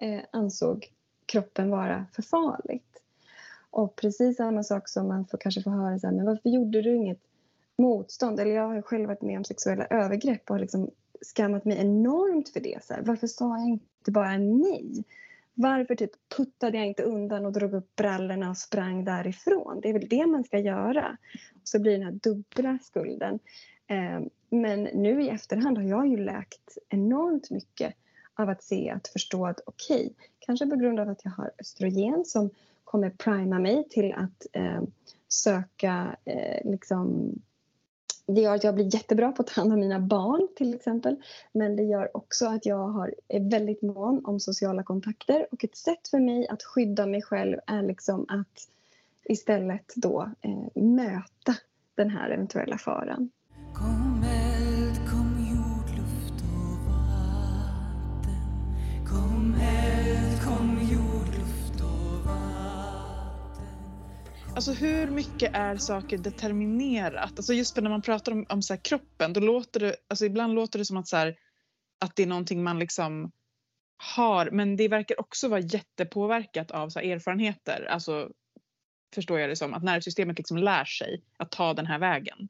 eh, 0.01 0.21
ansåg 0.31 0.93
kroppen 1.27 1.71
vara 1.71 2.07
för 2.13 2.23
farligt. 2.23 3.03
Och 3.71 3.97
precis 3.97 4.37
samma 4.37 4.63
sak 4.63 4.89
som 4.89 5.09
man 5.09 5.27
får, 5.27 5.39
kanske 5.39 5.63
får 5.63 5.71
höra 5.71 5.99
så 5.99 6.07
här, 6.07 6.15
men 6.15 6.27
varför 6.27 6.49
gjorde 6.49 6.83
du 6.83 6.97
inget 6.97 7.21
motstånd? 7.79 8.41
Eller 8.41 8.51
jag 8.51 8.69
har 8.69 8.83
själv 8.83 9.09
varit 9.09 9.23
med 9.23 9.39
om 9.39 9.45
sexuella 9.45 9.87
övergrepp 9.87 10.51
och 10.51 10.61
liksom 10.61 10.91
skammat 11.23 11.65
mig 11.65 11.79
enormt 11.79 12.49
för 12.49 12.61
det. 12.61 12.85
Så 12.85 12.95
här, 12.95 13.03
varför 13.03 13.27
sa 13.27 13.59
jag 13.59 13.69
inte 13.69 14.11
bara 14.11 14.39
nej? 14.39 15.05
Varför 15.55 15.95
typ 15.95 16.11
puttade 16.37 16.79
jag 16.79 16.87
inte 16.87 17.03
undan 17.03 17.47
och 17.47 17.53
drog 17.53 17.75
upp 17.75 17.97
brallorna 17.97 18.51
och 18.51 18.57
sprang 18.57 19.05
därifrån? 19.05 19.81
Det 19.83 19.89
är 19.89 19.93
väl 19.93 20.09
det 20.09 20.27
man 20.27 20.45
ska 20.45 20.59
göra. 20.59 21.17
Så 21.65 21.81
blir 21.81 21.93
den 21.93 22.03
här 22.03 22.13
dubbla 22.13 22.79
skulden. 22.83 23.39
Eh, 23.87 24.21
men 24.51 24.83
nu 24.83 25.23
i 25.23 25.29
efterhand 25.29 25.79
har 25.79 25.85
jag 25.85 26.09
ju 26.09 26.17
läkt 26.17 26.79
enormt 26.89 27.51
mycket 27.51 27.95
av 28.35 28.49
att 28.49 28.63
se, 28.63 28.91
att 28.91 29.09
förstå 29.09 29.47
att 29.47 29.61
okej, 29.67 29.97
okay, 29.97 30.29
kanske 30.39 30.67
på 30.67 30.77
grund 30.77 31.01
av 31.01 31.09
att 31.09 31.25
jag 31.25 31.31
har 31.31 31.51
östrogen 31.59 32.25
som 32.25 32.51
kommer 32.85 33.11
prima 33.11 33.59
mig 33.59 33.89
till 33.89 34.13
att 34.13 34.47
eh, 34.53 34.83
söka 35.29 36.17
eh, 36.25 36.71
liksom 36.71 37.33
det 38.35 38.41
gör 38.41 38.55
att 38.55 38.65
jag 38.65 38.75
blir 38.75 38.95
jättebra 38.95 39.33
på 39.33 39.43
att 39.43 39.49
ta 39.49 39.61
hand 39.61 39.73
om 39.73 39.81
mina 39.81 40.01
barn 40.01 40.49
till 40.57 40.75
exempel. 40.75 41.17
Men 41.53 41.77
det 41.77 41.83
gör 41.83 42.17
också 42.17 42.47
att 42.47 42.67
jag 42.67 42.89
har, 42.89 43.15
är 43.29 43.51
väldigt 43.51 43.83
mån 43.83 44.25
om 44.25 44.41
sociala 44.41 44.83
kontakter. 44.83 45.47
Och 45.51 45.65
ett 45.65 45.77
sätt 45.77 46.09
för 46.09 46.19
mig 46.19 46.49
att 46.49 46.63
skydda 46.63 47.07
mig 47.07 47.23
själv 47.23 47.59
är 47.67 47.83
liksom 47.83 48.27
att 48.29 48.69
istället 49.25 49.93
då 49.97 50.31
eh, 50.41 50.83
möta 50.83 51.55
den 51.95 52.11
här 52.11 52.31
eventuella 52.31 52.79
faran. 52.79 53.31
Alltså 64.69 64.85
hur 64.85 65.11
mycket 65.11 65.51
är 65.55 65.77
saker 65.77 66.19
determinerat? 66.19 67.33
Alltså 67.39 67.53
just 67.53 67.77
när 67.77 67.91
man 67.91 68.03
pratar 68.03 68.33
om, 68.33 68.47
om 68.49 68.63
så 68.63 68.77
kroppen, 68.77 69.33
då 69.33 69.41
låter 69.41 69.81
det, 69.81 69.97
alltså 70.09 70.25
ibland 70.25 70.55
låter 70.55 70.79
det 70.79 70.85
som 70.85 70.97
att, 70.97 71.09
så 71.09 71.17
här, 71.17 71.37
att 72.01 72.17
det 72.17 72.23
är 72.23 72.27
någonting 72.27 72.63
man 72.63 72.79
liksom 72.79 73.33
har, 74.17 74.51
men 74.51 74.77
det 74.77 74.89
verkar 74.89 75.21
också 75.21 75.49
vara 75.49 75.61
jättepåverkat 75.61 76.71
av 76.71 76.89
så 76.89 77.01
erfarenheter. 77.01 77.87
Alltså 77.91 78.31
förstår 79.15 79.41
jag 79.41 79.51
det 79.51 79.57
som, 79.57 79.75
att 79.75 79.83
nervsystemet 79.83 80.39
liksom 80.39 80.57
lär 80.59 80.85
sig 80.85 81.23
att 81.37 81.51
ta 81.51 81.75
den 81.75 81.87
här 81.87 81.99
vägen. 81.99 82.49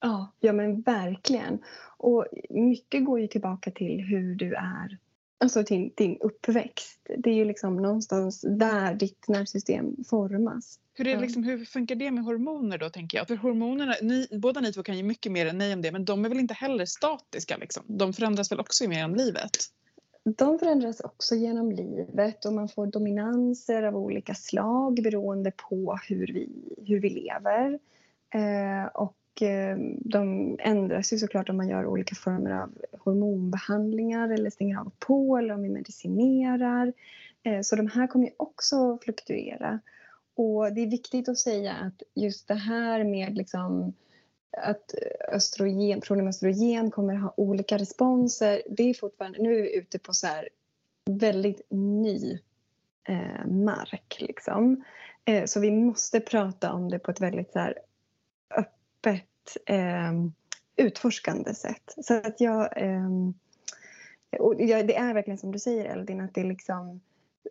Ja, 0.00 0.32
ja 0.40 0.52
men 0.52 0.82
verkligen. 0.82 1.58
Och 1.96 2.26
mycket 2.50 3.04
går 3.04 3.20
ju 3.20 3.26
tillbaka 3.26 3.70
till 3.70 4.00
hur 4.00 4.34
du 4.34 4.54
är, 4.54 4.98
alltså 5.38 5.64
till 5.64 5.92
din 5.94 6.18
uppväxt. 6.20 7.00
Det 7.18 7.30
är 7.30 7.34
ju 7.34 7.44
liksom 7.44 7.76
någonstans 7.76 8.40
där 8.40 8.94
ditt 8.94 9.28
nervsystem 9.28 10.04
formas. 10.10 10.78
Hur, 10.94 11.06
är 11.06 11.20
liksom, 11.20 11.44
hur 11.44 11.64
funkar 11.64 11.94
det 11.94 12.10
med 12.10 12.24
hormoner 12.24 12.78
då 12.78 12.90
tänker 12.90 13.18
jag? 13.18 13.28
För 13.28 13.36
hormonerna, 13.36 13.94
ni, 14.02 14.28
båda 14.30 14.60
ni 14.60 14.72
två 14.72 14.82
kan 14.82 14.96
ju 14.96 15.02
mycket 15.02 15.32
mer 15.32 15.46
än 15.46 15.56
mig 15.56 15.74
om 15.74 15.82
det 15.82 15.92
men 15.92 16.04
de 16.04 16.24
är 16.24 16.28
väl 16.28 16.38
inte 16.38 16.54
heller 16.54 16.84
statiska 16.84 17.56
liksom? 17.56 17.82
De 17.86 18.12
förändras 18.12 18.52
väl 18.52 18.60
också 18.60 18.84
än 18.84 19.12
livet? 19.12 19.50
de 20.24 20.58
förändras 20.58 21.00
också 21.00 21.34
genom 21.34 21.72
livet 21.72 22.44
och 22.44 22.52
man 22.52 22.68
får 22.68 22.86
dominanser 22.86 23.82
av 23.82 23.96
olika 23.96 24.34
slag 24.34 25.02
beroende 25.02 25.50
på 25.50 25.98
hur 26.08 26.26
vi, 26.26 26.48
hur 26.86 27.00
vi 27.00 27.10
lever. 27.10 27.78
Eh, 28.34 28.86
och 28.86 29.16
Eh, 29.42 29.76
de 30.00 30.56
ändras 30.60 31.12
ju 31.12 31.18
såklart 31.18 31.48
om 31.48 31.56
man 31.56 31.68
gör 31.68 31.86
olika 31.86 32.14
former 32.14 32.50
av 32.50 32.70
hormonbehandlingar 32.98 34.28
eller 34.28 34.50
stänger 34.50 34.78
av 34.78 34.92
på 34.98 35.36
eller 35.36 35.54
om 35.54 35.62
vi 35.62 35.68
medicinerar. 35.68 36.92
Eh, 37.42 37.60
så 37.60 37.76
de 37.76 37.86
här 37.86 38.06
kommer 38.06 38.26
ju 38.26 38.32
också 38.36 38.98
fluktuera. 39.02 39.80
Och 40.36 40.72
det 40.72 40.80
är 40.80 40.90
viktigt 40.90 41.28
att 41.28 41.38
säga 41.38 41.72
att 41.72 42.02
just 42.14 42.48
det 42.48 42.54
här 42.54 43.04
med 43.04 43.36
liksom 43.36 43.94
att 44.56 44.94
östrogen, 45.32 46.00
problem 46.00 46.24
med 46.24 46.30
östrogen 46.30 46.90
kommer 46.90 47.14
ha 47.14 47.34
olika 47.36 47.78
responser. 47.78 48.62
Det 48.70 48.90
är 48.90 48.94
fortfarande, 48.94 49.42
nu 49.42 49.58
är 49.58 49.62
vi 49.62 49.76
ute 49.76 49.98
på 49.98 50.12
så 50.12 50.26
här 50.26 50.48
väldigt 51.10 51.66
ny 51.70 52.38
eh, 53.08 53.46
mark. 53.46 54.16
Liksom. 54.20 54.84
Eh, 55.24 55.44
så 55.44 55.60
vi 55.60 55.70
måste 55.70 56.20
prata 56.20 56.72
om 56.72 56.88
det 56.88 56.98
på 56.98 57.10
ett 57.10 57.20
väldigt 57.20 57.52
så 57.52 57.58
här, 57.58 57.78
eh, 59.66 60.12
utforskande 60.76 61.54
sätt. 61.54 61.94
Så 61.96 62.14
att 62.14 62.40
jag, 62.40 62.82
eh, 62.82 63.10
och 64.38 64.56
det 64.56 64.96
är 64.96 65.14
verkligen 65.14 65.38
som 65.38 65.52
du 65.52 65.58
säger 65.58 65.84
Eldin, 65.84 66.20
att 66.20 66.34
det 66.34 66.40
är 66.40 66.44
liksom 66.44 67.00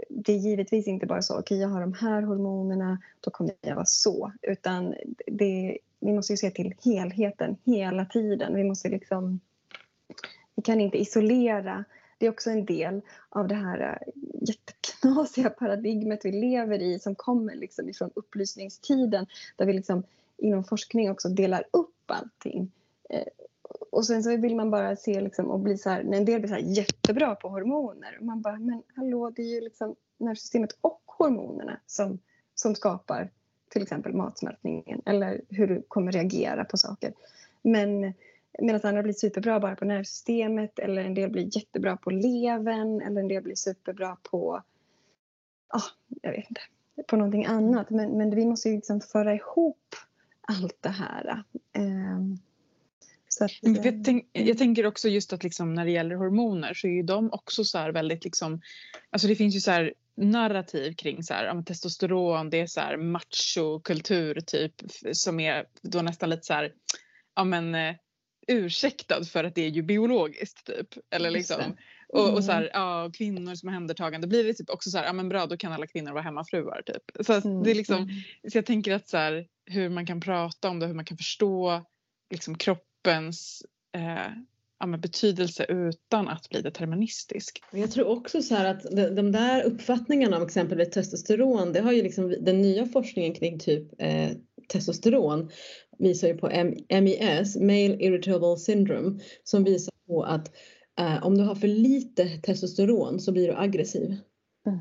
det 0.09 0.33
är 0.33 0.37
givetvis 0.37 0.87
inte 0.87 1.05
bara 1.05 1.21
så, 1.21 1.33
okej 1.33 1.41
okay, 1.41 1.57
jag 1.57 1.69
har 1.69 1.81
de 1.81 1.93
här 1.93 2.21
hormonerna, 2.21 2.97
då 3.19 3.31
kommer 3.31 3.53
jag 3.61 3.75
vara 3.75 3.85
så. 3.85 4.31
Utan 4.41 4.95
det, 5.27 5.77
vi 5.99 6.13
måste 6.13 6.33
ju 6.33 6.37
se 6.37 6.51
till 6.51 6.73
helheten 6.83 7.57
hela 7.63 8.05
tiden. 8.05 8.55
Vi 8.55 8.63
måste 8.63 8.89
liksom... 8.89 9.39
Vi 10.55 10.61
kan 10.61 10.81
inte 10.81 10.97
isolera. 10.97 11.83
Det 12.17 12.25
är 12.25 12.29
också 12.29 12.49
en 12.49 12.65
del 12.65 13.01
av 13.29 13.47
det 13.47 13.55
här 13.55 13.79
eh, 13.79 14.13
jätteknasiga 14.41 15.49
paradigmet 15.49 16.25
vi 16.25 16.31
lever 16.31 16.81
i 16.81 16.99
som 16.99 17.15
kommer 17.15 17.55
liksom 17.55 17.89
ifrån 17.89 18.11
upplysningstiden 18.15 19.25
där 19.55 19.65
vi 19.65 19.73
liksom 19.73 20.03
inom 20.43 20.63
forskning 20.63 21.11
också 21.11 21.29
delar 21.29 21.63
upp 21.71 21.89
allting. 22.05 22.71
Eh, 23.09 23.27
och 23.91 24.05
sen 24.05 24.23
så 24.23 24.37
vill 24.37 24.55
man 24.55 24.71
bara 24.71 24.95
se 24.95 25.21
liksom 25.21 25.51
och 25.51 25.59
bli 25.59 25.77
så 25.77 25.89
här, 25.89 26.03
när 26.03 26.17
en 26.17 26.25
del 26.25 26.39
blir 26.39 26.49
så 26.49 26.55
här 26.55 26.61
jättebra 26.61 27.35
på 27.35 27.49
hormoner. 27.49 28.17
Och 28.19 28.25
man 28.25 28.41
bara, 28.41 28.59
men 28.59 28.83
hallå, 28.95 29.29
det 29.29 29.41
är 29.41 29.55
ju 29.55 29.61
liksom 29.61 29.95
nervsystemet 30.17 30.77
och 30.81 31.01
hormonerna 31.05 31.79
som, 31.85 32.19
som 32.55 32.75
skapar 32.75 33.29
till 33.69 33.81
exempel 33.81 34.13
matsmältningen 34.13 35.01
eller 35.05 35.41
hur 35.49 35.67
du 35.67 35.81
kommer 35.87 36.11
reagera 36.11 36.65
på 36.65 36.77
saker. 36.77 37.13
Men 37.61 38.13
medan 38.59 38.81
andra 38.83 39.03
blir 39.03 39.13
superbra 39.13 39.59
bara 39.59 39.75
på 39.75 39.85
nervsystemet 39.85 40.79
eller 40.79 41.01
en 41.03 41.13
del 41.13 41.29
blir 41.29 41.57
jättebra 41.57 41.97
på 41.97 42.09
levern 42.09 43.01
eller 43.01 43.21
en 43.21 43.27
del 43.27 43.43
blir 43.43 43.55
superbra 43.55 44.17
på, 44.31 44.63
ah, 45.67 45.81
jag 46.21 46.31
vet 46.31 46.49
inte, 46.49 46.61
på 47.07 47.15
någonting 47.15 47.45
annat. 47.45 47.89
Men, 47.89 48.17
men 48.17 48.35
vi 48.35 48.45
måste 48.45 48.69
ju 48.69 48.75
liksom 48.75 49.01
föra 49.01 49.33
ihop 49.33 49.95
allt 50.47 50.77
det 50.81 50.89
här. 50.89 51.43
Um, 51.77 52.39
att, 53.41 53.51
jag, 53.61 53.85
eh, 53.85 53.93
tänk, 54.05 54.29
jag, 54.31 54.57
tänker 54.57 54.85
också 54.85 55.09
just 55.09 55.33
att 55.33 55.43
liksom 55.43 55.73
när 55.73 55.85
det 55.85 55.91
gäller 55.91 56.15
hormoner 56.15 56.73
så 56.73 56.87
är 56.87 56.91
ju 56.91 57.03
de 57.03 57.31
också 57.31 57.63
så 57.63 57.91
väldigt 57.91 58.23
liksom, 58.23 58.61
alltså 59.09 59.27
det 59.27 59.35
finns 59.35 59.55
ju 59.55 59.59
så 59.59 59.89
narrativ 60.15 60.93
kring 60.93 61.23
så 61.23 61.33
här, 61.33 61.45
ja, 61.45 61.63
testosteron, 61.63 62.49
det 62.49 62.59
är 62.59 62.67
så 62.67 62.79
här 62.79 62.97
machokultur 62.97 64.39
typ 64.39 64.73
som 65.13 65.39
är 65.39 65.65
då 65.81 66.01
nästan 66.01 66.29
lite 66.29 66.43
så 66.43 66.53
här, 66.53 66.73
ja 67.35 67.43
men 67.43 67.75
eh, 67.75 67.95
ursäktad 68.47 69.23
för 69.25 69.43
att 69.43 69.55
det 69.55 69.61
är 69.61 69.69
ju 69.69 69.81
biologiskt 69.81 70.65
typ. 70.65 70.87
Eller 71.09 71.31
liksom. 71.31 71.77
Mm. 72.13 72.25
Och, 72.25 72.37
och 72.37 72.43
så 72.43 72.51
här, 72.51 72.61
mm. 72.61 72.71
ja, 72.73 73.11
kvinnor 73.13 73.55
som 73.55 73.69
omhändertagande 73.69 74.27
blir 74.27 74.43
det 74.43 74.53
typ 74.53 74.69
också 74.69 74.89
så 74.89 74.97
här, 74.97 75.05
ja 75.05 75.13
men 75.13 75.29
bra 75.29 75.45
då 75.45 75.57
kan 75.57 75.71
alla 75.71 75.87
kvinnor 75.87 76.11
vara 76.11 76.23
hemmafruar 76.23 76.81
typ. 76.85 77.25
Så, 77.25 77.33
mm. 77.33 77.63
det 77.63 77.71
är 77.71 77.75
liksom, 77.75 77.97
mm. 77.97 78.15
så 78.51 78.57
jag 78.57 78.65
tänker 78.65 78.93
att 78.95 79.09
så 79.09 79.17
här, 79.17 79.47
hur 79.65 79.89
man 79.89 80.05
kan 80.05 80.21
prata 80.21 80.69
om 80.69 80.79
det, 80.79 80.87
hur 80.87 80.93
man 80.93 81.05
kan 81.05 81.17
förstå 81.17 81.85
liksom 82.31 82.57
kroppens 82.57 83.63
eh, 83.95 84.33
ja, 84.79 84.97
betydelse 84.97 85.65
utan 85.69 86.27
att 86.27 86.49
bli 86.49 86.61
deterministisk. 86.61 87.63
Jag 87.71 87.91
tror 87.91 88.07
också 88.07 88.41
så 88.41 88.55
att 88.55 88.83
de, 88.83 89.15
de 89.15 89.31
där 89.31 89.63
uppfattningarna 89.63 90.37
om 90.37 90.43
exempelvis 90.43 90.89
testosteron, 90.89 91.73
det 91.73 91.81
har 91.81 91.91
ju 91.91 92.03
liksom 92.03 92.35
den 92.41 92.61
nya 92.61 92.85
forskningen 92.85 93.33
kring 93.33 93.59
typ 93.59 94.01
eh, 94.01 94.31
testosteron 94.67 95.49
visar 95.99 96.27
ju 96.27 96.37
på 96.37 96.49
MIS, 97.01 97.55
Male 97.55 97.97
Irritable 98.03 98.57
Syndrome, 98.57 99.19
som 99.43 99.63
visar 99.63 99.93
på 100.07 100.23
att 100.23 100.51
om 101.21 101.37
du 101.37 101.43
har 101.43 101.55
för 101.55 101.67
lite 101.67 102.27
testosteron 102.27 103.19
så 103.19 103.31
blir 103.31 103.47
du 103.47 103.53
aggressiv. 103.53 104.15
Mm. 104.67 104.79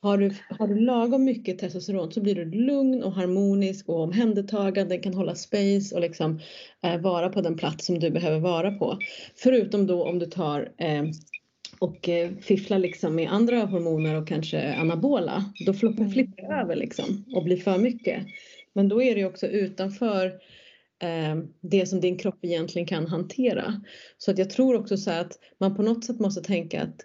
Har 0.00 0.18
du, 0.18 0.30
har 0.58 0.68
du 0.68 0.80
lagom 0.80 1.24
mycket 1.24 1.58
testosteron 1.58 2.12
så 2.12 2.20
blir 2.20 2.34
du 2.34 2.44
lugn 2.44 3.02
och 3.02 3.12
harmonisk 3.12 3.88
och 3.88 4.00
omhändertagande, 4.00 4.98
kan 4.98 5.14
hålla 5.14 5.34
space 5.34 5.94
och 5.94 6.00
liksom 6.00 6.40
eh, 6.82 7.00
vara 7.00 7.28
på 7.28 7.40
den 7.40 7.56
plats 7.56 7.86
som 7.86 7.98
du 7.98 8.10
behöver 8.10 8.38
vara 8.38 8.72
på. 8.72 8.98
Förutom 9.36 9.86
då 9.86 10.04
om 10.04 10.18
du 10.18 10.26
tar 10.26 10.72
eh, 10.78 11.04
och 11.78 12.08
eh, 12.08 12.30
fifflar 12.40 12.78
liksom 12.78 13.14
med 13.14 13.32
andra 13.32 13.64
hormoner 13.64 14.14
och 14.14 14.28
kanske 14.28 14.74
anabola, 14.74 15.44
då 15.66 15.74
flippar 15.74 16.04
mm. 16.04 16.32
det 16.36 16.42
över 16.42 16.76
liksom 16.76 17.24
och 17.34 17.44
blir 17.44 17.56
för 17.56 17.78
mycket. 17.78 18.26
Men 18.72 18.88
då 18.88 19.02
är 19.02 19.14
det 19.14 19.24
också 19.24 19.46
utanför 19.46 20.26
eh, 20.26 20.32
Ehm, 21.02 21.46
det 21.60 21.86
som 21.86 22.00
din 22.00 22.18
kropp 22.18 22.44
egentligen 22.44 22.86
kan 22.86 23.06
hantera. 23.06 23.82
Så 24.18 24.30
att 24.30 24.38
jag 24.38 24.50
tror 24.50 24.76
också 24.76 24.96
så 24.96 25.10
att 25.10 25.38
man 25.60 25.76
på 25.76 25.82
något 25.82 26.04
sätt 26.04 26.20
måste 26.20 26.42
tänka 26.42 26.82
att 26.82 26.96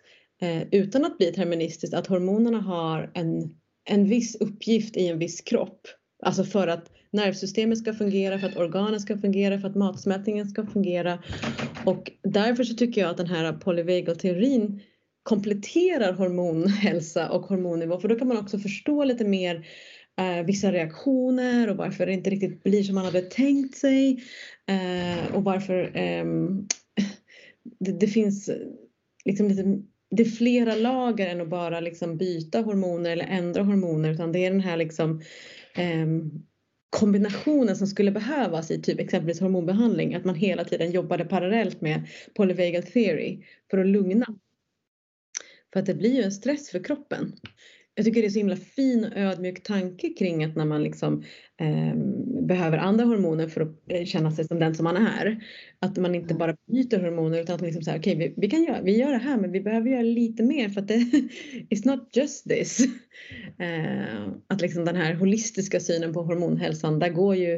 eh, 0.41 0.63
utan 0.71 1.05
att 1.05 1.17
bli 1.17 1.31
terministisk, 1.31 1.93
att 1.93 2.07
hormonerna 2.07 2.59
har 2.59 3.11
en, 3.13 3.55
en 3.89 4.05
viss 4.05 4.35
uppgift 4.35 4.97
i 4.97 5.07
en 5.07 5.19
viss 5.19 5.41
kropp. 5.41 5.87
Alltså 6.23 6.43
för 6.43 6.67
att 6.67 6.91
nervsystemet 7.11 7.77
ska 7.77 7.93
fungera, 7.93 8.39
för 8.39 8.47
att 8.47 8.57
organen 8.57 8.99
ska 8.99 9.17
fungera, 9.17 9.59
för 9.59 9.67
att 9.67 9.75
matsmältningen 9.75 10.49
ska 10.49 10.65
fungera. 10.65 11.23
Och 11.85 12.11
därför 12.23 12.63
så 12.63 12.75
tycker 12.75 13.01
jag 13.01 13.09
att 13.09 13.17
den 13.17 13.27
här 13.27 13.53
polyvagal-teorin 13.53 14.81
kompletterar 15.23 16.13
hormonhälsa 16.13 17.29
och 17.29 17.41
hormonnivå 17.41 17.99
för 17.99 18.07
då 18.07 18.15
kan 18.15 18.27
man 18.27 18.37
också 18.37 18.59
förstå 18.59 19.03
lite 19.03 19.25
mer 19.25 19.65
eh, 20.21 20.45
vissa 20.45 20.71
reaktioner 20.71 21.69
och 21.69 21.77
varför 21.77 22.05
det 22.05 22.13
inte 22.13 22.29
riktigt 22.29 22.63
blir 22.63 22.83
som 22.83 22.95
man 22.95 23.05
hade 23.05 23.21
tänkt 23.21 23.77
sig 23.77 24.23
eh, 24.67 25.35
och 25.35 25.43
varför 25.43 25.97
eh, 25.97 26.25
det, 27.79 27.91
det, 27.91 28.07
finns 28.07 28.49
liksom 29.25 29.47
lite 29.47 29.81
det 30.11 30.23
är 30.23 30.29
flera 30.29 30.75
lager 30.75 31.27
än 31.27 31.41
att 31.41 31.49
bara 31.49 31.79
liksom 31.79 32.17
byta 32.17 32.61
hormoner 32.61 33.11
eller 33.11 33.25
ändra 33.25 33.63
hormoner 33.63 34.11
utan 34.11 34.31
det 34.31 34.45
är 34.45 34.51
den 34.51 34.61
här 34.61 34.77
liksom, 34.77 35.21
eh, 35.75 36.07
kombinationen 36.89 37.75
som 37.75 37.87
skulle 37.87 38.11
behövas 38.11 38.71
i 38.71 38.81
typ 38.81 38.99
exempelvis 38.99 39.39
hormonbehandling. 39.39 40.15
Att 40.15 40.25
man 40.25 40.35
hela 40.35 40.63
tiden 40.63 40.91
jobbade 40.91 41.25
parallellt 41.25 41.81
med 41.81 42.07
polyvagal 42.35 42.83
theory 42.83 43.43
för 43.71 43.77
att 43.77 43.87
lugna. 43.87 44.25
För 45.73 45.79
att 45.79 45.85
det 45.85 45.93
blir 45.93 46.15
ju 46.15 46.23
en 46.23 46.31
stress 46.31 46.69
för 46.69 46.83
kroppen. 46.83 47.33
Jag 47.95 48.05
tycker 48.05 48.21
det 48.21 48.27
är 48.27 48.29
så 48.29 48.39
himla 48.39 48.55
fin 48.55 49.05
och 49.05 49.17
ödmjuk 49.17 49.63
tanke 49.63 50.09
kring 50.09 50.43
att 50.43 50.55
när 50.55 50.65
man 50.65 50.83
liksom 50.83 51.23
eh, 51.57 51.95
behöver 52.47 52.77
andra 52.77 53.05
hormoner 53.05 53.47
för 53.47 53.61
att 53.61 53.75
eh, 53.87 54.05
känna 54.05 54.31
sig 54.31 54.47
som 54.47 54.59
den 54.59 54.75
som 54.75 54.83
man 54.83 54.97
är. 54.97 55.43
Att 55.79 55.97
man 55.97 56.15
inte 56.15 56.33
bara 56.33 56.55
byter 56.71 56.99
hormoner 56.99 57.41
utan 57.41 57.55
att 57.55 57.61
man 57.61 57.65
liksom 57.65 57.83
säger 57.83 57.99
okej 57.99 58.15
okay, 58.15 58.27
vi, 58.27 58.33
vi, 58.37 58.49
kan 58.49 58.63
göra, 58.63 58.81
vi 58.81 58.97
gör 58.97 59.11
det 59.11 59.17
här 59.17 59.37
men 59.37 59.51
vi 59.51 59.61
behöver 59.61 59.89
göra 59.89 60.01
lite 60.01 60.43
mer 60.43 60.69
för 60.69 60.81
att 60.81 60.87
det 60.87 61.05
is 61.69 61.85
not 61.85 62.15
just 62.15 62.49
this. 62.49 62.79
Eh, 63.57 64.27
att 64.47 64.61
liksom 64.61 64.85
den 64.85 64.95
här 64.95 65.13
holistiska 65.13 65.79
synen 65.79 66.13
på 66.13 66.23
hormonhälsan 66.23 66.99
där 66.99 67.09
går 67.09 67.35
ju 67.35 67.55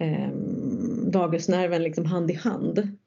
eh, 0.00 0.30
vagusnerven 1.12 1.82
liksom 1.82 2.04
hand 2.04 2.30
i 2.30 2.34
hand. 2.34 2.98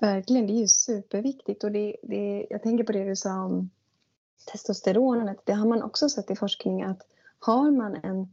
Verkligen, 0.00 0.46
det 0.46 0.52
är 0.52 0.60
ju 0.60 0.68
superviktigt 0.68 1.64
och 1.64 1.72
det, 1.72 1.96
det, 2.02 2.46
jag 2.50 2.62
tänker 2.62 2.84
på 2.84 2.92
det 2.92 3.04
du 3.04 3.16
sa 3.16 3.44
om 3.44 3.70
testosteronet. 4.44 5.38
Det 5.44 5.52
har 5.52 5.66
man 5.66 5.82
också 5.82 6.08
sett 6.08 6.30
i 6.30 6.36
forskning 6.36 6.82
att 6.82 7.06
har 7.38 7.70
man 7.70 7.96
en 8.02 8.28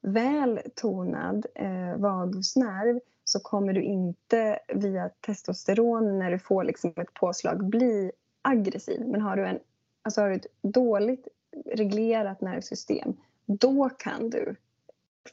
väl 0.00 0.60
tonad 0.74 1.46
eh, 1.54 1.96
vagusnerv 1.96 3.00
så 3.24 3.40
kommer 3.40 3.72
du 3.72 3.82
inte 3.82 4.58
via 4.68 5.08
testosteron 5.08 6.18
när 6.18 6.30
du 6.30 6.38
får 6.38 6.64
liksom 6.64 6.92
ett 6.96 7.14
påslag 7.14 7.64
bli 7.64 8.12
aggressiv. 8.42 9.06
Men 9.06 9.20
har 9.20 9.36
du, 9.36 9.46
en, 9.46 9.58
alltså 10.02 10.20
har 10.20 10.28
du 10.28 10.34
ett 10.34 10.46
dåligt 10.62 11.28
reglerat 11.66 12.40
nervsystem 12.40 13.16
då 13.46 13.90
kan 13.98 14.30
du 14.30 14.56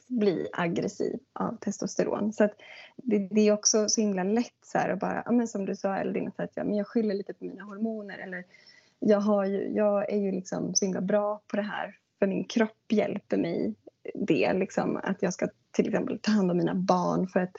bli 0.06 0.48
aggressiv 0.52 1.18
av 1.32 1.56
testosteron. 1.56 2.32
Så 2.32 2.48
det, 2.96 3.18
det, 3.18 3.40
är 3.40 3.52
också 3.52 3.88
så 3.88 4.00
himla 4.00 4.22
lätt 4.24 4.64
så 4.64 4.78
här 4.78 4.88
att 4.88 5.00
bara, 5.00 5.22
ja, 5.24 5.32
men 5.32 5.48
som 5.48 5.66
du 5.66 5.76
sa 5.76 5.96
Eldin, 5.96 6.32
att 6.36 6.50
jag, 6.54 6.66
men 6.66 6.76
jag 6.76 6.86
skyller 6.86 7.14
lite 7.14 7.34
på 7.34 7.44
mina 7.44 7.64
hormoner 7.64 8.18
eller 8.18 8.44
jag, 8.98 9.20
har 9.20 9.44
ju, 9.44 9.72
jag 9.74 10.12
är 10.12 10.18
ju 10.18 10.32
liksom 10.32 10.74
så 10.74 10.84
himla 10.84 11.00
bra 11.00 11.40
på 11.46 11.56
det 11.56 11.62
här 11.62 11.96
för 12.18 12.26
min 12.26 12.44
kropp 12.44 12.92
hjälper 12.92 13.36
mig 13.36 13.74
det. 14.14 14.52
Liksom, 14.52 15.00
att 15.02 15.22
jag 15.22 15.32
ska 15.32 15.48
till 15.70 15.86
exempel 15.86 16.18
ta 16.18 16.32
hand 16.32 16.50
om 16.50 16.56
mina 16.56 16.74
barn 16.74 17.28
för 17.28 17.40
att 17.40 17.56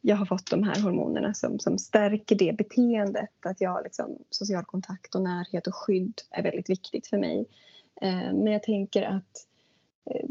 jag 0.00 0.16
har 0.16 0.26
fått 0.26 0.50
de 0.50 0.62
här 0.62 0.82
hormonerna 0.82 1.34
som, 1.34 1.58
som 1.58 1.78
stärker 1.78 2.36
det 2.36 2.56
beteendet. 2.56 3.30
Att 3.46 3.60
jag 3.60 3.84
liksom, 3.84 4.18
social 4.30 4.64
kontakt 4.64 5.14
och 5.14 5.22
närhet 5.22 5.66
och 5.66 5.74
skydd 5.74 6.20
är 6.30 6.42
väldigt 6.42 6.70
viktigt 6.70 7.06
för 7.06 7.18
mig. 7.18 7.46
Eh, 8.00 8.32
men 8.32 8.46
jag 8.46 8.62
tänker 8.62 9.02
att 9.02 9.46
eh, 10.10 10.28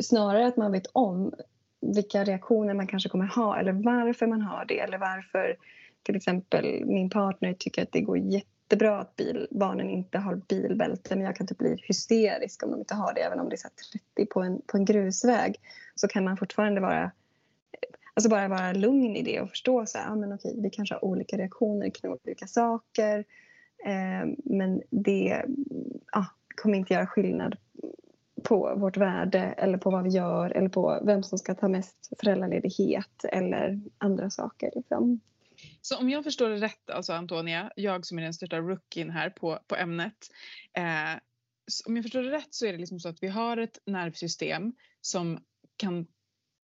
snarare 0.00 0.46
att 0.46 0.56
man 0.56 0.72
vet 0.72 0.86
om 0.92 1.34
vilka 1.80 2.24
reaktioner 2.24 2.74
man 2.74 2.86
kanske 2.86 3.08
kommer 3.08 3.26
ha 3.26 3.58
eller 3.58 3.72
varför 3.72 4.26
man 4.26 4.42
har 4.42 4.64
det 4.64 4.80
eller 4.80 4.98
varför 4.98 5.56
till 6.02 6.16
exempel 6.16 6.84
min 6.84 7.10
partner 7.10 7.54
tycker 7.54 7.82
att 7.82 7.92
det 7.92 8.00
går 8.00 8.18
jätte 8.18 8.55
jättebra 8.66 9.00
att 9.00 9.16
bil, 9.16 9.48
barnen 9.50 9.90
inte 9.90 10.18
har 10.18 10.34
bilbälte 10.34 11.16
men 11.16 11.24
jag 11.24 11.36
kan 11.36 11.46
typ 11.46 11.58
bli 11.58 11.76
hysterisk 11.88 12.62
om 12.62 12.70
de 12.70 12.80
inte 12.80 12.94
har 12.94 13.14
det. 13.14 13.20
Även 13.20 13.40
om 13.40 13.48
det 13.48 13.54
är 13.54 13.70
30 14.16 14.26
på 14.32 14.40
en, 14.40 14.62
på 14.66 14.76
en 14.76 14.84
grusväg 14.84 15.56
så 15.94 16.08
kan 16.08 16.24
man 16.24 16.36
fortfarande 16.36 16.80
vara 16.80 17.10
Alltså 18.14 18.30
bara 18.30 18.48
vara 18.48 18.72
lugn 18.72 19.16
i 19.16 19.22
det 19.22 19.40
och 19.40 19.50
förstå 19.50 19.86
så 19.86 19.98
här, 19.98 20.12
ah, 20.12 20.14
men 20.14 20.32
okej, 20.32 20.54
vi 20.58 20.70
kanske 20.70 20.94
har 20.94 21.04
olika 21.04 21.36
reaktioner 21.38 21.90
kring 21.90 22.12
olika 22.12 22.46
saker. 22.46 23.24
Eh, 23.84 24.28
men 24.44 24.82
det 24.90 25.44
ah, 26.12 26.24
kommer 26.62 26.78
inte 26.78 26.94
göra 26.94 27.06
skillnad 27.06 27.56
på 28.42 28.74
vårt 28.76 28.96
värde 28.96 29.38
eller 29.38 29.78
på 29.78 29.90
vad 29.90 30.04
vi 30.04 30.10
gör 30.10 30.50
eller 30.50 30.68
på 30.68 31.00
vem 31.04 31.22
som 31.22 31.38
ska 31.38 31.54
ta 31.54 31.68
mest 31.68 32.12
föräldraledighet 32.20 33.24
eller 33.24 33.80
andra 33.98 34.30
saker. 34.30 34.70
Liksom. 34.74 35.20
Så 35.88 35.96
om 35.96 36.10
jag 36.10 36.24
förstår 36.24 36.48
det 36.48 36.56
rätt, 36.56 36.90
alltså 36.90 37.12
Antonia, 37.12 37.70
jag 37.76 38.06
som 38.06 38.18
är 38.18 38.22
den 38.22 38.34
största 38.34 38.58
rookien 38.58 39.10
här 39.10 39.30
på, 39.30 39.58
på 39.66 39.76
ämnet. 39.76 40.28
Eh, 40.72 41.20
om 41.86 41.96
jag 41.96 42.04
förstår 42.04 42.22
det 42.22 42.30
rätt 42.30 42.54
så 42.54 42.66
är 42.66 42.72
det 42.72 42.78
liksom 42.78 43.00
så 43.00 43.08
att 43.08 43.22
vi 43.22 43.28
har 43.28 43.56
ett 43.56 43.78
nervsystem 43.86 44.72
som 45.00 45.44
kan 45.76 46.06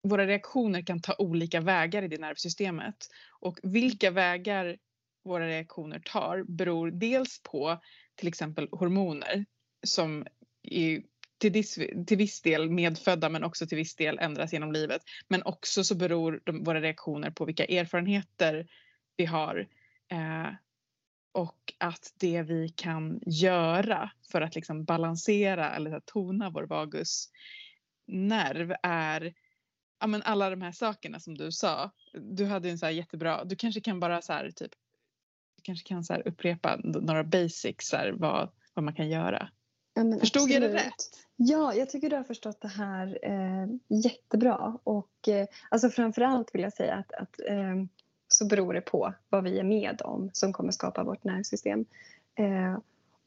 våra 0.03 0.27
reaktioner 0.27 0.81
kan 0.81 1.01
ta 1.01 1.15
olika 1.17 1.61
vägar 1.61 2.03
i 2.03 2.07
det 2.07 2.17
nervsystemet. 2.17 2.95
Och 3.39 3.59
vilka 3.63 4.11
vägar 4.11 4.77
våra 5.23 5.47
reaktioner 5.47 5.99
tar 5.99 6.43
beror 6.43 6.91
dels 6.91 7.43
på 7.43 7.81
till 8.15 8.27
exempel 8.27 8.67
hormoner 8.71 9.45
som 9.83 10.25
är 10.63 11.01
till, 11.37 11.51
viss, 11.51 11.79
till 12.07 12.17
viss 12.17 12.41
del 12.41 12.69
medfödda 12.69 13.29
men 13.29 13.43
också 13.43 13.67
till 13.67 13.77
viss 13.77 13.95
del 13.95 14.19
ändras 14.19 14.53
genom 14.53 14.71
livet. 14.71 15.01
Men 15.27 15.43
också 15.43 15.83
så 15.83 15.95
beror 15.95 16.41
de, 16.43 16.63
våra 16.63 16.81
reaktioner 16.81 17.31
på 17.31 17.45
vilka 17.45 17.65
erfarenheter 17.65 18.67
vi 19.21 19.25
har 19.25 19.67
eh, 20.11 20.49
och 21.31 21.73
att 21.77 22.13
det 22.17 22.41
vi 22.41 22.69
kan 22.69 23.19
göra 23.25 24.11
för 24.31 24.41
att 24.41 24.55
liksom 24.55 24.83
balansera 24.83 25.75
eller 25.75 25.99
tona 25.99 26.49
vår 26.49 26.63
vagusnerv 26.63 28.75
är 28.83 29.33
ja, 29.99 30.07
men 30.07 30.23
alla 30.23 30.49
de 30.49 30.61
här 30.61 30.71
sakerna 30.71 31.19
som 31.19 31.37
du 31.37 31.51
sa. 31.51 31.91
Du 32.13 32.45
hade 32.45 32.69
en 32.69 32.77
så 32.77 32.89
jättebra, 32.89 33.43
du 33.43 33.55
kanske 33.55 33.81
kan 33.81 33.99
bara 33.99 34.21
så 34.21 34.33
här, 34.33 34.51
typ, 34.51 34.71
du 35.55 35.61
kanske 35.63 35.87
kan 35.87 36.03
så 36.03 36.15
upprepa 36.15 36.79
några 36.83 37.23
basics 37.23 37.91
här, 37.91 38.11
vad, 38.11 38.49
vad 38.73 38.83
man 38.83 38.95
kan 38.95 39.09
göra. 39.09 39.49
Ja, 39.93 40.19
Förstod 40.19 40.41
absolut. 40.41 40.63
jag 40.63 40.71
det 40.71 40.77
rätt? 40.77 41.09
Ja, 41.35 41.73
jag 41.73 41.89
tycker 41.89 42.09
du 42.09 42.15
har 42.15 42.23
förstått 42.23 42.61
det 42.61 42.67
här 42.67 43.19
eh, 43.23 43.67
jättebra. 44.03 44.77
Och, 44.83 45.27
eh, 45.27 45.47
alltså 45.69 45.89
framförallt 45.89 46.55
vill 46.55 46.61
jag 46.61 46.73
säga 46.73 46.95
att, 46.95 47.13
att 47.13 47.39
eh, 47.47 47.75
så 48.41 48.47
beror 48.47 48.73
det 48.73 48.81
på 48.81 49.13
vad 49.29 49.43
vi 49.43 49.59
är 49.59 49.63
med 49.63 50.01
om 50.01 50.29
som 50.33 50.53
kommer 50.53 50.71
skapa 50.71 51.03
vårt 51.03 51.23
nervsystem. 51.23 51.85
Eh, 52.35 52.77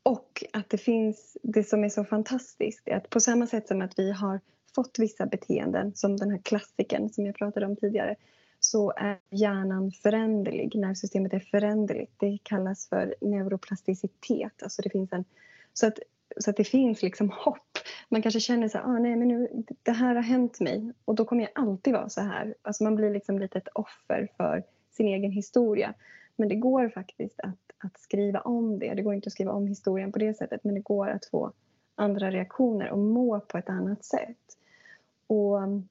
och 0.02 0.44
att 0.52 0.70
det 0.70 0.78
finns, 0.78 1.36
det 1.42 1.64
som 1.64 1.84
är 1.84 1.88
så 1.88 2.04
fantastiskt 2.04 2.88
är 2.88 2.96
att 2.96 3.10
på 3.10 3.20
samma 3.20 3.46
sätt 3.46 3.68
som 3.68 3.82
att 3.82 3.98
vi 3.98 4.12
har 4.12 4.40
fått 4.74 4.98
vissa 4.98 5.26
beteenden 5.26 5.92
som 5.94 6.16
den 6.16 6.30
här 6.30 6.38
klassiken 6.38 7.10
som 7.10 7.26
jag 7.26 7.34
pratade 7.34 7.66
om 7.66 7.76
tidigare 7.76 8.14
så 8.60 8.92
är 8.96 9.18
hjärnan 9.30 9.92
föränderlig, 9.92 10.74
nervsystemet 10.74 11.32
är 11.32 11.40
föränderligt. 11.40 12.12
Det 12.16 12.38
kallas 12.42 12.88
för 12.88 13.14
neuroplasticitet. 13.20 14.62
Alltså 14.62 14.82
det 14.82 14.90
finns 14.90 15.12
en, 15.12 15.24
så, 15.72 15.86
att, 15.86 15.98
så 16.36 16.50
att 16.50 16.56
det 16.56 16.64
finns 16.64 17.02
liksom 17.02 17.30
hopp. 17.30 17.78
Man 18.08 18.22
kanske 18.22 18.40
känner 18.40 18.68
så 18.68 18.78
här, 18.78 18.84
ah, 18.84 18.98
nej 18.98 19.16
men 19.16 19.28
nu, 19.28 19.64
det 19.82 19.92
här 19.92 20.14
har 20.14 20.22
hänt 20.22 20.60
mig 20.60 20.92
och 21.04 21.14
då 21.14 21.24
kommer 21.24 21.42
jag 21.42 21.52
alltid 21.54 21.92
vara 21.92 22.08
så 22.08 22.20
här. 22.20 22.54
Alltså 22.62 22.84
man 22.84 22.96
blir 22.96 23.10
liksom 23.10 23.38
lite 23.38 23.58
ett 23.58 23.68
offer 23.74 24.28
för 24.36 24.62
sin 24.94 25.08
egen 25.08 25.32
historia. 25.32 25.94
Men 26.36 26.48
det 26.48 26.54
går 26.54 26.88
faktiskt 26.88 27.40
att, 27.40 27.58
att 27.78 28.00
skriva 28.00 28.40
om 28.40 28.78
det. 28.78 28.94
Det 28.94 29.02
går 29.02 29.14
inte 29.14 29.26
att 29.26 29.32
skriva 29.32 29.52
om 29.52 29.66
historien 29.66 30.12
på 30.12 30.18
det 30.18 30.34
sättet 30.34 30.64
men 30.64 30.74
det 30.74 30.80
går 30.80 31.08
att 31.08 31.26
få 31.26 31.52
andra 31.94 32.30
reaktioner 32.30 32.90
och 32.90 32.98
må 32.98 33.40
på 33.40 33.58
ett 33.58 33.68
annat 33.68 34.04
sätt. 34.04 34.56
Och 35.26 35.62
mm, 35.62 35.88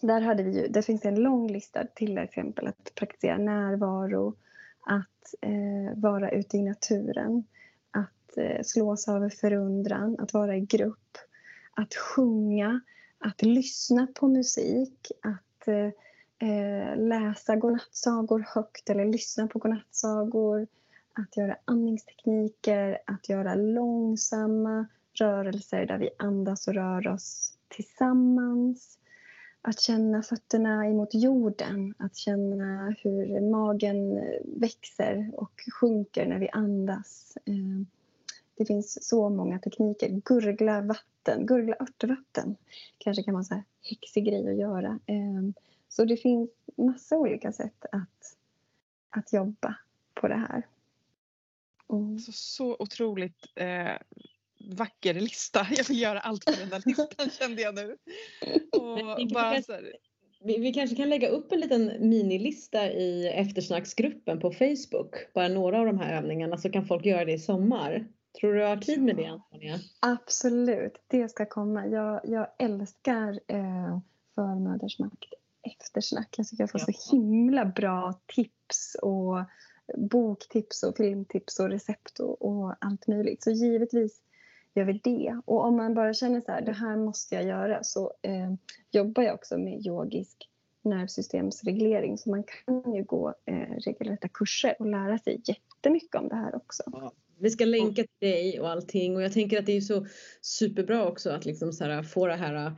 där, 0.00 0.20
hade 0.20 0.42
vi 0.42 0.60
ju, 0.60 0.68
där 0.68 0.82
finns 0.82 1.00
det 1.00 1.08
en 1.08 1.22
lång 1.22 1.48
lista 1.48 1.86
till 1.94 2.18
exempel 2.18 2.66
att 2.66 2.94
praktisera 2.94 3.38
närvaro, 3.38 4.34
att 4.80 5.34
eh, 5.40 5.98
vara 5.98 6.30
ute 6.30 6.56
i 6.56 6.62
naturen, 6.62 7.44
att 7.90 8.36
eh, 8.36 8.62
slås 8.62 9.08
av 9.08 9.28
förundran, 9.28 10.16
att 10.18 10.34
vara 10.34 10.56
i 10.56 10.60
grupp, 10.60 11.18
att 11.74 11.94
sjunga, 11.94 12.80
att 13.18 13.42
lyssna 13.42 14.06
på 14.14 14.28
musik, 14.28 15.12
att 15.22 15.68
eh, 15.68 15.90
eh, 16.40 16.96
läsa 16.96 17.56
godnattsagor 17.56 18.44
högt 18.54 18.90
eller 18.90 19.04
lyssna 19.04 19.46
på 19.46 19.58
godnattsagor, 19.58 20.66
att 21.12 21.36
göra 21.36 21.56
andningstekniker, 21.64 22.98
att 23.06 23.28
göra 23.28 23.54
långsamma 23.54 24.86
rörelser 25.12 25.86
där 25.86 25.98
vi 25.98 26.10
andas 26.18 26.68
och 26.68 26.74
rör 26.74 27.08
oss 27.08 27.54
tillsammans. 27.68 28.96
Att 29.62 29.80
känna 29.80 30.22
fötterna 30.22 30.86
emot 30.86 31.14
jorden, 31.14 31.94
att 31.98 32.16
känna 32.16 32.94
hur 32.98 33.50
magen 33.50 34.20
växer 34.44 35.30
och 35.34 35.52
sjunker 35.80 36.26
när 36.26 36.38
vi 36.38 36.48
andas. 36.48 37.36
Eh, 37.44 37.86
det 38.56 38.64
finns 38.64 39.08
så 39.08 39.28
många 39.28 39.58
tekniker. 39.58 40.20
Gurgla 40.24 40.80
vatten, 40.80 41.46
gurgla 41.46 41.76
örtvatten 41.80 42.56
kanske 42.98 43.22
kan 43.22 43.34
vara 43.34 43.44
en 43.50 43.62
häxig 43.82 44.24
grej 44.24 44.48
att 44.48 44.58
göra. 44.58 44.98
Eh, 45.06 45.42
så 45.90 46.04
det 46.04 46.16
finns 46.16 46.50
massa 46.76 47.18
olika 47.18 47.52
sätt 47.52 47.84
att, 47.92 48.36
att 49.10 49.32
jobba 49.32 49.76
på 50.14 50.28
det 50.28 50.46
här. 50.48 50.66
Mm. 51.92 52.18
Så, 52.18 52.32
så 52.32 52.76
otroligt 52.78 53.46
eh, 53.54 53.96
vacker 54.76 55.14
lista. 55.14 55.66
Jag 55.70 55.84
vill 55.84 56.00
göra 56.00 56.20
allt 56.20 56.44
på 56.44 56.52
den 56.52 56.68
där 56.68 56.82
listan 56.86 57.30
kände 57.40 57.62
jag 57.62 57.74
nu. 57.74 57.96
Och 58.72 59.28
bara 59.32 59.62
så 59.62 59.72
här, 59.72 59.96
vi, 60.40 60.58
vi, 60.58 60.72
kanske 60.72 60.96
kan 60.96 61.08
lägga 61.08 61.28
upp 61.28 61.52
en 61.52 61.60
liten 61.60 62.08
minilista 62.08 62.90
i 62.90 63.28
eftersnacksgruppen 63.28 64.40
på 64.40 64.50
Facebook. 64.52 65.32
Bara 65.34 65.48
några 65.48 65.78
av 65.78 65.86
de 65.86 65.98
här 65.98 66.16
övningarna 66.16 66.58
så 66.58 66.70
kan 66.70 66.86
folk 66.86 67.06
göra 67.06 67.24
det 67.24 67.32
i 67.32 67.38
sommar. 67.38 68.08
Tror 68.40 68.52
du 68.52 68.58
du 68.58 68.64
har 68.64 68.76
tid 68.76 69.02
med 69.02 69.16
det 69.16 69.26
Antonia? 69.26 69.78
Absolut, 70.00 71.02
det 71.06 71.28
ska 71.28 71.46
komma. 71.46 71.86
Jag, 71.86 72.20
jag 72.24 72.46
älskar 72.58 73.40
eh, 73.46 73.98
förmödersmakt 74.34 75.34
eftersnack. 75.62 76.34
Jag 76.38 76.48
tycker 76.48 76.62
jag 76.62 76.70
får 76.70 76.80
ja. 76.86 76.92
så 76.92 77.16
himla 77.16 77.64
bra 77.64 78.20
tips 78.26 78.96
och 79.02 79.36
boktips 79.96 80.82
och 80.82 80.96
filmtips 80.96 81.60
och 81.60 81.70
recept 81.70 82.20
och, 82.20 82.42
och, 82.42 82.74
allt 82.80 83.06
möjligt. 83.06 83.42
Så 83.42 83.50
givetvis 83.50 84.22
gör 84.74 84.84
vi 84.84 85.00
det. 85.04 85.40
Och 85.44 85.64
om 85.64 85.76
man 85.76 85.94
bara 85.94 86.14
känner 86.14 86.40
så 86.40 86.52
här, 86.52 86.62
det 86.62 86.72
här 86.72 86.96
måste 86.96 87.34
jag 87.34 87.44
göra 87.44 87.84
så 87.84 88.12
eh, 88.22 88.52
jobbar 88.90 89.22
jag 89.22 89.34
också 89.34 89.58
med 89.58 89.86
yogisk 89.86 90.48
nervsystemsreglering. 90.82 92.18
Så 92.18 92.30
man 92.30 92.44
kan 92.44 92.94
ju 92.94 93.04
gå 93.04 93.34
eh, 93.46 93.74
regelrätta 93.84 94.28
kurser 94.28 94.76
och 94.78 94.86
lära 94.86 95.18
sig 95.18 95.42
jättemycket 95.44 96.14
om 96.14 96.28
det 96.28 96.36
här 96.36 96.56
också. 96.56 96.82
Ja. 96.86 97.12
Vi 97.38 97.50
ska 97.50 97.64
länka 97.64 98.02
till 98.02 98.28
dig 98.28 98.60
och 98.60 98.70
allting 98.70 99.16
och 99.16 99.22
jag 99.22 99.32
tänker 99.32 99.58
att 99.58 99.66
det 99.66 99.76
är 99.76 99.80
så 99.80 100.06
superbra 100.40 101.08
också 101.08 101.30
att 101.30 101.44
liksom 101.44 101.72
så 101.72 101.84
här, 101.84 102.02
få 102.02 102.26
det 102.26 102.36
här, 102.36 102.72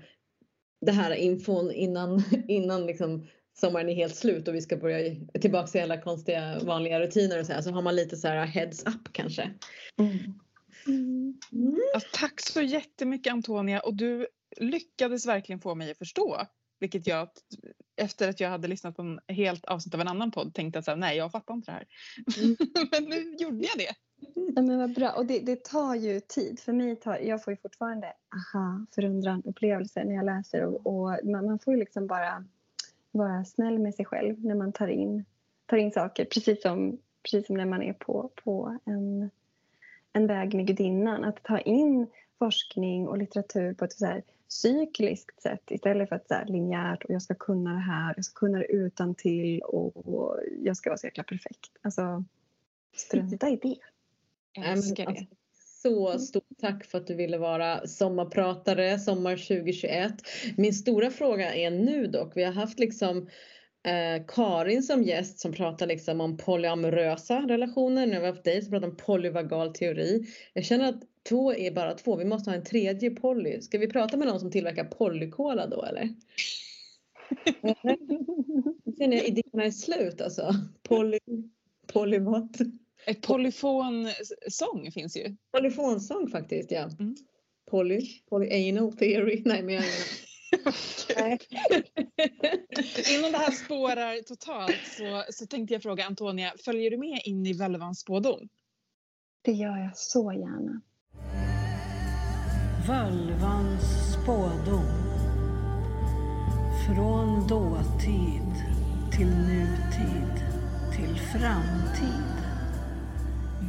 det 0.83 0.93
här 0.93 1.15
infon 1.15 1.73
innan, 1.73 2.23
innan 2.49 2.87
liksom 2.87 3.27
sommaren 3.55 3.89
är 3.89 3.95
helt 3.95 4.17
slut 4.17 4.49
och 4.49 4.55
vi 4.55 4.61
ska 4.61 4.77
börja 4.77 5.17
tillbaka 5.41 5.67
till 5.67 5.83
alla 5.83 6.01
konstiga 6.01 6.59
vanliga 6.63 7.01
rutiner 7.01 7.41
och 7.41 7.47
så 7.47 7.53
här, 7.53 7.63
så 7.63 7.71
har 7.71 7.83
man 7.83 7.97
lite 7.97 8.17
så 8.17 8.29
här 8.29 8.47
heads 8.47 8.85
up 8.87 9.13
kanske. 9.13 9.51
Mm. 9.99 10.19
Mm. 11.53 11.81
Alltså, 11.95 12.09
tack 12.13 12.41
så 12.41 12.63
jättemycket 12.63 13.33
Antonia 13.33 13.81
och 13.81 13.95
du 13.95 14.27
lyckades 14.57 15.27
verkligen 15.27 15.61
få 15.61 15.75
mig 15.75 15.91
att 15.91 15.99
förstå. 15.99 16.47
Vilket 16.81 17.07
jag, 17.07 17.29
efter 17.97 18.29
att 18.29 18.41
jag 18.41 18.51
hade 18.51 18.69
lyssnat 18.69 18.97
på 18.97 19.03
en 19.03 19.21
helt 19.29 19.65
avsnitt 19.65 19.95
av 19.95 20.01
en 20.01 20.09
annan 20.09 20.31
podd, 20.31 20.55
tänkte 20.55 20.79
att 20.79 20.85
så 20.85 20.91
här, 20.91 20.99
nej 20.99 21.17
jag 21.17 21.33
fattar 21.33 21.55
inte 21.55 21.71
det 21.71 21.75
här. 21.75 21.87
Mm. 22.43 22.57
men 22.91 23.05
nu 23.05 23.37
gjorde 23.39 23.67
jag 23.67 23.79
det. 23.79 23.95
Ja, 24.35 24.63
men 24.63 24.79
vad 24.79 24.95
bra. 24.95 25.11
Och 25.11 25.27
det, 25.27 25.41
det, 25.41 25.65
tar 25.65 25.95
ju 25.95 26.21
tid. 26.21 26.61
För 26.61 26.73
mig 26.73 26.97
tar, 26.97 27.19
jag 27.19 27.45
får 27.45 27.53
ju 27.53 27.57
fortfarande 27.57 28.07
aha, 28.07 28.87
förundran, 28.95 29.43
upplevelser 29.45 30.05
när 30.05 30.15
jag 30.15 30.25
läser. 30.25 30.65
Och, 30.65 30.87
och 30.87 31.19
man, 31.25 31.47
man, 31.47 31.59
får 31.59 31.75
ju 31.75 31.81
liksom 31.81 32.07
bara 32.07 32.45
vara 33.11 33.45
snäll 33.45 33.79
med 33.79 33.95
sig 33.95 34.05
själv 34.05 34.45
när 34.45 34.55
man 34.55 34.73
tar 34.73 34.89
in, 34.89 35.25
tar 35.67 35.77
in 35.77 35.93
saker. 35.93 36.25
Precis 36.25 36.63
som, 36.63 36.99
precis 37.23 37.47
som 37.47 37.57
när 37.57 37.67
man 37.67 37.83
är 37.83 37.93
på, 37.93 38.31
på 38.45 38.79
en, 38.85 39.31
en 40.13 40.27
väg 40.27 40.55
med 40.55 40.67
gudinnan. 40.67 41.25
Att 41.25 41.43
ta 41.43 41.59
in 41.59 42.07
forskning 42.39 43.09
och 43.09 43.19
litteratur 43.19 43.75
på 43.75 43.85
ett 43.85 43.93
så 43.93 44.07
här 44.07 44.23
cykliskt 44.49 45.43
sätt 45.43 45.71
istället 45.71 46.09
för 46.09 46.17
att 46.17 46.29
så 46.29 46.35
här 46.35 46.47
linjärt 46.47 47.05
och 47.05 47.11
jag 47.11 47.23
ska 47.23 47.35
kunna 47.35 47.73
det 47.73 47.79
här, 47.79 48.15
jag 48.17 48.25
ska 48.25 48.39
kunna 48.39 48.59
det 48.59 48.73
utan 48.73 49.15
till 49.15 49.61
och, 49.63 50.15
och 50.15 50.39
jag 50.63 50.77
ska 50.77 50.91
vara 50.91 50.99
så 50.99 51.07
jäkla 51.07 51.25
perfekt. 51.25 51.71
Alltså, 51.83 52.25
strunta 52.97 53.49
i 53.49 53.57
det. 53.57 53.79
Älskar 54.59 55.07
det. 55.07 55.27
Så 55.83 56.09
mm. 56.09 56.21
stort 56.21 56.59
tack 56.61 56.85
för 56.85 56.99
att 56.99 57.07
du 57.07 57.15
ville 57.15 57.39
vara 57.39 57.87
sommarpratare 57.87 58.99
sommar 58.99 59.37
2021. 59.37 60.15
Min 60.57 60.75
stora 60.75 61.11
fråga 61.11 61.55
är 61.55 61.71
nu 61.71 62.07
dock, 62.07 62.37
vi 62.37 62.45
har 62.45 62.53
haft 62.53 62.79
liksom 62.79 63.29
eh, 63.87 64.27
Karin 64.29 64.83
som 64.83 65.03
gäst 65.03 65.39
som 65.39 65.53
pratar 65.53 65.87
liksom 65.87 66.21
om 66.21 66.37
polyamorösa 66.37 67.41
relationer. 67.41 68.07
Nu 68.07 68.15
har 68.15 68.21
vi 68.21 68.27
haft 68.27 68.45
dig 68.45 68.63
som 68.63 68.71
pratar 68.71 68.89
om 68.89 68.97
polyvagal 68.97 69.73
teori. 69.75 70.27
Jag 70.53 70.65
känner 70.65 70.89
att 70.89 71.03
två 71.29 71.55
är 71.55 71.71
bara 71.71 71.95
två, 71.95 72.17
vi 72.17 72.25
måste 72.25 72.51
ha 72.51 72.57
en 72.57 72.65
tredje 72.65 73.11
poly. 73.11 73.61
Ska 73.61 73.79
vi 73.79 73.89
prata 73.89 74.17
med 74.17 74.29
någon 74.29 74.41
som 74.41 74.51
tillverkar 74.51 74.85
polykola 74.85 75.67
då 75.67 75.85
eller? 75.85 76.09
Jag 77.61 77.77
känner 78.99 79.17
jag 79.17 79.27
idéerna 79.27 79.65
är 79.65 79.71
slut 79.71 80.21
alltså. 80.21 80.55
Poly, 80.83 81.19
polyvat. 81.93 82.57
Ett 83.07 83.23
polyfonsång 83.23 84.93
finns 84.93 85.17
ju. 85.17 85.37
Polyfonsång 85.53 86.29
faktiskt, 86.31 86.71
ja. 86.71 86.83
Mm. 86.83 87.17
Poly, 87.71 88.07
polyanal 88.31 88.93
theory. 88.93 89.43
Nej, 89.45 89.63
men 89.63 89.75
jag 89.75 89.85
Nej. 91.17 91.39
Innan 93.19 93.33
det 93.33 93.39
här 93.39 93.51
spårar 93.51 94.23
totalt 94.23 94.81
så, 94.97 95.25
så 95.33 95.47
tänkte 95.47 95.75
jag 95.75 95.83
fråga 95.83 96.05
Antonia, 96.05 96.53
följer 96.65 96.91
du 96.91 96.99
med 96.99 97.21
in 97.25 97.47
i 97.47 97.53
Völvans 97.53 98.01
spådom? 98.01 98.49
Det 99.43 99.53
gör 99.53 99.77
jag 99.77 99.97
så 99.97 100.33
gärna. 100.33 100.81
Völvans 102.89 104.13
spådom. 104.13 105.03
Från 106.87 107.47
dåtid 107.47 108.53
till 109.17 109.27
nutid 109.27 110.45
till 110.97 111.17
framtid. 111.17 112.42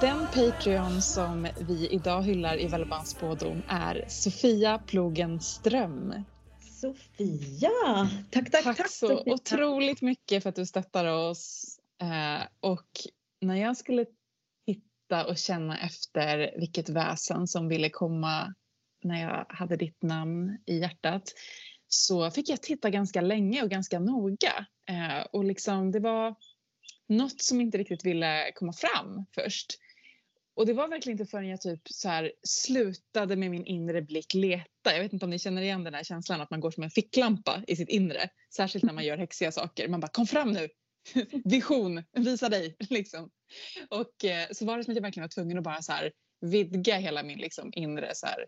Den 0.00 0.26
Patreon 0.26 1.02
som 1.02 1.48
vi 1.60 1.88
idag 1.88 2.22
hyllar 2.22 2.60
i 2.60 2.66
Völvans 2.66 3.10
spådom 3.10 3.62
är 3.68 4.04
Sofia 4.08 4.78
Plogen 4.78 5.40
Ström. 5.40 6.14
Sofia! 6.80 7.70
Tack, 8.30 8.50
tack, 8.50 8.64
tack, 8.64 8.76
tack 8.76 8.90
så 8.90 9.08
Sofia. 9.08 9.34
otroligt 9.34 10.02
mycket 10.02 10.42
för 10.42 10.50
att 10.50 10.56
du 10.56 10.66
stöttar 10.66 11.04
oss. 11.04 11.76
Eh, 12.02 12.46
och 12.60 12.88
när 13.40 13.56
jag 13.56 13.76
skulle 13.76 14.06
titta 14.66 15.26
och 15.26 15.38
känna 15.38 15.78
efter 15.78 16.54
vilket 16.58 16.88
väsen 16.88 17.46
som 17.46 17.68
ville 17.68 17.90
komma 17.90 18.54
när 19.04 19.22
jag 19.22 19.46
hade 19.48 19.76
ditt 19.76 20.02
namn 20.02 20.58
i 20.66 20.78
hjärtat 20.78 21.22
så 21.88 22.30
fick 22.30 22.48
jag 22.48 22.62
titta 22.62 22.90
ganska 22.90 23.20
länge 23.20 23.62
och 23.62 23.70
ganska 23.70 23.98
noga. 23.98 24.66
Eh, 24.90 25.26
och 25.32 25.44
liksom 25.44 25.92
det 25.92 26.00
var 26.00 26.34
något 27.08 27.40
som 27.40 27.60
inte 27.60 27.78
riktigt 27.78 28.04
ville 28.04 28.52
komma 28.54 28.72
fram 28.72 29.24
först. 29.34 29.78
Och 30.58 30.66
det 30.66 30.72
var 30.72 30.88
verkligen 30.88 31.20
inte 31.20 31.30
förrän 31.30 31.48
jag 31.48 31.60
typ 31.60 31.80
så 31.84 32.08
här 32.08 32.32
slutade 32.42 33.36
med 33.36 33.50
min 33.50 33.66
inre 33.66 34.02
blick 34.02 34.34
leta. 34.34 34.92
Jag 34.92 35.00
vet 35.00 35.12
inte 35.12 35.24
om 35.24 35.30
ni 35.30 35.38
känner 35.38 35.62
igen 35.62 35.84
den 35.84 35.94
här 35.94 36.04
känslan 36.04 36.40
att 36.40 36.50
man 36.50 36.60
går 36.60 36.70
som 36.70 36.82
en 36.82 36.90
ficklampa 36.90 37.62
i 37.66 37.76
sitt 37.76 37.88
inre. 37.88 38.28
Särskilt 38.56 38.84
när 38.84 38.92
man 38.92 39.04
gör 39.04 39.18
häxiga 39.18 39.52
saker. 39.52 39.88
Man 39.88 40.00
bara 40.00 40.08
kom 40.08 40.26
fram 40.26 40.52
nu! 40.52 40.68
Vision, 41.44 42.02
visa 42.12 42.48
dig! 42.48 42.76
Liksom. 42.90 43.30
Och 43.88 44.24
eh, 44.24 44.48
så 44.52 44.64
var 44.64 44.78
det 44.78 44.84
som 44.84 44.92
att 44.92 44.96
jag 44.96 45.02
verkligen 45.02 45.24
var 45.24 45.28
tvungen 45.28 45.58
att 45.58 45.64
bara 45.64 45.82
så 45.82 45.92
här 45.92 46.12
vidga 46.40 46.96
hela 46.96 47.22
min 47.22 47.38
liksom, 47.38 47.72
inre 47.72 48.14
så 48.14 48.26
här, 48.26 48.46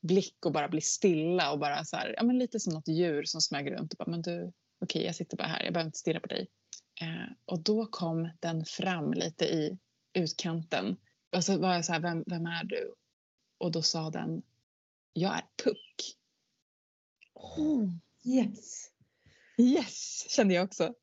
blick 0.00 0.46
och 0.46 0.52
bara 0.52 0.68
bli 0.68 0.80
stilla 0.80 1.52
och 1.52 1.58
bara 1.58 1.84
så 1.84 1.96
här, 1.96 2.14
ja, 2.16 2.22
men 2.22 2.38
lite 2.38 2.60
som 2.60 2.72
något 2.72 2.88
djur 2.88 3.24
som 3.24 3.40
smög 3.40 3.72
runt 3.72 3.92
och 3.92 3.98
bara, 3.98 4.10
men 4.10 4.22
du, 4.22 4.40
okej, 4.40 4.52
okay, 4.80 5.02
jag 5.02 5.14
sitter 5.14 5.36
bara 5.36 5.48
här, 5.48 5.64
jag 5.64 5.72
behöver 5.72 5.88
inte 5.88 5.98
stirra 5.98 6.20
på 6.20 6.26
dig. 6.26 6.48
Eh, 7.00 7.32
och 7.44 7.62
då 7.62 7.86
kom 7.86 8.30
den 8.40 8.64
fram 8.64 9.12
lite 9.12 9.44
i 9.44 9.78
utkanten 10.14 10.96
och 11.36 11.44
så 11.44 11.58
var 11.58 11.74
jag 11.74 11.84
så 11.84 11.92
här, 11.92 12.00
vem, 12.00 12.24
vem 12.26 12.46
är 12.46 12.64
du? 12.64 12.94
Och 13.58 13.72
då 13.72 13.82
sa 13.82 14.10
den, 14.10 14.42
jag 15.12 15.34
är 15.34 15.44
Puck. 15.64 16.16
Oh, 17.34 17.88
yes. 18.24 18.90
Yes, 19.58 20.26
kände 20.30 20.54
jag 20.54 20.64
också. 20.64 20.94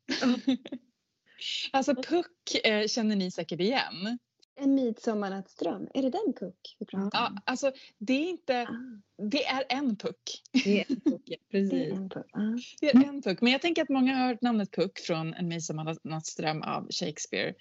alltså 1.72 1.96
Puck 1.96 2.66
eh, 2.66 2.88
känner 2.88 3.16
ni 3.16 3.32
säkert 3.32 3.60
igen. 3.60 4.20
En 4.56 4.76
midsommarnattsdröm, 4.76 5.88
är 5.94 6.02
det 6.02 6.10
den 6.10 6.34
Puck 6.40 6.76
vi 6.80 6.86
pratar 6.86 7.04
om? 7.04 7.10
Ja, 7.12 7.42
alltså 7.46 7.72
det 7.98 8.14
är 8.14 8.30
inte, 8.30 8.62
ah. 8.62 9.24
det 9.24 9.46
är 9.46 9.64
en 9.70 9.96
Puck. 9.96 10.44
Det 10.52 10.82
är 10.82 10.86
en 10.90 11.02
Puck, 11.02 11.22
ja, 11.26 11.38
precis. 11.52 11.70
Det 11.72 11.86
är 11.86 11.92
en 11.92 12.10
Puck. 12.10 12.26
Ah. 12.34 12.58
Det 12.82 12.90
är 12.90 13.04
en 13.04 13.22
Puck. 13.22 13.42
Men 13.42 13.52
jag 13.52 13.62
tänker 13.62 13.82
att 13.82 13.90
många 13.90 14.16
har 14.16 14.28
hört 14.28 14.42
namnet 14.42 14.72
Puck 14.72 15.00
från 15.00 15.34
En 15.34 15.48
midsommarnattsdröm 15.48 16.62
av 16.62 16.88
Shakespeare. 16.92 17.54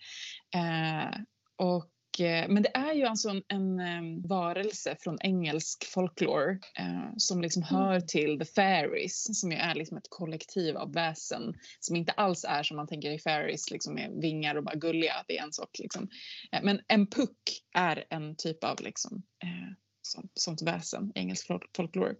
Eh, 0.55 1.21
och 1.57 1.91
men 2.25 2.63
det 2.63 2.77
är 2.77 2.95
ju 2.95 3.05
alltså 3.05 3.29
en, 3.29 3.43
en, 3.49 3.81
en 3.81 4.23
varelse 4.23 4.97
från 5.01 5.19
engelsk 5.21 5.85
folklore 5.85 6.59
eh, 6.79 7.11
som 7.17 7.43
liksom 7.43 7.63
mm. 7.63 7.75
hör 7.75 8.01
till 8.01 8.39
the 8.39 8.45
fairies 8.45 9.41
som 9.41 9.53
ju 9.53 9.57
är 9.57 9.75
liksom 9.75 9.97
ett 9.97 10.11
kollektiv 10.11 10.77
av 10.77 10.93
väsen 10.93 11.55
som 11.81 11.97
inte 11.97 12.13
alls 12.13 12.45
är 12.49 12.63
som 12.63 12.77
man 12.77 12.87
tänker 12.87 13.11
i 13.11 13.19
fairies 13.19 13.71
liksom 13.71 13.95
med 13.95 14.11
vingar 14.23 14.55
och 14.55 14.65
bara 14.65 14.75
gulliga, 14.75 15.25
det 15.29 15.39
är 15.39 15.43
en 15.43 15.53
sak. 15.53 15.79
Liksom. 15.79 16.09
Eh, 16.53 16.61
men 16.63 16.81
en 16.89 17.07
puck 17.07 17.63
är 17.75 18.05
en 18.11 18.37
typ 18.37 18.65
av 18.65 18.81
liksom, 18.81 19.23
eh, 19.43 19.75
sånt, 20.03 20.33
sånt 20.35 20.63
väsen 20.63 21.13
i 21.15 21.19
engelsk 21.19 21.47
folklore. 21.77 22.15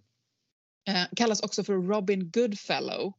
Eh, 0.87 1.05
kallas 1.15 1.43
också 1.43 1.63
för 1.63 1.73
Robin 1.73 2.31
Goodfellow. 2.31 3.13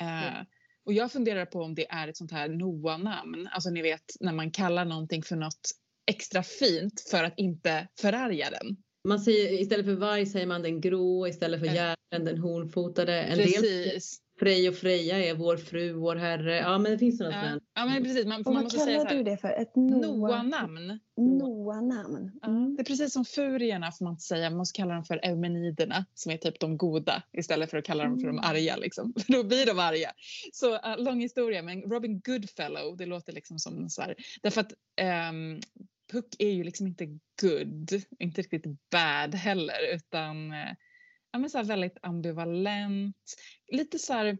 Mm. 0.00 0.46
Och 0.84 0.92
jag 0.92 1.12
funderar 1.12 1.46
på 1.46 1.62
om 1.62 1.74
det 1.74 1.90
är 1.90 2.08
ett 2.08 2.16
sånt 2.16 2.32
här 2.32 2.48
Noa-namn. 2.48 3.48
Alltså 3.52 3.70
ni 3.70 3.82
vet 3.82 4.04
när 4.20 4.32
man 4.32 4.50
kallar 4.50 4.84
någonting 4.84 5.22
för 5.22 5.36
något 5.36 5.70
extra 6.10 6.42
fint 6.42 7.04
för 7.10 7.24
att 7.24 7.34
inte 7.36 7.88
förarga 8.00 8.50
den. 8.50 8.76
Man 9.08 9.20
säger, 9.20 9.60
istället 9.60 9.86
för 9.86 9.94
varg 9.94 10.26
säger 10.26 10.46
man 10.46 10.62
den 10.62 10.80
grå, 10.80 11.26
istället 11.28 11.60
för 11.60 11.66
järven 11.66 12.24
den 12.24 12.38
hornfotade. 12.38 13.22
En 13.22 13.38
Precis. 13.38 13.60
del 13.60 14.00
Frej 14.38 14.68
och 14.68 14.74
Freja 14.74 15.18
är 15.24 15.34
vår 15.34 15.56
fru, 15.56 15.92
vår 15.92 16.16
herre. 16.16 16.56
Ja 16.56 16.78
men 16.78 16.92
det 16.92 16.98
finns 16.98 17.20
några 17.20 17.32
Ja, 17.32 17.60
ja 17.74 17.86
men 17.86 18.02
precis. 18.04 18.26
Man, 18.26 18.42
man 18.44 18.54
vad 18.54 18.62
måste 18.62 18.78
säga 18.78 18.96
kallar 18.98 19.10
så 19.10 19.16
du 19.16 19.22
det 19.22 19.36
för? 19.36 19.48
Ett 19.48 19.74
Noa- 19.74 20.00
Noa-namn. 20.16 20.98
Noa-namn. 21.16 22.30
Mm. 22.46 22.76
det 22.76 22.82
är 22.82 22.84
precis 22.84 23.12
som 23.12 23.24
furierna 23.24 23.92
får 23.92 24.04
man 24.04 24.12
inte 24.12 24.22
säga. 24.24 24.50
Man 24.50 24.56
måste 24.58 24.76
kalla 24.76 24.94
dem 24.94 25.04
för 25.04 25.20
eumeniderna 25.22 26.04
som 26.14 26.32
är 26.32 26.36
typ 26.36 26.60
de 26.60 26.76
goda 26.76 27.22
istället 27.32 27.70
för 27.70 27.78
att 27.78 27.84
kalla 27.84 28.04
dem 28.04 28.18
för 28.20 28.26
de 28.26 28.38
Mm. 28.38 28.50
arga. 28.50 28.76
Liksom. 28.76 29.14
För 29.26 29.32
då 29.32 29.44
blir 29.44 29.66
de 29.66 29.78
arga. 29.78 30.12
Så 30.52 30.74
uh, 30.74 30.98
lång 30.98 31.20
historia 31.20 31.62
men 31.62 31.82
Robin 31.82 32.20
Goodfellow 32.20 32.96
det 32.96 33.06
låter 33.06 33.32
liksom 33.32 33.58
som 33.58 33.88
så 33.90 34.02
här. 34.02 34.14
Därför 34.42 34.60
att 34.60 34.72
um, 35.32 35.60
Puck 36.10 36.36
är 36.38 36.50
ju 36.50 36.64
liksom 36.64 36.86
inte 36.86 37.06
good, 37.40 38.02
inte 38.18 38.42
riktigt 38.42 38.90
bad 38.90 39.34
heller 39.34 39.94
utan 39.94 40.52
eh, 40.52 40.74
ja, 41.32 41.38
men 41.38 41.50
så 41.50 41.58
här 41.58 41.64
väldigt 41.64 41.98
ambivalent. 42.02 43.16
Lite 43.72 43.98
så 43.98 44.12
här, 44.12 44.38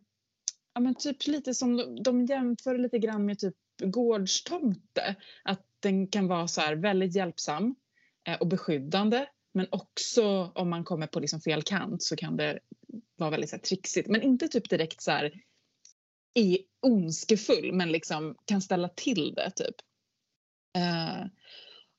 ja, 0.74 0.80
men 0.80 0.94
typ 0.94 1.26
lite 1.26 1.54
som 1.54 1.76
de, 1.76 2.02
de 2.02 2.26
jämför 2.26 2.78
lite 2.78 2.98
grann 2.98 3.26
med 3.26 3.38
typ 3.38 3.54
gårdstomte. 3.82 5.16
Att 5.44 5.66
den 5.80 6.06
kan 6.06 6.28
vara 6.28 6.48
så 6.48 6.60
här 6.60 6.76
väldigt 6.76 7.14
hjälpsam 7.14 7.74
eh, 8.28 8.36
och 8.40 8.48
beskyddande. 8.48 9.26
Men 9.54 9.66
också 9.70 10.52
om 10.54 10.70
man 10.70 10.84
kommer 10.84 11.06
på 11.06 11.20
liksom 11.20 11.40
fel 11.40 11.62
kant 11.62 12.02
så 12.02 12.16
kan 12.16 12.36
det 12.36 12.60
vara 13.16 13.30
väldigt 13.30 13.50
så 13.50 13.56
här, 13.56 13.62
trixigt. 13.62 14.08
Men 14.08 14.22
inte 14.22 14.48
typ 14.48 14.70
direkt 14.70 15.02
så 15.02 15.10
här 15.10 15.32
är 16.34 16.58
ondskefull 16.82 17.72
men 17.72 17.92
liksom 17.92 18.36
kan 18.44 18.62
ställa 18.62 18.88
till 18.88 19.34
det 19.34 19.50
typ. 19.50 19.74
Eh, 20.76 21.26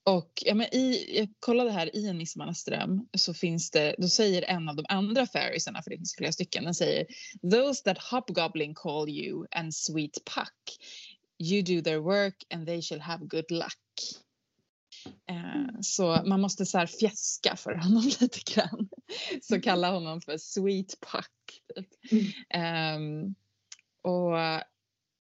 och 0.04 0.32
ja, 0.46 0.54
men 0.54 0.76
i, 0.76 1.18
jag 1.18 1.30
kollade 1.40 1.72
här 1.72 1.96
i 1.96 2.08
en 2.08 2.18
Nissemannaström 2.18 3.08
så 3.18 3.34
finns 3.34 3.72
det, 3.72 3.96
då 3.98 4.08
säger 4.08 4.42
en 4.42 4.70
av 4.70 4.76
de 4.76 4.86
andra 4.90 5.28
fairies, 5.28 5.66
för 5.66 5.90
det 5.90 5.98
finns 5.98 6.16
flera 6.16 6.32
stycken, 6.32 6.64
den 6.64 6.76
säger 6.76 7.06
Those 7.52 7.84
that 7.84 7.98
hobgoblin 8.12 8.76
call 8.76 9.10
you 9.10 9.48
and 9.52 9.76
sweet 9.76 10.18
puck 10.36 10.78
you 11.42 11.62
do 11.62 11.82
their 11.82 12.00
work 12.00 12.44
and 12.54 12.68
they 12.68 12.82
shall 12.82 13.00
have 13.00 13.26
good 13.26 13.52
luck. 13.52 13.78
Eh, 15.30 15.80
så 15.82 16.22
man 16.26 16.42
måste 16.42 16.66
så 16.66 16.78
här 16.78 16.86
fjäska 16.86 17.56
för 17.56 17.74
honom 17.74 18.04
lite 18.20 18.54
grann. 18.54 18.90
Så 19.42 19.62
kalla 19.62 19.92
honom 19.92 20.22
för 20.22 20.38
sweet 20.38 20.96
puck. 21.12 21.62
Ehm, 22.50 23.36
och, 24.02 24.38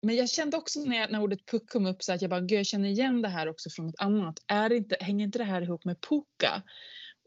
men 0.02 0.16
jag 0.16 0.30
kände 0.30 0.56
också 0.56 0.80
när, 0.80 0.96
jag, 0.96 1.12
när 1.12 1.22
ordet 1.22 1.46
puck 1.46 1.70
kom 1.70 1.86
upp 1.86 2.02
så 2.02 2.12
att 2.12 2.22
jag 2.22 2.30
bara, 2.30 2.40
gud 2.40 2.58
jag 2.58 2.66
känner 2.66 2.88
igen 2.88 3.22
det 3.22 3.28
här 3.28 3.48
också 3.48 3.70
från 3.70 3.86
något 3.86 3.94
annat. 3.98 4.38
Är 4.46 4.72
inte, 4.72 4.96
hänger 5.00 5.24
inte 5.24 5.38
det 5.38 5.44
här 5.44 5.62
ihop 5.62 5.84
med 5.84 6.00
puka? 6.00 6.62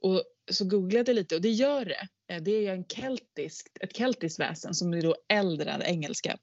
Och 0.01 0.23
så 0.51 0.65
googlade 0.65 1.11
jag 1.11 1.15
lite 1.15 1.35
och 1.35 1.41
det 1.41 1.51
gör 1.51 1.85
det. 1.85 2.07
Eh, 2.27 2.41
det 2.41 2.51
är 2.51 2.61
ju 2.61 2.67
en 2.67 2.85
keltisk, 2.85 3.67
ett 3.81 3.97
keltiskt 3.97 4.39
väsen 4.39 4.73
som 4.73 4.93
är 4.93 5.01
då 5.01 5.15
äldre 5.29 5.71
än 5.71 5.81
engelska. 5.81 6.37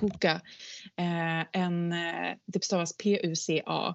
Puka. 0.00 0.40
Eh, 0.96 1.40
en, 1.52 1.92
eh, 1.92 2.36
det 2.46 2.64
stavas 2.64 2.96
P-U-C-A. 2.96 3.94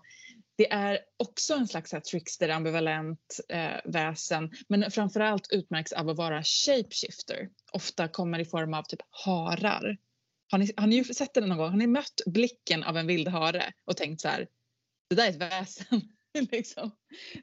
Det 0.58 0.72
är 0.72 1.00
också 1.18 1.54
en 1.54 1.68
slags 1.68 1.94
här 1.94 2.00
trickster, 2.00 2.50
ambivalent 2.50 3.40
eh, 3.50 3.78
väsen 3.86 4.52
men 4.68 4.92
framförallt 4.92 5.48
utmärks 5.52 5.92
av 5.94 6.10
att 6.10 6.18
vara 6.18 6.44
shapeshifter. 6.44 7.50
Ofta 7.72 8.08
kommer 8.08 8.40
i 8.40 8.46
form 8.46 8.74
av 8.74 8.84
typ 8.84 9.02
harar. 9.10 9.98
Har 10.52 10.58
ni, 10.58 10.72
har 10.78 10.88
ni 10.88 11.04
sett 11.04 11.34
det 11.34 11.42
någon 11.42 11.58
gång? 11.58 11.70
Har 11.70 11.78
ni 11.78 11.88
mött 11.88 12.22
blicken 12.26 12.84
av 12.84 12.98
en 12.98 13.08
vild 13.08 13.28
hare 13.28 13.74
och 13.86 13.98
tänkt 13.98 14.22
så 14.22 14.28
här, 14.28 14.48
det 15.10 15.16
där 15.16 15.26
är 15.26 15.30
ett 15.30 15.36
väsen. 15.36 16.02
liksom. 16.52 16.92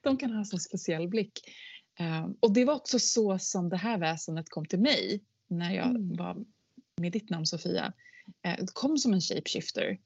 De 0.02 0.16
kan 0.16 0.30
ha 0.30 0.38
en 0.38 0.44
sån 0.44 0.60
speciell 0.60 1.08
blick. 1.08 1.40
Eh, 1.98 2.28
och 2.40 2.52
det 2.52 2.64
var 2.64 2.74
också 2.74 2.98
så 2.98 3.38
som 3.38 3.68
det 3.68 3.76
här 3.76 3.98
väsendet 3.98 4.50
kom 4.50 4.66
till 4.66 4.80
mig 4.80 5.24
när 5.48 5.74
jag 5.74 5.90
Mm. 5.90 6.16
var 6.16 6.36
med 7.00 7.12
ditt 7.12 7.30
namn 7.30 7.46
Sofia. 7.46 7.92
Det 8.42 8.72
kom 8.74 8.98
som 8.98 9.12
en 9.12 9.20
shapeshifter 9.20 9.98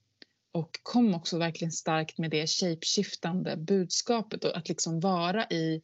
och 0.52 0.80
kom 0.82 1.14
också 1.14 1.38
verkligen 1.38 1.72
starkt 1.72 2.18
med 2.18 2.30
det 2.30 2.46
shapeshiftande 2.46 3.56
budskapet 3.56 4.44
och 4.44 4.56
att 4.56 4.68
liksom 4.68 5.00
vara 5.00 5.46
i 5.46 5.82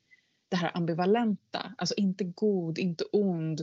det 0.48 0.56
här 0.56 0.70
ambivalenta, 0.74 1.74
alltså 1.78 1.94
inte 1.97 2.24
god, 2.24 2.78
inte 2.78 3.05
ond, 3.12 3.60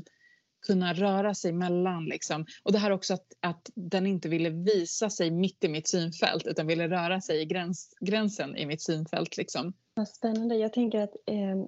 kunna 0.68 0.94
röra 0.94 1.34
sig 1.34 1.53
mellan 1.53 2.06
liksom. 2.06 2.45
Och 2.64 2.72
det 2.72 2.77
här 2.77 2.91
också 2.91 3.14
att, 3.14 3.34
att 3.40 3.72
den 3.76 4.07
inte 4.07 4.30
ville 4.30 4.49
visa 4.49 5.10
sig 5.10 5.31
mitt 5.31 5.64
i 5.64 5.69
mitt 5.69 5.88
synfält 5.88 6.48
utan 6.48 6.68
ville 6.68 6.88
röra 6.88 7.22
sig 7.22 7.41
i 7.41 7.45
gräns, 7.45 7.95
gränsen 7.99 8.57
i 8.57 8.65
mitt 8.65 8.81
synfält 8.81 9.38
liksom. 9.38 9.73
Vad 9.94 10.07
spännande. 10.07 10.56
Jag 10.56 10.73
tänker 10.73 11.02
att 11.02 11.15
eh, 11.26 11.65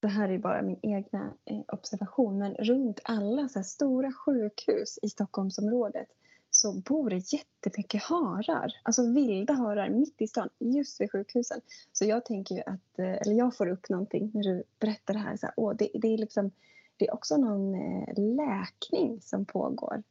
det 0.00 0.08
här 0.08 0.28
är 0.28 0.38
bara 0.38 0.62
min 0.62 0.78
egna 0.82 1.34
eh, 1.44 1.60
observation 1.68 2.38
men 2.38 2.54
runt 2.54 3.00
alla 3.04 3.48
så 3.48 3.58
här 3.58 3.64
stora 3.64 4.12
sjukhus 4.12 4.98
i 5.02 5.08
Stockholmsområdet 5.08 6.08
så 6.54 6.72
bor 6.72 7.10
det 7.10 7.32
jättemycket 7.32 8.02
harar. 8.02 8.72
Alltså 8.82 9.12
vilda 9.12 9.52
harar 9.52 9.90
mitt 9.90 10.22
i 10.22 10.26
stan, 10.26 10.48
just 10.58 11.00
vid 11.00 11.12
sjukhusen. 11.12 11.60
Så 11.92 12.04
jag 12.04 12.24
tänker 12.24 12.54
ju 12.54 12.60
att, 12.60 12.98
eh, 12.98 13.12
eller 13.12 13.32
jag 13.32 13.56
får 13.56 13.68
upp 13.68 13.88
någonting 13.88 14.30
när 14.34 14.42
du 14.42 14.62
berättar 14.80 15.14
det 15.14 15.20
här. 15.20 15.36
Så 15.36 15.46
här 15.46 15.54
åh, 15.56 15.74
det, 15.78 15.88
det, 15.94 16.08
är 16.08 16.18
liksom, 16.18 16.50
det 16.96 17.08
är 17.08 17.14
också 17.14 17.36
någon 17.36 17.74
eh, 17.74 18.36
läkning 18.36 19.20
som 19.20 19.44
pågår. 19.44 20.02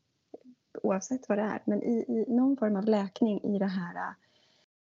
Oavsett 0.83 1.29
vad 1.29 1.37
det 1.37 1.41
är. 1.43 1.61
Men 1.65 1.83
i, 1.83 2.05
i 2.07 2.25
någon 2.27 2.57
form 2.57 2.75
av 2.75 2.85
läkning 2.85 3.41
i 3.55 3.59
det 3.59 3.65
här 3.65 4.15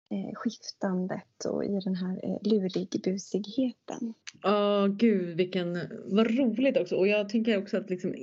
eh, 0.10 0.34
skiftandet 0.36 1.45
och 1.45 1.65
i 1.65 1.80
den 1.80 1.95
här 1.95 2.20
eh, 2.24 2.38
lurigbusigheten. 2.41 4.14
Ja, 4.41 4.88
gud 4.88 5.38
vilken, 5.38 5.80
vad 6.06 6.38
roligt 6.38 6.78
också. 6.78 6.95
Och 6.95 7.07
jag 7.07 7.30
tänker 7.30 7.57
också 7.57 7.78
att 7.78 7.90
liksom 7.90 8.15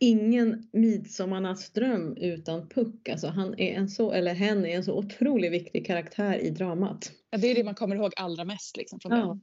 ingen 0.00 0.68
midsommarnattsdröm 0.72 2.16
utan 2.16 2.68
Puck. 2.68 3.08
Alltså 3.08 3.26
han 3.26 3.54
är 3.58 3.74
en 3.74 3.88
så, 3.88 4.12
eller 4.12 4.34
hen 4.34 4.64
är 4.66 4.76
en 4.76 4.84
så 4.84 4.98
otroligt 4.98 5.52
viktig 5.52 5.86
karaktär 5.86 6.38
i 6.38 6.50
dramat. 6.50 7.12
Ja, 7.30 7.38
det 7.38 7.46
är 7.46 7.54
det 7.54 7.64
man 7.64 7.74
kommer 7.74 7.96
ihåg 7.96 8.12
allra 8.16 8.44
mest 8.44 8.76
liksom, 8.76 9.00
från 9.00 9.12
Ja. 9.12 9.18
den. 9.26 9.42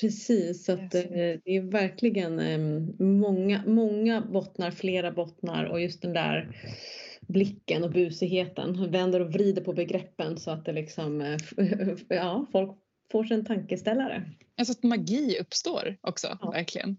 Precis, 0.00 0.64
så 0.64 0.72
att, 0.72 0.94
eh, 0.94 1.02
det 1.44 1.56
är 1.56 1.70
verkligen 1.70 2.38
eh, 2.40 2.58
många, 3.06 3.62
många 3.66 4.20
bottnar, 4.20 4.70
flera 4.70 5.10
bottnar 5.12 5.64
och 5.64 5.80
just 5.80 6.02
den 6.02 6.12
där 6.12 6.56
blicken 7.20 7.84
och 7.84 7.90
busigheten 7.90 8.90
vänder 8.90 9.20
och 9.20 9.32
vrider 9.32 9.62
på 9.62 9.72
begreppen 9.72 10.38
så 10.38 10.50
att 10.50 10.64
det 10.64 10.72
liksom, 10.72 11.20
eh, 11.20 11.38
ja, 12.08 12.46
folk 12.52 12.70
får 13.12 13.24
sig 13.24 13.36
en 13.36 13.44
tankeställare. 13.44 14.30
Alltså 14.58 14.72
att 14.72 14.82
magi 14.82 15.36
uppstår 15.40 15.96
också, 16.00 16.38
Ja. 16.40 16.50
verkligen. 16.50 16.96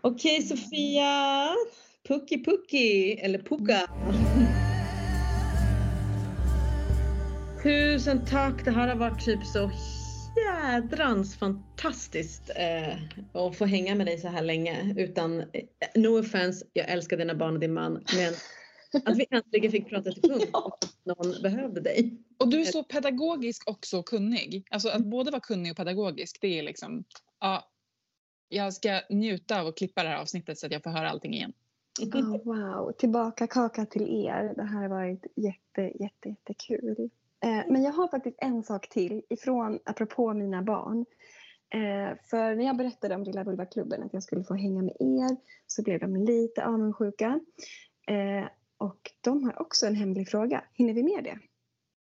Okej 0.00 0.42
Sofia, 0.42 1.48
Pucki 2.08 2.44
Pucki 2.44 3.12
eller 3.12 3.38
Pucka. 3.38 3.80
Tusen 7.62 8.24
tack, 8.26 8.64
det 8.64 8.70
här 8.70 8.88
har 8.88 8.96
varit 8.96 9.24
typ 9.24 9.44
så 9.46 9.70
jädrans 10.36 11.36
fantastiskt 11.36 12.50
eh, 12.56 12.96
att 13.32 13.56
få 13.56 13.64
hänga 13.64 13.94
med 13.94 14.06
dig 14.06 14.18
så 14.18 14.28
här 14.28 14.42
länge. 14.42 14.94
Utan, 14.96 15.40
eh, 15.40 15.46
no 15.94 16.20
offense, 16.20 16.66
jag 16.72 16.88
älskar 16.88 17.16
dina 17.16 17.34
barn 17.34 17.54
och 17.54 17.60
din 17.60 17.74
man. 17.74 17.92
Men 17.92 18.34
att 19.04 19.18
vi 19.18 19.26
äntligen 19.30 19.70
fick 19.70 19.88
prata 19.88 20.12
till 20.12 20.22
punkt 20.22 20.50
att 20.52 20.96
någon 21.04 21.42
behövde 21.42 21.80
dig. 21.80 22.20
Och 22.38 22.48
du 22.48 22.60
är 22.60 22.64
så 22.64 22.84
pedagogisk 22.84 23.70
och 23.70 23.86
så 23.86 24.02
kunnig. 24.02 24.66
Alltså 24.70 24.88
att 24.88 25.04
både 25.04 25.30
vara 25.30 25.40
kunnig 25.40 25.70
och 25.72 25.76
pedagogisk, 25.76 26.38
det 26.40 26.58
är 26.58 26.62
liksom... 26.62 27.04
Ja, 27.40 27.70
jag 28.48 28.74
ska 28.74 29.00
njuta 29.10 29.60
av 29.60 29.66
att 29.66 29.76
klippa 29.76 30.02
det 30.02 30.08
här 30.08 30.20
avsnittet 30.20 30.58
så 30.58 30.66
att 30.66 30.72
jag 30.72 30.82
får 30.82 30.90
höra 30.90 31.10
allting 31.10 31.34
igen. 31.34 31.52
Oh, 32.00 32.44
wow, 32.44 32.92
tillbaka 32.92 33.46
kaka 33.46 33.86
till 33.86 34.26
er. 34.26 34.52
Det 34.56 34.62
här 34.62 34.82
har 34.82 34.88
varit 34.88 35.26
jätte, 35.36 36.02
jätte, 36.02 36.28
jättekul. 36.28 37.10
Eh, 37.44 37.64
men 37.68 37.82
jag 37.82 37.92
har 37.92 38.08
faktiskt 38.08 38.38
en 38.40 38.62
sak 38.62 38.88
till 38.88 39.22
ifrån, 39.28 39.78
apropå 39.84 40.34
mina 40.34 40.62
barn. 40.62 41.04
Eh, 41.74 42.18
för 42.30 42.54
när 42.54 42.64
jag 42.64 42.76
berättade 42.76 43.14
om 43.14 43.22
Lilla 43.22 43.44
Vulva-klubben 43.44 44.02
att 44.02 44.12
jag 44.12 44.22
skulle 44.22 44.44
få 44.44 44.54
hänga 44.54 44.82
med 44.82 44.96
er 45.00 45.36
så 45.66 45.82
blev 45.82 46.00
de 46.00 46.16
lite 46.16 46.66
avundsjuka. 46.66 47.40
Eh, 48.06 48.48
och 48.78 49.10
de 49.20 49.44
har 49.44 49.62
också 49.62 49.86
en 49.86 49.94
hemlig 49.94 50.28
fråga. 50.28 50.64
Hinner 50.74 50.94
vi 50.94 51.02
med 51.02 51.24
det? 51.24 51.38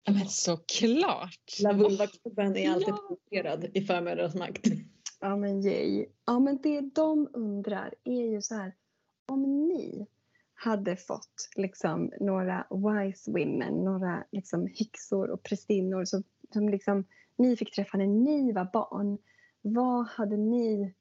Ja, 0.04 0.12
men 0.12 0.26
såklart! 0.28 1.60
La 1.62 1.72
Vulva-klubben 1.72 2.56
är 2.56 2.70
alltid 2.70 2.88
Ja. 2.88 2.98
prioriterad 3.08 3.76
i 3.76 3.80
förmödrarnas 3.80 4.34
Ja 5.20 5.36
men 5.36 5.62
yay. 5.62 6.06
Ja 6.26 6.38
men 6.38 6.58
det 6.62 6.80
de 6.80 7.28
undrar 7.32 7.94
är 8.04 8.26
ju 8.26 8.42
så 8.42 8.54
här. 8.54 8.74
Om 9.28 9.68
ni 9.68 10.06
hade 10.62 10.96
fått 10.96 11.48
liksom 11.56 12.12
några 12.20 12.66
wise 12.70 13.30
women, 13.30 13.84
några 13.84 14.24
liksom 14.32 14.66
häxor 14.66 15.30
och 15.30 15.42
prästinnor 15.42 16.04
som, 16.04 16.22
som 16.52 16.68
liksom 16.68 17.04
ni 17.36 17.56
fick 17.56 17.74
träffa 17.74 17.98
när 17.98 18.06
ni 18.06 18.52
var 18.52 18.70
barn. 18.72 19.18
Vad 19.62 20.06
hade 20.06 20.36
ni 20.36 20.94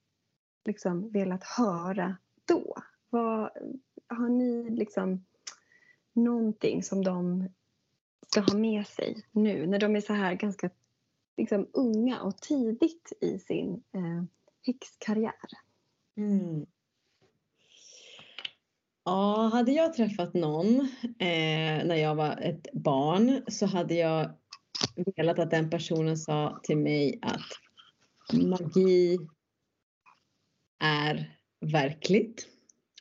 liksom 0.65 1.11
velat 1.11 1.43
höra 1.43 2.17
då? 2.45 2.75
Vad, 3.09 3.49
har 4.07 4.29
ni 4.29 4.69
liksom 4.69 5.25
någonting 6.13 6.83
som 6.83 7.03
de 7.03 7.49
ska 8.27 8.41
ha 8.41 8.57
med 8.57 8.87
sig 8.87 9.25
nu 9.31 9.67
när 9.67 9.79
de 9.79 9.95
är 9.95 10.01
så 10.01 10.13
här 10.13 10.33
ganska 10.33 10.69
liksom, 11.37 11.67
unga 11.73 12.21
och 12.21 12.37
tidigt 12.37 13.13
i 13.21 13.39
sin 13.39 13.83
eh, 13.91 14.23
häxkarriär? 14.61 15.49
Mm. 16.15 16.65
Ja, 19.05 19.49
hade 19.53 19.71
jag 19.71 19.93
träffat 19.93 20.33
någon 20.33 20.79
eh, 21.19 21.85
när 21.85 21.95
jag 21.95 22.15
var 22.15 22.37
ett 22.41 22.67
barn 22.73 23.41
så 23.47 23.65
hade 23.65 23.93
jag 23.93 24.31
velat 25.15 25.39
att 25.39 25.51
den 25.51 25.69
personen 25.69 26.17
sa 26.17 26.59
till 26.63 26.77
mig 26.77 27.19
att 27.21 27.49
magi 28.33 29.17
är 30.79 31.37
verkligt 31.61 32.47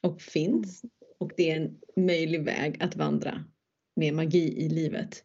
och 0.02 0.22
finns 0.22 0.82
och 1.18 1.32
det 1.36 1.50
är 1.50 1.56
en 1.56 1.80
möjlig 1.96 2.44
väg 2.44 2.82
att 2.82 2.96
vandra 2.96 3.44
med 3.96 4.14
magi 4.14 4.64
i 4.64 4.68
livet. 4.68 5.24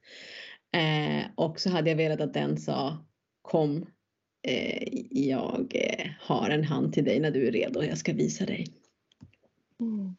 Eh, 0.72 1.26
och 1.36 1.60
så 1.60 1.70
hade 1.70 1.90
jag 1.90 1.98
velat 1.98 2.22
att 2.22 2.34
den 2.34 2.58
sa 2.58 3.06
kom, 3.41 3.86
eh, 4.48 4.88
jag 5.12 5.76
har 6.20 6.50
en 6.50 6.64
hand 6.64 6.94
till 6.94 7.06
dig 7.06 7.20
när 7.20 7.32
du 7.32 7.48
är 7.48 7.52
redo, 7.52 7.84
jag 7.84 7.98
ska 7.98 8.14
visa 8.14 8.45
dig. 8.45 8.68
Mm. 9.80 10.16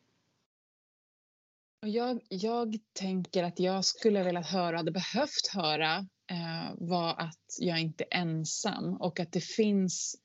Och 1.85 1.91
jag, 1.91 2.21
jag 2.29 2.77
tänker 2.93 3.43
att 3.43 3.59
jag 3.61 3.85
skulle 3.85 4.23
velat 4.23 4.47
höra, 4.47 4.77
hade 4.77 4.91
behövt 4.91 5.49
höra, 5.53 5.97
eh, 6.31 6.75
var 6.75 7.21
att 7.21 7.45
jag 7.59 7.81
inte 7.81 8.05
är 8.11 8.21
ensam 8.21 8.97
och 9.01 9.21
att 9.21 9.33
det 9.33 9.45
finns 9.45 10.17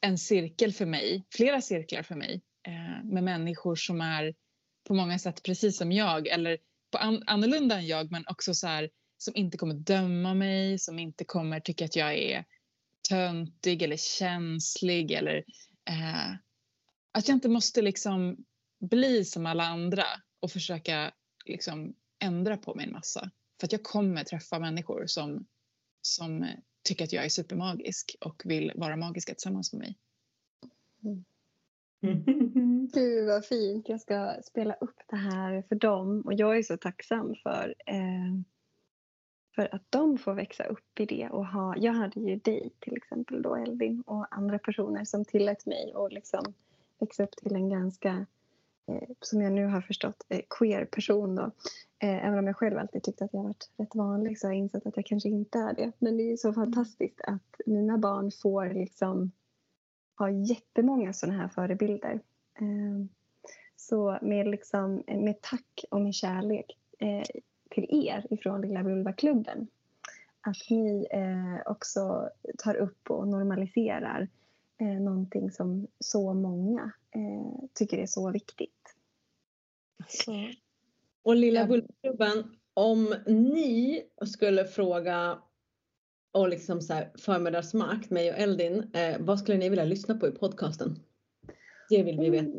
en 0.00 0.18
cirkel 0.18 0.72
för 0.72 0.86
mig, 0.86 1.26
flera 1.34 1.60
cirklar 1.60 2.02
för 2.02 2.14
mig 2.14 2.42
eh, 2.66 3.04
med 3.04 3.24
människor 3.24 3.76
som 3.76 4.00
är 4.00 4.34
på 4.88 4.94
många 4.94 5.18
sätt 5.18 5.42
precis 5.42 5.76
som 5.76 5.92
jag 5.92 6.28
eller 6.28 6.58
på 6.92 6.98
an, 6.98 7.22
annorlunda 7.26 7.78
än 7.78 7.86
jag 7.86 8.10
men 8.10 8.24
också 8.26 8.54
så 8.54 8.66
här 8.66 8.90
som 9.18 9.36
inte 9.36 9.58
kommer 9.58 9.74
döma 9.74 10.34
mig, 10.34 10.78
som 10.78 10.98
inte 10.98 11.24
kommer 11.24 11.60
tycka 11.60 11.84
att 11.84 11.96
jag 11.96 12.14
är 12.14 12.44
töntig 13.08 13.82
eller 13.82 13.96
känslig 13.96 15.12
eller 15.12 15.36
eh, 15.90 16.32
att 17.12 17.28
jag 17.28 17.36
inte 17.36 17.48
måste 17.48 17.82
liksom 17.82 18.36
bli 18.80 19.24
som 19.24 19.46
alla 19.46 19.64
andra 19.64 20.04
och 20.40 20.50
försöka 20.50 21.12
liksom 21.44 21.94
ändra 22.18 22.56
på 22.56 22.74
mig 22.74 22.86
en 22.86 22.92
massa. 22.92 23.30
För 23.60 23.66
att 23.66 23.72
jag 23.72 23.82
kommer 23.82 24.24
träffa 24.24 24.58
människor 24.58 25.06
som, 25.06 25.46
som 26.02 26.46
tycker 26.82 27.04
att 27.04 27.12
jag 27.12 27.24
är 27.24 27.28
supermagisk 27.28 28.16
och 28.20 28.42
vill 28.44 28.72
vara 28.74 28.96
magiska 28.96 29.34
tillsammans 29.34 29.72
med 29.72 29.80
mig. 29.80 29.98
Gud 32.94 33.26
vad 33.26 33.44
fint. 33.44 33.88
Jag 33.88 34.00
ska 34.00 34.34
spela 34.44 34.74
upp 34.74 35.00
det 35.06 35.16
här 35.16 35.62
för 35.68 35.76
dem 35.76 36.20
och 36.20 36.34
jag 36.34 36.58
är 36.58 36.62
så 36.62 36.76
tacksam 36.76 37.34
för, 37.42 37.74
eh, 37.86 38.40
för 39.54 39.74
att 39.74 39.82
de 39.90 40.18
får 40.18 40.34
växa 40.34 40.64
upp 40.64 41.00
i 41.00 41.06
det 41.06 41.28
och 41.28 41.46
ha, 41.46 41.76
jag 41.76 41.92
hade 41.92 42.20
ju 42.20 42.36
dig 42.36 42.70
till 42.80 42.96
exempel 42.96 43.42
då 43.42 43.56
Elvin 43.56 44.02
och 44.06 44.26
andra 44.30 44.58
personer 44.58 45.04
som 45.04 45.24
tillät 45.24 45.66
mig 45.66 45.92
att 45.94 46.12
liksom 46.12 46.54
växa 46.98 47.22
upp 47.22 47.36
till 47.36 47.54
en 47.54 47.68
ganska 47.68 48.26
Eh, 48.88 49.08
som 49.20 49.42
jag 49.42 49.52
nu 49.52 49.66
har 49.66 49.80
förstått, 49.80 50.26
eh, 50.28 50.40
queer 50.50 50.84
person 50.84 51.34
då. 51.34 51.42
Eh, 51.98 52.26
även 52.26 52.38
om 52.38 52.46
jag 52.46 52.56
själv 52.56 52.78
alltid 52.78 53.02
tyckte 53.02 53.24
att 53.24 53.34
jag 53.34 53.42
varit 53.42 53.70
rätt 53.76 53.94
vanlig 53.94 54.38
så 54.38 54.46
har 54.46 54.52
jag 54.52 54.58
insett 54.58 54.86
att 54.86 54.96
jag 54.96 55.06
kanske 55.06 55.28
inte 55.28 55.58
är 55.58 55.74
det. 55.74 55.92
Men 55.98 56.16
det 56.16 56.22
är 56.22 56.30
ju 56.30 56.36
så 56.36 56.52
fantastiskt 56.52 57.20
att 57.20 57.60
mina 57.66 57.98
barn 57.98 58.30
får 58.42 58.66
liksom 58.74 59.32
ha 60.18 60.30
jättemånga 60.30 61.12
sådana 61.12 61.38
här 61.38 61.48
förebilder. 61.48 62.20
Ehm, 62.60 63.08
så 63.76 64.18
med, 64.22 64.48
liksom, 64.48 65.02
med 65.06 65.40
tack 65.40 65.84
och 65.90 66.00
med 66.00 66.14
kärlek 66.14 66.78
till 67.70 67.86
er 67.90 68.26
ifrån 68.30 68.60
Lilla 68.60 68.82
Vulva-klubben. 68.82 69.66
Att 70.40 70.70
ni 70.70 71.06
också 71.66 72.30
tar 72.58 72.74
upp 72.74 73.10
och 73.10 73.28
normaliserar 73.28 74.28
eh, 74.80 75.00
någonting 75.00 75.50
som 75.50 75.86
så 76.00 76.34
många 76.34 76.92
eh, 77.14 77.64
tycker 77.74 77.98
är 77.98 78.06
så 78.06 78.30
viktigt. 78.30 78.94
Så. 80.08 80.50
Och 81.22 81.36
Lilla 81.36 81.60
Ja. 81.60 81.66
Vulvaklubben, 81.66 82.56
om 82.74 83.14
ni 83.26 84.02
skulle 84.26 84.64
fråga 84.64 85.38
och 86.32 86.48
liksom 86.48 86.80
så 86.80 86.92
här, 86.94 87.12
förmiddagsmakt, 87.18 88.10
mig 88.10 88.30
och 88.30 88.38
Eldin, 88.38 88.90
eh, 88.94 89.16
vad 89.20 89.38
skulle 89.38 89.58
ni 89.58 89.68
vilja 89.68 89.84
lyssna 89.84 90.14
på 90.14 90.28
i 90.28 90.30
podcasten? 90.30 90.98
Det 91.90 92.02
vill 92.02 92.20
vi 92.20 92.30
veta. 92.30 92.58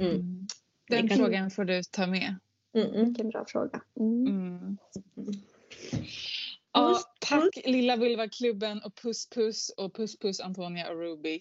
Mm. 0.00 0.46
Den 0.88 1.08
kan- 1.08 1.18
frågan 1.18 1.50
får 1.50 1.64
du 1.64 1.82
ta 1.82 2.06
med. 2.06 2.34
Mm, 2.74 2.88
mm. 2.88 3.04
vilken 3.04 3.28
bra 3.28 3.44
fråga. 3.48 3.82
Mm. 4.00 4.26
Mm. 4.26 4.76
Ja, 6.72 7.00
tack 7.20 7.58
Lilla 7.64 7.96
Vulva-klubben 7.96 8.80
och 8.84 8.94
puss 9.02 9.28
puss 9.28 9.74
och 9.76 9.96
puss 9.96 10.18
puss 10.18 10.40
Antonia 10.40 10.90
och 10.90 10.96
Ruby. 10.96 11.40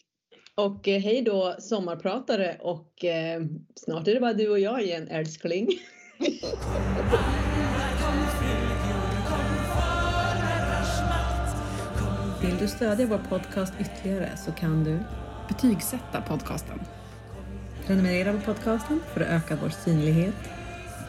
Och 0.56 0.88
eh, 0.88 1.02
hej 1.02 1.22
då 1.22 1.56
sommarpratare 1.60 2.58
och 2.60 3.06
eh, 3.06 3.42
snart 3.76 4.08
är 4.08 4.14
det 4.14 4.20
bara 4.20 4.34
du 4.34 4.50
och 4.50 4.60
jag 4.60 4.84
igen 4.84 5.08
älskling. 5.08 5.68
Vill 12.42 12.58
du 12.60 12.68
stödja 12.68 13.06
vår 13.06 13.22
podcast 13.30 13.74
ytterligare 13.82 14.38
så 14.38 14.52
kan 14.52 14.84
du 14.84 15.00
Betygsätta 15.48 16.22
podcasten. 16.22 16.80
prenumerera 17.86 18.34
på 18.34 18.40
podcasten 18.40 19.00
för 19.14 19.22
att 19.22 19.28
öka 19.28 19.58
vår 19.62 19.70
synlighet. 19.70 20.61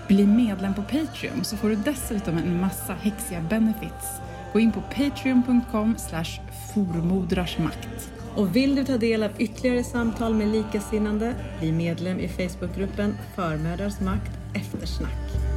Bli 0.09 0.27
medlem 0.27 0.74
på 0.74 0.83
Patreon 0.83 1.45
så 1.45 1.57
får 1.57 1.69
du 1.69 1.77
dessutom 1.77 2.39
en 2.39 2.61
massa 2.61 2.93
häxiga 2.93 3.41
benefits. 3.41 4.07
Gå 4.53 4.61
in 4.61 4.73
på 4.73 4.81
patreon.com 4.81 5.95
slash 5.99 6.41
formodrarsmakt. 6.74 8.11
Och 8.37 8.57
vill 8.57 8.77
du 8.77 8.85
ta 8.85 8.97
del 8.97 9.23
av 9.23 9.31
ytterligare 9.39 9.85
samtal 9.85 10.35
med 10.35 10.49
likasinnande, 10.49 11.35
bli 11.59 11.73
medlem 11.73 12.20
i 12.20 12.29
Facebookgruppen 12.29 13.15
Förmödrars 13.35 14.01
makt 14.01 14.33
eftersnack. 14.55 15.52